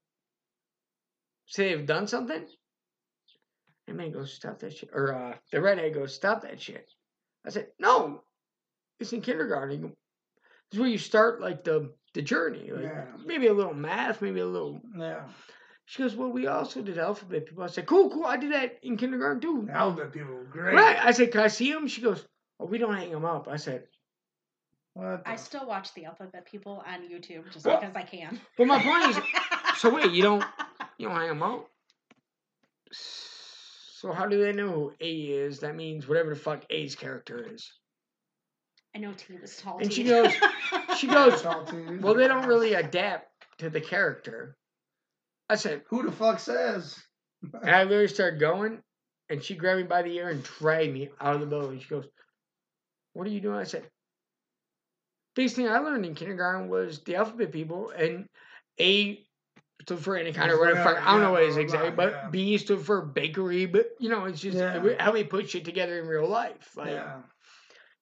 say 1.48 1.70
they've 1.74 1.86
done 1.86 2.08
something? 2.08 2.46
And 3.88 3.98
man 3.98 4.12
goes, 4.12 4.34
stop 4.34 4.60
that 4.60 4.76
shit. 4.78 4.90
Or 4.94 5.14
uh, 5.14 5.36
the 5.52 5.62
redhead 5.62 5.94
goes, 5.94 6.14
stop 6.16 6.42
that 6.44 6.62
shit. 6.62 6.90
I 7.46 7.50
said, 7.50 7.68
no, 7.80 8.24
it's 9.00 9.12
in 9.14 9.22
kindergarten. 9.22 9.94
He 10.74 10.78
is 10.78 10.80
where 10.82 10.90
you 10.90 10.98
start 10.98 11.40
like 11.40 11.64
the 11.64 11.94
the 12.16 12.22
journey. 12.24 12.72
Like 12.72 12.84
Yeah. 12.84 13.06
maybe 13.26 13.46
a 13.48 13.54
little 13.54 13.76
math, 13.76 14.24
maybe 14.24 14.40
a 14.40 14.46
little 14.48 14.82
Yeah. 14.98 15.24
she 15.86 16.02
goes, 16.02 16.16
Well, 16.16 16.32
we 16.32 16.48
also 16.48 16.82
did 16.82 16.98
alphabet 16.98 17.46
people. 17.46 17.64
I 17.64 17.68
said, 17.68 17.86
Cool, 17.86 18.10
cool. 18.10 18.26
I 18.26 18.38
did 18.38 18.54
that 18.54 18.80
in 18.82 18.98
kindergarten 18.98 19.40
too. 19.40 19.68
Alphabet 19.72 20.12
people, 20.12 20.44
great. 20.50 20.74
Right. 20.76 20.98
I 21.00 21.12
said, 21.12 21.32
Can 21.32 21.42
I 21.42 21.48
see 21.48 21.72
them? 21.72 21.88
She 21.88 22.02
goes, 22.02 22.26
Oh, 22.60 22.66
we 22.66 22.80
don't 22.80 22.96
hang 22.96 23.12
them 23.12 23.24
up. 23.24 23.48
I 23.48 23.58
said, 23.58 23.84
What? 24.96 25.22
I 25.28 25.36
still 25.36 25.68
watch 25.68 25.94
the 25.94 26.06
alphabet 26.06 26.46
people 26.46 26.84
on 26.88 27.02
YouTube 27.08 27.52
just 27.52 27.66
Well- 27.68 27.80
because 27.80 27.96
I 27.96 28.02
can. 28.04 28.40
But 28.58 28.66
my 28.66 28.82
point 28.82 29.10
is, 29.12 29.24
so 29.80 29.94
wait, 29.94 30.12
you 30.12 30.24
don't 30.24 30.44
you 30.98 31.08
don't 31.08 31.16
hang 31.18 31.30
them 31.30 31.44
out. 31.44 31.68
So 32.92 34.12
how 34.12 34.26
do 34.28 34.42
they 34.44 34.52
know 34.54 34.72
who 34.72 34.94
A 35.02 35.12
is? 35.12 35.60
That 35.60 35.76
means 35.76 36.08
whatever 36.08 36.32
the 36.32 36.36
fuck 36.36 36.64
A's 36.70 36.96
character 36.96 37.48
is. 37.54 37.72
I 38.96 39.00
know 39.00 39.12
T 39.14 39.36
was 39.42 39.58
tall. 39.58 39.80
And 39.80 39.92
she 39.92 40.04
goes- 40.04 40.34
she 40.98 41.08
goes, 41.18 41.42
Talk 41.42 41.68
to 41.70 41.76
you. 41.78 42.00
Well, 42.02 42.14
they 42.14 42.28
don't 42.28 42.48
really 42.48 42.74
adapt 42.76 43.28
to 43.60 43.70
the 43.70 43.82
character. 43.82 44.56
I 45.50 45.56
said, 45.56 45.82
Who 45.90 46.04
the 46.04 46.12
fuck 46.12 46.40
says? 46.40 46.98
and 47.62 47.70
I 47.76 47.84
literally 47.84 48.08
started 48.08 48.40
going, 48.40 48.80
and 49.30 49.44
she 49.44 49.56
grabbed 49.56 49.82
me 49.82 49.88
by 49.88 50.02
the 50.04 50.16
ear 50.16 50.30
and 50.30 50.44
dragged 50.44 50.94
me 50.94 51.10
out 51.20 51.34
of 51.36 51.42
the 51.42 51.46
building. 51.48 51.80
She 51.80 51.90
goes, 51.90 52.08
"What 53.14 53.28
are 53.28 53.32
you 53.32 53.42
doing?" 53.42 53.58
I 53.58 53.64
said, 53.66 53.84
"Biggest 55.36 55.56
thing 55.58 55.68
I 55.68 55.80
learned 55.80 56.06
in 56.06 56.16
kindergarten 56.16 56.70
was 56.70 57.02
the 57.04 57.16
alphabet 57.16 57.52
people, 57.52 57.90
and 57.90 58.28
A 58.80 59.26
stood 59.82 60.00
for 60.00 60.16
any 60.16 60.32
kind 60.32 60.52
of 60.52 60.56
Just 60.56 60.60
whatever. 60.62 60.80
whatever, 60.80 60.96
fuck- 61.02 61.08
I 61.08 61.12
don't 61.12 61.22
know 61.22 61.32
what 61.34 61.44
it 61.44 61.50
is 61.50 61.56
blah, 61.56 61.64
blah, 61.66 61.74
exactly, 61.76 61.92
but 61.98 62.12
yeah. 62.14 62.30
B 62.30 62.58
stood 62.58 62.80
for 62.82 63.02
bakery. 63.02 63.66
But 63.66 63.88
you 64.00 64.08
know, 64.10 64.24
it's 64.26 64.40
just 64.40 64.58
Yeah. 64.58 64.82
how 65.00 65.12
we 65.12 65.26
put 65.26 65.50
shit 65.50 65.66
together 65.66 66.00
in 66.00 66.08
real 66.08 66.28
life. 66.30 66.78
Like 66.78 66.92
yeah. 66.92 67.24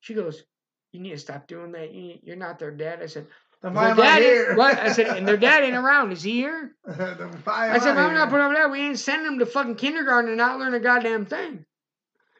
she 0.01 0.13
goes." 0.13 0.43
You 0.91 0.99
need 0.99 1.11
to 1.11 1.17
stop 1.17 1.47
doing 1.47 1.71
that. 1.71 1.93
You, 1.93 2.19
you're 2.21 2.35
not 2.35 2.59
their 2.59 2.71
dad. 2.71 3.01
I 3.01 3.05
said, 3.05 3.27
Then 3.61 3.73
why 3.73 3.91
am 3.91 3.99
I 3.99 4.03
dad 4.03 4.21
here? 4.21 4.55
what? 4.55 4.77
I 4.77 4.91
said, 4.91 5.17
and 5.17 5.27
their 5.27 5.37
dad 5.37 5.63
ain't 5.63 5.75
around. 5.83 6.11
Is 6.11 6.23
he 6.23 6.33
here? 6.33 6.75
Then 6.85 7.31
why 7.43 7.71
I 7.71 7.79
said, 7.79 7.97
I 7.97 8.05
I'm 8.05 8.13
not 8.13 8.29
putting 8.29 8.45
up 8.45 8.49
with 8.49 8.57
that. 8.57 8.71
We 8.71 8.81
ain't 8.81 8.99
sending 8.99 9.31
him 9.31 9.39
to 9.39 9.45
fucking 9.45 9.75
kindergarten 9.75 10.29
and 10.29 10.37
not 10.37 10.59
learn 10.59 10.73
a 10.73 10.79
goddamn 10.79 11.25
thing. 11.25 11.65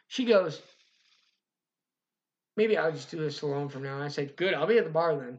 She 0.08 0.26
goes, 0.26 0.62
maybe 2.58 2.78
I'll 2.78 2.92
just 2.92 3.10
do 3.10 3.18
this 3.18 3.42
alone 3.42 3.70
from 3.70 3.84
now. 3.84 4.02
I 4.02 4.10
said, 4.10 4.36
good. 4.36 4.54
I'll 4.54 4.68
be 4.68 4.78
at 4.78 4.84
the 4.84 4.90
bar 4.90 5.16
then. 5.16 5.38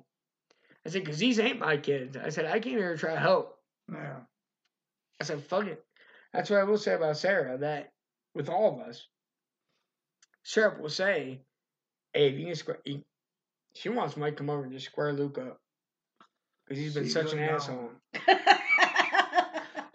I 0.86 0.88
said, 0.88 1.04
because 1.04 1.18
these 1.18 1.38
ain't 1.38 1.60
my 1.60 1.76
kids. 1.76 2.16
I 2.16 2.30
said, 2.30 2.46
I 2.46 2.58
came 2.58 2.78
here 2.78 2.92
to 2.92 2.98
try 2.98 3.12
to 3.12 3.20
help. 3.20 3.58
Yeah. 3.92 4.20
I 5.20 5.24
said, 5.24 5.42
fuck 5.44 5.66
it. 5.66 5.84
That's 6.32 6.48
what 6.50 6.60
I 6.60 6.64
will 6.64 6.78
say 6.78 6.94
about 6.94 7.18
Sarah, 7.18 7.58
that 7.58 7.92
with 8.34 8.48
all 8.48 8.74
of 8.74 8.88
us, 8.88 9.06
Sarah 10.42 10.80
will 10.80 10.88
say, 10.88 11.42
hey, 12.14 12.28
if 12.28 12.38
you 12.38 12.46
can 12.46 12.54
square, 12.54 12.78
he- 12.84 13.04
she 13.74 13.88
wants 13.88 14.16
Mike 14.16 14.34
to 14.34 14.38
come 14.38 14.50
over 14.50 14.64
and 14.64 14.72
just 14.72 14.86
square 14.86 15.12
Luke 15.12 15.38
up. 15.38 15.58
Because 16.66 16.78
he's 16.82 16.94
been 16.94 17.04
She 17.04 17.10
such 17.10 17.32
an 17.32 17.38
really 17.38 17.46
don't. 17.48 17.56
asshole. 17.56 17.90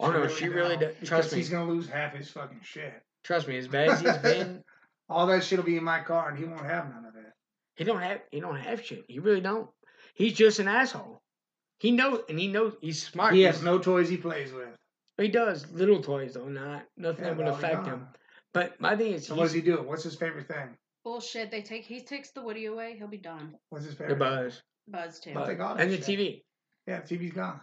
Oh, 0.00 0.06
oh, 0.06 0.12
no, 0.12 0.28
she 0.28 0.48
really 0.48 0.76
don't, 0.76 0.80
does. 0.80 0.94
because 0.94 1.08
Trust 1.08 1.32
me. 1.32 1.38
He's 1.38 1.48
gonna 1.48 1.68
lose 1.68 1.88
half 1.88 2.14
his 2.14 2.30
fucking 2.30 2.60
shit. 2.62 3.02
Trust 3.24 3.48
me, 3.48 3.58
as 3.58 3.66
bad 3.66 3.88
as 3.88 4.00
he's 4.00 4.16
been, 4.22 4.62
All 5.08 5.26
that 5.26 5.42
shit'll 5.42 5.64
be 5.64 5.76
in 5.76 5.82
my 5.82 6.00
car, 6.00 6.28
and 6.30 6.38
he 6.38 6.44
won't 6.44 6.64
have 6.64 6.88
none 6.88 7.04
of 7.04 7.14
that. 7.14 7.32
He 7.74 7.82
don't 7.84 8.00
have 8.00 8.20
he 8.30 8.38
don't 8.40 8.56
have 8.56 8.84
shit. 8.84 9.04
He 9.08 9.18
really 9.18 9.40
don't. 9.40 9.68
He's 10.14 10.34
just 10.34 10.60
an 10.60 10.68
asshole. 10.68 11.18
He 11.80 11.90
knows 11.90 12.20
and 12.28 12.38
he 12.38 12.46
knows 12.46 12.74
he's 12.80 13.02
smart. 13.04 13.34
He 13.34 13.42
has 13.42 13.60
no 13.62 13.78
toys 13.78 14.08
he 14.08 14.16
plays 14.18 14.52
with. 14.52 14.68
he 15.16 15.28
does 15.28 15.68
little 15.72 16.00
toys 16.00 16.34
though, 16.34 16.48
not 16.48 16.84
nothing 16.96 17.24
Yeah, 17.24 17.30
that 17.30 17.36
would 17.36 17.46
well, 17.46 17.54
affect 17.56 17.74
gone. 17.76 17.84
him. 17.86 18.08
But 18.54 18.80
my 18.80 18.94
thing 18.96 19.14
is 19.14 19.26
So 19.26 19.34
what 19.34 19.44
does 19.44 19.52
he 19.52 19.60
do? 19.62 19.82
What's 19.82 20.04
his 20.04 20.14
favorite 20.14 20.46
thing? 20.46 20.76
Bullshit. 21.04 21.50
They 21.50 21.62
take 21.62 21.84
he 21.84 22.00
takes 22.00 22.30
the 22.30 22.42
Woody 22.42 22.66
away, 22.66 22.94
he'll 22.98 23.08
be 23.08 23.16
done. 23.18 23.54
What's 23.70 23.84
his 23.84 23.94
the 23.94 24.04
favorite? 24.04 24.18
buzz. 24.18 24.62
Buzz 24.86 25.20
too. 25.20 25.30
I'll 25.30 25.36
Buzz. 25.40 25.48
take 25.48 25.60
all 25.60 25.74
that 25.74 25.82
And 25.82 25.92
the 25.92 25.96
shit. 26.02 26.18
TV. 26.18 26.42
Yeah, 26.86 27.00
the 27.00 27.16
TV's 27.16 27.32
gone. 27.32 27.60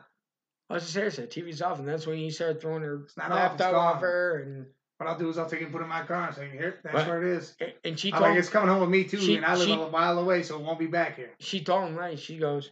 I 0.70 0.74
was 0.76 0.84
just 0.84 0.94
Sarah 0.94 1.12
said, 1.12 1.30
TV's 1.32 1.62
off, 1.62 1.80
and 1.80 1.88
that's 1.88 2.08
when 2.08 2.18
he 2.18 2.30
started 2.32 2.60
throwing 2.62 2.82
her 2.84 3.02
It's 3.04 3.18
not 3.18 3.32
off, 3.32 3.54
it's 3.54 3.60
laptop 3.62 3.74
off 3.76 3.94
gone. 3.96 4.02
her 4.04 4.42
and 4.44 4.66
What 4.98 5.08
I'll 5.10 5.18
do 5.18 5.30
is 5.30 5.38
I'll 5.38 5.48
take 5.50 5.62
it 5.62 5.66
and 5.66 5.72
put 5.74 5.82
it 5.82 5.84
in 5.84 5.90
my 5.90 6.04
car 6.04 6.28
and 6.28 6.36
say, 6.36 6.50
here, 6.50 6.80
that's 6.84 6.94
What? 6.96 7.08
where 7.08 7.24
it 7.24 7.38
is. 7.38 7.56
and 7.84 8.00
she 8.00 8.12
I'm 8.12 8.20
told 8.20 8.30
like, 8.32 8.40
it's 8.40 8.50
coming 8.50 8.70
home 8.70 8.82
with 8.82 8.90
me 8.90 9.04
too, 9.04 9.18
she- 9.18 9.36
and 9.36 9.46
I 9.46 9.56
live 9.56 9.68
she- 9.68 9.74
a 9.74 9.90
mile 9.90 10.18
away, 10.18 10.42
so 10.44 10.56
it 10.60 10.64
won't 10.64 10.80
be 10.80 10.88
back 10.88 11.18
here. 11.18 11.32
she 11.40 11.64
told 11.64 11.84
him 11.90 11.96
right, 11.96 12.18
she 12.18 12.38
goes, 12.38 12.72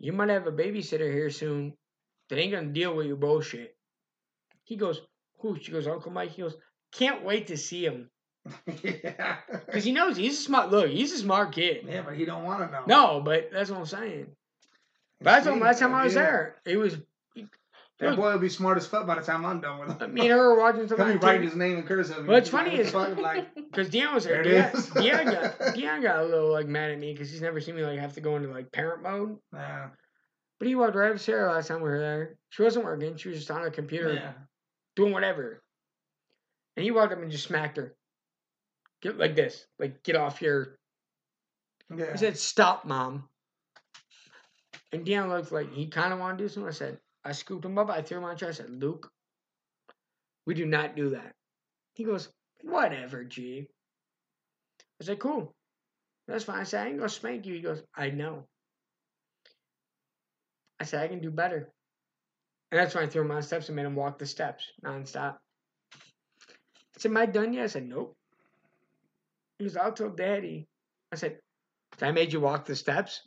You 0.00 0.12
might 0.12 0.30
have 0.30 0.46
a 0.48 0.52
babysitter 0.52 1.12
here 1.12 1.30
soon 1.30 1.74
that 2.28 2.38
ain't 2.38 2.52
gonna 2.52 2.68
deal 2.72 2.94
with 2.96 3.06
your 3.06 3.16
bullshit. 3.16 3.76
He 4.64 4.76
goes, 4.76 5.00
Who? 5.40 5.56
She 5.60 5.70
goes, 5.72 5.86
Uncle 5.86 6.10
Mike, 6.12 6.30
he 6.30 6.42
goes, 6.42 6.56
Can't 6.92 7.22
wait 7.24 7.48
to 7.48 7.56
see 7.56 7.84
him. 7.84 8.10
yeah. 8.82 9.36
Because 9.66 9.84
he 9.84 9.92
knows 9.92 10.16
he's 10.16 10.38
a 10.38 10.42
smart 10.42 10.70
look, 10.70 10.88
he's 10.90 11.12
a 11.12 11.18
smart 11.18 11.52
kid. 11.52 11.84
yeah, 11.88 12.02
but 12.02 12.16
he 12.16 12.24
don't 12.24 12.44
want 12.44 12.60
to 12.60 12.70
know. 12.72 12.84
No, 12.86 13.20
but 13.20 13.50
that's 13.52 13.70
what 13.70 13.78
I'm 13.80 13.86
saying. 13.86 14.28
But 15.20 15.34
I 15.34 15.40
told 15.44 15.56
him 15.58 15.62
last 15.62 15.78
time 15.78 15.94
I 15.94 16.04
was 16.04 16.14
Yeah. 16.14 16.22
there, 16.22 16.56
it 16.64 16.76
was 16.78 16.96
That 17.98 18.16
boy 18.16 18.32
will 18.32 18.38
be 18.38 18.48
smart 18.48 18.78
as 18.78 18.86
fuck 18.86 19.06
by 19.06 19.16
the 19.16 19.20
time 19.20 19.44
I'm 19.44 19.60
done 19.60 19.80
with 19.80 20.00
him. 20.00 20.14
me 20.14 20.22
and 20.22 20.30
her 20.30 20.54
were 20.54 20.58
watching 20.58 20.88
He'll 20.88 20.96
be 20.96 21.16
writing 21.18 21.42
his 21.42 21.54
name 21.54 21.76
in 21.76 21.82
cursive. 21.82 22.26
What's 22.26 22.48
funny 22.48 22.76
is- 22.76 22.94
like, 22.94 23.54
because 23.54 23.88
Dion 23.90 24.14
was 24.14 24.24
there. 24.24 24.42
There 24.42 24.72
it 24.74 24.94
Dion, 24.94 25.24
got 25.26 25.74
Dion 25.74 26.02
got 26.02 26.20
a 26.20 26.24
little 26.24 26.50
like 26.50 26.66
mad 26.66 26.90
at 26.92 26.98
me 26.98 27.12
because 27.12 27.30
he's 27.30 27.42
never 27.42 27.60
seen 27.60 27.76
me 27.76 27.82
like 27.84 27.98
have 27.98 28.14
to 28.14 28.22
go 28.22 28.36
into 28.36 28.48
like 28.48 28.72
parent 28.72 29.02
mode. 29.02 29.36
nah, 29.52 29.88
But 30.58 30.68
he 30.68 30.74
walked 30.74 30.96
right 30.96 31.10
up 31.10 31.18
to 31.18 31.22
Sarah 31.22 31.52
last 31.52 31.68
time 31.68 31.82
we 31.82 31.90
were 31.90 31.98
there. 32.00 32.36
She 32.48 32.62
wasn't 32.62 32.86
working. 32.86 33.16
She 33.18 33.28
was 33.28 33.36
just 33.38 33.50
on 33.50 33.60
her 33.60 33.70
computer 33.70 34.14
yeah. 34.14 34.32
doing 34.96 35.12
whatever. 35.12 35.62
And 36.76 36.84
he 36.84 36.90
walked 36.92 37.12
up 37.12 37.18
and 37.20 37.30
just 37.30 37.44
smacked 37.44 37.76
her. 37.76 37.94
Get 39.02 39.18
like 39.18 39.34
this, 39.34 39.66
like 39.78 40.02
get 40.02 40.16
off 40.16 40.42
your. 40.42 40.78
Yeah. 41.94 42.12
He 42.12 42.18
said, 42.18 42.36
"Stop, 42.36 42.84
mom." 42.84 43.28
And 44.92 45.04
Dion 45.04 45.28
looked 45.28 45.52
like 45.52 45.72
he 45.72 45.86
kind 45.86 46.12
of 46.12 46.18
wanted 46.18 46.38
to 46.38 46.44
do 46.44 46.48
something. 46.48 46.68
I 46.68 46.72
said, 46.72 46.98
I 47.24 47.32
scooped 47.32 47.64
him 47.64 47.78
up. 47.78 47.90
I 47.90 48.02
threw 48.02 48.18
him 48.18 48.24
on 48.24 48.30
the 48.30 48.36
chair. 48.36 48.48
I 48.48 48.52
said, 48.52 48.70
Luke, 48.70 49.10
we 50.46 50.54
do 50.54 50.66
not 50.66 50.96
do 50.96 51.10
that. 51.10 51.34
He 51.94 52.04
goes, 52.04 52.28
whatever, 52.62 53.24
G. 53.24 53.68
I 55.00 55.04
said, 55.04 55.18
cool. 55.18 55.54
That's 56.26 56.44
fine. 56.44 56.60
I 56.60 56.64
said, 56.64 56.86
I 56.86 56.88
ain't 56.88 56.98
gonna 56.98 57.08
spank 57.08 57.46
you. 57.46 57.54
He 57.54 57.60
goes, 57.60 57.82
I 57.94 58.10
know. 58.10 58.46
I 60.80 60.84
said, 60.84 61.02
I 61.02 61.08
can 61.08 61.20
do 61.20 61.30
better. 61.30 61.68
And 62.70 62.80
that's 62.80 62.94
when 62.94 63.04
I 63.04 63.06
threw 63.08 63.22
him 63.22 63.30
on 63.30 63.38
the 63.38 63.42
steps 63.42 63.68
and 63.68 63.76
made 63.76 63.86
him 63.86 63.96
walk 63.96 64.18
the 64.18 64.26
steps 64.26 64.64
nonstop. 64.84 65.36
I 65.94 66.98
said, 66.98 67.10
Am 67.10 67.16
I 67.16 67.26
done 67.26 67.52
yet? 67.52 67.64
I 67.64 67.66
said, 67.66 67.88
Nope. 67.88 68.16
Goes, 69.60 69.76
I'll 69.76 69.92
tell 69.92 70.08
daddy. 70.10 70.66
I 71.12 71.16
said, 71.16 71.38
"So 71.98 72.06
I 72.06 72.12
made 72.12 72.32
you 72.32 72.40
walk 72.40 72.64
the 72.64 72.74
steps? 72.76 73.20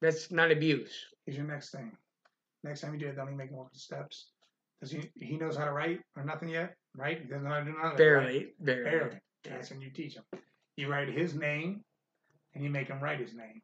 That's 0.00 0.30
not 0.30 0.50
abuse. 0.50 0.92
Here's 1.26 1.36
your 1.36 1.46
next 1.46 1.70
thing. 1.70 1.92
Next 2.64 2.80
time 2.80 2.94
you 2.94 3.00
do 3.00 3.08
it, 3.08 3.16
don't 3.16 3.26
even 3.26 3.36
make 3.36 3.50
him 3.50 3.56
walk 3.56 3.72
the 3.72 3.78
steps. 3.78 4.28
Does 4.80 4.90
he? 4.90 5.10
He 5.14 5.36
knows 5.36 5.56
how 5.56 5.66
to 5.66 5.72
write 5.72 6.00
or 6.16 6.24
nothing 6.24 6.48
yet, 6.48 6.74
right? 6.96 7.18
He 7.20 7.28
doesn't 7.28 7.44
know 7.44 7.50
how 7.50 7.58
to 7.60 7.64
do 7.64 7.70
of 7.70 7.76
that, 7.76 7.82
right? 7.82 7.96
Barely. 7.96 8.46
Barely. 8.60 8.84
Barely. 8.90 9.16
Yeah. 9.44 9.52
That's 9.52 9.70
when 9.70 9.80
you 9.80 9.90
teach 9.90 10.14
him. 10.14 10.24
You 10.76 10.88
write 10.88 11.08
his 11.08 11.34
name, 11.34 11.82
and 12.54 12.64
you 12.64 12.70
make 12.70 12.88
him 12.88 13.00
write 13.00 13.20
his 13.20 13.34
name. 13.34 13.60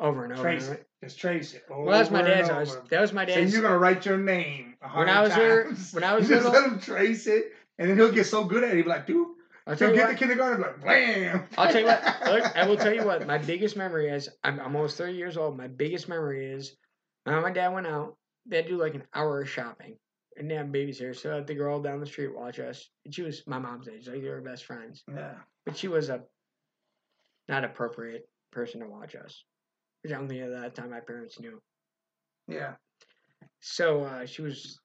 Over 0.00 0.24
and 0.24 0.32
over. 0.32 0.42
Trace 0.42 0.62
and 0.64 0.72
over. 0.74 0.80
it. 0.80 0.86
Just 1.04 1.18
trace 1.20 1.54
it. 1.54 1.64
Well, 1.68 1.86
that's 1.86 2.10
my 2.10 2.22
dad's 2.22 2.48
over. 2.50 2.82
That 2.90 3.00
was 3.00 3.12
my 3.12 3.24
So 3.26 3.34
dad's. 3.34 3.52
you're 3.52 3.62
gonna 3.62 3.78
write 3.78 4.04
your 4.04 4.18
name. 4.18 4.74
a 4.82 4.88
When 4.88 5.08
I 5.08 5.22
was 5.22 5.34
there- 5.34 5.64
times. 5.64 5.92
when 5.92 6.04
I 6.04 6.14
was 6.16 6.28
you 6.28 6.36
just 6.36 6.48
let 6.52 6.64
him 6.64 6.80
trace 6.80 7.26
it, 7.28 7.52
and 7.78 7.88
then 7.88 7.96
he'll 7.96 8.12
get 8.12 8.26
so 8.26 8.44
good 8.44 8.64
at 8.64 8.70
it. 8.70 8.76
He'll 8.76 8.84
be 8.84 8.90
like, 8.90 9.06
dude, 9.06 9.28
I'll 9.68 9.76
tell 9.76 9.88
he'll 9.88 9.96
you 9.96 10.00
get 10.00 10.06
to 10.06 10.12
what. 10.12 10.18
kindergarten, 10.18 10.64
and 10.64 10.80
be 10.80 10.86
like, 10.86 11.04
blam. 11.04 11.44
I'll 11.58 11.70
tell 11.70 11.80
you 11.82 11.86
what. 11.86 12.02
Look, 12.26 12.56
I 12.56 12.66
will 12.66 12.76
tell 12.78 12.94
you 12.94 13.04
what. 13.04 13.26
My 13.26 13.36
biggest 13.36 13.76
memory 13.76 14.08
is 14.08 14.30
I'm, 14.42 14.58
I'm 14.60 14.74
almost 14.74 14.96
30 14.96 15.12
years 15.12 15.36
old. 15.36 15.58
My 15.58 15.68
biggest 15.68 16.08
memory 16.08 16.50
is 16.50 16.74
my 17.26 17.32
mom 17.34 17.44
and 17.44 17.54
dad 17.54 17.68
went 17.74 17.86
out. 17.86 18.16
They 18.46 18.62
do 18.62 18.78
like 18.78 18.94
an 18.94 19.04
hour 19.14 19.42
of 19.42 19.50
shopping. 19.50 19.96
And 20.38 20.50
they 20.50 20.54
have 20.54 20.72
babies 20.72 20.98
here. 20.98 21.12
So 21.12 21.42
the 21.42 21.54
girl 21.54 21.82
down 21.82 22.00
the 22.00 22.06
street 22.06 22.34
watch 22.34 22.58
us. 22.60 22.88
And 23.04 23.14
she 23.14 23.22
was 23.22 23.46
my 23.46 23.58
mom's 23.58 23.88
age. 23.88 24.08
Like 24.08 24.22
they 24.22 24.28
were 24.30 24.40
best 24.40 24.64
friends. 24.64 25.02
Yeah. 25.06 25.34
But 25.66 25.76
she 25.76 25.88
was 25.88 26.08
a 26.08 26.22
not 27.48 27.64
appropriate 27.64 28.26
person 28.52 28.80
to 28.80 28.86
watch 28.86 29.14
us. 29.16 29.44
Which 30.02 30.12
I 30.12 30.16
don't 30.16 30.28
think 30.28 30.40
at 30.42 30.50
that 30.52 30.74
time 30.74 30.90
my 30.90 31.00
parents 31.00 31.38
knew. 31.40 31.60
Yeah. 32.46 32.74
So 33.60 34.04
uh, 34.04 34.24
she 34.24 34.40
was 34.40 34.78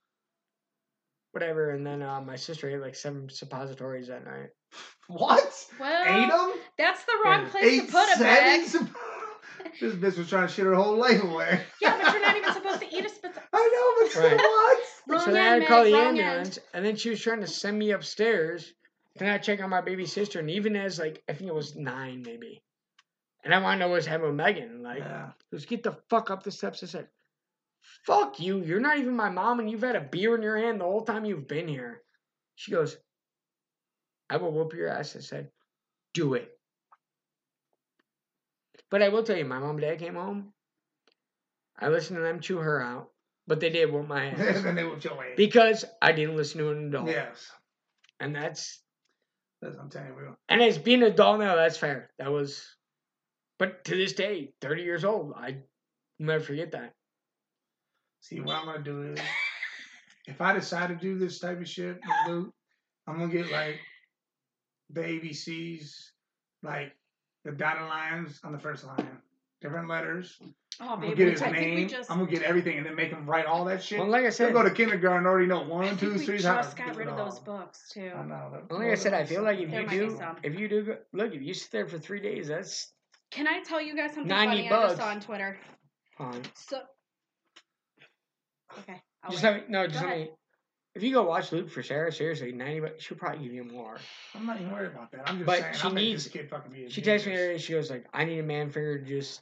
whatever. 1.32 1.72
And 1.72 1.88
then 1.88 2.02
uh, 2.02 2.20
my 2.20 2.36
sister 2.36 2.70
ate 2.70 2.82
like 2.82 2.96
seven 2.96 3.30
suppositories 3.30 4.08
that 4.08 4.26
night. 4.26 4.50
What? 5.08 5.54
Well, 5.80 6.04
Eight 6.08 6.32
of 6.32 6.50
them? 6.54 6.60
that's 6.78 7.04
the 7.04 7.12
wrong 7.26 7.46
place 7.50 7.64
Eight 7.66 7.86
to 7.88 7.92
put 7.92 8.08
it, 8.10 8.20
Meg. 8.22 8.66
seven? 8.66 8.90
this 9.82 9.94
bitch 9.96 10.18
was 10.18 10.30
trying 10.30 10.48
to 10.48 10.54
shit 10.54 10.66
her 10.66 10.74
whole 10.76 10.96
life 10.98 11.22
away. 11.22 11.62
Yeah, 11.82 11.98
but 12.02 12.14
you're 12.14 12.22
not 12.22 12.38
even 12.38 12.54
supposed 12.54 12.80
to 12.82 12.88
eat 12.96 13.06
a 13.06 13.10
spit. 13.10 13.32
I 13.52 13.70
know, 14.00 14.04
but 14.06 14.12
still 14.12 14.24
Right. 14.24 14.38
what? 14.38 14.80
Wrong 15.10 15.20
so 15.26 15.32
then 15.34 15.44
I 15.44 15.54
end, 15.56 15.64
had 15.64 15.68
call 15.70 15.84
the 15.84 15.92
wrong 15.94 16.08
end. 16.18 16.20
ambulance, 16.20 16.60
and 16.74 16.86
then 16.86 16.96
she 16.96 17.10
was 17.10 17.22
trying 17.22 17.42
to 17.42 17.48
send 17.48 17.78
me 17.78 17.92
upstairs 17.92 18.72
to 19.18 19.26
not 19.26 19.44
check 19.44 19.62
on 19.62 19.70
my 19.70 19.82
baby 19.82 20.06
sister. 20.06 20.40
And 20.40 20.50
even 20.50 20.76
as 20.78 20.98
like 21.00 21.22
I 21.30 21.34
think 21.34 21.50
it 21.50 21.54
was 21.56 21.76
nine 21.76 22.24
maybe, 22.26 22.64
and 23.44 23.54
I 23.54 23.60
want 23.60 23.80
to 23.82 23.86
know 23.86 23.92
what's 23.92 24.06
happening 24.06 24.30
with 24.30 24.38
Megan. 24.38 24.82
Like, 24.84 25.00
Yeah. 25.00 25.32
just 25.54 25.68
get 25.68 25.84
the 25.84 25.98
fuck 26.10 26.32
up 26.32 26.44
the 26.44 26.52
steps. 26.52 26.82
I 26.82 26.86
said, 26.88 27.10
"Fuck 28.06 28.40
you! 28.40 28.64
You're 28.64 28.80
not 28.80 29.00
even 29.00 29.16
my 29.16 29.30
mom, 29.30 29.60
and 29.60 29.70
you've 29.70 29.82
had 29.84 29.98
a 29.98 30.02
beer 30.02 30.34
in 30.34 30.42
your 30.42 30.58
hand 30.58 30.80
the 30.80 30.86
whole 30.86 31.04
time 31.04 31.26
you've 31.26 31.48
been 31.48 31.68
here." 31.68 32.02
She 32.56 32.72
goes, 32.72 32.96
"I 34.30 34.38
will 34.38 34.52
whoop 34.52 34.74
your 34.74 34.90
ass." 34.90 35.16
I 35.16 35.20
said, 35.20 35.52
"Do 36.14 36.34
it." 36.36 36.50
But 38.90 39.02
I 39.02 39.10
will 39.10 39.24
tell 39.24 39.38
you, 39.38 39.46
my 39.46 39.60
mom 39.60 39.72
and 39.72 39.82
dad 39.82 40.00
came 40.00 40.16
home. 40.16 40.54
I 41.80 41.90
listened 41.90 42.18
to 42.18 42.22
them 42.24 42.40
chew 42.40 42.58
her 42.60 42.82
out, 42.82 43.10
but 43.48 43.60
they 43.60 43.70
did 43.70 43.92
whoop 43.92 44.08
my 44.08 44.26
ass 44.32 44.40
and 44.58 44.66
then 44.66 44.76
they 44.76 44.84
whipped 44.84 45.04
your 45.04 45.14
ass. 45.24 45.34
because 45.36 45.86
I 46.02 46.12
didn't 46.12 46.38
listen 46.38 46.60
to 46.60 46.72
an 46.72 46.88
adult. 46.88 47.10
Yes. 47.10 47.50
And 48.20 48.36
that's 48.36 48.80
That's, 49.62 49.76
I'm 49.78 49.90
telling 49.90 50.10
you, 50.10 50.38
and 50.48 50.62
as 50.62 50.78
being 50.78 51.02
an 51.02 51.12
adult 51.12 51.40
now, 51.40 51.56
that's 51.56 51.78
fair. 51.78 52.12
That 52.20 52.32
was 52.32 52.64
But 53.58 53.84
to 53.86 53.96
this 53.96 54.14
day, 54.14 54.54
30 54.62 54.84
years 54.84 55.04
old, 55.04 55.34
I 55.36 55.64
never 56.20 56.44
forget 56.44 56.72
that. 56.74 56.94
See, 58.22 58.40
what 58.42 58.56
I'm 58.56 58.66
gonna 58.66 58.84
do 58.84 59.14
is, 59.14 59.20
if 60.28 60.40
I 60.40 60.54
decide 60.54 60.88
to 60.90 60.96
do 60.96 61.18
this 61.18 61.40
type 61.40 61.60
of 61.60 61.68
shit, 61.68 62.00
I'm 62.28 62.52
gonna 63.08 63.28
get 63.28 63.52
like 63.52 63.80
the 64.94 65.02
ABCs, 65.02 66.10
like 66.62 66.94
the 67.44 67.52
dotted 67.52 67.84
lines 67.88 68.40
on 68.44 68.52
the 68.52 68.60
first 68.60 68.86
line, 68.86 69.18
different 69.62 69.90
letters. 69.90 70.38
Oh, 70.82 70.90
I'm 70.90 71.02
gonna 71.02 71.14
get 71.16 71.28
his 71.30 71.42
I 71.42 71.52
name. 71.52 71.88
just 71.88 72.10
I'm 72.10 72.18
gonna 72.20 72.32
get 72.32 72.42
everything, 72.42 72.78
and 72.78 72.86
then 72.86 72.96
make 72.96 73.10
him 73.12 73.26
write 73.28 73.46
all 73.46 73.66
that 73.66 73.84
shit. 73.84 74.00
Well, 74.00 74.08
like 74.08 74.22
I 74.22 74.24
He'll 74.24 74.32
said, 74.32 74.54
go 74.54 74.64
to 74.64 74.72
kindergarten 74.72 75.20
and 75.20 75.28
already 75.28 75.46
know 75.48 75.62
one, 75.64 75.84
I 75.86 75.88
think 75.90 76.00
two, 76.00 76.14
we 76.14 76.26
three. 76.26 76.40
just 76.40 76.76
got 76.78 76.96
rid 76.96 77.08
of 77.08 77.16
those 77.18 77.40
books 77.40 77.90
too. 77.92 78.12
I 78.16 78.24
know. 78.24 78.64
well, 78.70 78.80
like 78.80 78.90
I 78.90 78.96
said, 78.96 79.14
I 79.14 79.24
feel 79.26 79.44
like 79.44 79.60
if 79.60 79.70
you 79.72 79.88
do, 79.88 80.16
some. 80.18 80.38
if 80.42 80.58
you 80.60 80.68
do, 80.68 80.84
go- 80.84 80.98
look, 81.14 81.34
if 81.34 81.42
you 81.44 81.54
sit 81.54 81.72
there 81.72 81.88
for 81.88 82.00
three 82.00 82.22
days, 82.22 82.48
that's 82.48 82.92
Can 83.30 83.48
I 83.48 83.62
tell 83.62 83.82
you 83.82 83.96
guys 83.96 84.12
something 84.14 84.28
90 84.28 84.48
funny 84.48 84.68
I 84.68 84.70
just 84.72 84.98
bucks. 84.98 85.00
saw 85.00 85.10
on 85.10 85.20
Twitter? 85.20 85.60
fine. 86.18 86.42
So, 86.56 86.80
okay, 88.80 89.00
I'll 89.24 89.32
Just 89.32 89.44
wait. 89.44 89.52
let 89.52 89.58
me, 89.62 89.64
no, 89.70 89.88
just 89.88 90.00
Go 90.02 90.08
let 90.08 90.16
ahead. 90.16 90.28
me. 90.28 90.34
If 90.96 91.02
you 91.02 91.12
go 91.12 91.24
watch 91.24 91.52
Luke 91.52 91.72
for 91.72 91.82
Sarah, 91.82 92.12
seriously, 92.12 92.52
90 92.52 92.80
bucks, 92.82 93.04
she'll 93.04 93.18
probably 93.18 93.44
give 93.44 93.54
you 93.54 93.64
more. 93.64 93.98
I'm 94.36 94.46
not 94.46 94.60
even 94.62 94.72
worried 94.72 94.92
about 94.92 95.12
that. 95.12 95.28
I'm 95.28 95.38
just 95.38 95.48
But 95.48 95.60
saying. 95.62 95.74
she 95.74 95.82
I 95.82 95.90
make 95.90 95.96
needs- 96.04 96.24
this 96.26 96.34
kid 96.34 96.50
fucking 96.50 96.72
be 96.72 96.86
a 96.86 96.90
She 96.90 97.02
texts 97.02 97.26
me 97.28 97.34
genius. 97.34 97.48
today. 97.48 97.58
She 97.66 97.74
goes 97.74 97.90
like, 97.90 98.06
"I 98.14 98.26
need 98.26 98.38
a 98.40 98.44
man 98.44 98.70
finger 98.70 99.00
to 99.00 99.06
just 99.06 99.42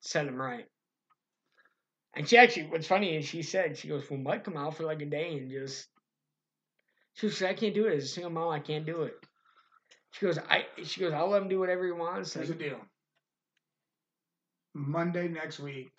set 0.00 0.26
him 0.26 0.40
right." 0.40 0.66
And 2.14 2.26
she 2.26 2.38
actually, 2.38 2.68
what's 2.68 2.86
funny 2.86 3.16
is 3.16 3.26
she 3.26 3.42
said, 3.42 3.76
"She 3.76 3.88
goes, 3.88 4.08
well, 4.08 4.18
Mike 4.18 4.44
come 4.44 4.56
out 4.56 4.74
for 4.76 4.84
like 4.84 5.02
a 5.02 5.06
day 5.06 5.36
and 5.36 5.50
just." 5.50 5.90
She 7.14 7.26
goes, 7.26 7.42
"I 7.42 7.52
can't 7.52 7.74
do 7.74 7.86
it 7.86 7.94
as 7.96 8.04
a 8.04 8.08
single 8.08 8.30
mom. 8.30 8.48
I 8.50 8.60
can't 8.60 8.86
do 8.86 9.02
it." 9.02 9.14
She 10.12 10.24
goes, 10.24 10.38
"I." 10.38 10.66
She 10.84 11.00
goes, 11.00 11.12
"I'll 11.12 11.28
let 11.28 11.42
him 11.42 11.48
do 11.48 11.58
whatever 11.60 11.84
he 11.84 11.92
wants." 11.92 12.32
Here's 12.32 12.48
the 12.48 12.54
deal. 12.54 12.80
Monday 14.72 15.28
next 15.28 15.58
week, 15.60 15.92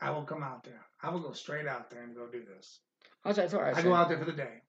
I 0.00 0.10
will 0.10 0.24
come 0.24 0.44
out 0.44 0.62
there. 0.62 0.86
I 1.02 1.10
will 1.10 1.20
go 1.20 1.32
straight 1.32 1.66
out 1.66 1.90
there 1.90 2.02
and 2.04 2.14
go 2.14 2.28
do 2.28 2.44
this. 2.44 2.78
That's 3.24 3.38
what 3.38 3.44
I 3.44 3.48
told 3.48 3.62
her. 3.62 3.74
I, 3.76 3.78
I, 3.78 3.82
go 3.82 3.94
out 3.94 4.08
there 4.08 4.18
for 4.18 4.24
the 4.24 4.32
day. 4.32 4.62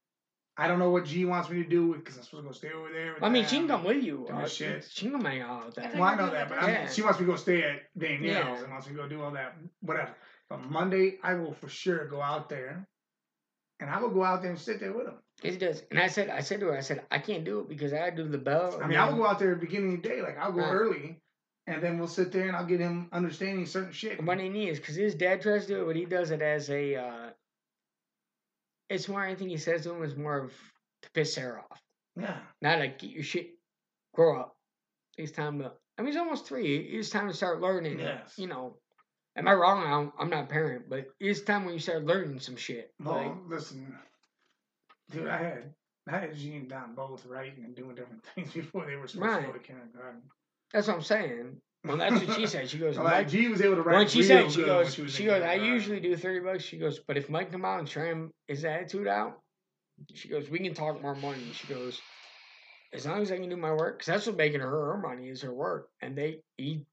I 0.58 0.68
don't 0.68 0.80
know 0.80 0.90
what 0.92 1.06
G 1.06 1.26
wants 1.26 1.50
me 1.50 1.64
to 1.64 1.70
do 1.70 1.96
because 1.96 2.18
I'm 2.18 2.24
supposed 2.24 2.44
to 2.44 2.48
go 2.50 2.52
stay 2.54 2.72
over 2.72 2.92
there. 2.92 3.14
with 3.16 3.24
I 3.24 3.30
mean, 3.30 3.46
she 3.48 3.58
can 3.58 3.68
come 3.68 3.84
with 3.84 4.04
you. 4.04 4.26
Do 4.28 4.34
Uh, 4.34 4.48
shit. 4.48 4.86
She 4.92 5.06
can 5.06 5.14
come 5.14 5.26
hang 5.26 5.42
out 5.42 5.66
with 5.68 5.80
I 5.80 5.82
that. 5.84 5.92
thought 5.94 6.00
Well, 6.00 6.10
I 6.10 6.16
know 6.16 6.30
that, 6.30 6.50
but 6.50 6.56
that 6.56 6.64
I'm, 6.64 6.70
Yeah. 6.70 6.90
she 6.90 7.02
wants 7.02 7.20
me 7.20 7.26
to 7.26 7.32
go 7.32 7.38
stay 7.38 7.64
at 7.64 7.82
Danielle's 7.98 8.46
Yeah. 8.60 8.64
and 8.64 8.72
wants 8.72 8.88
me 8.88 8.94
to 8.96 9.02
go 9.02 9.08
do 9.08 9.22
all 9.24 9.32
that, 9.32 9.56
whatever. 9.80 10.12
But 10.50 10.70
Monday, 10.70 11.18
I 11.24 11.36
will 11.36 11.54
for 11.54 11.70
sure 11.70 12.06
go 12.08 12.22
out 12.22 12.50
there, 12.50 12.86
and 13.80 13.90
I 13.90 14.00
will 14.02 14.10
go 14.10 14.24
out 14.24 14.42
there 14.42 14.52
and 14.52 14.60
sit 14.60 14.80
there 14.82 14.92
with 14.92 15.06
them. 15.06 15.16
It 15.42 15.58
does. 15.60 15.82
And 15.90 16.00
I 16.00 16.08
said, 16.08 16.30
I 16.30 16.42
said 16.42 16.60
to 16.60 16.68
her, 16.68 16.78
I 16.78 16.82
said, 16.82 17.04
I 17.10 17.18
can't 17.20 17.46
do 17.46 17.62
it 17.62 17.70
because 17.70 17.94
I 17.94 18.10
do 18.12 18.28
the 18.28 18.38
bell. 18.38 18.78
I 18.84 18.88
mean, 18.88 18.98
I 18.98 19.10
will 19.10 19.18
go 19.18 19.26
out 19.26 19.40
there 19.40 19.54
at 19.54 19.60
the 19.62 19.66
beginning 19.66 19.96
of 19.96 20.04
the 20.04 20.10
day, 20.10 20.22
like 20.22 20.38
I'll 20.38 20.52
go 20.52 20.60
Right. 20.60 20.72
early, 20.74 21.22
and 21.66 21.82
then 21.82 21.98
we'll 21.98 22.08
sit 22.10 22.32
there 22.34 22.48
and 22.48 22.56
I'll 22.58 22.66
get 22.66 22.82
him 22.82 23.08
understanding 23.14 23.66
certain 23.66 23.94
shit. 23.94 24.22
What 24.22 24.40
he 24.40 24.50
needs, 24.50 24.80
because 24.80 24.96
his 24.96 25.16
dad 25.16 25.42
tries 25.42 25.66
to 25.66 25.74
do 25.76 25.82
it, 25.84 25.86
but 25.86 25.96
he 25.96 26.06
does 26.06 26.30
it 26.32 26.42
as 26.42 26.70
a. 26.70 26.96
Uh, 26.98 27.30
it's 28.92 29.08
more 29.08 29.24
anything 29.26 29.50
he 29.50 29.58
says 29.58 29.84
to 29.84 29.94
him 29.94 30.04
is 30.04 30.16
more 30.16 30.38
of 30.38 30.54
to 31.02 31.10
piss 31.12 31.34
Sarah 31.34 31.64
off, 31.72 31.82
Yeah, 32.16 32.38
not 32.62 32.80
like 32.80 33.00
get 33.00 33.10
your 33.12 33.24
shit, 33.24 33.52
grow 34.14 34.40
up. 34.40 34.56
It's 35.18 35.32
time 35.32 35.60
to. 35.60 35.72
I 35.98 36.02
mean, 36.02 36.12
he's 36.14 36.20
almost 36.20 36.46
three. 36.48 36.78
It's 36.78 37.10
time 37.10 37.28
to 37.28 37.34
start 37.34 37.62
learning. 37.62 38.00
Yes. 38.00 38.34
You 38.38 38.48
know, 38.48 38.78
am 39.36 39.48
I 39.48 39.54
wrong? 39.54 39.84
I'm, 39.86 40.14
I'm 40.20 40.30
not 40.30 40.46
a 40.46 40.48
parent, 40.48 40.90
but 40.90 41.06
it's 41.20 41.42
time 41.42 41.66
when 41.66 41.74
you 41.74 41.80
start 41.80 42.06
learning 42.06 42.40
some 42.40 42.56
shit. 42.56 42.92
Well, 43.00 43.16
Like, 43.18 43.34
listen, 43.48 43.96
dude, 45.12 45.28
I 45.28 45.38
had 45.38 45.74
I 46.08 46.18
had 46.18 46.36
G 46.36 46.56
and 46.56 46.70
Don 46.70 46.96
both 46.96 47.26
writing 47.26 47.64
and 47.66 47.76
doing 47.76 47.96
different 47.96 48.24
things 48.36 48.52
before 48.54 48.86
they 48.86 48.96
were 48.96 49.08
supposed 49.08 49.40
to 49.42 49.48
go 49.48 49.54
to 49.54 49.60
kindergarten. 49.60 50.22
that's 50.74 50.88
what 50.88 50.96
I'm 50.98 51.02
saying. 51.04 51.58
Well, 51.84 51.98
that's 51.98 52.26
what 52.26 52.36
she 52.38 52.46
said. 52.46 52.70
She 52.70 52.78
goes, 52.78 52.98
Like 52.98 53.06
Mike, 53.06 53.30
G 53.30 53.48
was 53.48 53.62
able 53.62 53.76
to 53.76 53.82
write. 53.82 53.98
when 53.98 54.08
she 54.08 54.22
said, 54.24 54.52
she 54.52 54.64
goes, 54.64 54.98
was 54.98 55.14
she 55.14 55.26
goes, 55.26 55.42
I 55.42 55.56
usually 55.56 56.00
do 56.00 56.16
30 56.16 56.40
bucks. 56.42 56.64
She 56.64 56.78
goes, 56.78 57.00
but 57.00 57.18
if 57.18 57.30
Mike 57.30 57.52
come 57.52 57.66
out 57.66 57.80
and 57.80 57.88
try 57.88 58.06
him 58.06 58.32
his 58.48 58.64
attitude 58.66 59.08
out, 59.08 59.40
she 60.14 60.28
goes, 60.30 60.50
we 60.50 60.60
can 60.60 60.74
talk 60.76 61.02
more 61.02 61.16
money. 61.16 61.52
She 61.54 61.68
goes, 61.68 62.00
as 62.94 63.06
long 63.08 63.22
as 63.22 63.32
I 63.32 63.38
can 63.38 63.50
do 63.50 63.58
my 63.58 63.72
work, 63.72 63.98
because 63.98 64.08
that's 64.08 64.28
what 64.28 64.38
making 64.38 64.60
her 64.62 64.70
her 64.70 64.98
money 64.98 65.30
is 65.30 65.42
her 65.42 65.54
work. 65.54 65.90
And 66.02 66.16
they, 66.16 66.42
he, 66.58 66.86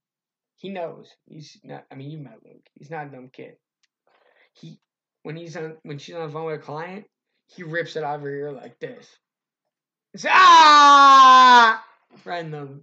he 0.56 0.70
knows. 0.70 1.10
He's 1.26 1.58
not, 1.64 1.84
I 1.90 1.94
mean, 1.94 2.10
you 2.10 2.18
met 2.18 2.38
Luke. 2.44 2.66
He's 2.74 2.90
not 2.90 3.06
a 3.06 3.10
dumb 3.10 3.28
kid. 3.30 3.56
He, 4.54 4.80
when 5.22 5.36
he's 5.36 5.56
on, 5.56 5.76
when 5.82 5.98
she's 5.98 6.14
on 6.14 6.26
the 6.26 6.32
phone 6.32 6.46
with 6.46 6.60
a 6.60 6.62
client, 6.62 7.04
he 7.46 7.62
rips 7.62 7.96
it 7.96 8.04
out 8.04 8.16
of 8.16 8.22
her 8.22 8.30
ear 8.30 8.52
like 8.52 8.78
this. 8.78 9.06
It's, 10.14 10.24
ah! 10.26 11.84
Right 12.24 12.44
in 12.44 12.50
the, 12.50 12.82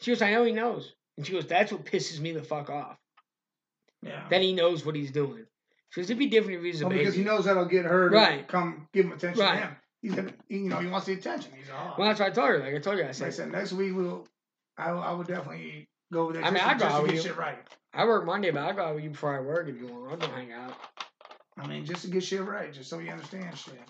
she 0.00 0.10
goes, 0.10 0.22
I 0.22 0.30
know 0.32 0.44
he 0.44 0.52
knows. 0.52 0.92
And 1.16 1.26
she 1.26 1.32
goes, 1.32 1.46
that's 1.46 1.72
what 1.72 1.84
pisses 1.84 2.20
me 2.20 2.32
the 2.32 2.42
fuck 2.42 2.68
off. 2.70 2.96
Yeah. 4.02 4.26
That 4.30 4.42
he 4.42 4.52
knows 4.52 4.84
what 4.84 4.94
he's 4.94 5.10
doing. 5.10 5.46
She 5.90 6.00
goes, 6.00 6.10
it'd 6.10 6.18
be 6.18 6.26
different 6.26 6.58
if 6.58 6.62
he 6.64 6.70
was 6.70 6.80
a 6.82 6.84
Well, 6.84 6.90
baby. 6.90 7.00
because 7.00 7.14
he 7.14 7.24
knows 7.24 7.44
that'll 7.46 7.64
get 7.64 7.84
her 7.86 8.10
to 8.10 8.14
Right. 8.16 8.46
come 8.46 8.88
give 8.92 9.06
him 9.06 9.12
attention 9.12 9.40
Right. 9.40 9.54
to 9.60 9.66
him. 9.66 9.76
He's 10.02 10.14
he- 10.48 10.56
you 10.58 10.68
know, 10.68 10.78
he 10.78 10.86
wants 10.88 11.06
the 11.06 11.14
attention. 11.14 11.52
He's 11.58 11.68
a 11.68 11.72
hog. 11.72 11.98
well, 11.98 12.08
that's 12.08 12.20
what 12.20 12.30
I 12.30 12.34
told 12.34 12.48
her. 12.48 12.58
Like 12.58 12.74
I 12.74 12.78
told 12.78 12.98
you, 12.98 13.04
I 13.04 13.06
Like 13.06 13.10
I 13.16 13.18
said, 13.18 13.34
said, 13.34 13.52
next 13.52 13.72
week 13.72 13.94
we'll, 13.96 14.26
I, 14.76 14.92
will- 14.92 15.02
I 15.02 15.12
would 15.12 15.26
definitely 15.26 15.88
go 16.12 16.24
over 16.24 16.34
there. 16.34 16.44
I 16.44 16.50
mean, 16.50 16.62
I'd 16.62 16.78
go 16.78 16.84
out 16.86 17.02
with 17.02 17.12
get 17.12 17.16
you. 17.22 17.28
shit 17.30 17.36
right. 17.38 17.58
I 17.94 18.04
work 18.04 18.26
Monday, 18.26 18.50
but 18.50 18.60
I'll 18.62 18.74
go 18.74 18.82
out 18.82 18.94
with 18.94 19.04
you 19.04 19.10
before 19.10 19.34
I 19.36 19.40
work 19.40 19.68
if 19.68 19.76
you 19.78 19.86
want. 19.86 20.10
I'll 20.12 20.28
go 20.28 20.34
hang 20.34 20.52
out. 20.52 20.74
I 21.58 21.66
mean, 21.66 21.86
just 21.86 22.02
to 22.02 22.08
get 22.08 22.22
shit 22.22 22.42
right, 22.42 22.70
just 22.72 22.90
so 22.90 22.98
you 22.98 23.10
understand 23.10 23.56
shit. 23.56 23.80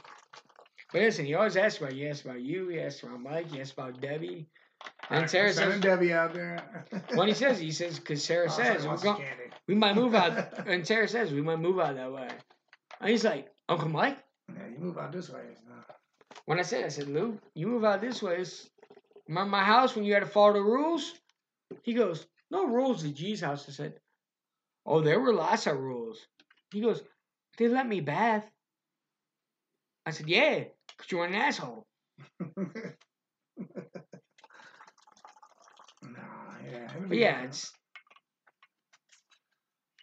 But 0.92 1.02
listen, 1.02 1.26
he 1.26 1.34
always 1.34 1.56
asks 1.56 1.80
about 1.80 1.94
you. 1.96 2.04
He 2.04 2.08
asks 2.10 2.24
about 2.24 2.40
you. 2.40 2.68
He 2.68 2.80
asks 2.80 3.02
about 3.02 3.20
Mike. 3.20 3.48
He 3.50 3.60
asks 3.60 3.72
about 3.72 4.00
Debbie. 4.00 4.46
And 5.08 5.16
Alright, 5.18 5.30
Sarah 5.30 5.52
says, 5.52 5.80
Debbie 5.80 6.12
out 6.12 6.34
there. 6.34 6.84
when 7.14 7.28
he 7.28 7.34
says, 7.34 7.58
he 7.58 7.70
says, 7.70 7.98
because 7.98 8.24
Sarah 8.24 8.46
Oh, 8.50 8.56
says, 8.56 8.84
going, 8.84 9.22
we 9.68 9.74
might 9.74 9.94
move 9.94 10.14
out. 10.14 10.58
and 10.66 10.86
Sarah 10.86 11.08
says, 11.08 11.32
we 11.32 11.42
might 11.42 11.60
move 11.60 11.78
out 11.78 11.94
that 11.94 12.12
way. 12.12 12.28
And 13.00 13.10
he's 13.10 13.24
like, 13.24 13.48
Uncle 13.68 13.88
Mike? 13.88 14.18
Yeah, 14.52 14.66
you 14.72 14.78
move 14.78 14.98
out 14.98 15.12
this 15.12 15.30
way. 15.30 15.42
When 16.46 16.58
I 16.58 16.62
said, 16.62 16.84
I 16.84 16.88
said, 16.88 17.08
Lou, 17.08 17.38
you 17.54 17.66
move 17.66 17.84
out 17.84 18.00
this 18.00 18.22
way. 18.22 18.36
It's, 18.38 18.68
remember 19.28 19.50
my 19.50 19.64
house 19.64 19.94
when 19.94 20.04
you 20.04 20.14
had 20.14 20.20
to 20.20 20.26
follow 20.28 20.54
the 20.54 20.62
rules? 20.62 21.12
He 21.82 21.94
goes, 21.94 22.26
no 22.50 22.66
rules 22.66 23.04
at 23.04 23.14
G's 23.14 23.40
house. 23.40 23.66
I 23.68 23.72
said, 23.72 23.94
oh, 24.84 25.00
there 25.00 25.20
were 25.20 25.34
lots 25.34 25.66
of 25.66 25.78
rules. 25.78 26.18
He 26.72 26.80
goes, 26.80 27.02
they 27.58 27.68
let 27.68 27.86
me 27.86 28.00
bath. 28.00 28.44
I 30.04 30.10
said, 30.12 30.28
yeah, 30.28 30.64
because 30.96 31.10
you're 31.10 31.24
an 31.24 31.34
asshole. 31.34 31.84
nah, 32.40 32.54
yeah. 36.64 36.84
it'll 36.84 36.95
But 37.08 37.18
yeah, 37.18 37.42
it's 37.42 37.72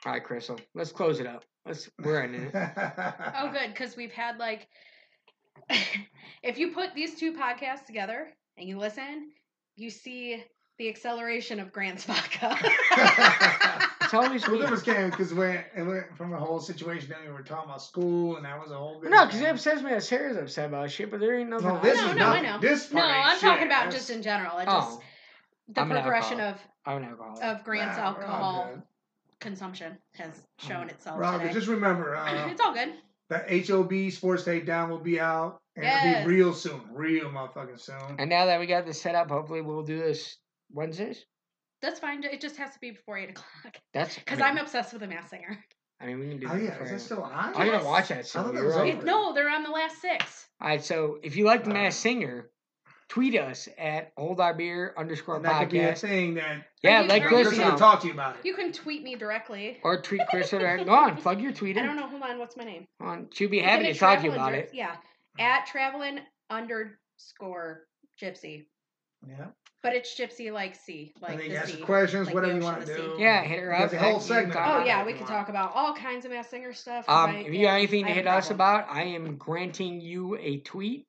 all 0.05 0.11
right, 0.13 0.23
Crystal. 0.23 0.59
Let's 0.75 0.91
close 0.91 1.19
it 1.19 1.27
up. 1.27 1.43
Let's 1.65 1.89
we're 2.03 2.21
ending 2.23 2.43
it. 2.43 2.53
Oh, 3.37 3.51
good, 3.51 3.69
because 3.73 3.95
we've 3.95 4.11
had 4.11 4.37
like, 4.37 4.67
if 6.43 6.57
you 6.57 6.71
put 6.73 6.93
these 6.93 7.15
two 7.15 7.33
podcasts 7.33 7.85
together 7.85 8.27
and 8.57 8.67
you 8.67 8.77
listen, 8.77 9.31
you 9.77 9.89
see 9.89 10.43
the 10.77 10.89
acceleration 10.89 11.59
of 11.59 11.71
Grant's 11.71 12.03
vodka. 12.07 12.57
It's 14.01 14.13
always 14.13 14.41
Well, 14.45 14.57
me. 14.57 14.61
that 14.63 14.71
was 14.71 14.81
came 14.83 15.09
because 15.09 15.31
it 15.31 15.35
went, 15.35 15.61
it 15.75 15.83
went 15.83 16.17
from 16.17 16.33
a 16.33 16.37
whole 16.39 16.59
situation 16.59 17.09
that 17.09 17.19
we 17.25 17.31
were 17.31 17.41
talking 17.43 17.69
about 17.69 17.81
school, 17.81 18.35
and 18.35 18.45
that 18.45 18.59
was 18.59 18.71
a 18.71 18.75
whole. 18.77 18.99
big 18.99 19.09
No, 19.09 19.25
because 19.25 19.39
it 19.39 19.43
thing. 19.43 19.53
upsets 19.53 19.81
me 19.81 19.91
that 19.91 20.03
Sarah's 20.03 20.35
upset 20.37 20.65
about 20.67 20.91
shit, 20.91 21.09
but 21.09 21.19
there 21.21 21.39
ain't 21.39 21.49
nothing. 21.49 21.67
No, 21.69 21.75
I 21.77 21.81
this 21.81 21.97
no, 21.97 22.09
is 22.09 22.15
no, 22.17 22.25
I 22.27 22.41
know. 22.41 22.59
This 22.59 22.91
no, 22.91 22.99
part 23.01 23.15
ain't 23.15 23.25
I'm 23.27 23.39
talking 23.39 23.67
about 23.67 23.85
That's- 23.85 23.93
just 23.93 24.09
in 24.09 24.21
general. 24.21 24.57
It 24.57 24.65
just 24.65 24.91
Oh, 24.97 25.01
the 25.69 25.81
I'm 25.81 25.89
progression 25.89 26.41
of 26.41 26.59
I'm 26.85 26.97
an 26.97 27.09
alcoholic. 27.09 27.43
of 27.43 27.63
Grant's 27.63 27.97
Nah, 27.97 28.03
alcohol 28.03 28.69
good. 28.73 28.81
consumption 29.39 29.97
has 30.15 30.31
shown 30.57 30.89
itself 30.89 31.19
Rob, 31.19 31.41
today. 31.41 31.53
just 31.53 31.67
remember, 31.67 32.15
uh, 32.17 32.49
it's 32.49 32.61
all 32.61 32.73
good. 32.73 32.93
the 33.29 33.65
HOB 33.67 34.11
Sports 34.11 34.43
Day 34.43 34.61
Takedown 34.61 34.89
will 34.89 34.99
be 34.99 35.19
out, 35.19 35.61
and 35.75 35.85
it'll 35.85 36.27
be 36.29 36.35
real 36.35 36.53
soon, 36.53 36.81
real 36.91 37.29
motherfucking 37.29 37.79
soon. 37.79 38.15
and 38.19 38.29
now 38.29 38.45
that 38.45 38.59
we 38.59 38.65
got 38.67 38.85
this 38.85 39.01
set 39.01 39.15
up, 39.15 39.29
hopefully 39.29 39.61
we'll 39.61 39.83
do 39.83 39.97
this 39.99 40.37
Wednesdays. 40.71 41.25
That's 41.81 41.99
fine. 41.99 42.23
It 42.23 42.39
just 42.39 42.55
has 42.57 42.73
to 42.73 42.79
be 42.79 42.91
before 42.91 43.17
eight 43.17 43.29
o'clock 43.31 43.77
That's 43.93 44.15
because 44.17 44.39
I 44.39 44.47
I'm 44.49 44.57
obsessed 44.57 44.93
with 44.93 45.01
the 45.01 45.07
Masked 45.07 45.31
Singer. 45.31 45.57
I 45.99 46.05
mean, 46.07 46.19
we 46.19 46.27
can 46.29 46.39
do. 46.39 46.47
Oh 46.49 46.55
yeah, 46.55 46.69
before 46.71 46.85
is 46.85 46.91
that 46.91 46.99
still 47.01 47.23
on? 47.23 47.53
I'm 47.55 47.67
gonna 47.71 47.83
watch 47.83 48.07
that. 48.09 48.19
I 48.19 48.21
thought 48.23 48.53
that 48.53 48.63
was 48.63 48.75
right. 48.75 48.95
over. 48.95 49.05
No, 49.05 49.33
they're 49.33 49.49
on 49.49 49.63
the 49.63 49.69
last 49.69 50.01
six. 50.01 50.47
All 50.61 50.67
right, 50.69 50.83
so 50.83 51.17
if 51.23 51.35
you 51.35 51.45
like 51.45 51.63
the 51.65 51.69
Masked 51.71 52.01
Singer, 52.01 52.49
tweet 53.13 53.35
us 53.39 53.69
at 53.77 54.11
Hold 54.17 54.39
Our 54.39 54.55
Beer 54.55 54.93
underscore 54.97 55.35
And 55.35 55.45
that 55.45 55.59
could 55.59 55.69
be 55.69 55.79
a 55.79 55.93
podcast. 55.93 55.99
thing 56.01 56.33
that 56.35 56.65
Yeah, 56.81 57.01
you- 57.01 57.07
let 57.09 57.21
you 57.21 57.27
Chris 57.27 57.47
Chris 57.47 57.55
sure? 57.57 57.65
will 57.65 57.71
know. 57.73 57.77
talk 57.77 58.01
to 58.01 58.07
you 58.07 58.13
about 58.13 58.37
it. 58.37 58.45
You 58.45 58.55
can 58.55 58.71
tweet 58.71 59.03
me 59.03 59.15
directly. 59.15 59.77
Or 59.83 60.01
tweet 60.01 60.21
Chris 60.31 60.51
or 60.51 60.59
Go 60.83 60.91
on, 60.93 61.17
plug 61.17 61.39
your 61.39 61.51
tweet 61.51 61.77
I 61.77 61.83
don't 61.85 61.95
know. 61.95 62.07
Hold 62.07 62.23
on. 62.23 62.39
What's 62.39 62.57
my 62.57 62.63
name? 62.63 62.87
On, 62.99 63.27
she'll 63.31 63.49
be 63.49 63.59
happy 63.59 63.85
it 63.85 63.93
to 63.93 63.99
talk 63.99 64.19
to 64.19 64.25
you 64.25 64.31
about 64.31 64.53
it. 64.55 64.71
Yeah, 64.73 64.95
at 65.39 65.67
traveling 65.67 66.19
underscore 66.49 67.85
gypsy, 68.19 68.65
Yeah. 69.27 69.45
but 69.83 69.93
it's 69.93 70.19
gypsy 70.19 70.51
like 70.51 70.73
C, 70.75 71.13
like 71.21 71.31
and 71.33 71.39
then 71.39 71.47
the 71.49 71.53
you 71.53 71.59
ask 71.59 71.69
sea. 71.75 71.81
questions, 71.81 72.25
like 72.27 72.33
whatever 72.35 72.55
you 72.57 72.63
want 72.63 72.81
to 72.81 72.87
the 72.87 72.95
sea. 72.95 73.01
do. 73.01 73.15
Yeah, 73.19 73.43
hit 73.43 73.59
her 73.59 73.69
Got 73.71 73.81
up. 73.83 73.91
the 73.91 73.99
whole 73.99 74.19
segment 74.21 74.59
Oh 74.59 74.83
yeah, 74.85 75.05
we 75.05 75.13
could 75.13 75.27
talk 75.27 75.49
about 75.49 75.71
all 75.75 75.93
kinds 75.93 76.25
of 76.25 76.31
Masked 76.31 76.49
Singer 76.51 76.73
stuff. 76.73 77.07
Um, 77.07 77.29
I- 77.29 77.35
if 77.41 77.53
you 77.53 77.59
yeah, 77.59 77.67
got 77.71 77.73
anything 77.75 78.05
to 78.05 78.07
have 78.07 78.15
hit 78.17 78.27
us 78.27 78.49
about, 78.49 78.87
I 78.89 79.03
am 79.03 79.35
granting 79.37 80.01
you 80.01 80.35
a 80.37 80.57
tweet. 80.61 81.05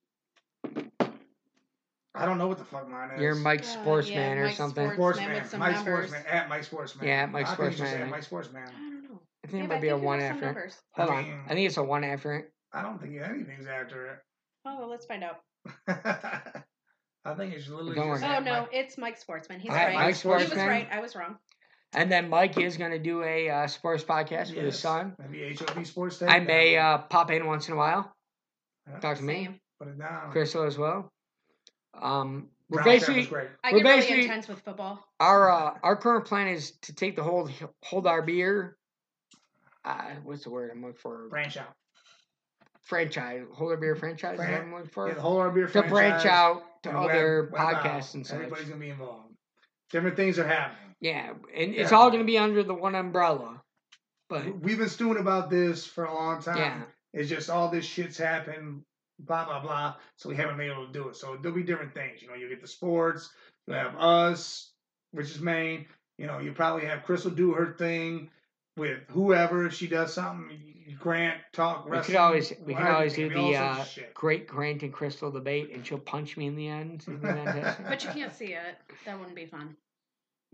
I 2.15 2.27
don't 2.27 2.39
know 2.39 2.47
what 2.47 2.59
the 2.59 2.65
fuck 2.65 2.89
mine 2.89 3.11
is. 3.11 3.21
You're 3.21 3.35
Mike 3.35 3.61
Uh, 3.61 3.65
Sportsman 3.65 4.17
yeah, 4.19 4.31
or 4.33 4.45
Mike 4.47 4.57
something. 4.57 4.93
Sports- 4.93 5.19
Sportsman. 5.19 5.45
some 5.49 5.61
Mike 5.61 5.75
numbers. 5.75 6.09
Sportsman. 6.11 6.33
At 6.33 6.49
Mike 6.49 6.65
Sportsman. 6.65 7.07
Yeah, 7.09 7.23
at 7.25 7.31
Mike 7.33 7.47
I 7.49 7.55
think 7.55 7.69
it's 7.71 7.79
just 7.79 7.91
Sportsman. 7.91 8.03
At 8.03 8.11
Mike 8.11 8.23
Sportsman. 8.23 8.63
I 8.63 8.67
don't 8.71 9.03
know. 9.05 9.21
I 9.45 9.47
think 9.49 9.53
it 9.53 9.63
Babe, 9.63 9.69
might 9.71 9.83
be 9.83 9.89
a 9.89 9.97
one 9.97 10.21
after. 10.21 10.43
it. 10.43 10.47
numbers. 10.47 10.77
Hold 10.93 11.11
I 11.11 11.15
on. 11.17 11.41
I 11.47 11.55
think 11.55 11.67
it's 11.67 11.77
a 11.77 11.83
one 11.83 12.05
after 12.05 12.35
it. 12.37 12.53
I 12.73 12.83
don't 12.83 13.01
think 13.01 13.21
anything's 13.21 13.67
after 13.67 14.07
it. 14.07 14.19
Oh, 14.65 14.79
well, 14.79 14.89
let's 14.91 15.07
find 15.07 15.25
out. 15.25 15.41
I 17.27 17.35
think 17.35 17.55
it's 17.55 17.69
literally 17.69 17.95
Don't 17.95 18.09
just. 18.21 18.25
Oh 18.25 18.39
no, 18.41 18.61
Mike- 18.61 18.69
it's 18.73 18.99
Mike 18.99 19.19
Sportsman. 19.19 19.61
He's 19.61 19.71
All 19.71 19.77
right, 19.77 19.87
right. 19.89 19.95
Mike 19.95 20.15
Sportsman. 20.15 20.51
he 20.51 20.57
was 20.57 20.69
right. 20.69 20.89
I 20.93 21.01
was 21.01 21.17
wrong. 21.17 21.37
And 21.95 22.11
then 22.11 22.29
Mike 22.29 22.59
is 22.59 22.77
going 22.77 22.91
to 22.91 22.99
do 22.99 23.23
a 23.23 23.49
uh, 23.49 23.67
sports 23.69 24.03
podcast 24.03 24.49
with 24.55 24.65
his 24.65 24.75
Yes. 24.75 24.79
son. 24.81 25.15
Maybe 25.19 25.55
HOP 25.55 25.87
Sports 25.87 26.19
Day. 26.19 26.27
I 26.27 26.41
may 26.41 26.77
uh, 26.77 26.99
pop 26.99 27.31
in 27.31 27.47
once 27.47 27.69
in 27.69 27.75
a 27.75 27.77
while. 27.77 28.13
Yeah. 28.89 28.99
Talk 28.99 29.17
to 29.19 29.23
me, 29.23 29.61
Put 29.79 29.89
it 29.89 29.99
down. 29.99 30.33
Crystal 30.33 30.65
as 30.65 30.77
well. 30.77 31.09
Um, 32.01 32.49
we're 32.71 32.83
Brown 32.83 32.99
Chef 32.99 33.09
was 33.09 33.17
basically 33.17 33.27
great. 33.31 33.49
I 33.63 33.73
We're 33.73 33.79
get 33.79 33.85
really 33.85 34.01
basically- 34.01 34.23
intense 34.23 34.49
with 34.49 34.61
football. 34.61 35.05
our 35.21 35.51
uh, 35.51 35.79
our 35.83 35.97
current 35.97 36.25
plan 36.27 36.49
is 36.49 36.73
to 36.83 36.95
take 36.95 37.17
the 37.17 37.23
hold 37.23 37.51
hold 37.83 38.07
our 38.07 38.23
beer. 38.23 38.77
Uh, 39.85 40.03
what's 40.25 40.45
the 40.45 40.51
word 40.51 40.71
I'm 40.73 40.81
looking 40.81 40.97
for? 40.97 41.29
branch 41.29 41.57
out. 41.57 41.73
Franchise, 42.83 43.43
hold 43.55 43.71
our 43.71 43.77
beer 43.79 43.97
franchise. 43.97 44.35
Is 44.35 44.39
what 44.41 44.49
I'm 44.51 44.73
looking 44.75 44.91
for? 44.91 45.09
Yeah, 45.09 45.15
the 45.15 45.21
whole 45.21 45.39
our 45.39 45.51
beer 45.51 45.67
to 45.67 45.73
franchise. 45.73 45.91
branch 45.93 46.27
out 46.27 46.63
to 46.83 46.91
and 46.91 46.99
other 46.99 47.43
web- 47.45 47.53
web 47.53 47.61
out. 47.77 47.83
podcasts 47.85 48.15
and 48.15 48.27
such. 48.27 48.37
Everybody's 48.37 48.69
gonna 48.69 48.81
be 48.81 48.91
involved. 48.91 49.35
Different 49.91 50.17
things 50.17 50.39
are 50.39 50.47
happening. 50.47 50.95
Yeah, 51.01 51.31
and 51.55 51.75
it's 51.75 51.93
all 51.93 52.09
going 52.11 52.23
to 52.23 52.27
be 52.27 52.39
under 52.39 52.63
the 52.63 52.73
one 52.75 52.95
umbrella. 52.95 53.61
But 54.31 54.61
We've 54.61 54.79
been 54.79 54.89
stewing 54.89 55.19
about 55.19 55.51
this 55.51 55.87
for 55.87 56.05
a 56.05 56.15
long 56.15 56.43
time. 56.43 56.57
yeah, 56.57 56.83
It's 57.13 57.29
just 57.29 57.51
all 57.51 57.69
this 57.71 57.85
shit's 57.85 58.17
happened, 58.17 58.83
blah 59.27 59.45
blah 59.45 59.61
blah. 59.61 59.95
So 60.17 60.29
we 60.29 60.37
haven't 60.37 60.57
been 60.57 60.71
able 60.71 60.87
to 60.87 60.93
do 60.93 61.09
it. 61.09 61.17
So 61.17 61.37
there'll 61.41 61.57
be 61.57 61.63
different 61.63 61.95
things. 61.95 62.23
You 62.23 62.29
know, 62.29 62.35
you 62.35 62.49
get 62.49 62.61
the 62.61 62.69
sports, 62.69 63.31
you 63.67 63.75
have 63.75 63.97
us, 63.97 64.71
which 65.13 65.31
is 65.31 65.41
main. 65.41 65.87
You 66.19 66.27
know, 66.27 66.39
you 66.39 66.53
probably 66.53 66.87
have 66.87 67.05
Crystal 67.05 67.31
do 67.31 67.53
her 67.53 67.75
thing 67.79 68.31
with 68.77 68.99
whoever. 69.09 69.67
If 69.67 69.75
she 69.75 69.87
does 69.87 70.15
something, 70.15 70.59
Grant 70.99 71.41
talk 71.53 71.89
we 71.89 71.99
could 72.01 72.17
always 72.17 72.53
we 72.65 72.75
could 72.75 72.87
always 72.87 73.15
do 73.15 73.29
can 73.29 73.35
be 73.35 73.41
all 73.41 73.51
the 73.51 73.59
uh, 73.59 73.85
great 74.13 74.47
Grant 74.47 74.83
and 74.83 74.93
Crystal 74.93 75.31
debate, 75.31 75.71
and 75.73 75.87
she'll 75.87 75.99
punch 75.99 76.37
me 76.37 76.47
in 76.47 76.57
the 76.57 76.69
end. 76.69 77.03
Isn't? 77.09 77.23
But 77.23 78.05
you 78.05 78.11
can't 78.11 78.33
see 78.33 78.53
it. 78.55 78.77
That 79.07 79.19
wouldn't 79.19 79.37
be 79.37 79.47
fun. 79.47 79.77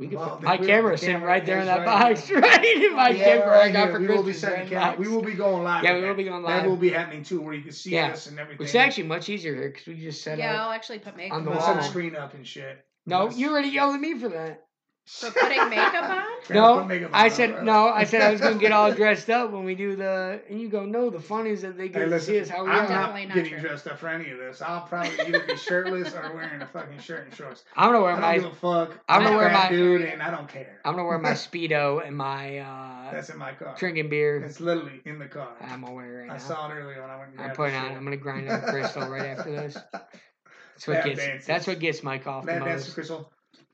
We 0.01 0.09
could 0.09 0.19
Well, 0.19 0.31
put 0.37 0.43
my 0.43 0.57
we- 0.57 0.67
camera's 0.67 1.01
sitting 1.03 1.21
right 1.21 1.45
there 1.45 1.61
in 1.61 1.67
that 1.67 1.87
right 1.87 2.15
box, 2.17 2.31
right? 2.31 2.43
right? 2.43 2.93
my 2.95 3.11
Yeah, 3.11 3.25
camera 3.25 3.49
right 3.51 3.69
I 3.69 3.71
got 3.71 3.85
here. 3.89 3.93
for 3.93 4.01
we 4.01 4.07
will 4.07 4.17
be 4.23 4.33
Christmas 4.33 4.41
setting 4.41 4.61
right 4.61 4.69
camera. 4.71 4.97
We 4.99 5.09
will 5.09 5.21
be 5.23 5.35
going 5.35 5.63
live. 5.63 5.85
Yeah, 5.85 5.95
we 6.01 6.09
will 6.09 6.15
be 6.15 6.25
going 6.25 6.43
live. 6.43 6.63
That 6.63 6.69
will 6.71 6.77
be 6.79 6.89
happening 6.89 7.23
too, 7.23 7.43
where 7.43 7.53
you 7.53 7.63
can 7.63 7.73
see 7.73 7.91
Yeah. 7.91 8.09
us 8.13 8.27
and 8.27 8.39
everything. 8.39 8.59
Which 8.61 8.71
is 8.71 8.75
actually 8.77 9.09
much 9.09 9.29
easier 9.29 9.55
here 9.55 9.69
because 9.69 9.87
we 9.87 9.97
just 10.01 10.23
set 10.23 10.39
yeah, 10.39 10.49
up. 10.53 10.55
Yeah, 10.57 10.65
I'll 10.65 10.73
actually 10.73 11.01
put 11.01 11.19
makeup 11.19 11.37
On 11.37 11.45
the 11.45 11.51
We'll 11.51 11.59
on. 11.61 11.65
set 11.67 11.75
the 11.75 11.81
wall. 11.81 11.89
screen 11.91 12.17
up 12.17 12.33
and 12.33 12.47
shit. 12.47 12.83
No, 13.05 13.27
Yes. 13.27 13.37
you 13.37 13.51
already 13.51 13.69
yelled 13.69 13.95
at 13.95 14.01
me 14.01 14.19
for 14.19 14.31
that. 14.31 14.65
For 15.13 15.31
putting 15.33 15.69
makeup 15.69 16.05
on? 16.05 16.23
No, 16.51 16.79
put 16.79 16.89
makeup 16.89 17.11
I 17.13 17.27
on, 17.27 17.31
said 17.31 17.55
right? 17.55 17.63
no. 17.65 17.89
I 17.89 18.05
said 18.05 18.23
I 18.23 18.33
was 18.33 18.41
gonna 18.41 18.59
get 18.59 18.73
all 18.73 18.93
dressed 18.93 19.29
up 19.31 19.51
when 19.53 19.65
we 19.65 19.75
do 19.77 19.95
the, 19.95 20.41
and 20.49 20.61
you 20.61 20.69
go, 20.69 20.85
no. 20.85 21.11
The 21.11 21.21
fun 21.21 21.47
is 21.47 21.63
that 21.63 21.77
they 21.77 21.89
get 21.89 22.03
Hey, 22.03 22.09
to 22.09 22.19
see 22.21 22.41
us 22.41 22.49
how 22.49 22.65
we 22.65 22.71
I'm 22.71 22.87
are. 22.87 22.89
Definitely 22.89 23.27
not 23.27 23.29
not 23.29 23.35
getting 23.45 23.59
true. 23.61 23.69
dressed 23.69 23.87
up 23.87 23.99
for 23.99 24.09
any 24.09 24.31
of 24.31 24.39
this. 24.39 24.61
I'll 24.63 24.81
probably 24.81 25.13
either 25.29 25.41
be 25.47 25.57
shirtless 25.57 26.13
or 26.15 26.33
wearing 26.35 26.61
a 26.63 26.67
fucking 26.67 26.99
shirt 27.01 27.27
and 27.27 27.35
shorts. 27.35 27.63
I'm 27.77 27.93
gonna 27.93 28.03
wear 28.03 28.13
I 28.13 28.15
don't 28.15 28.21
my, 28.23 28.35
give 28.39 28.45
a 28.47 28.55
fuck. 28.87 28.99
I'm 29.09 29.23
gonna 29.23 29.37
wear 29.37 29.53
my- 29.53 29.69
dude, 29.69 30.03
and 30.03 30.21
I 30.23 30.31
don't 30.33 30.49
care. 30.49 30.81
I'm 30.85 30.95
gonna 30.97 31.07
wear 31.07 31.19
my 31.19 31.31
speedo 31.35 32.05
and 32.05 32.17
my 32.17 32.59
uh, 32.59 33.13
That's 33.13 33.29
in 33.31 33.39
my 33.39 33.53
car. 33.53 33.77
drinking 33.79 34.09
beer. 34.09 34.39
It's 34.43 34.59
literally 34.61 35.03
in 35.05 35.19
the 35.21 35.27
car. 35.29 35.51
I'm 35.61 35.83
gonna 35.83 35.93
wear 35.95 36.21
it 36.21 36.23
right 36.23 36.31
I 36.31 36.35
now. 36.35 36.39
saw 36.43 36.69
it 36.71 36.75
earlier 36.75 37.01
when 37.03 37.11
I 37.11 37.19
went. 37.19 37.33
and 37.33 37.41
I'm 37.43 37.55
putting 37.55 37.77
on. 37.77 37.93
I'm 37.97 38.03
gonna 38.05 38.17
grind 38.17 38.49
up 38.51 38.65
crystal 38.65 39.09
right 39.09 39.27
after 39.27 39.53
this. 39.53 39.75
That's 39.93 40.87
what 40.89 40.95
Lap 40.97 41.05
gets. 41.05 41.21
dances. 41.21 41.47
That's 41.47 41.67
what 41.67 41.79
gets 41.79 42.03
Mike 42.03 42.27
off 42.27 42.47
the 42.47 42.53
dance 42.53 42.87
most. 42.87 42.95
crystal. 42.95 43.31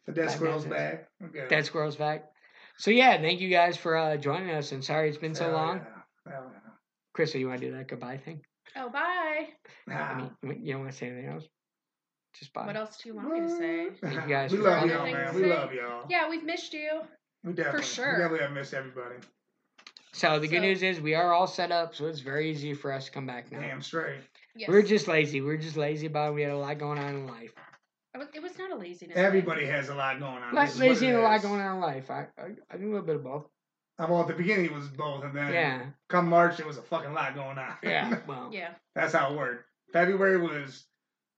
The 0.06 0.12
dead 0.12 0.30
squirrel's 0.30 0.64
dances. 0.64 0.78
back. 0.78 1.08
We're. 1.20 1.48
Dead 1.48 1.66
squirrel's 1.66 1.96
back. 1.96 2.24
So 2.78 2.90
yeah, 2.90 3.20
thank 3.20 3.40
you 3.40 3.48
guys 3.50 3.76
for 3.76 3.96
uh, 3.96 4.16
joining 4.16 4.50
us. 4.50 4.72
And 4.72 4.84
sorry 4.84 5.08
it's 5.08 5.18
been 5.18 5.34
so 5.34 5.44
Hell 5.44 5.52
long. 5.52 5.76
yeah. 6.26 6.32
Hell 6.32 6.50
yeah. 6.52 6.58
Crystal, 7.14 7.40
you 7.40 7.48
want 7.48 7.60
to 7.60 7.70
do 7.70 7.76
that 7.76 7.88
goodbye 7.88 8.18
thing? 8.18 8.40
Oh, 8.76 8.90
bye. 8.90 9.48
I 9.88 9.92
Nah. 9.92 10.28
mean, 10.42 10.62
you 10.62 10.72
don't 10.72 10.82
want 10.82 10.92
to 10.92 10.98
say 10.98 11.06
anything 11.08 11.30
else? 11.30 11.44
Just 12.38 12.52
bye. 12.52 12.66
What 12.66 12.76
else 12.76 12.98
do 13.02 13.08
you 13.08 13.16
want 13.16 13.32
me 13.32 13.40
to 13.40 13.48
say? 13.48 13.88
Thank 14.02 14.14
you 14.14 14.28
guys 14.28 14.52
we 14.52 14.58
love 14.58 14.86
y'all, 14.86 15.10
man. 15.10 15.34
We 15.34 15.42
say? 15.42 15.48
love 15.48 15.72
y'all. 15.72 16.04
Yeah, 16.10 16.28
we've 16.28 16.44
missed 16.44 16.74
you. 16.74 17.00
We 17.42 17.54
definitely, 17.54 17.80
for 17.80 17.86
sure. 17.86 18.12
We 18.12 18.18
definitely 18.18 18.38
have 18.46 18.52
missed 18.52 18.74
everybody. 18.74 19.14
So 20.12 20.38
the 20.38 20.48
good 20.48 20.60
news 20.60 20.82
is 20.82 21.00
we 21.00 21.14
are 21.14 21.32
all 21.32 21.46
set 21.46 21.70
up, 21.72 21.94
so 21.94 22.06
it's 22.06 22.20
very 22.20 22.50
easy 22.50 22.74
for 22.74 22.92
us 22.92 23.06
to 23.06 23.10
come 23.10 23.26
back 23.26 23.50
now. 23.52 23.60
Damn 23.60 23.80
straight. 23.82 24.20
Yes. 24.54 24.68
We're 24.68 24.82
just 24.82 25.08
lazy. 25.08 25.40
We're 25.40 25.56
just 25.58 25.76
lazy 25.76 26.06
about 26.06 26.30
it. 26.32 26.34
We 26.34 26.42
had 26.42 26.52
a 26.52 26.56
lot 26.58 26.78
going 26.78 26.98
on 26.98 27.14
in 27.14 27.26
life. 27.26 27.52
It 28.34 28.42
was, 28.42 28.58
not 28.58 28.70
a 28.72 28.76
laziness. 28.76 29.14
thing. 29.14 29.24
Everybody 29.24 29.66
has 29.66 29.88
a 29.88 29.94
lot 29.94 30.18
going 30.18 30.42
on. 30.42 30.54
Like, 30.54 30.66
This 30.68 30.74
is 30.76 30.80
what 30.80 30.88
lazy 30.90 31.06
and 31.08 31.16
a 31.18 31.20
lot 31.22 31.42
going 31.42 31.60
on 31.60 31.74
in 31.76 31.80
life. 31.80 32.10
I, 32.10 32.26
I 32.38 32.46
I 32.70 32.76
do 32.76 32.84
a 32.86 32.90
little 32.92 33.06
bit 33.06 33.16
of 33.16 33.24
both. 33.24 33.46
Uh, 33.98 34.06
Well, 34.08 34.20
at 34.22 34.28
the 34.28 34.34
beginning 34.34 34.66
it 34.66 34.72
was 34.72 34.88
both, 34.88 35.24
and 35.24 35.34
then 35.36 35.52
Yeah, 35.52 35.82
come 36.08 36.28
March 36.28 36.56
there 36.58 36.66
was 36.66 36.78
a 36.78 36.82
fucking 36.82 37.12
lot 37.12 37.34
going 37.34 37.58
on. 37.58 37.74
yeah. 37.82 38.18
Well, 38.26 38.50
Yeah. 38.52 38.70
That's 38.94 39.12
how 39.14 39.32
it 39.32 39.36
worked. 39.36 39.64
February 39.92 40.36
was 40.38 40.84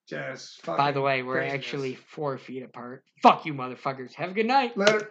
just 0.09 0.61
fucking 0.63 0.79
by 0.79 0.93
the 0.93 1.01
way, 1.03 1.23
we're 1.23 1.35
craziness. 1.39 1.55
actually 1.67 1.95
four 1.95 2.39
feet 2.39 2.63
apart. 2.63 3.05
Fuck 3.23 3.45
you, 3.47 3.53
motherfuckers. 3.55 4.15
Have 4.15 4.31
a 4.31 4.35
good 4.35 4.47
night. 4.47 4.77
Later. 4.77 5.11